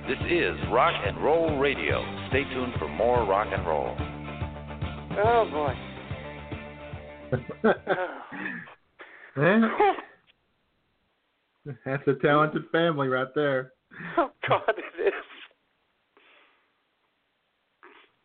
This 0.08 0.18
is 0.30 0.58
Rock 0.72 0.94
and 1.06 1.24
Roll 1.24 1.60
Radio. 1.60 2.04
Stay 2.30 2.44
tuned 2.46 2.74
for 2.80 2.88
more 2.88 3.26
rock 3.26 3.48
and 3.52 3.66
roll. 3.68 3.96
Oh 5.24 5.48
boy. 5.52 5.89
That's 11.86 12.08
a 12.08 12.14
talented 12.22 12.64
family 12.72 13.08
right 13.08 13.28
there. 13.36 13.74
Oh 14.18 14.32
God, 14.48 14.62
it 14.70 15.08
is. 15.08 15.14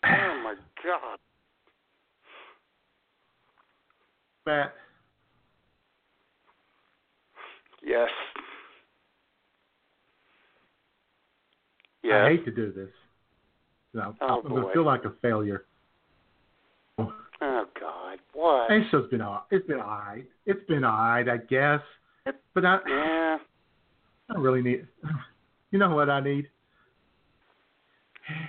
Oh 0.05 0.41
my 0.43 0.55
God. 0.83 1.19
Matt, 4.47 4.75
Yes. 12.05 12.27
I 12.27 12.31
hate 12.31 12.45
to 12.45 12.51
do 12.51 12.73
this. 12.73 12.91
No, 13.95 14.15
Oh, 14.21 14.41
I'm 14.45 14.49
going 14.49 14.67
to 14.67 14.73
feel 14.73 14.85
like 14.85 15.05
a 15.05 15.13
failure. 15.23 15.65
God, 18.35 18.41
what? 18.41 18.71
It's 18.71 18.91
just 18.91 19.11
been 19.11 19.21
all. 19.21 19.47
It's 19.51 19.67
been 19.67 19.81
all 19.81 19.99
right. 20.07 20.25
It's 20.47 20.65
been 20.69 20.85
all 20.85 20.97
right, 20.97 21.29
I 21.29 21.37
guess. 21.39 21.81
But 22.55 22.65
I, 22.65 22.79
Yeah. 22.89 23.39
I 24.31 24.39
really 24.39 24.63
need. 24.63 24.87
You 25.71 25.79
know 25.79 25.95
what 25.95 26.09
I 26.09 26.21
need? 26.21 26.49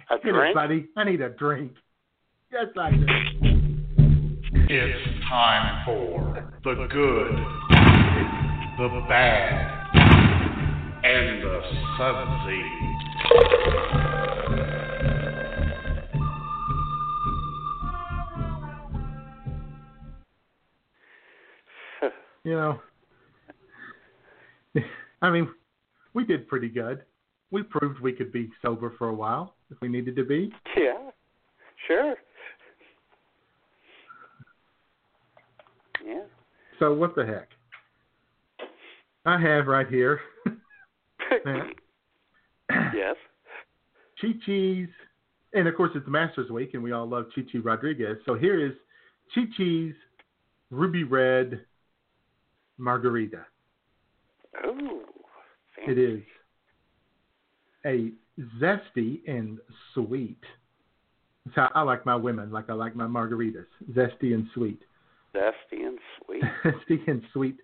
A 0.10 0.16
Hit 0.18 0.28
it, 0.28 0.32
drink? 0.32 0.56
buddy. 0.56 0.88
I 0.96 1.04
need 1.04 1.22
a 1.22 1.30
drink. 1.30 1.74
Yes, 2.52 2.68
I 2.78 2.92
do. 2.92 3.06
It's 4.68 5.28
time 5.28 5.86
for 5.86 6.34
the 6.64 6.88
good, 6.90 7.36
the 8.78 9.06
bad, 9.10 9.96
and 11.04 11.44
the 11.44 11.62
sudsy. 11.98 12.62
You 22.46 22.52
know, 22.52 22.80
I 25.24 25.32
mean, 25.32 25.50
we 26.14 26.24
did 26.24 26.48
pretty 26.48 26.70
good. 26.70 27.02
We 27.50 27.64
proved 27.64 28.00
we 28.02 28.14
could 28.14 28.32
be 28.32 28.52
sober 28.62 28.94
for 29.00 29.10
a 29.10 29.14
while 29.14 29.56
if 29.72 29.82
we 29.82 29.88
needed 29.88 30.16
to 30.16 30.24
be. 30.24 30.52
Yeah. 30.78 31.10
Sure. 31.88 32.16
Yeah. 36.06 36.22
So 36.80 36.94
what 36.94 37.16
the 37.16 37.26
heck? 37.26 37.50
I 39.26 39.42
have 39.42 39.66
right 39.66 39.88
here. 39.88 40.20
yes. 41.46 41.66
Chi 44.22 44.28
Chi's, 44.46 44.88
and 45.54 45.68
of 45.68 45.76
course 45.76 45.92
it's 45.96 46.08
Masters 46.08 46.52
Week, 46.52 46.76
and 46.76 46.84
we 46.84 46.92
all 46.92 47.08
love 47.08 47.26
Chi 47.34 47.42
Chi 47.52 47.58
Rodriguez. 47.58 48.18
So 48.28 48.36
here 48.36 48.64
is 48.64 48.74
Chi 49.34 49.46
Chi's 49.58 49.96
Ruby 50.70 51.04
Red 51.04 51.62
Margarita. 52.78 53.46
Ooh. 54.66 55.02
It 55.88 55.98
is 55.98 56.22
a 57.86 58.12
zesty 58.60 59.22
and 59.28 59.60
sweet. 59.94 60.40
That's 61.46 61.56
how 61.56 61.72
I 61.76 61.82
like 61.84 62.06
my 62.06 62.16
women, 62.16 62.52
like 62.52 62.70
I 62.70 62.74
like 62.74 62.96
my 62.96 63.06
margaritas, 63.06 63.68
zesty 63.92 64.34
and 64.34 64.48
sweet. 64.54 64.82
Zesty 65.36 65.86
and 65.86 66.00
sweet. 66.26 66.44
zesty 66.66 67.08
and 67.08 67.22
sweet. 67.34 67.58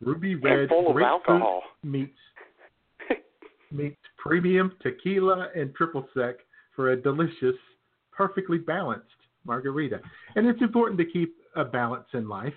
Ruby 0.00 0.34
red 0.34 0.60
and 0.60 0.68
full 0.68 0.90
of 0.90 1.00
alcohol. 1.00 1.62
meets 1.82 2.18
meets 3.70 4.00
premium 4.18 4.72
tequila 4.82 5.48
and 5.54 5.74
triple 5.74 6.08
sec 6.14 6.36
for 6.74 6.90
a 6.92 7.00
delicious, 7.00 7.54
perfectly 8.10 8.58
balanced 8.58 9.06
margarita. 9.44 10.00
And 10.34 10.46
it's 10.46 10.60
important 10.60 10.98
to 10.98 11.04
keep 11.04 11.36
a 11.54 11.64
balance 11.64 12.06
in 12.14 12.28
life. 12.28 12.54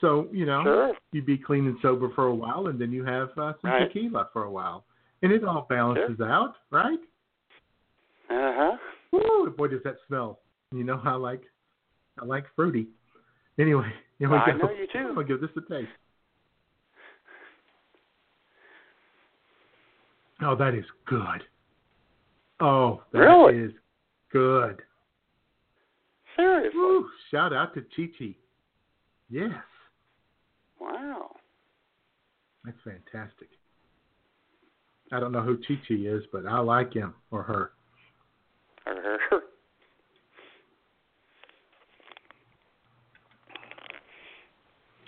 So 0.00 0.28
you 0.32 0.46
know, 0.46 0.62
Sure. 0.62 0.92
you 1.12 1.22
be 1.22 1.36
clean 1.38 1.66
and 1.66 1.76
sober 1.82 2.08
for 2.14 2.26
a 2.26 2.34
while, 2.34 2.68
and 2.68 2.78
then 2.80 2.90
you 2.92 3.04
have 3.04 3.28
uh, 3.38 3.52
some 3.60 3.70
Right. 3.70 3.92
tequila 3.92 4.28
for 4.32 4.44
a 4.44 4.50
while, 4.50 4.84
and 5.22 5.30
it 5.32 5.44
all 5.44 5.66
balances 5.68 6.20
out, 6.20 6.54
right? 6.70 6.98
Uh 8.30 8.52
huh. 8.56 8.76
Woo, 9.12 9.50
boy, 9.50 9.68
does 9.68 9.82
that 9.84 9.96
smell! 10.06 10.40
You 10.72 10.84
know, 10.84 10.96
how 10.96 11.14
I 11.14 11.16
like, 11.18 11.42
I 12.20 12.24
like 12.24 12.44
fruity. 12.54 12.86
Anyway, 13.58 13.92
here 14.18 14.30
we 14.30 14.36
I 14.36 14.52
go. 14.52 14.56
know 14.58 14.70
you 14.70 14.86
do. 14.92 14.98
I'm 15.00 15.14
gonna 15.14 15.26
give 15.26 15.40
this 15.40 15.50
a 15.56 15.60
taste. 15.72 15.90
Oh, 20.42 20.54
that 20.56 20.74
is 20.74 20.86
good. 21.06 21.42
Oh, 22.60 23.02
that 23.12 23.18
is 23.18 23.24
Really? 23.26 23.74
good. 24.32 24.80
Seriously. 26.36 26.70
Woo, 26.78 27.08
shout 27.30 27.52
out 27.52 27.74
to 27.74 27.82
Chi 27.94 28.10
Chi. 28.18 28.34
Yes, 29.28 29.52
Wow. 30.80 31.30
that's 32.64 32.78
fantastic. 32.84 33.48
I 35.12 35.20
don't 35.20 35.32
know 35.32 35.42
who 35.42 35.56
Chi 35.56 35.74
Chi 35.86 35.94
is, 35.94 36.22
but 36.32 36.46
I 36.46 36.60
like 36.60 36.94
him 36.94 37.14
or 37.30 37.42
her. 37.42 37.72
Or 38.86 38.94
Her. 38.94 39.40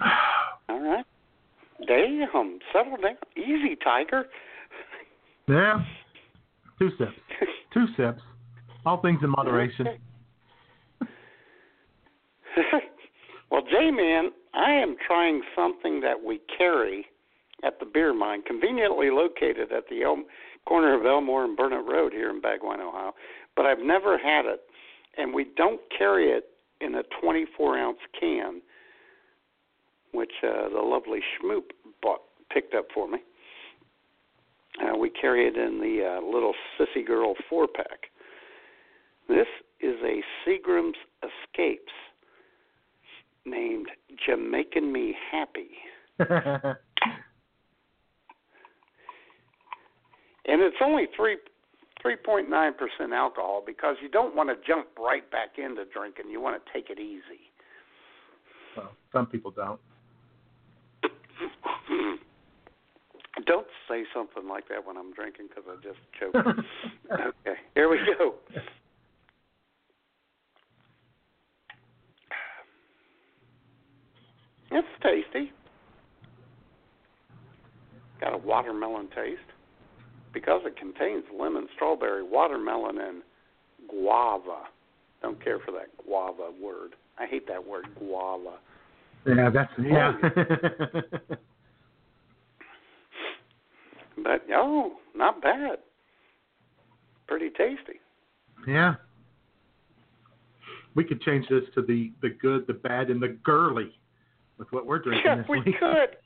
All 0.68 0.80
right. 0.80 1.04
Damn. 1.86 2.58
Settle 2.72 2.96
down. 3.00 3.16
Easy, 3.36 3.76
Tiger. 3.82 4.24
Yeah. 5.48 5.84
Two 6.78 6.90
sips. 6.98 7.12
Two 7.74 7.86
sips. 7.96 8.20
All 8.84 9.00
things 9.00 9.20
in 9.22 9.30
moderation. 9.30 9.86
well, 13.50 13.62
J-Man, 13.70 14.30
I 14.54 14.72
am 14.72 14.96
trying 15.06 15.42
something 15.56 16.00
that 16.00 16.22
we 16.22 16.40
carry 16.56 17.06
at 17.64 17.78
the 17.78 17.86
beer 17.86 18.12
mine, 18.12 18.42
conveniently 18.42 19.10
located 19.10 19.72
at 19.72 19.84
the 19.88 20.02
El- 20.02 20.24
corner 20.66 20.98
of 20.98 21.06
Elmore 21.06 21.44
and 21.44 21.56
Burnett 21.56 21.84
Road 21.86 22.12
here 22.12 22.30
in 22.30 22.40
Bagwine, 22.40 22.80
Ohio. 22.80 23.14
But 23.56 23.66
I've 23.66 23.80
never 23.80 24.18
had 24.18 24.46
it, 24.46 24.62
and 25.16 25.32
we 25.32 25.46
don't 25.56 25.80
carry 25.96 26.30
it 26.30 26.46
in 26.80 26.96
a 26.96 27.02
24-ounce 27.22 27.98
can, 28.18 28.60
which 30.12 30.32
uh, 30.42 30.68
the 30.68 30.80
lovely 30.80 31.20
Schmoop 31.20 31.70
bought 32.02 32.20
picked 32.52 32.74
up 32.74 32.86
for 32.92 33.08
me. 33.08 33.18
Uh, 34.82 34.96
we 34.96 35.08
carry 35.08 35.46
it 35.46 35.56
in 35.56 35.78
the 35.80 36.18
uh, 36.18 36.26
little 36.26 36.54
Sissy 36.78 37.06
Girl 37.06 37.34
four 37.48 37.66
pack. 37.66 38.10
This 39.28 39.46
is 39.80 39.96
a 40.02 40.22
Seagram's 40.44 40.96
Escapes 41.22 41.92
named 43.44 43.88
Jamaican 44.26 44.92
Me 44.92 45.14
Happy. 45.30 45.70
And 50.44 50.60
it's 50.60 50.76
only 50.82 51.06
three 51.16 51.36
three 52.00 52.16
point 52.16 52.50
nine 52.50 52.72
percent 52.74 53.12
alcohol 53.12 53.62
because 53.64 53.96
you 54.02 54.08
don't 54.08 54.34
want 54.34 54.48
to 54.48 54.56
jump 54.66 54.88
right 54.98 55.28
back 55.30 55.58
into 55.58 55.84
drinking. 55.92 56.30
You 56.30 56.40
want 56.40 56.60
to 56.64 56.72
take 56.72 56.90
it 56.90 56.98
easy. 56.98 57.50
well, 58.76 58.92
some 59.12 59.26
people 59.26 59.50
don't. 59.50 59.80
Don't 63.46 63.66
say 63.88 64.04
something 64.14 64.46
like 64.46 64.68
that 64.68 64.86
when 64.86 64.96
I'm 64.98 65.12
drinking 65.14 65.48
because 65.48 65.64
I 65.66 65.74
just 65.82 65.98
choked. 66.20 66.36
okay, 67.12 67.58
here 67.74 67.88
we 67.88 67.98
go. 68.18 68.34
It's 74.72 74.88
tasty. 75.02 75.52
Got 78.20 78.32
a 78.32 78.38
watermelon 78.38 79.08
taste 79.14 79.40
because 80.32 80.62
it 80.64 80.76
contains 80.78 81.24
lemon, 81.38 81.68
strawberry, 81.74 82.22
watermelon, 82.22 82.98
and 82.98 83.22
guava. 83.88 84.62
Don't 85.20 85.42
care 85.44 85.58
for 85.58 85.72
that 85.72 85.88
guava 86.02 86.50
word. 86.60 86.94
I 87.18 87.26
hate 87.26 87.46
that 87.48 87.66
word 87.66 87.86
guava. 87.98 88.58
Yeah, 89.26 89.50
that's 89.50 89.72
yeah. 89.78 90.12
Oh, 90.24 91.36
but 94.24 94.42
oh, 94.54 94.92
not 95.14 95.42
bad. 95.42 95.78
Pretty 97.26 97.50
tasty. 97.50 98.00
yeah. 98.66 98.94
We 100.94 101.04
could 101.04 101.22
change 101.22 101.46
this 101.48 101.62
to 101.74 101.82
the 101.82 102.12
the 102.22 102.30
good, 102.30 102.66
the 102.66 102.74
bad, 102.74 103.10
and 103.10 103.22
the 103.22 103.28
girly 103.28 103.92
with 104.62 104.70
what 104.72 104.86
we're 104.86 105.00
drinking 105.00 105.24
Yeah, 105.26 105.36
this 105.38 105.46
we 105.48 105.60
week. 105.60 105.74
could. 105.80 106.16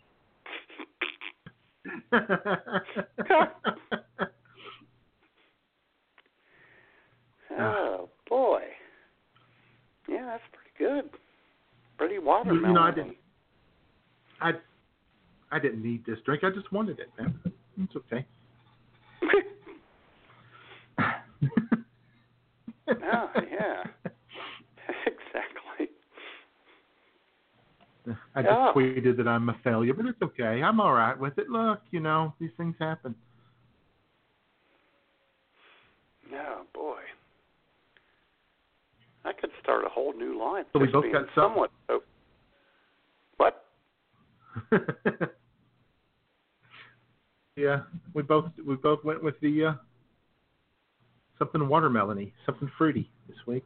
Oh 7.58 8.10
boy. 8.28 8.60
Yeah, 10.08 10.26
that's 10.26 10.42
pretty 10.52 10.70
good. 10.78 11.08
Pretty 11.96 12.16
you 12.16 12.22
watermelon. 12.22 12.74
know, 12.74 12.82
I 12.82 12.90
didn't. 12.90 13.16
I 14.42 14.52
I 15.50 15.58
didn't 15.58 15.82
need 15.82 16.04
this 16.04 16.18
drink. 16.26 16.44
I 16.44 16.50
just 16.50 16.70
wanted 16.70 16.98
it, 16.98 17.08
man. 17.18 17.34
It's 17.80 17.96
okay. 17.96 18.26
oh 20.98 21.02
yeah. 23.50 23.84
exactly. 25.06 25.88
I 28.34 28.42
just 28.42 28.52
Yeah. 28.52 28.72
tweeted 28.74 29.16
that 29.16 29.26
I'm 29.26 29.48
a 29.48 29.54
failure, 29.64 29.94
but 29.94 30.06
it's 30.06 30.22
okay. 30.22 30.62
I'm 30.62 30.80
all 30.80 30.92
right 30.92 31.18
with 31.18 31.38
it. 31.38 31.48
Look, 31.48 31.80
you 31.90 32.00
know, 32.00 32.34
these 32.38 32.52
things 32.56 32.76
happen. 32.78 33.14
Oh 36.32 36.62
boy. 36.72 37.00
I 39.24 39.32
could 39.32 39.50
start 39.62 39.84
a 39.84 39.88
whole 39.88 40.12
new 40.12 40.38
line. 40.38 40.64
So 40.72 40.78
we 40.78 40.86
both 40.86 41.10
got 41.12 41.26
some? 41.34 41.52
somewhat. 41.52 41.70
Oh, 41.88 42.02
what? 43.36 43.64
Yeah, 47.56 47.80
we 48.12 48.22
both 48.22 48.50
we 48.66 48.76
both 48.76 49.02
went 49.02 49.22
with 49.22 49.40
the 49.40 49.64
uh, 49.64 49.74
something 51.38 51.62
watermelony, 51.62 52.32
something 52.44 52.70
fruity 52.76 53.10
this 53.28 53.38
week. 53.46 53.64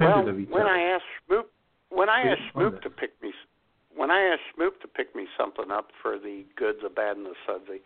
Well, 0.00 0.08
Dependent 0.08 0.36
of 0.36 0.40
each 0.40 0.48
when. 0.52 0.66
I 0.66 0.80
asked 0.80 1.04
Schmoop, 1.30 1.44
when 1.94 2.08
I 2.08 2.24
Yeah, 2.24 2.32
asked 2.32 2.56
on 2.56 2.62
Schmoop 2.62 2.72
this. 2.72 2.82
to 2.84 2.90
pick 2.90 3.22
me, 3.22 3.32
when 3.94 4.10
I 4.10 4.20
asked 4.32 4.42
Schmoop 4.56 4.80
to 4.82 4.88
pick 4.88 5.14
me 5.14 5.26
something 5.38 5.70
up 5.70 5.90
for 6.02 6.18
the 6.18 6.44
good, 6.56 6.76
the 6.82 6.88
bad, 6.88 7.16
and 7.16 7.26
the 7.26 7.34
sudsy, 7.46 7.80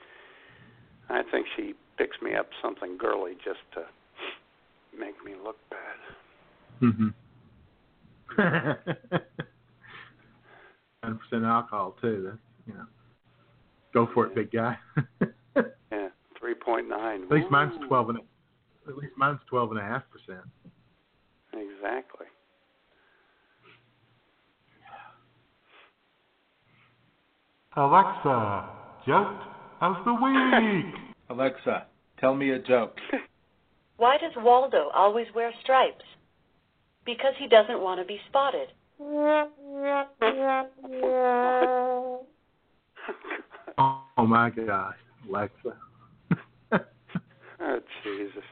I 1.09 1.23
think 1.31 1.47
she 1.57 1.75
picks 1.97 2.21
me 2.23 2.35
up 2.35 2.49
something 2.63 2.97
girly 2.99 3.35
just 3.45 3.61
to 3.75 3.85
make 4.99 5.23
me 5.25 5.35
look 5.43 5.57
bad. 5.71 5.99
Mm-hmm. 6.83 7.09
Hundred 11.03 11.19
percent 11.21 11.45
alcohol 11.45 11.97
too. 12.01 12.23
That's 12.27 12.39
you 12.67 12.75
know, 12.75 12.87
go 13.95 14.09
for 14.13 14.27
it, 14.27 14.35
big 14.35 14.51
guy. 14.53 14.79
Yeah, 15.91 16.09
three 16.39 16.55
point 16.55 16.89
nine. 16.89 17.25
At 17.25 17.31
least 17.31 17.51
mine's 17.51 17.73
twelve 17.89 18.11
and 18.11 18.19
at 18.87 18.97
least 18.97 19.15
mine's 19.17 19.41
twelve 19.49 19.73
and 19.73 19.81
a 19.81 19.83
half 19.83 20.05
percent. 20.11 20.45
Exactly. 21.53 22.27
Alexa, 27.79 28.69
joke 29.07 29.41
of 29.81 30.05
the 30.05 30.13
week. 30.13 30.95
Alexa, 31.31 31.87
tell 32.19 32.35
me 32.35 32.51
a 32.51 32.59
joke. 32.59 32.97
Why 33.99 34.19
does 34.19 34.33
Waldo 34.37 34.91
always 34.93 35.29
wear 35.33 35.53
stripes? 35.63 36.05
Because 37.07 37.35
he 37.39 37.47
doesn't 37.47 37.81
want 37.81 38.01
to 38.01 38.07
be 38.07 38.19
spotted. 38.29 38.73
Oh 43.81 44.27
my 44.27 44.51
gosh, 44.51 44.97
Alexa. 45.29 45.77
Oh 47.61 47.81
Jesus. 48.03 48.43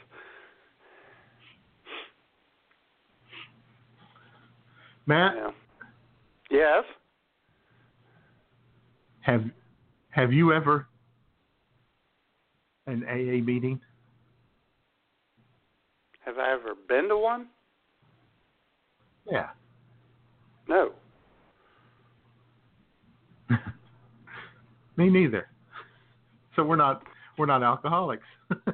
Matt, 5.06 5.34
Yeah. 5.34 5.50
Yes. 6.48 6.84
Have 9.26 9.42
have 10.10 10.32
you 10.32 10.52
ever 10.52 10.86
an 12.86 13.04
AA 13.04 13.44
meeting? 13.44 13.80
Have 16.24 16.38
I 16.38 16.52
ever 16.52 16.74
been 16.88 17.08
to 17.08 17.18
one? 17.18 17.46
Yeah. 19.30 19.48
No. 20.68 20.92
Me 24.96 25.10
neither. 25.10 25.48
So 26.54 26.62
we're 26.62 26.76
not 26.76 27.02
we're 27.36 27.46
not 27.46 27.62
alcoholics. 27.62 28.24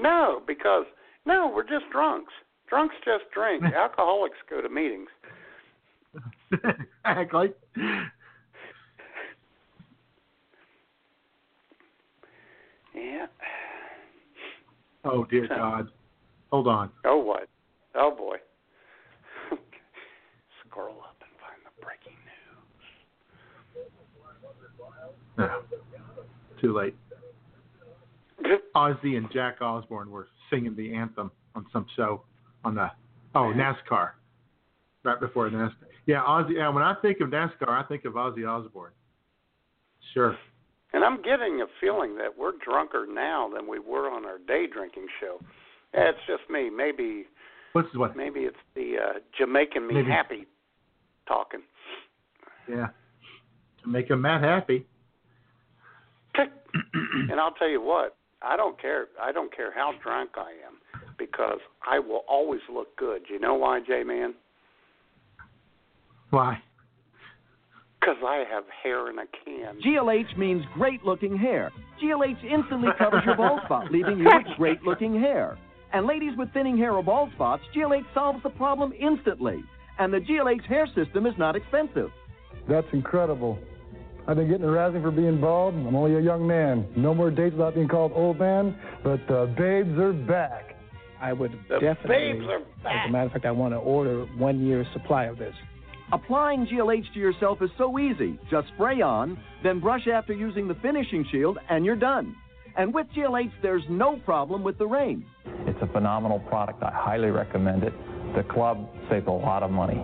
No, 0.00 0.42
because 0.46 0.84
no, 1.26 1.50
we're 1.52 1.64
just 1.64 1.90
drunks. 1.90 2.32
Drunks 2.68 2.94
just 3.04 3.24
drink. 3.34 3.64
Alcoholics 3.76 4.36
go 4.48 4.60
to 4.60 4.68
meetings. 4.68 5.08
exactly. 7.04 7.48
Yeah. 12.94 13.26
Oh 15.04 15.24
dear 15.24 15.46
God. 15.48 15.88
Hold 16.50 16.68
on. 16.68 16.90
Oh 17.04 17.18
what? 17.18 17.48
Oh 17.94 18.14
boy. 18.16 18.36
Scroll 20.66 21.00
up 21.00 21.16
and 21.20 21.30
find 21.40 21.60
the 21.64 21.84
breaking 21.84 22.16
news. 23.76 23.88
No. 25.36 25.62
Too 26.60 26.76
late. 26.76 26.94
Ozzy 28.76 29.16
and 29.16 29.30
Jack 29.32 29.60
Osbourne 29.60 30.10
were 30.10 30.28
singing 30.50 30.74
the 30.76 30.94
anthem 30.94 31.30
on 31.54 31.66
some 31.72 31.86
show 31.96 32.22
on 32.64 32.74
the 32.74 32.90
oh 33.34 33.52
NASCAR. 33.54 34.10
Right 35.04 35.20
before 35.20 35.48
NASCAR. 35.50 35.74
Yeah, 36.06 36.22
Ozzy. 36.22 36.56
Yeah, 36.56 36.68
when 36.70 36.82
I 36.82 36.94
think 37.02 37.20
of 37.20 37.28
NASCAR, 37.28 37.68
I 37.68 37.82
think 37.88 38.04
of 38.04 38.14
Ozzy 38.14 38.48
Osbourne. 38.48 38.92
Sure. 40.14 40.36
And 40.92 41.04
I'm 41.04 41.22
getting 41.22 41.60
a 41.60 41.66
feeling 41.80 42.16
that 42.16 42.38
we're 42.38 42.52
drunker 42.64 43.06
now 43.06 43.50
than 43.54 43.68
we 43.68 43.78
were 43.78 44.10
on 44.10 44.24
our 44.24 44.38
day 44.38 44.66
drinking 44.72 45.06
show. 45.20 45.38
Yeah, 45.94 46.10
it's 46.10 46.18
just 46.26 46.50
me. 46.50 46.70
Maybe 46.70 47.26
What's 47.72 47.94
what? 47.94 48.16
maybe 48.16 48.40
it's 48.40 48.56
the 48.74 48.94
uh, 48.96 49.18
Jamaican 49.38 49.86
me 49.86 49.94
Maybe. 49.94 50.10
happy 50.10 50.46
talking. 51.26 51.60
Yeah. 52.68 52.88
To 53.82 53.88
make 53.88 54.10
him 54.10 54.22
Matt 54.22 54.42
happy. 54.42 54.86
and 56.34 57.40
I'll 57.40 57.52
tell 57.52 57.68
you 57.68 57.82
what, 57.82 58.16
I 58.42 58.56
don't 58.56 58.80
care. 58.80 59.06
I 59.20 59.32
don't 59.32 59.54
care 59.54 59.72
how 59.72 59.92
drunk 60.02 60.30
I 60.36 60.50
am 60.66 60.78
because 61.18 61.58
I 61.88 61.98
will 61.98 62.22
always 62.28 62.60
look 62.72 62.96
good. 62.96 63.22
You 63.28 63.40
know 63.40 63.54
why, 63.54 63.80
J 63.86 64.04
Man? 64.04 64.34
Why? 66.30 66.62
Because 68.00 68.16
I 68.24 68.44
have 68.50 68.64
hair 68.82 69.10
in 69.10 69.18
a 69.18 69.24
can. 69.44 69.80
GLH 69.84 70.36
means 70.38 70.64
great 70.74 71.04
looking 71.04 71.36
hair. 71.36 71.70
GLH 72.02 72.42
instantly 72.44 72.88
covers 72.96 73.22
your 73.26 73.36
bald 73.36 73.60
spot, 73.64 73.90
leaving 73.90 74.18
you 74.18 74.24
with 74.24 74.56
great 74.56 74.82
looking 74.82 75.18
hair. 75.20 75.58
And 75.92 76.06
ladies 76.06 76.32
with 76.36 76.52
thinning 76.52 76.76
hair 76.78 76.92
or 76.92 77.02
bald 77.02 77.32
spots, 77.34 77.62
GLH 77.74 78.04
solves 78.14 78.42
the 78.42 78.50
problem 78.50 78.92
instantly. 78.98 79.62
And 79.98 80.12
the 80.12 80.18
GLH 80.18 80.64
hair 80.66 80.86
system 80.94 81.26
is 81.26 81.34
not 81.38 81.56
expensive. 81.56 82.10
That's 82.68 82.86
incredible. 82.92 83.58
I've 84.28 84.36
been 84.36 84.48
getting 84.48 84.64
a 84.64 84.68
razzing 84.68 85.02
for 85.02 85.10
being 85.10 85.40
bald. 85.40 85.74
I'm 85.74 85.96
only 85.96 86.14
a 86.16 86.20
young 86.20 86.46
man. 86.46 86.86
No 86.96 87.14
more 87.14 87.30
dates 87.30 87.54
without 87.54 87.74
being 87.74 87.88
called 87.88 88.12
old 88.14 88.38
man, 88.38 88.78
but 89.02 89.26
the 89.26 89.52
babes 89.58 89.98
are 89.98 90.12
back. 90.12 90.76
I 91.20 91.32
would 91.32 91.50
The 91.68 91.80
definitely, 91.80 92.34
babes 92.34 92.44
are 92.48 92.60
back. 92.84 93.04
as 93.04 93.08
a 93.08 93.12
matter 93.12 93.26
of 93.26 93.32
fact, 93.32 93.44
I 93.46 93.50
want 93.50 93.72
to 93.74 93.78
order 93.78 94.20
one 94.36 94.64
year's 94.64 94.86
supply 94.92 95.24
of 95.24 95.38
this. 95.38 95.54
Applying 96.10 96.66
GLH 96.66 97.12
to 97.12 97.20
yourself 97.20 97.60
is 97.60 97.70
so 97.76 97.98
easy. 97.98 98.38
Just 98.50 98.68
spray 98.68 99.02
on, 99.02 99.38
then 99.62 99.78
brush 99.78 100.06
after 100.06 100.32
using 100.32 100.66
the 100.66 100.74
finishing 100.76 101.26
shield, 101.30 101.58
and 101.68 101.84
you're 101.84 101.96
done. 101.96 102.34
And 102.78 102.94
with 102.94 103.06
GLH, 103.14 103.52
there's 103.60 103.82
no 103.90 104.16
problem 104.24 104.62
with 104.62 104.78
the 104.78 104.86
rain. 104.86 105.26
It's 105.66 105.78
a 105.82 105.86
phenomenal 105.88 106.38
product. 106.40 106.82
I 106.82 106.90
highly 106.92 107.28
recommend 107.28 107.82
it. 107.82 107.92
The 108.34 108.42
club 108.44 108.88
saves 109.10 109.26
a 109.26 109.30
lot 109.30 109.62
of 109.62 109.70
money. 109.70 110.00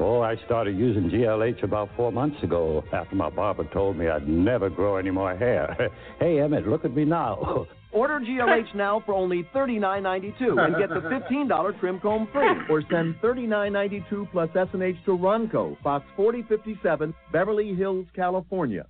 Oh, 0.00 0.22
I 0.22 0.34
started 0.44 0.76
using 0.76 1.08
GLH 1.08 1.62
about 1.62 1.88
four 1.96 2.10
months 2.10 2.42
ago 2.42 2.82
after 2.92 3.14
my 3.14 3.30
barber 3.30 3.64
told 3.72 3.96
me 3.96 4.08
I'd 4.08 4.26
never 4.26 4.68
grow 4.68 4.96
any 4.96 5.10
more 5.10 5.36
hair. 5.36 5.90
hey, 6.18 6.40
Emmett, 6.40 6.66
look 6.66 6.84
at 6.84 6.96
me 6.96 7.04
now. 7.04 7.66
Order 7.94 8.20
GLH 8.20 8.74
now 8.84 9.02
for 9.06 9.14
only 9.14 9.44
$39.92 9.54 10.66
and 10.66 10.76
get 10.76 10.88
the 10.88 11.00
$15 11.08 11.80
trim 11.80 12.00
comb 12.00 12.28
free. 12.32 12.48
Or 12.68 12.82
send 12.90 13.14
$39.92 13.22 14.30
plus 14.32 14.50
S&H 14.54 14.96
to 15.06 15.12
Ronco, 15.12 15.80
Box 15.82 16.04
4057, 16.16 17.14
Beverly 17.32 17.74
Hills, 17.74 18.06
California. 18.14 18.84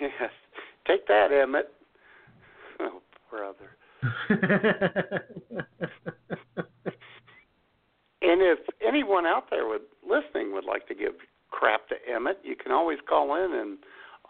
Yes. 0.00 0.30
Take 0.86 1.06
that, 1.08 1.32
Emmett. 1.32 1.72
Oh, 2.80 3.00
brother. 3.30 3.76
And 8.24 8.40
if 8.40 8.60
anyone 8.86 9.26
out 9.26 9.50
there 9.50 9.66
would 9.66 9.82
listening 10.08 10.52
would 10.54 10.64
like 10.64 10.86
to 10.86 10.94
give 10.94 11.12
crap 11.50 11.88
to 11.88 11.96
Emmett, 12.08 12.38
you 12.44 12.54
can 12.54 12.70
always 12.72 12.98
call 13.08 13.34
in 13.34 13.52
and 13.52 13.78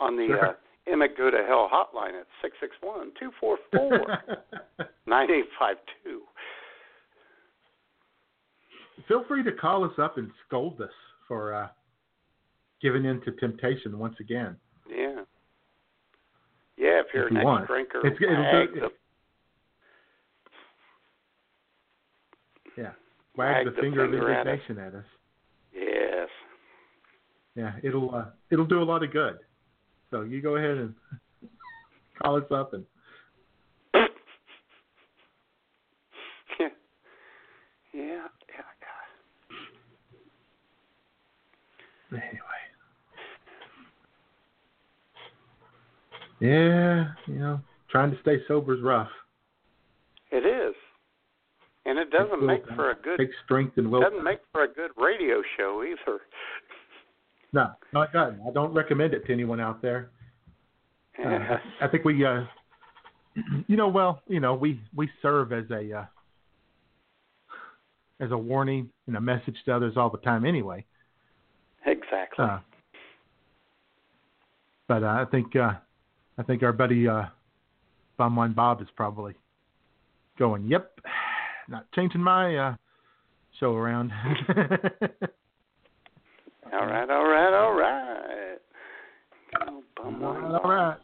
on 0.01 0.17
the 0.17 0.29
Sure. 0.29 0.47
uh, 0.47 0.53
Emmett 0.91 1.17
Go 1.17 1.31
to 1.31 1.45
Hell 1.47 1.69
hotline 1.73 2.19
at 2.21 2.27
six 2.43 2.57
six 2.61 2.73
one 2.81 3.13
two 3.19 3.31
four 3.41 3.57
four 3.71 4.19
nine 5.07 5.31
eight 5.31 5.45
five 5.59 5.77
two. 6.05 6.23
Feel 9.09 9.25
free 9.29 9.43
to 9.45 9.53
call 9.53 9.85
us 9.85 9.93
up 9.99 10.19
and 10.19 10.31
scold 10.47 10.81
us 10.81 10.91
for 11.29 11.55
uh, 11.55 11.69
giving 12.81 13.05
in 13.05 13.21
to 13.23 13.33
temptation 13.33 13.99
once 13.99 14.17
again. 14.21 14.57
Yeah. 14.89 15.21
Yeah, 16.77 17.01
if 17.01 17.07
you're 17.15 17.27
If 17.27 17.31
an 17.31 17.37
you 17.37 17.41
ex 17.41 17.45
want. 17.47 17.67
drinker, 17.69 18.07
It's- 18.07 18.21
wag 18.21 18.75
do- 18.75 18.81
the, 18.81 18.89
Yeah. 22.83 22.93
Wag, 23.37 23.67
the, 23.67 23.73
finger, 23.81 24.05
of 24.05 24.13
at 24.15 24.47
us. 24.47 24.59
indignation 24.61 24.79
at 24.79 24.95
us. 24.95 25.05
Yes. 25.75 26.29
Yeah, 27.55 27.73
it'll 27.83 28.15
uh, 28.15 28.25
it'll 28.51 28.67
do 28.67 28.83
a 28.83 28.85
lot 28.85 29.03
of 29.03 29.13
good. 29.13 29.39
So 30.13 30.23
you 30.23 30.41
go 30.43 30.57
ahead 30.57 30.77
and 30.77 30.95
call 32.23 32.37
us 32.37 32.45
up 32.53 32.75
and 32.75 32.85
Yeah. 36.61 36.69
Yeah. 37.95 38.27
Yeah. 42.13 42.19
anyway. 42.19 42.39
Yeah, 46.41 47.05
you 47.27 47.39
know, 47.39 47.61
trying 47.91 48.11
to 48.11 48.21
stay 48.21 48.37
sober 48.47 48.75
is 48.75 48.83
rough. 48.83 49.09
It 50.31 50.45
is. 50.45 50.75
And 51.87 51.99
it 51.99 52.11
doesn't 52.11 52.45
make 52.45 52.65
for 52.77 52.91
a 52.91 52.95
good 52.95 53.17
Takes 53.19 53.35
strength 53.45 53.79
and 53.79 53.91
will. 53.91 54.03
doesn't 54.03 54.23
make 54.23 54.41
for 54.53 54.65
a 54.65 54.69
good 54.69 54.91
radio 54.97 55.43
show 55.57 55.83
either. 55.83 56.21
No, 57.53 57.73
no, 57.93 58.03
it 58.03 58.13
doesn't. 58.13 58.41
I 58.47 58.51
don't 58.53 58.73
recommend 58.73 59.13
it 59.15 59.27
to 59.27 59.33
anyone 59.33 59.61
out 59.61 59.83
there. 59.83 60.11
Uh, 61.23 61.59
I 61.83 61.89
think 61.89 62.05
we, 62.05 62.25
uh, 62.25 62.45
you 63.67 63.77
know, 63.77 63.89
well, 63.89 64.23
you 64.27 64.41
know, 64.41 64.55
we 64.55 64.81
we 64.97 65.11
serve 65.21 65.53
as 65.53 65.65
a 65.71 65.93
uh, 65.93 66.05
as 68.21 68.31
a 68.31 68.39
warning 68.39 68.89
and 69.07 69.17
a 69.17 69.21
message 69.21 69.57
to 69.67 69.75
others 69.75 69.95
all 69.97 70.09
the 70.09 70.19
time, 70.19 70.47
anyway. 70.47 70.85
Exactly. 71.85 72.45
Uh, 72.45 72.59
but 74.89 75.03
uh, 75.03 75.07
I 75.07 75.27
think 75.31 75.55
uh, 75.55 75.73
I 76.39 76.43
think 76.43 76.63
our 76.63 76.73
buddy 76.73 77.07
uh, 77.07 77.25
Bumwine 78.19 78.55
Bob 78.55 78.81
is 78.81 78.89
probably 78.97 79.35
going, 80.39 80.67
"Yep, 80.69 81.01
not 81.69 81.91
changing 81.93 82.23
my 82.23 82.57
uh, 82.57 82.77
show 83.61 83.75
around." 83.75 84.11
all 86.73 86.87
right, 86.87 87.11
all 87.11 87.27
right, 87.29 87.55
all 87.55 87.73
right. 87.75 88.59
Oh, 89.61 89.83
all 90.03 90.13
right, 90.13 90.61
all 90.63 90.71
right. 90.71 90.99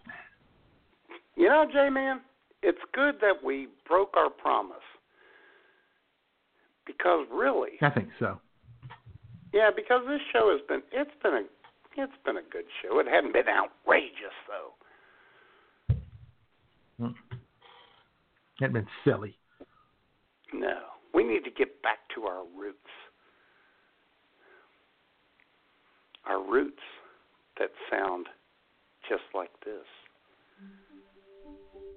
You 1.36 1.48
know, 1.48 1.66
J 1.72 1.90
Man, 1.90 2.20
it's 2.62 2.78
good 2.94 3.16
that 3.20 3.44
we 3.44 3.68
broke 3.86 4.14
our 4.16 4.30
promise. 4.30 4.76
Because 6.86 7.26
really, 7.30 7.72
I 7.82 7.90
think 7.90 8.08
so. 8.18 8.40
yeah, 9.52 9.70
because 9.74 10.02
this 10.08 10.20
show 10.32 10.50
has 10.50 10.66
been 10.66 10.82
it's 10.90 11.10
been 11.22 11.34
a 11.34 12.02
it's 12.02 12.12
been 12.24 12.38
a 12.38 12.42
good 12.50 12.64
show. 12.82 12.98
It 12.98 13.06
hadn't 13.06 13.34
been 13.34 13.48
outrageous 13.48 14.34
though. 14.48 14.72
Mm. 17.00 17.14
That'd 18.58 18.72
been 18.72 18.86
silly. 19.04 19.36
No. 20.52 20.78
We 21.14 21.24
need 21.24 21.44
to 21.44 21.50
get 21.50 21.82
back 21.82 21.98
to 22.14 22.22
our 22.24 22.42
roots. 22.56 22.78
Our 26.28 26.42
roots 26.42 26.82
that 27.58 27.70
sound 27.90 28.26
just 29.08 29.22
like 29.34 29.50
this. 29.64 29.84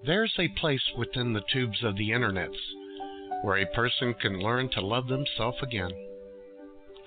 There's 0.06 0.34
a 0.40 0.48
place 0.60 0.82
within 0.98 1.34
the 1.34 1.44
tubes 1.52 1.84
of 1.84 1.96
the 1.98 2.10
internets 2.10 2.58
where 3.44 3.58
a 3.58 3.74
person 3.74 4.16
can 4.22 4.40
learn 4.40 4.70
to 4.72 4.82
love 4.82 5.08
themselves 5.08 5.58
again, 5.62 5.92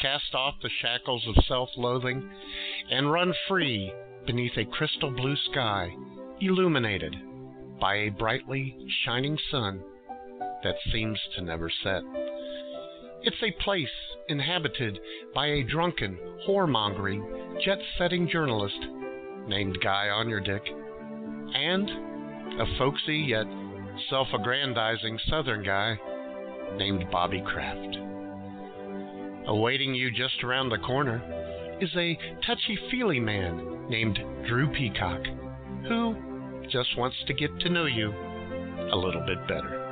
cast 0.01 0.35
off 0.35 0.55
the 0.63 0.71
shackles 0.81 1.25
of 1.27 1.45
self 1.47 1.71
loathing, 1.77 2.29
and 2.91 3.11
run 3.11 3.33
free 3.49 3.93
beneath 4.27 4.57
a 4.57 4.65
crystal 4.65 5.11
blue 5.11 5.37
sky 5.51 5.95
illuminated 6.41 7.15
by 7.81 7.95
a 7.97 8.09
brightly 8.11 8.77
shining 9.05 9.39
sun 9.51 9.83
that 10.63 10.77
seems 10.93 11.19
to 11.37 11.43
never 11.43 11.71
set. 11.83 12.03
It's 13.23 13.43
a 13.43 13.63
place 13.63 13.89
inhabited 14.29 14.99
by 15.35 15.47
a 15.47 15.63
drunken, 15.63 16.19
whoremongering, 16.49 17.63
jet 17.65 17.79
setting 17.99 18.29
journalist 18.29 18.79
named 19.47 19.79
Guy 19.83 20.09
On 20.09 20.29
Your 20.29 20.41
Dick, 20.41 20.63
and 21.55 21.89
a 22.61 22.79
folksy 22.79 23.19
yet 23.19 23.47
self 24.11 24.29
aggrandizing 24.33 25.19
southern 25.29 25.65
guy 25.65 25.99
named 26.77 27.05
Bobby 27.11 27.43
Kraft. 27.47 27.99
Awaiting 29.47 29.95
you 29.95 30.11
just 30.11 30.43
around 30.43 30.71
the 30.71 30.79
corner 30.79 31.23
is 31.81 31.91
a 31.97 32.19
touchy 32.47 32.79
feely 32.91 33.21
man 33.21 33.89
named 33.89 34.19
Drew 34.47 34.73
Peacock, 34.73 35.21
who 35.87 36.17
just 36.71 36.97
wants 36.97 37.17
to 37.27 37.35
get 37.35 37.51
to 37.61 37.69
know 37.69 37.87
you 37.87 38.13
a 38.93 38.97
little 38.97 39.25
bit 39.27 39.47
better. 39.47 39.84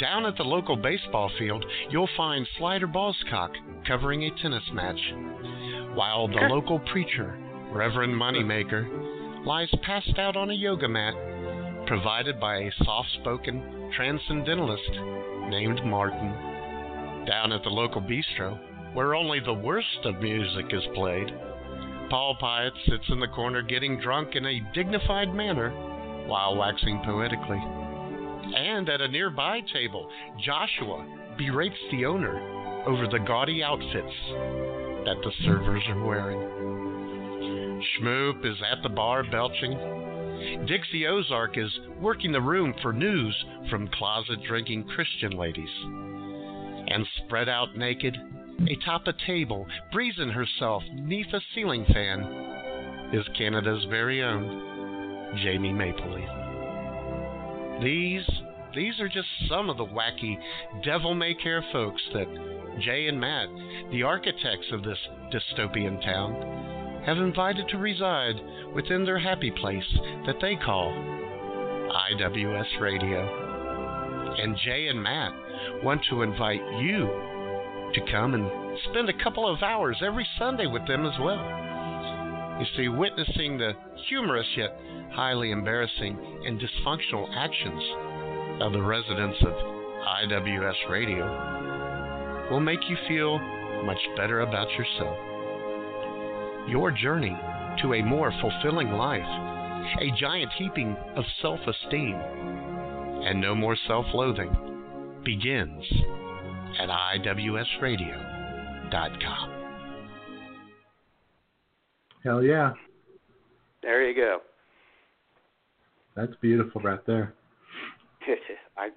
Down 0.00 0.24
at 0.24 0.34
the 0.38 0.44
local 0.44 0.76
baseball 0.76 1.30
field, 1.38 1.62
you'll 1.90 2.08
find 2.16 2.48
Slider 2.56 2.88
Ballscock 2.88 3.50
covering 3.86 4.24
a 4.24 4.30
tennis 4.42 4.62
match, 4.72 5.00
while 5.94 6.26
the 6.26 6.48
local 6.48 6.78
preacher, 6.78 7.38
Reverend 7.70 8.14
Moneymaker, 8.14 9.44
lies 9.44 9.68
passed 9.82 10.18
out 10.18 10.36
on 10.36 10.48
a 10.48 10.54
yoga 10.54 10.88
mat 10.88 11.12
provided 11.86 12.40
by 12.40 12.56
a 12.56 12.72
soft 12.82 13.10
spoken 13.20 13.90
transcendentalist 13.94 14.90
named 15.50 15.84
Martin. 15.84 16.32
Down 17.26 17.52
at 17.52 17.62
the 17.62 17.68
local 17.68 18.00
bistro, 18.00 18.58
where 18.94 19.14
only 19.14 19.40
the 19.40 19.52
worst 19.52 20.04
of 20.04 20.22
music 20.22 20.66
is 20.70 20.84
played, 20.94 21.28
Paul 22.08 22.36
Pyatt 22.40 22.72
sits 22.88 23.04
in 23.10 23.20
the 23.20 23.28
corner 23.28 23.60
getting 23.60 24.00
drunk 24.00 24.34
in 24.34 24.46
a 24.46 24.60
dignified 24.72 25.34
manner 25.34 25.70
while 26.26 26.56
waxing 26.56 27.02
poetically. 27.04 27.60
And 28.56 28.88
at 28.88 29.00
a 29.00 29.08
nearby 29.08 29.60
table, 29.72 30.08
Joshua 30.44 31.06
berates 31.38 31.76
the 31.90 32.04
owner 32.06 32.38
over 32.86 33.06
the 33.06 33.18
gaudy 33.18 33.62
outfits 33.62 34.14
that 35.04 35.16
the 35.22 35.32
servers 35.44 35.82
are 35.88 36.04
wearing. 36.04 37.80
Schmoop 37.80 38.44
is 38.44 38.56
at 38.70 38.82
the 38.82 38.88
bar 38.88 39.24
belching. 39.30 40.66
Dixie 40.66 41.06
Ozark 41.06 41.58
is 41.58 41.70
working 42.00 42.32
the 42.32 42.40
room 42.40 42.74
for 42.82 42.92
news 42.92 43.34
from 43.68 43.88
closet 43.88 44.42
drinking 44.46 44.84
Christian 44.84 45.32
ladies. 45.32 45.68
And 46.88 47.06
spread 47.18 47.48
out 47.48 47.76
naked, 47.76 48.16
atop 48.68 49.06
a 49.06 49.14
table, 49.26 49.66
breezing 49.92 50.30
herself 50.30 50.82
neath 50.92 51.32
a 51.32 51.40
ceiling 51.54 51.84
fan, 51.92 52.20
is 53.12 53.26
Canada's 53.36 53.84
very 53.90 54.22
own 54.22 55.36
Jamie 55.42 55.72
Maple 55.72 56.14
Leaf. 56.14 56.39
These 57.82 58.28
these 58.74 59.00
are 59.00 59.08
just 59.08 59.26
some 59.48 59.68
of 59.68 59.78
the 59.78 59.84
wacky 59.84 60.38
devil 60.84 61.14
may 61.14 61.34
care 61.34 61.64
folks 61.72 62.02
that 62.12 62.28
Jay 62.80 63.08
and 63.08 63.20
Matt, 63.20 63.48
the 63.90 64.04
architects 64.04 64.66
of 64.72 64.84
this 64.84 64.98
dystopian 65.32 66.00
town, 66.02 67.02
have 67.04 67.18
invited 67.18 67.68
to 67.68 67.78
reside 67.78 68.36
within 68.74 69.04
their 69.04 69.18
happy 69.18 69.50
place 69.50 69.84
that 70.26 70.36
they 70.40 70.54
call 70.54 70.92
IWS 70.92 72.80
Radio. 72.80 74.36
And 74.38 74.56
Jay 74.64 74.86
and 74.88 75.02
Matt 75.02 75.32
want 75.82 76.02
to 76.10 76.22
invite 76.22 76.60
you 76.80 77.06
to 77.94 78.12
come 78.12 78.34
and 78.34 78.78
spend 78.90 79.08
a 79.08 79.24
couple 79.24 79.52
of 79.52 79.62
hours 79.62 79.96
every 80.00 80.26
Sunday 80.38 80.66
with 80.66 80.86
them 80.86 81.04
as 81.06 81.18
well. 81.18 81.69
You 82.60 82.66
see, 82.76 82.88
witnessing 82.88 83.56
the 83.56 83.72
humorous 84.08 84.46
yet 84.54 84.78
highly 85.12 85.50
embarrassing 85.50 86.18
and 86.44 86.60
dysfunctional 86.60 87.26
actions 87.34 87.82
of 88.60 88.72
the 88.72 88.82
residents 88.82 89.38
of 89.40 89.54
IWS 90.28 90.90
Radio 90.90 92.48
will 92.50 92.60
make 92.60 92.80
you 92.90 92.98
feel 93.08 93.38
much 93.84 93.96
better 94.14 94.40
about 94.40 94.68
yourself. 94.72 95.16
Your 96.68 96.90
journey 96.90 97.34
to 97.80 97.94
a 97.94 98.02
more 98.02 98.30
fulfilling 98.42 98.92
life, 98.92 99.24
a 100.00 100.10
giant 100.20 100.52
heaping 100.58 100.94
of 101.16 101.24
self 101.40 101.60
esteem, 101.66 102.14
and 102.14 103.40
no 103.40 103.54
more 103.54 103.76
self 103.86 104.04
loathing 104.12 104.54
begins 105.24 105.82
at 106.78 106.90
IWSradio.com. 106.90 109.49
Hell 112.24 112.42
yeah. 112.42 112.72
There 113.82 114.06
you 114.08 114.14
go. 114.14 114.38
That's 116.16 116.32
beautiful 116.40 116.80
right 116.82 117.04
there. 117.06 117.34
I 118.76 118.90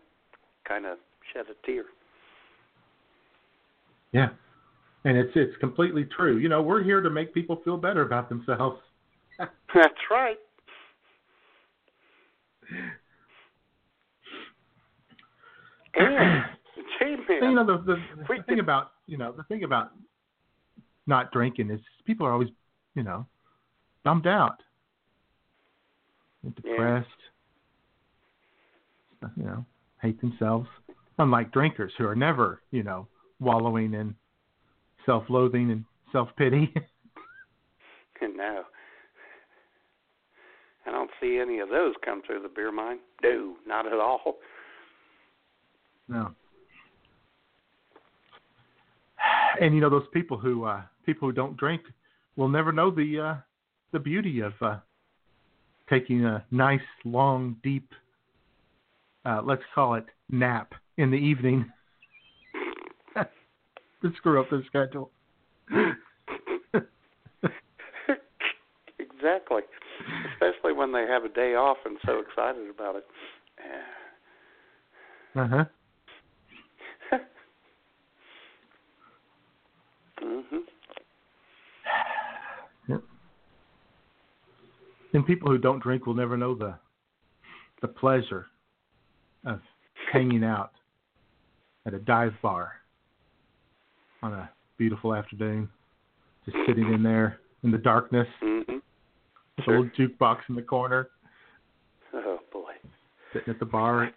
kind 0.67 0.85
of 0.85 0.97
shed 1.33 1.45
a 1.49 1.65
tear. 1.65 1.85
Yeah. 4.11 4.29
And 5.05 5.17
it's 5.17 5.31
it's 5.35 5.55
completely 5.59 6.07
true. 6.15 6.37
You 6.37 6.49
know, 6.49 6.61
we're 6.61 6.83
here 6.83 7.01
to 7.01 7.09
make 7.09 7.33
people 7.33 7.61
feel 7.65 7.77
better 7.77 8.01
about 8.03 8.29
themselves. 8.29 8.79
That's 9.39 9.93
right. 10.09 10.37
And, 15.95 16.15
man, 16.15 17.49
you 17.51 17.55
know 17.55 17.65
the 17.65 17.83
the, 17.85 17.95
the 18.17 18.43
thing 18.47 18.59
about 18.59 18.91
you 19.05 19.17
know 19.17 19.31
the 19.31 19.43
thing 19.43 19.63
about 19.63 19.91
not 21.05 21.31
drinking 21.31 21.69
is 21.69 21.79
people 22.05 22.25
are 22.25 22.31
always 22.31 22.49
you 22.95 23.03
know 23.03 23.25
bummed 24.03 24.27
out, 24.27 24.61
depressed, 26.55 27.07
you 29.37 29.43
know, 29.43 29.65
hate 30.01 30.19
themselves. 30.21 30.67
Unlike 31.19 31.51
drinkers 31.51 31.93
who 31.97 32.05
are 32.05 32.15
never 32.15 32.61
you 32.71 32.83
know 32.83 33.07
wallowing 33.39 33.93
in 33.93 34.15
self-loathing 35.05 35.71
and 35.71 35.85
self-pity. 36.11 36.73
no. 38.35 38.63
I 40.85 40.91
don't 40.91 41.09
see 41.21 41.39
any 41.41 41.59
of 41.59 41.69
those 41.69 41.93
come 42.03 42.21
through 42.25 42.41
the 42.41 42.49
beer 42.49 42.71
mine. 42.71 42.99
No, 43.23 43.55
not 43.65 43.85
at 43.85 43.93
all. 43.93 44.37
No. 46.07 46.31
And 49.61 49.75
you 49.75 49.81
know 49.81 49.89
those 49.89 50.07
people 50.11 50.39
who 50.39 50.63
uh 50.63 50.81
people 51.05 51.29
who 51.29 51.31
don't 51.31 51.55
drink 51.55 51.83
will 52.35 52.49
never 52.49 52.71
know 52.71 52.89
the 52.91 53.19
uh 53.19 53.35
the 53.91 53.99
beauty 53.99 54.39
of 54.39 54.53
uh 54.61 54.77
taking 55.89 56.25
a 56.25 56.43
nice 56.51 56.79
long 57.05 57.55
deep 57.63 57.89
uh 59.25 59.41
let's 59.43 59.63
call 59.73 59.95
it 59.95 60.05
nap 60.29 60.73
in 60.97 61.11
the 61.11 61.17
evening 61.17 61.71
to 63.15 64.11
screw 64.17 64.39
up 64.39 64.49
the 64.49 64.63
schedule. 64.67 65.11
exactly. 68.99 69.61
Especially 70.33 70.73
when 70.73 70.91
they 70.91 71.05
have 71.07 71.23
a 71.23 71.29
day 71.29 71.55
off 71.55 71.77
and 71.85 71.97
so 72.05 72.19
excited 72.19 72.69
about 72.69 72.95
it. 72.97 73.05
Uh 75.35 75.47
huh. 75.47 75.65
mhm. 80.23 80.59
Yep. 82.87 83.01
And 85.13 85.25
people 85.25 85.49
who 85.49 85.57
don't 85.59 85.81
drink 85.81 86.05
will 86.05 86.13
never 86.15 86.37
know 86.37 86.55
the 86.55 86.75
the 87.81 87.87
pleasure 87.87 88.47
of 89.45 89.59
hanging 90.11 90.43
out 90.43 90.71
at 91.85 91.93
a 91.93 91.99
dive 91.99 92.33
bar 92.41 92.73
on 94.21 94.33
a 94.33 94.49
beautiful 94.77 95.13
afternoon, 95.13 95.69
just 96.45 96.55
sitting 96.65 96.93
in 96.93 97.03
there 97.03 97.39
in 97.63 97.71
the 97.71 97.77
darkness, 97.77 98.27
Mhm. 98.41 98.81
with 99.57 99.67
a 99.67 99.69
little 99.69 99.85
jukebox 99.87 100.47
in 100.47 100.55
the 100.55 100.61
corner, 100.61 101.09
Oh 102.13 102.39
boy. 102.53 102.73
sitting 103.33 103.49
at 103.53 103.59
the 103.59 103.65
bar, 103.65 104.11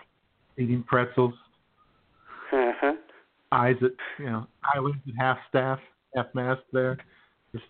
eating 0.57 0.85
pretzels, 0.85 1.35
Uh 2.53 2.73
huh. 2.81 2.97
eyes 3.51 3.83
at 3.83 3.93
you 4.19 4.27
know 4.31 4.47
eyelids 4.63 4.99
at 5.09 5.15
half 5.19 5.39
staff, 5.49 5.81
half 6.15 6.33
mast 6.35 6.63
there, 6.73 6.97
just 7.53 7.67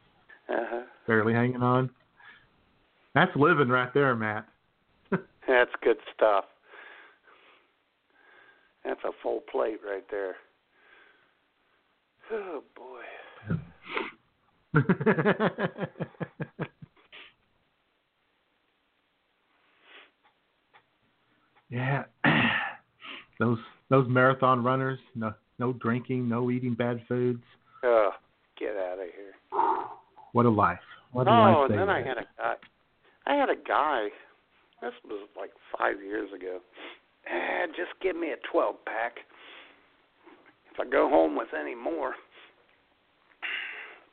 Uh 0.49 0.67
huh. 0.69 0.83
barely 1.07 1.33
hanging 1.33 1.63
on. 1.63 1.89
That's 3.17 3.35
living 3.35 3.69
right 3.71 3.93
there, 3.95 4.15
Matt. 4.15 4.47
That's 5.49 5.71
good 5.83 5.97
stuff. 6.15 6.45
That's 8.85 9.01
a 9.05 9.13
full 9.23 9.41
plate 9.51 9.81
right 9.83 10.05
there. 10.11 10.37
Oh 12.31 12.63
boy. 12.77 13.01
yeah, 21.71 22.05
those 23.39 23.59
those 23.89 24.07
marathon 24.11 24.63
runners, 24.63 24.99
no 25.15 25.33
no 25.59 25.73
drinking, 25.73 26.29
no 26.29 26.51
eating 26.51 26.75
bad 26.75 27.01
foods. 27.09 27.43
Oh, 27.83 28.11
get 28.59 28.77
out 28.77 28.99
of 28.99 29.07
here. 29.07 29.33
What 30.33 30.45
a 30.45 30.51
life! 30.51 30.81
What 31.13 31.29
a 31.29 31.31
oh, 31.31 31.33
life 31.33 31.57
Oh, 31.57 31.65
and 31.65 31.79
then 31.79 31.89
I 31.89 32.01
live. 32.01 32.07
had 32.09 32.19
a 32.19 32.27
guy. 32.37 32.57
I 33.27 33.35
had 33.35 33.51
a 33.51 33.57
guy. 33.57 34.09
This 34.83 34.93
was 35.05 35.29
like 35.37 35.51
five 35.77 36.01
years 36.03 36.31
ago. 36.35 36.61
Eh, 37.27 37.67
just 37.69 38.01
give 38.01 38.17
me 38.17 38.29
a 38.29 38.37
twelve 38.51 38.77
pack. 38.85 39.17
If 40.73 40.81
I 40.81 40.85
go 40.89 41.09
home 41.09 41.37
with 41.37 41.49
any 41.59 41.75
more, 41.75 42.15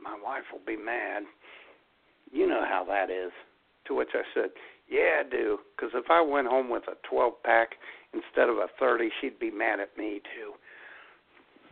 my 0.01 0.17
wife 0.23 0.43
will 0.51 0.65
be 0.65 0.77
mad. 0.81 1.23
You 2.31 2.47
know 2.47 2.63
how 2.67 2.83
that 2.87 3.09
is. 3.11 3.31
To 3.87 3.95
which 3.95 4.09
I 4.13 4.23
said, 4.33 4.49
"Yeah, 4.89 5.21
I 5.25 5.29
do. 5.29 5.59
Because 5.75 5.91
if 5.93 6.09
I 6.09 6.21
went 6.21 6.47
home 6.47 6.69
with 6.69 6.83
a 6.87 6.95
twelve 7.07 7.43
pack 7.43 7.75
instead 8.13 8.49
of 8.49 8.57
a 8.57 8.67
thirty, 8.79 9.09
she'd 9.19 9.39
be 9.39 9.51
mad 9.51 9.79
at 9.79 9.95
me 9.97 10.21
too." 10.33 10.53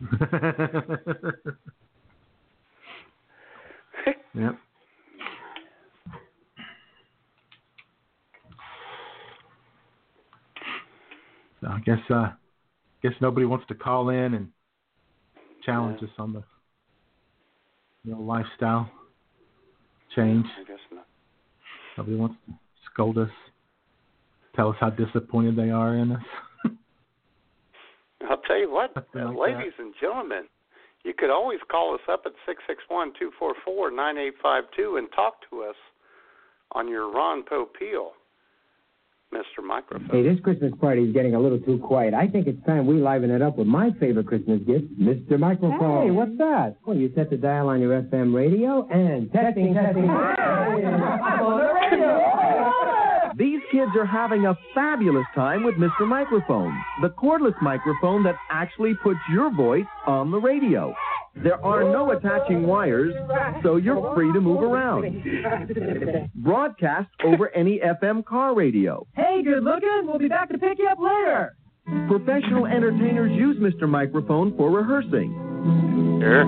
yep. 4.34 4.56
Guess 11.84 11.98
uh 12.10 12.30
guess 13.02 13.12
nobody 13.20 13.46
wants 13.46 13.66
to 13.68 13.74
call 13.74 14.08
in 14.10 14.34
and 14.34 14.48
challenge 15.64 16.02
us 16.02 16.10
on 16.18 16.32
the 16.32 16.42
you 18.04 18.12
know, 18.12 18.20
lifestyle 18.20 18.90
change. 20.16 20.46
I 20.60 20.64
guess 20.64 20.78
not. 20.92 21.06
Nobody 21.96 22.16
wants 22.16 22.36
to 22.46 22.54
scold 22.92 23.18
us, 23.18 23.30
tell 24.56 24.70
us 24.70 24.76
how 24.80 24.90
disappointed 24.90 25.56
they 25.56 25.70
are 25.70 25.96
in 25.96 26.12
us. 26.12 26.22
I'll 28.28 28.38
tell 28.46 28.58
you 28.58 28.70
what, 28.70 28.94
like 29.14 29.36
ladies 29.36 29.72
and 29.78 29.94
gentlemen, 30.00 30.44
you 31.04 31.12
could 31.16 31.30
always 31.30 31.58
call 31.70 31.94
us 31.94 32.00
up 32.10 32.22
at 32.26 32.32
six 32.46 32.62
six 32.66 32.82
one 32.88 33.12
two 33.18 33.30
four 33.38 33.54
four 33.64 33.90
nine 33.90 34.18
eight 34.18 34.34
five 34.42 34.64
two 34.76 34.96
and 34.96 35.08
talk 35.14 35.34
to 35.50 35.62
us 35.62 35.76
on 36.72 36.88
your 36.88 37.12
Ron 37.12 37.42
Popeil, 37.42 38.10
Mr. 39.32 39.64
Microphone. 39.64 40.08
Hey, 40.10 40.22
this 40.22 40.38
Christmas 40.40 40.72
party 40.80 41.02
is 41.02 41.12
getting 41.14 41.34
a 41.34 41.40
little 41.40 41.58
too 41.58 41.78
quiet. 41.78 42.12
I 42.14 42.28
think 42.28 42.46
it's 42.46 42.64
time 42.66 42.86
we 42.86 43.00
liven 43.00 43.30
it 43.30 43.40
up 43.40 43.56
with 43.56 43.66
my 43.66 43.90
favorite 43.98 44.26
Christmas 44.26 44.60
gift, 44.66 44.84
Mr. 45.00 45.38
Microphone. 45.38 46.06
Hey, 46.06 46.10
what's 46.10 46.36
that? 46.38 46.76
Well, 46.84 46.96
you 46.96 47.10
set 47.14 47.30
the 47.30 47.36
dial 47.36 47.68
on 47.68 47.80
your 47.80 48.02
FM 48.02 48.34
radio 48.34 48.86
and 48.90 49.32
testing, 49.32 49.74
testing. 49.74 50.06
These 53.38 53.60
kids 53.72 53.90
are 53.98 54.04
having 54.04 54.44
a 54.44 54.54
fabulous 54.74 55.24
time 55.34 55.64
with 55.64 55.76
Mr. 55.76 56.06
Microphone, 56.06 56.78
the 57.00 57.08
cordless 57.08 57.54
microphone 57.62 58.22
that 58.24 58.34
actually 58.50 58.92
puts 59.02 59.18
your 59.32 59.50
voice 59.50 59.86
on 60.06 60.30
the 60.30 60.38
radio. 60.38 60.94
There 61.34 61.64
are 61.64 61.82
no 61.84 62.10
attaching 62.10 62.66
wires, 62.66 63.14
so 63.62 63.76
you're 63.76 64.14
free 64.14 64.32
to 64.32 64.40
move 64.40 64.60
around. 64.60 65.24
Broadcast 66.34 67.08
over 67.24 67.48
any 67.54 67.80
FM 67.80 68.24
car 68.24 68.54
radio. 68.54 69.06
Hey, 69.14 69.42
good 69.42 69.64
looking. 69.64 70.02
We'll 70.04 70.18
be 70.18 70.28
back 70.28 70.50
to 70.50 70.58
pick 70.58 70.78
you 70.78 70.88
up 70.88 70.98
later. 71.00 71.56
Professional 72.06 72.66
entertainers 72.66 73.32
use 73.32 73.56
Mr. 73.58 73.88
Microphone 73.88 74.56
for 74.56 74.70
rehearsing. 74.70 75.32
Sure. 76.20 76.44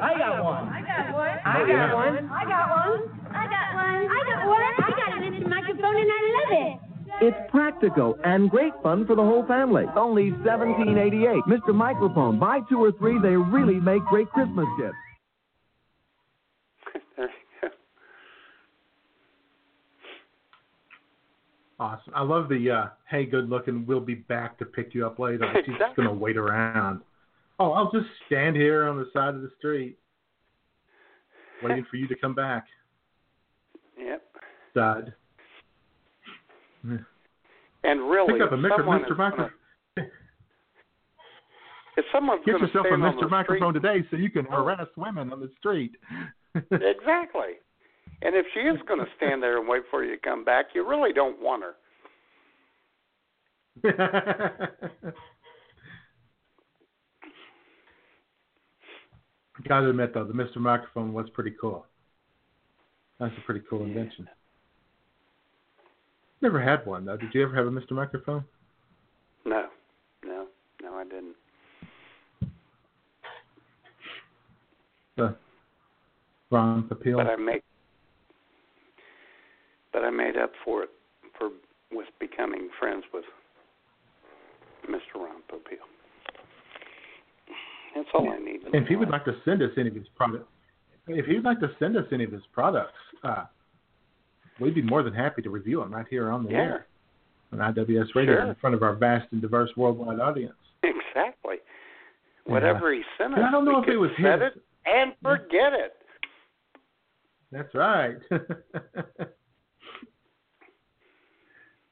I 0.00 0.18
got 0.18 0.44
one. 0.44 0.68
I 0.68 0.80
got 0.82 1.14
one. 1.14 1.38
I 1.44 1.62
oh, 1.62 1.66
got 1.66 1.94
one. 1.94 2.30
I 2.30 2.44
got 2.44 2.68
one. 2.70 3.10
I 3.32 3.46
got 3.48 3.74
one. 3.74 4.08
I 4.08 4.22
got 4.28 4.46
one. 4.46 4.74
I 4.78 4.90
got 4.90 5.18
a 5.18 5.30
Mr. 5.30 5.48
Microphone 5.48 5.96
and 5.96 6.10
I 6.10 6.20
love 6.36 6.52
it. 6.52 6.87
It's 7.20 7.36
practical 7.50 8.16
and 8.24 8.48
great 8.48 8.72
fun 8.82 9.04
for 9.06 9.16
the 9.16 9.22
whole 9.22 9.44
family. 9.46 9.84
Only 9.96 10.32
seventeen 10.44 10.96
eighty 10.98 11.26
eight. 11.26 11.42
Mr. 11.48 11.74
Microphone. 11.74 12.38
Buy 12.38 12.60
two 12.68 12.78
or 12.82 12.92
three. 12.92 13.18
They 13.20 13.34
really 13.36 13.74
make 13.80 14.04
great 14.04 14.28
Christmas 14.30 14.66
gifts. 14.78 14.94
There 17.16 17.26
you 17.26 17.30
go. 17.62 17.68
Awesome. 21.80 22.12
I 22.14 22.22
love 22.22 22.48
the 22.48 22.70
uh, 22.70 22.86
hey, 23.10 23.24
good 23.24 23.48
looking. 23.48 23.84
We'll 23.86 24.00
be 24.00 24.14
back 24.14 24.58
to 24.58 24.64
pick 24.64 24.94
you 24.94 25.04
up 25.04 25.18
later. 25.18 25.38
But 25.52 25.64
She's 25.66 25.74
just 25.78 25.96
gonna 25.96 26.12
wait 26.24 26.36
around. 26.36 27.00
Oh, 27.58 27.72
I'll 27.72 27.90
just 27.90 28.06
stand 28.26 28.54
here 28.54 28.86
on 28.88 28.96
the 28.98 29.06
side 29.12 29.34
of 29.34 29.42
the 29.42 29.50
street, 29.58 29.98
waiting 31.64 31.84
for 31.90 31.96
you 31.96 32.06
to 32.06 32.14
come 32.14 32.34
back, 32.34 32.66
Yep. 33.98 34.22
And 37.84 38.10
really, 38.10 38.34
Pick 38.34 38.42
up 38.42 38.52
a 38.52 38.54
if 38.54 38.60
Mr. 38.60 38.76
someone 38.76 39.00
Mr. 39.00 39.12
is 39.12 39.18
Microphone. 39.18 39.50
if 41.96 42.04
someone's 42.12 42.44
Get 42.44 42.60
yourself 42.60 42.86
a 42.86 42.94
Mr. 42.94 43.30
Microphone 43.30 43.74
today 43.74 44.04
so 44.10 44.16
you 44.16 44.30
can 44.30 44.46
oh. 44.50 44.56
harass 44.64 44.88
women 44.96 45.32
on 45.32 45.40
the 45.40 45.50
street. 45.58 45.92
street, 46.50 46.64
exactly. 46.98 47.58
And 48.22 48.34
if 48.34 48.46
she 48.52 48.60
is 48.60 48.76
going 48.88 49.00
to 49.00 49.06
stand 49.16 49.42
there 49.42 49.58
and 49.58 49.68
wait 49.68 49.82
for 49.90 50.04
you 50.04 50.10
to 50.10 50.20
come 50.20 50.44
back, 50.44 50.66
you 50.74 50.88
really 50.88 51.12
don't 51.12 51.40
want 51.40 51.62
her. 51.62 51.74
Gotta 59.68 59.90
admit 59.90 60.14
though, 60.14 60.24
the 60.24 60.32
Mr. 60.32 60.56
Microphone 60.56 61.12
was 61.12 61.28
pretty 61.30 61.52
cool. 61.60 61.86
That's 63.20 63.34
a 63.36 63.40
pretty 63.42 63.62
cool 63.68 63.82
invention. 63.84 64.28
Never 66.40 66.60
had 66.60 66.86
one 66.86 67.04
though. 67.04 67.16
Did 67.16 67.34
you 67.34 67.42
ever 67.42 67.54
have 67.54 67.66
a 67.66 67.70
Mr. 67.70 67.92
Microphone? 67.92 68.44
No, 69.44 69.66
no, 70.24 70.46
no, 70.82 70.94
I 70.94 71.04
didn't. 71.04 71.36
The 75.16 75.36
Ron 76.50 76.84
Popeil. 76.84 77.16
But 77.16 77.26
I 77.26 77.36
make, 77.36 77.64
but 79.92 80.04
I 80.04 80.10
made 80.10 80.36
up 80.36 80.52
for 80.64 80.84
it 80.84 80.90
for 81.36 81.50
with 81.90 82.06
becoming 82.20 82.68
friends 82.78 83.04
with 83.12 83.24
Mr. 84.88 85.16
Ron 85.16 85.42
Popeil. 85.50 85.84
That's 87.94 88.08
all 88.14 88.28
I 88.30 88.38
need. 88.38 88.62
And 88.64 88.74
if 88.74 88.86
he 88.86 88.96
would 88.96 89.10
like 89.10 89.24
to 89.24 89.34
send 89.44 89.62
us 89.62 89.70
any 89.76 89.88
of 89.88 89.94
his 89.94 90.06
products, 90.14 90.46
if 91.08 91.26
he 91.26 91.34
would 91.34 91.44
like 91.44 91.58
to 91.60 91.70
send 91.78 91.96
us 91.96 92.04
any 92.12 92.24
of 92.24 92.32
his 92.32 92.42
products, 92.52 92.92
uh, 93.24 93.44
we'd 94.60 94.74
be 94.74 94.82
more 94.82 95.02
than 95.02 95.12
happy 95.14 95.42
to 95.42 95.50
review 95.50 95.80
them 95.80 95.92
right 95.94 96.06
here 96.08 96.30
on 96.30 96.44
the 96.44 96.50
Yeah. 96.50 96.58
air 96.58 96.86
on 97.52 97.60
IWS 97.60 98.14
Radio 98.14 98.34
Sure. 98.36 98.44
in 98.46 98.54
front 98.56 98.74
of 98.74 98.82
our 98.82 98.94
vast 98.94 99.30
and 99.32 99.40
diverse 99.40 99.74
worldwide 99.76 100.20
audience. 100.20 100.56
Exactly. 100.82 101.56
Whatever 102.44 102.92
he 102.92 103.02
sent 103.16 103.32
us, 103.34 103.38
And 103.38 103.46
I 103.46 103.50
don't 103.50 103.64
know 103.64 103.82
if 103.82 103.88
it 103.88 103.96
was 103.96 104.10
set 104.20 104.40
his. 104.40 104.52
it 104.56 104.62
and 104.86 105.14
forget 105.22 105.72
it. 105.72 105.94
That's 107.50 107.74
right. 107.74 108.16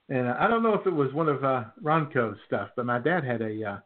and 0.09 0.28
uh, 0.28 0.36
I 0.38 0.47
don't 0.48 0.62
know 0.62 0.74
if 0.74 0.86
it 0.86 0.93
was 0.93 1.12
one 1.12 1.28
of 1.28 1.43
uh, 1.44 1.64
Ronco's 1.82 2.38
stuff, 2.47 2.70
but 2.76 2.86
my 2.86 2.98
dad 2.98 3.24
had 3.24 3.43
a 3.43 3.64
uh, 3.64 3.78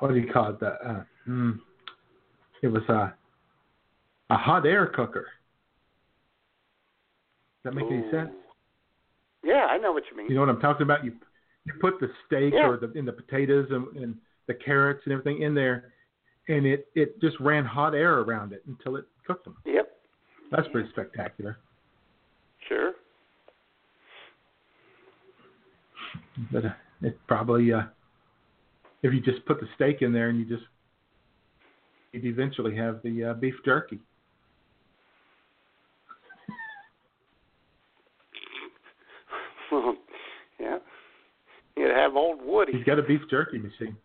what 0.00 0.08
do 0.08 0.16
you 0.16 0.30
call 0.32 0.50
it? 0.50 0.60
The, 0.60 0.66
uh, 0.68 1.04
mm, 1.28 1.58
it 2.62 2.68
was 2.68 2.82
a 2.88 3.14
a 4.30 4.36
hot 4.36 4.66
air 4.66 4.86
cooker. 4.86 5.26
Does 7.64 7.72
that 7.72 7.74
make 7.74 7.90
any 7.92 8.10
sense? 8.10 8.30
Yeah, 9.44 9.66
I 9.70 9.78
know 9.78 9.92
what 9.92 10.04
you 10.10 10.16
mean. 10.16 10.26
You 10.28 10.34
know 10.34 10.40
what 10.40 10.50
I'm 10.50 10.60
talking 10.60 10.82
about? 10.82 11.04
You 11.04 11.12
you 11.64 11.74
put 11.80 12.00
the 12.00 12.08
steak 12.26 12.54
Yeah. 12.54 12.68
or 12.68 12.76
the 12.76 12.90
in 12.92 13.04
the 13.04 13.12
potatoes 13.12 13.68
and, 13.70 13.96
and 13.96 14.16
the 14.48 14.54
carrots 14.54 15.02
and 15.04 15.12
everything 15.12 15.42
in 15.42 15.54
there, 15.54 15.92
and 16.48 16.66
it 16.66 16.88
it 16.94 17.20
just 17.20 17.38
ran 17.38 17.64
hot 17.64 17.94
air 17.94 18.18
around 18.20 18.52
it 18.52 18.62
until 18.66 18.96
it 18.96 19.04
cooked 19.26 19.44
them. 19.44 19.56
Yep. 19.64 19.88
That's 20.50 20.66
pretty 20.72 20.88
spectacular. 20.90 21.58
Sure. 22.68 22.92
But 26.50 26.64
uh, 26.64 26.70
it 27.02 27.18
probably 27.28 27.72
uh, 27.72 27.82
if 29.02 29.12
you 29.12 29.20
just 29.20 29.44
put 29.46 29.60
the 29.60 29.68
steak 29.76 30.02
in 30.02 30.12
there 30.12 30.28
and 30.30 30.38
you 30.38 30.44
just 30.44 30.64
you'd 32.12 32.24
eventually 32.24 32.76
have 32.76 33.00
the 33.02 33.24
uh, 33.24 33.34
beef 33.34 33.54
jerky. 33.64 34.00
Well, 39.70 39.96
yeah. 40.60 40.78
You'd 41.76 41.90
have 41.96 42.14
old 42.14 42.40
Woody. 42.42 42.71
He's 42.82 42.86
got 42.88 42.98
a 42.98 43.02
beef 43.02 43.20
jerky 43.30 43.58
machine. 43.58 43.96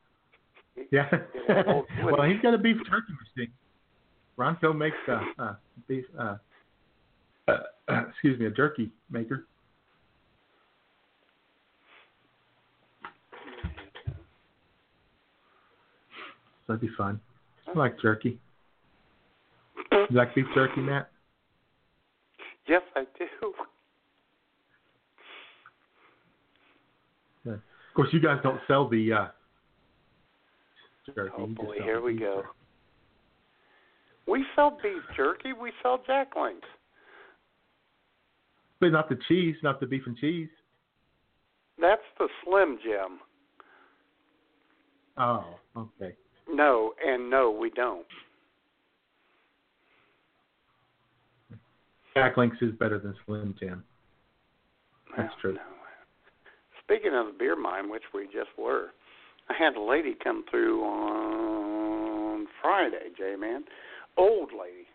Yeah. 0.92 1.10
Yeah, 1.50 1.64
old 1.66 1.86
Woody. 2.04 2.16
well, 2.16 2.30
he's 2.30 2.40
got 2.44 2.54
a 2.54 2.60
beef 2.60 2.78
jerky 2.88 3.14
machine. 3.36 3.52
Ronco 4.38 4.78
makes 4.78 4.98
uh, 5.08 5.22
uh, 5.40 5.56
beef. 5.88 6.06
Uh, 6.20 6.36
uh, 7.48 7.58
uh, 7.88 8.04
excuse 8.12 8.40
me, 8.40 8.46
a 8.46 8.52
jerky 8.52 8.92
maker. 9.10 9.48
So 16.68 16.74
that'd 16.74 16.82
be 16.82 16.90
fun. 16.96 17.20
I 17.68 17.80
like 17.80 18.00
jerky. 18.00 18.38
You 19.92 20.06
like 20.12 20.36
beef 20.36 20.46
jerky, 20.54 20.82
Matt? 20.82 21.10
Yes, 22.68 22.84
I 22.96 23.06
do. 23.18 23.26
Yeah. 27.46 27.54
Of 27.54 27.60
course, 27.98 28.10
you 28.14 28.20
guys 28.22 28.38
don't 28.44 28.62
sell 28.68 28.88
the 28.88 29.12
uh, 29.12 29.28
jerky. 31.16 31.34
Oh 31.38 31.48
boy, 31.48 31.78
here 31.84 32.00
we 32.00 32.14
go. 32.14 32.38
jerky. 32.38 32.48
We 34.28 34.46
sell 34.56 34.78
beef 34.84 35.02
jerky. 35.16 35.54
We 35.54 35.72
sell 35.82 36.02
jack 36.06 36.34
links. 36.40 36.68
But 38.80 38.92
not 38.92 39.10
the 39.10 39.18
cheese, 39.28 39.56
not 39.64 39.80
the 39.80 39.88
beef 39.88 40.04
and 40.06 40.16
cheese. 40.16 40.50
That's 41.82 42.02
the 42.20 42.28
Slim 42.46 42.78
Jim. 42.84 43.20
Oh, 45.18 45.46
okay. 45.76 46.14
No, 46.48 46.94
and 47.04 47.30
no, 47.30 47.50
we 47.50 47.72
don't. 47.72 48.06
Jack 52.16 52.38
Links 52.38 52.58
is 52.62 52.72
better 52.74 53.00
than 53.00 53.16
Slim 53.26 53.56
Jim. 53.60 53.84
That's 55.16 55.34
true. 55.42 55.58
Speaking 56.88 57.14
of 57.14 57.28
the 57.28 57.34
beer 57.38 57.56
mine, 57.56 57.90
which 57.90 58.04
we 58.14 58.26
just 58.26 58.50
were, 58.58 58.88
I 59.50 59.54
had 59.58 59.76
a 59.76 59.82
lady 59.82 60.16
come 60.24 60.46
through 60.50 60.84
on 60.84 62.48
Friday, 62.62 63.10
J 63.18 63.36
man. 63.38 63.64
Old 64.16 64.52
lady. 64.52 64.88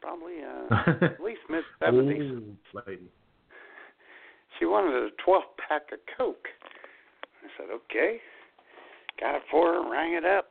Probably 0.00 0.34
uh, 0.42 1.04
at 1.04 1.20
least 1.20 1.40
mid 1.48 1.64
seventies. 1.78 2.30
Old 2.30 2.86
lady. 2.86 3.08
She 4.58 4.66
wanted 4.66 4.94
a 4.94 5.08
twelve 5.24 5.44
pack 5.68 5.92
of 5.92 5.98
Coke. 6.16 6.46
I 7.42 7.48
said, 7.56 7.70
Okay. 7.72 8.18
Got 9.18 9.36
it 9.36 9.42
for 9.50 9.74
her, 9.74 9.90
rang 9.90 10.14
it 10.14 10.24
up. 10.24 10.50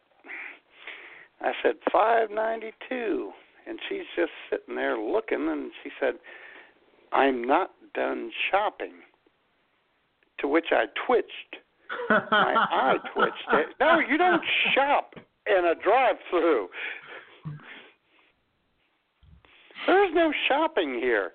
I 1.41 1.51
said, 1.63 1.75
five 1.91 2.29
ninety 2.31 2.71
two 2.87 3.31
and 3.69 3.79
she's 3.87 4.05
just 4.15 4.31
sitting 4.49 4.75
there 4.75 4.97
looking 4.97 5.47
and 5.47 5.71
she 5.83 5.91
said, 5.99 6.15
I'm 7.11 7.45
not 7.45 7.71
done 7.93 8.31
shopping. 8.49 8.93
To 10.41 10.47
which 10.47 10.67
I 10.71 10.85
twitched. 11.05 11.57
My 12.09 12.55
eye 12.71 12.97
twitched. 13.13 13.75
No, 13.79 13.99
you 13.99 14.17
don't 14.17 14.43
shop 14.73 15.13
in 15.47 15.65
a 15.65 15.75
drive 15.83 16.15
through. 16.29 16.67
There's 19.87 20.13
no 20.13 20.31
shopping 20.47 20.99
here. 21.01 21.31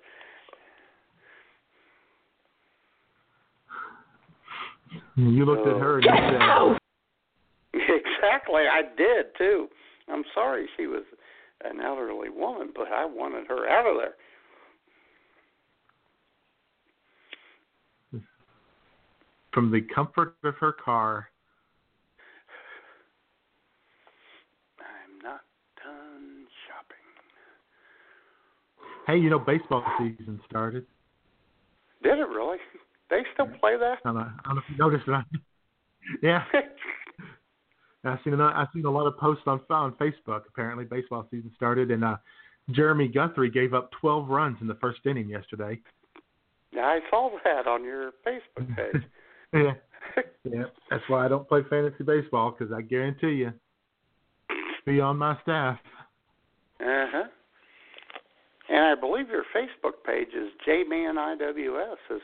You 5.17 5.45
looked 5.45 5.67
at 5.67 5.77
her 5.77 5.99
and 5.99 6.05
you 6.05 6.11
said, 6.11 6.79
Exactly, 7.95 8.63
I 8.71 8.81
did 8.97 9.27
too. 9.37 9.67
I'm 10.07 10.23
sorry 10.33 10.67
she 10.77 10.87
was 10.87 11.03
an 11.63 11.81
elderly 11.81 12.29
woman, 12.29 12.69
but 12.75 12.87
I 12.87 13.05
wanted 13.05 13.47
her 13.47 13.67
out 13.67 13.87
of 13.89 13.97
there. 13.97 14.15
From 19.55 19.71
the 19.71 19.79
comfort 19.95 20.35
of 20.43 20.53
her 20.55 20.73
car, 20.73 21.29
I'm 24.77 25.17
not 25.23 25.41
done 25.81 26.45
shopping. 26.67 26.97
hey, 29.07 29.17
you 29.17 29.29
know, 29.29 29.39
baseball 29.39 29.81
season 29.97 30.41
started. 30.47 30.85
Did 32.03 32.19
it 32.19 32.27
really? 32.27 32.57
They 33.09 33.21
still 33.33 33.47
play 33.59 33.77
that? 33.77 33.99
I 34.03 34.09
don't 34.09 34.15
know, 34.15 34.21
I 34.21 34.47
don't 34.47 34.55
know 34.55 34.61
if 34.61 34.69
you 34.69 34.77
noticed 34.77 35.05
that. 35.07 35.25
yeah. 36.21 36.43
I've 38.03 38.19
seen 38.23 38.33
a, 38.33 38.43
I've 38.43 38.67
seen 38.73 38.85
a 38.85 38.91
lot 38.91 39.07
of 39.07 39.17
posts 39.17 39.43
on 39.47 39.61
on 39.69 39.93
Facebook. 39.93 40.41
Apparently, 40.49 40.83
baseball 40.83 41.25
season 41.31 41.51
started, 41.55 41.89
and 41.91 42.03
uh, 42.03 42.17
Jeremy 42.71 43.07
Guthrie 43.07 43.49
gave 43.49 43.73
up 43.73 43.89
12 44.01 44.29
runs 44.29 44.57
in 44.61 44.67
the 44.67 44.75
first 44.75 44.99
inning 45.05 45.29
yesterday. 45.29 45.79
Yeah, 46.71 46.81
I 46.81 46.99
saw 47.09 47.29
that 47.45 47.67
on 47.67 47.83
your 47.83 48.11
Facebook 48.27 48.75
page. 48.75 49.01
Yeah, 49.55 49.73
yeah. 50.43 50.63
That's 50.89 51.03
why 51.07 51.25
I 51.25 51.27
don't 51.29 51.47
play 51.47 51.61
fantasy 51.69 52.03
baseball 52.03 52.51
because 52.57 52.73
I 52.73 52.81
guarantee 52.81 53.31
you, 53.31 53.53
be 54.85 54.99
on 54.99 55.17
my 55.17 55.37
staff. 55.41 55.77
Uh 56.79 57.05
huh. 57.11 57.23
And 58.69 58.79
I 58.85 58.95
believe 58.99 59.29
your 59.29 59.43
Facebook 59.55 59.93
page 60.05 60.29
is 60.35 60.49
J-Man 60.65 61.15
IWS. 61.15 61.93
Is 62.15 62.21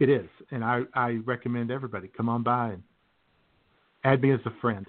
It 0.00 0.08
is, 0.08 0.28
and 0.50 0.64
I 0.64 0.82
I 0.94 1.18
recommend 1.24 1.70
everybody 1.70 2.08
come 2.08 2.28
on 2.28 2.42
by 2.42 2.70
and 2.72 2.82
add 4.04 4.20
me 4.22 4.32
as 4.32 4.40
a 4.44 4.52
friend. 4.60 4.86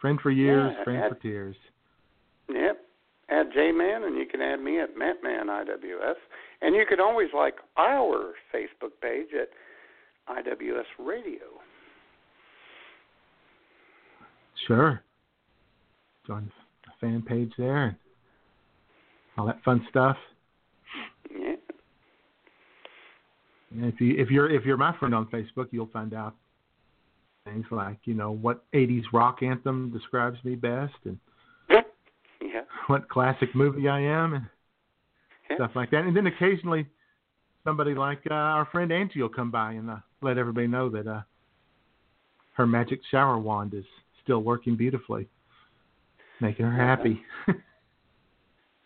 Friend 0.00 0.18
for 0.20 0.30
years, 0.30 0.72
Yeah, 0.76 0.84
friend 0.84 1.02
add- 1.04 1.08
for 1.10 1.14
tears. 1.16 1.56
Yep. 2.48 2.81
Add 3.32 3.46
J-Man, 3.54 4.04
and 4.04 4.16
you 4.18 4.26
can 4.26 4.42
add 4.42 4.60
me 4.60 4.78
at 4.80 4.94
Mattman 4.94 5.46
IWS. 5.46 6.14
And 6.60 6.74
you 6.74 6.84
can 6.86 7.00
always 7.00 7.28
like 7.34 7.54
our 7.78 8.34
Facebook 8.54 8.90
page 9.00 9.28
at 9.40 9.48
IWS 10.28 10.84
Radio. 10.98 11.60
Sure. 14.66 15.02
Join 16.26 16.50
the 16.84 16.92
fan 17.00 17.22
page 17.22 17.52
there 17.56 17.84
and 17.84 17.96
all 19.38 19.46
that 19.46 19.62
fun 19.64 19.84
stuff. 19.88 20.16
Yeah. 21.30 21.54
And 23.70 23.86
if 23.86 24.00
you 24.00 24.14
if 24.18 24.30
you're 24.30 24.50
if 24.50 24.64
you're 24.64 24.76
my 24.76 24.96
friend 24.98 25.14
on 25.14 25.26
Facebook, 25.26 25.68
you'll 25.70 25.86
find 25.86 26.12
out 26.12 26.34
things 27.44 27.64
like 27.70 27.98
you 28.04 28.14
know 28.14 28.30
what 28.30 28.64
'80s 28.74 29.04
rock 29.12 29.42
anthem 29.42 29.90
describes 29.90 30.38
me 30.44 30.54
best, 30.54 30.94
and. 31.06 31.18
What 32.88 33.08
classic 33.08 33.54
movie 33.54 33.88
I 33.88 34.00
am, 34.00 34.34
and 34.34 34.46
Yeah. 35.50 35.56
stuff 35.56 35.70
like 35.74 35.90
that. 35.90 36.04
And 36.04 36.16
then 36.16 36.26
occasionally, 36.26 36.86
somebody 37.64 37.94
like 37.94 38.20
uh, 38.30 38.34
our 38.34 38.64
friend 38.66 38.90
Angie 38.92 39.20
will 39.22 39.28
come 39.28 39.50
by 39.50 39.72
and 39.72 39.90
uh, 39.90 39.96
let 40.20 40.38
everybody 40.38 40.66
know 40.66 40.88
that 40.90 41.06
uh, 41.06 41.22
her 42.54 42.66
magic 42.66 43.00
shower 43.10 43.38
wand 43.38 43.74
is 43.74 43.84
still 44.22 44.40
working 44.42 44.76
beautifully, 44.76 45.28
making 46.40 46.66
her 46.66 46.72
happy. 46.76 47.20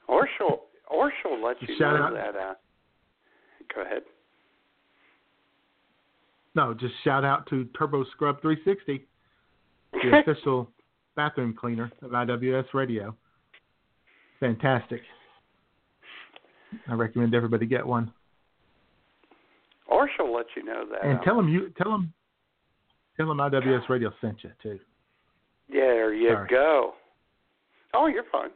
Or 0.09 0.28
she'll 0.39 0.60
or 0.89 1.12
she'll 1.20 1.43
let 1.44 1.60
you 1.60 1.74
Shout 1.78 1.98
know 1.98 2.06
out- 2.06 2.14
that. 2.14 2.36
Uh, 2.36 2.55
go 3.74 3.82
ahead. 3.82 4.02
no, 6.55 6.73
just 6.73 6.94
shout 7.05 7.24
out 7.24 7.47
to 7.51 7.64
Turbo 7.77 8.05
Scrub 8.12 8.40
360, 8.40 9.05
the 9.93 10.18
official 10.31 10.70
bathroom 11.16 11.55
cleaner 11.59 11.90
of 12.02 12.12
IWS 12.12 12.73
Radio. 12.73 13.14
Fantastic. 14.40 15.00
I 16.88 16.94
recommend 16.94 17.34
everybody 17.34 17.66
get 17.66 17.86
one. 17.86 18.12
Or 19.88 20.08
she'll 20.16 20.34
let 20.34 20.46
you 20.56 20.64
know 20.64 20.84
that. 20.90 21.04
And 21.04 21.20
tell 21.24 21.36
them 21.36 21.48
you 21.48 21.72
tell 21.80 21.90
them 21.90 22.12
tell 23.16 23.28
them 23.28 23.38
IWS 23.38 23.88
Radio 23.88 24.12
sent 24.20 24.42
you 24.42 24.50
too. 24.62 24.78
Yeah, 25.68 25.80
there 25.82 26.14
you 26.14 26.28
Sorry. 26.30 26.48
go. 26.48 26.94
Oh, 27.94 28.06
you're 28.06 28.24
fine. 28.30 28.50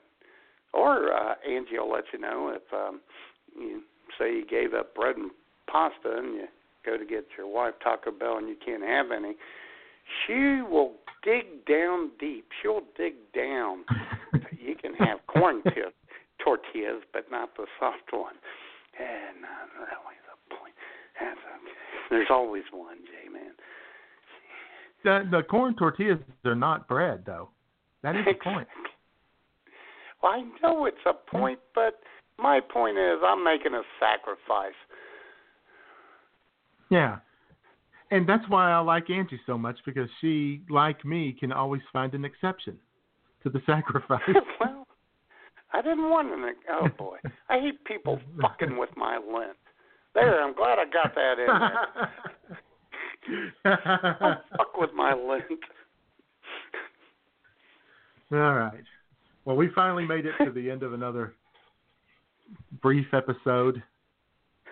Or 0.73 1.13
uh, 1.13 1.35
Angie 1.49 1.79
will 1.79 1.91
let 1.91 2.05
you 2.13 2.21
know 2.21 2.55
if 2.55 2.63
um, 2.73 3.01
you 3.59 3.83
say 4.19 4.35
you 4.35 4.47
gave 4.47 4.75
up 4.75 4.95
bread 4.95 5.17
and 5.17 5.31
pasta 5.71 6.19
and 6.19 6.35
you 6.35 6.47
go 6.85 6.97
to 6.97 7.05
get 7.05 7.27
your 7.37 7.47
wife 7.47 7.75
Taco 7.83 8.11
Bell 8.11 8.39
and 8.39 8.49
you 8.49 8.57
can't 8.65 8.83
have 8.83 9.07
any. 9.11 9.35
she 10.27 10.63
will 10.63 10.93
dig 11.25 11.65
down 11.67 12.11
deep. 12.19 12.47
She'll 12.63 12.83
dig 12.97 13.15
down. 13.35 13.85
can 14.81 14.95
have 14.95 15.19
corn 15.27 15.63
t- 15.75 15.83
tortillas, 16.43 17.03
but 17.13 17.31
not 17.31 17.57
the 17.57 17.67
soft 17.79 18.11
one. 18.13 18.35
And 18.99 19.43
not 19.43 19.71
really 19.79 20.19
the 20.27 20.55
point. 20.57 20.75
That's 21.19 21.39
okay. 21.39 21.73
There's 22.11 22.29
always 22.31 22.65
one, 22.73 22.99
J 23.07 23.29
man. 23.33 23.53
The 25.05 25.29
the 25.31 25.43
corn 25.45 25.75
tortillas 25.77 26.19
are 26.45 26.55
not 26.55 26.89
bread 26.89 27.23
though. 27.25 27.51
That 28.03 28.17
is 28.17 28.25
the 28.27 28.35
point. 28.35 28.69
Well, 30.23 30.33
I 30.33 30.43
know 30.63 30.87
it's 30.87 30.97
a 31.07 31.13
hmm. 31.13 31.39
point, 31.39 31.59
but 31.75 32.01
my 32.39 32.61
point 32.61 32.99
is 32.99 33.19
I'm 33.25 33.45
making 33.45 33.75
a 33.75 33.83
sacrifice. 33.99 34.75
Yeah. 36.91 37.19
And 38.11 38.29
that's 38.29 38.43
why 38.49 38.73
I 38.73 38.79
like 38.81 39.09
Angie 39.09 39.41
so 39.47 39.57
much 39.57 39.79
because 39.87 40.09
she, 40.21 40.63
like 40.69 41.05
me, 41.05 41.37
can 41.39 41.53
always 41.53 41.83
find 41.93 42.13
an 42.15 42.25
exception 42.25 42.77
to 43.45 43.51
the 43.51 43.61
sacrifice. 43.67 44.21
well, 44.61 44.70
I 45.73 45.83
didn't 45.83 46.11
want 46.11 46.33
an. 46.33 46.55
Oh 46.71 46.89
boy, 46.99 47.19
I 47.49 47.61
hate 47.61 47.85
people 47.85 48.21
fucking 48.41 48.77
with 48.77 48.91
my 48.97 49.17
lint. 49.17 49.57
There, 50.15 50.43
I'm 50.43 50.55
glad 50.55 50.79
I 50.79 50.85
got 50.87 51.15
that 51.15 51.39
in 51.39 51.47
there. 53.65 54.15
Don't 54.19 54.39
fuck 54.57 54.77
with 54.77 54.93
my 54.95 55.15
lint. 55.15 55.61
All 58.33 58.55
right. 58.55 58.85
Well, 59.45 59.57
we 59.57 59.69
finally 59.75 60.05
made 60.05 60.27
it 60.27 60.33
to 60.45 60.51
the 60.51 60.71
end 60.71 60.83
of 60.83 60.93
another 60.93 61.35
brief 62.83 63.07
episode. 63.13 63.83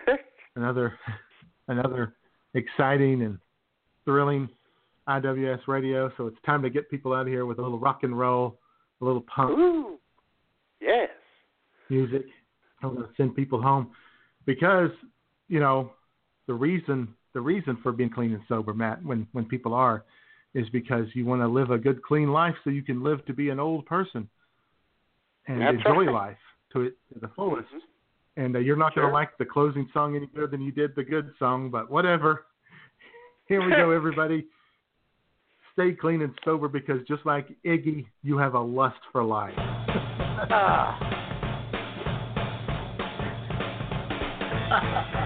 another 0.55 0.97
another 1.67 2.15
exciting 2.53 3.21
and 3.21 3.37
thrilling 4.05 4.49
IWS 5.07 5.67
radio. 5.67 6.11
So 6.17 6.27
it's 6.27 6.37
time 6.45 6.61
to 6.63 6.69
get 6.69 6.89
people 6.89 7.13
out 7.13 7.21
of 7.21 7.27
here 7.27 7.45
with 7.45 7.59
a 7.59 7.61
little 7.61 7.79
rock 7.79 8.03
and 8.03 8.17
roll, 8.17 8.59
a 9.01 9.05
little 9.05 9.23
punk 9.33 9.57
Ooh. 9.57 9.98
Yes. 10.81 11.09
music. 11.89 12.25
I'm 12.81 12.95
going 12.95 13.07
to 13.07 13.13
send 13.17 13.35
people 13.35 13.61
home 13.61 13.91
because 14.45 14.91
you 15.47 15.59
know 15.59 15.91
the 16.47 16.53
reason 16.53 17.13
the 17.33 17.41
reason 17.41 17.77
for 17.83 17.91
being 17.91 18.09
clean 18.09 18.33
and 18.33 18.41
sober, 18.47 18.73
Matt, 18.73 19.03
when 19.03 19.27
when 19.33 19.45
people 19.45 19.73
are, 19.73 20.03
is 20.53 20.67
because 20.69 21.05
you 21.13 21.25
want 21.25 21.41
to 21.41 21.47
live 21.47 21.71
a 21.71 21.77
good 21.77 22.01
clean 22.01 22.31
life 22.31 22.55
so 22.63 22.69
you 22.69 22.83
can 22.83 23.03
live 23.03 23.25
to 23.25 23.33
be 23.33 23.49
an 23.49 23.59
old 23.59 23.85
person 23.85 24.27
and 25.47 25.61
That's 25.61 25.75
enjoy 25.77 26.05
right. 26.05 26.13
life 26.13 26.37
to 26.73 26.81
it 26.81 26.97
to 27.13 27.19
the 27.19 27.29
fullest. 27.35 27.67
And 28.37 28.55
uh, 28.55 28.59
you're 28.59 28.77
not 28.77 28.95
going 28.95 29.07
to 29.07 29.13
like 29.13 29.37
the 29.37 29.45
closing 29.45 29.89
song 29.93 30.15
any 30.15 30.27
better 30.27 30.47
than 30.47 30.61
you 30.61 30.71
did 30.71 30.95
the 30.95 31.03
good 31.03 31.31
song, 31.39 31.69
but 31.69 31.91
whatever. 31.91 32.45
Here 33.47 33.63
we 33.63 33.71
go, 33.71 33.91
everybody. 33.95 34.45
Stay 35.73 35.93
clean 35.93 36.21
and 36.21 36.33
sober 36.45 36.67
because 36.67 36.99
just 37.07 37.25
like 37.25 37.47
Iggy, 37.65 38.05
you 38.21 38.37
have 38.37 38.53
a 38.53 38.59
lust 38.59 38.99
for 39.11 39.23
life. 39.23 39.53
Ah. 40.47 40.95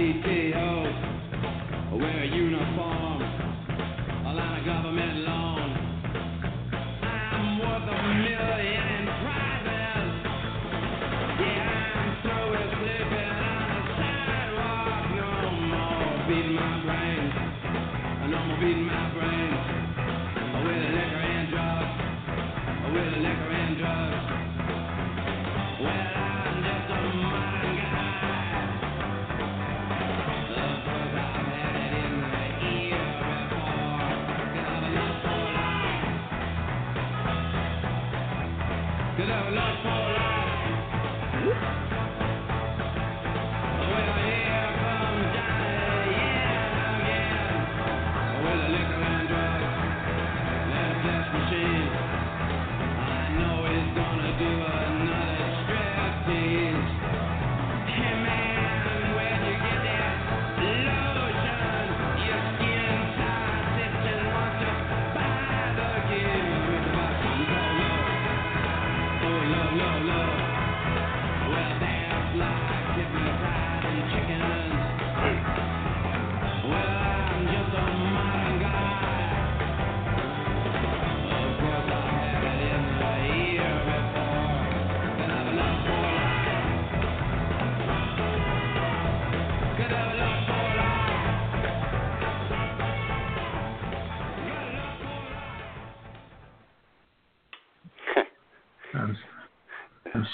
GTO, 0.00 1.92
wear 2.00 2.22
a 2.22 2.26
uniform, 2.26 3.20
a 3.20 4.32
line 4.32 4.60
of 4.60 4.64
government 4.64 5.29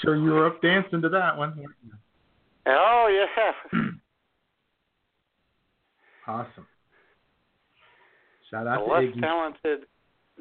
sure 0.07 0.15
you 0.15 0.31
were 0.31 0.47
up 0.47 0.61
dancing 0.61 1.01
to 1.01 1.09
that 1.09 1.37
one. 1.37 1.55
weren't 1.57 1.69
you? 1.85 1.91
Oh 2.67 3.07
yeah. 3.11 3.81
Awesome. 6.29 6.67
Shout 8.51 8.65
the 8.65 8.75
to 8.75 8.83
less 8.83 9.03
Iggy. 9.03 9.21
talented, 9.21 9.87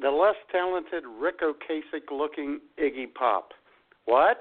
the 0.02 0.10
less 0.10 0.34
talented 0.50 1.04
Ric 1.06 1.36
Ocasek 1.42 2.10
looking 2.10 2.58
Iggy 2.76 3.14
Pop. 3.14 3.52
What? 4.04 4.40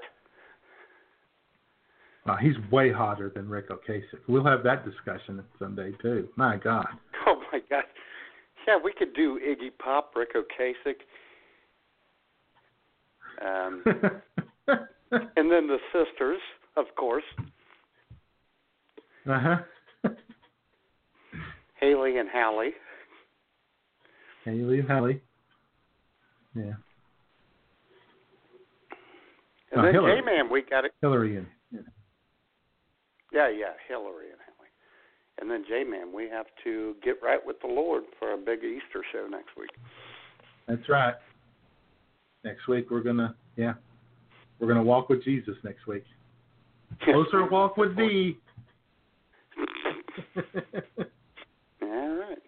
He's 2.40 2.56
way 2.72 2.90
hotter 2.90 3.30
than 3.32 3.48
Ric 3.48 3.70
Ocasek. 3.70 4.02
We'll 4.26 4.44
have 4.44 4.64
that 4.64 4.84
discussion 4.84 5.40
someday 5.60 5.92
too. 6.02 6.28
My 6.34 6.56
God. 6.56 6.88
Oh 7.28 7.40
my 7.52 7.60
God. 7.70 7.84
Yeah, 8.66 8.78
we 8.82 8.92
could 8.92 9.14
do 9.14 9.38
Iggy 9.38 9.70
Pop, 9.78 10.12
Ric 10.14 10.30
Ocasek, 10.34 10.96
um, 13.44 13.82
and 15.36 15.50
then 15.50 15.66
the 15.66 15.78
sisters, 15.92 16.40
of 16.76 16.86
course, 16.96 17.24
Uh 19.28 19.38
huh. 19.40 19.56
Haley 21.80 22.18
and 22.18 22.28
Hallie. 22.32 22.72
Can 24.44 24.56
you 24.56 24.68
leave 24.68 24.86
Hallie? 24.88 25.20
Yeah. 26.54 26.62
And 29.72 29.80
Oh, 29.80 29.82
then 29.82 29.92
Hillary. 29.94 30.20
J-Man, 30.20 30.50
we 30.50 30.62
got 30.62 30.84
it. 30.84 30.92
Hillary 31.02 31.36
and 31.36 31.46
Yeah, 33.32 33.48
yeah, 33.50 33.72
Hillary 33.88 34.30
and 34.30 34.38
Hallie. 34.46 34.70
And 35.40 35.50
then 35.50 35.64
J-Man, 35.68 36.12
we 36.14 36.28
have 36.30 36.46
to 36.64 36.94
get 37.02 37.16
right 37.22 37.40
with 37.44 37.60
the 37.60 37.66
Lord 37.66 38.04
for 38.18 38.32
a 38.32 38.36
big 38.38 38.60
Easter 38.60 39.02
show 39.12 39.26
next 39.28 39.50
week. 39.58 39.70
That's 40.68 40.88
right. 40.88 41.14
Next 42.44 42.68
week 42.68 42.90
we're 42.90 43.02
gonna 43.02 43.34
yeah. 43.56 43.74
We're 44.58 44.68
gonna 44.68 44.82
walk 44.82 45.08
with 45.08 45.22
Jesus 45.24 45.56
next 45.64 45.86
week. 45.86 46.04
Closer 47.02 47.46
walk 47.50 47.76
with 47.76 47.96
thee. 47.96 48.38
All 51.82 52.08
right. 52.16 52.38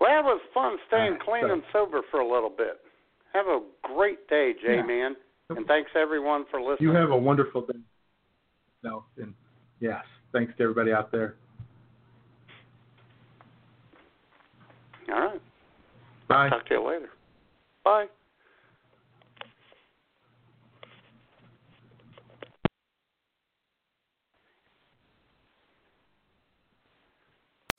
Well, 0.00 0.20
it 0.20 0.24
was 0.24 0.40
fun 0.52 0.76
staying 0.88 1.12
right, 1.12 1.20
clean 1.20 1.42
so- 1.46 1.52
and 1.52 1.62
sober 1.72 2.00
for 2.10 2.20
a 2.20 2.28
little 2.28 2.50
bit. 2.50 2.80
Have 3.32 3.46
a 3.46 3.60
great 3.82 4.28
day, 4.28 4.52
Jayman. 4.66 5.12
And 5.50 5.66
thanks 5.66 5.90
everyone 5.94 6.44
for 6.50 6.60
listening. 6.60 6.88
You 6.88 6.94
have 6.94 7.10
a 7.10 7.16
wonderful 7.16 7.66
day. 7.66 7.78
No, 8.82 9.04
and 9.18 9.34
yes, 9.80 10.04
thanks 10.32 10.52
to 10.56 10.62
everybody 10.62 10.92
out 10.92 11.10
there. 11.10 11.34
All 15.12 15.20
right. 15.20 15.42
Bye. 16.28 16.48
Talk 16.48 16.66
to 16.66 16.74
you 16.74 16.86
later. 16.86 17.08
Bye. 17.84 18.06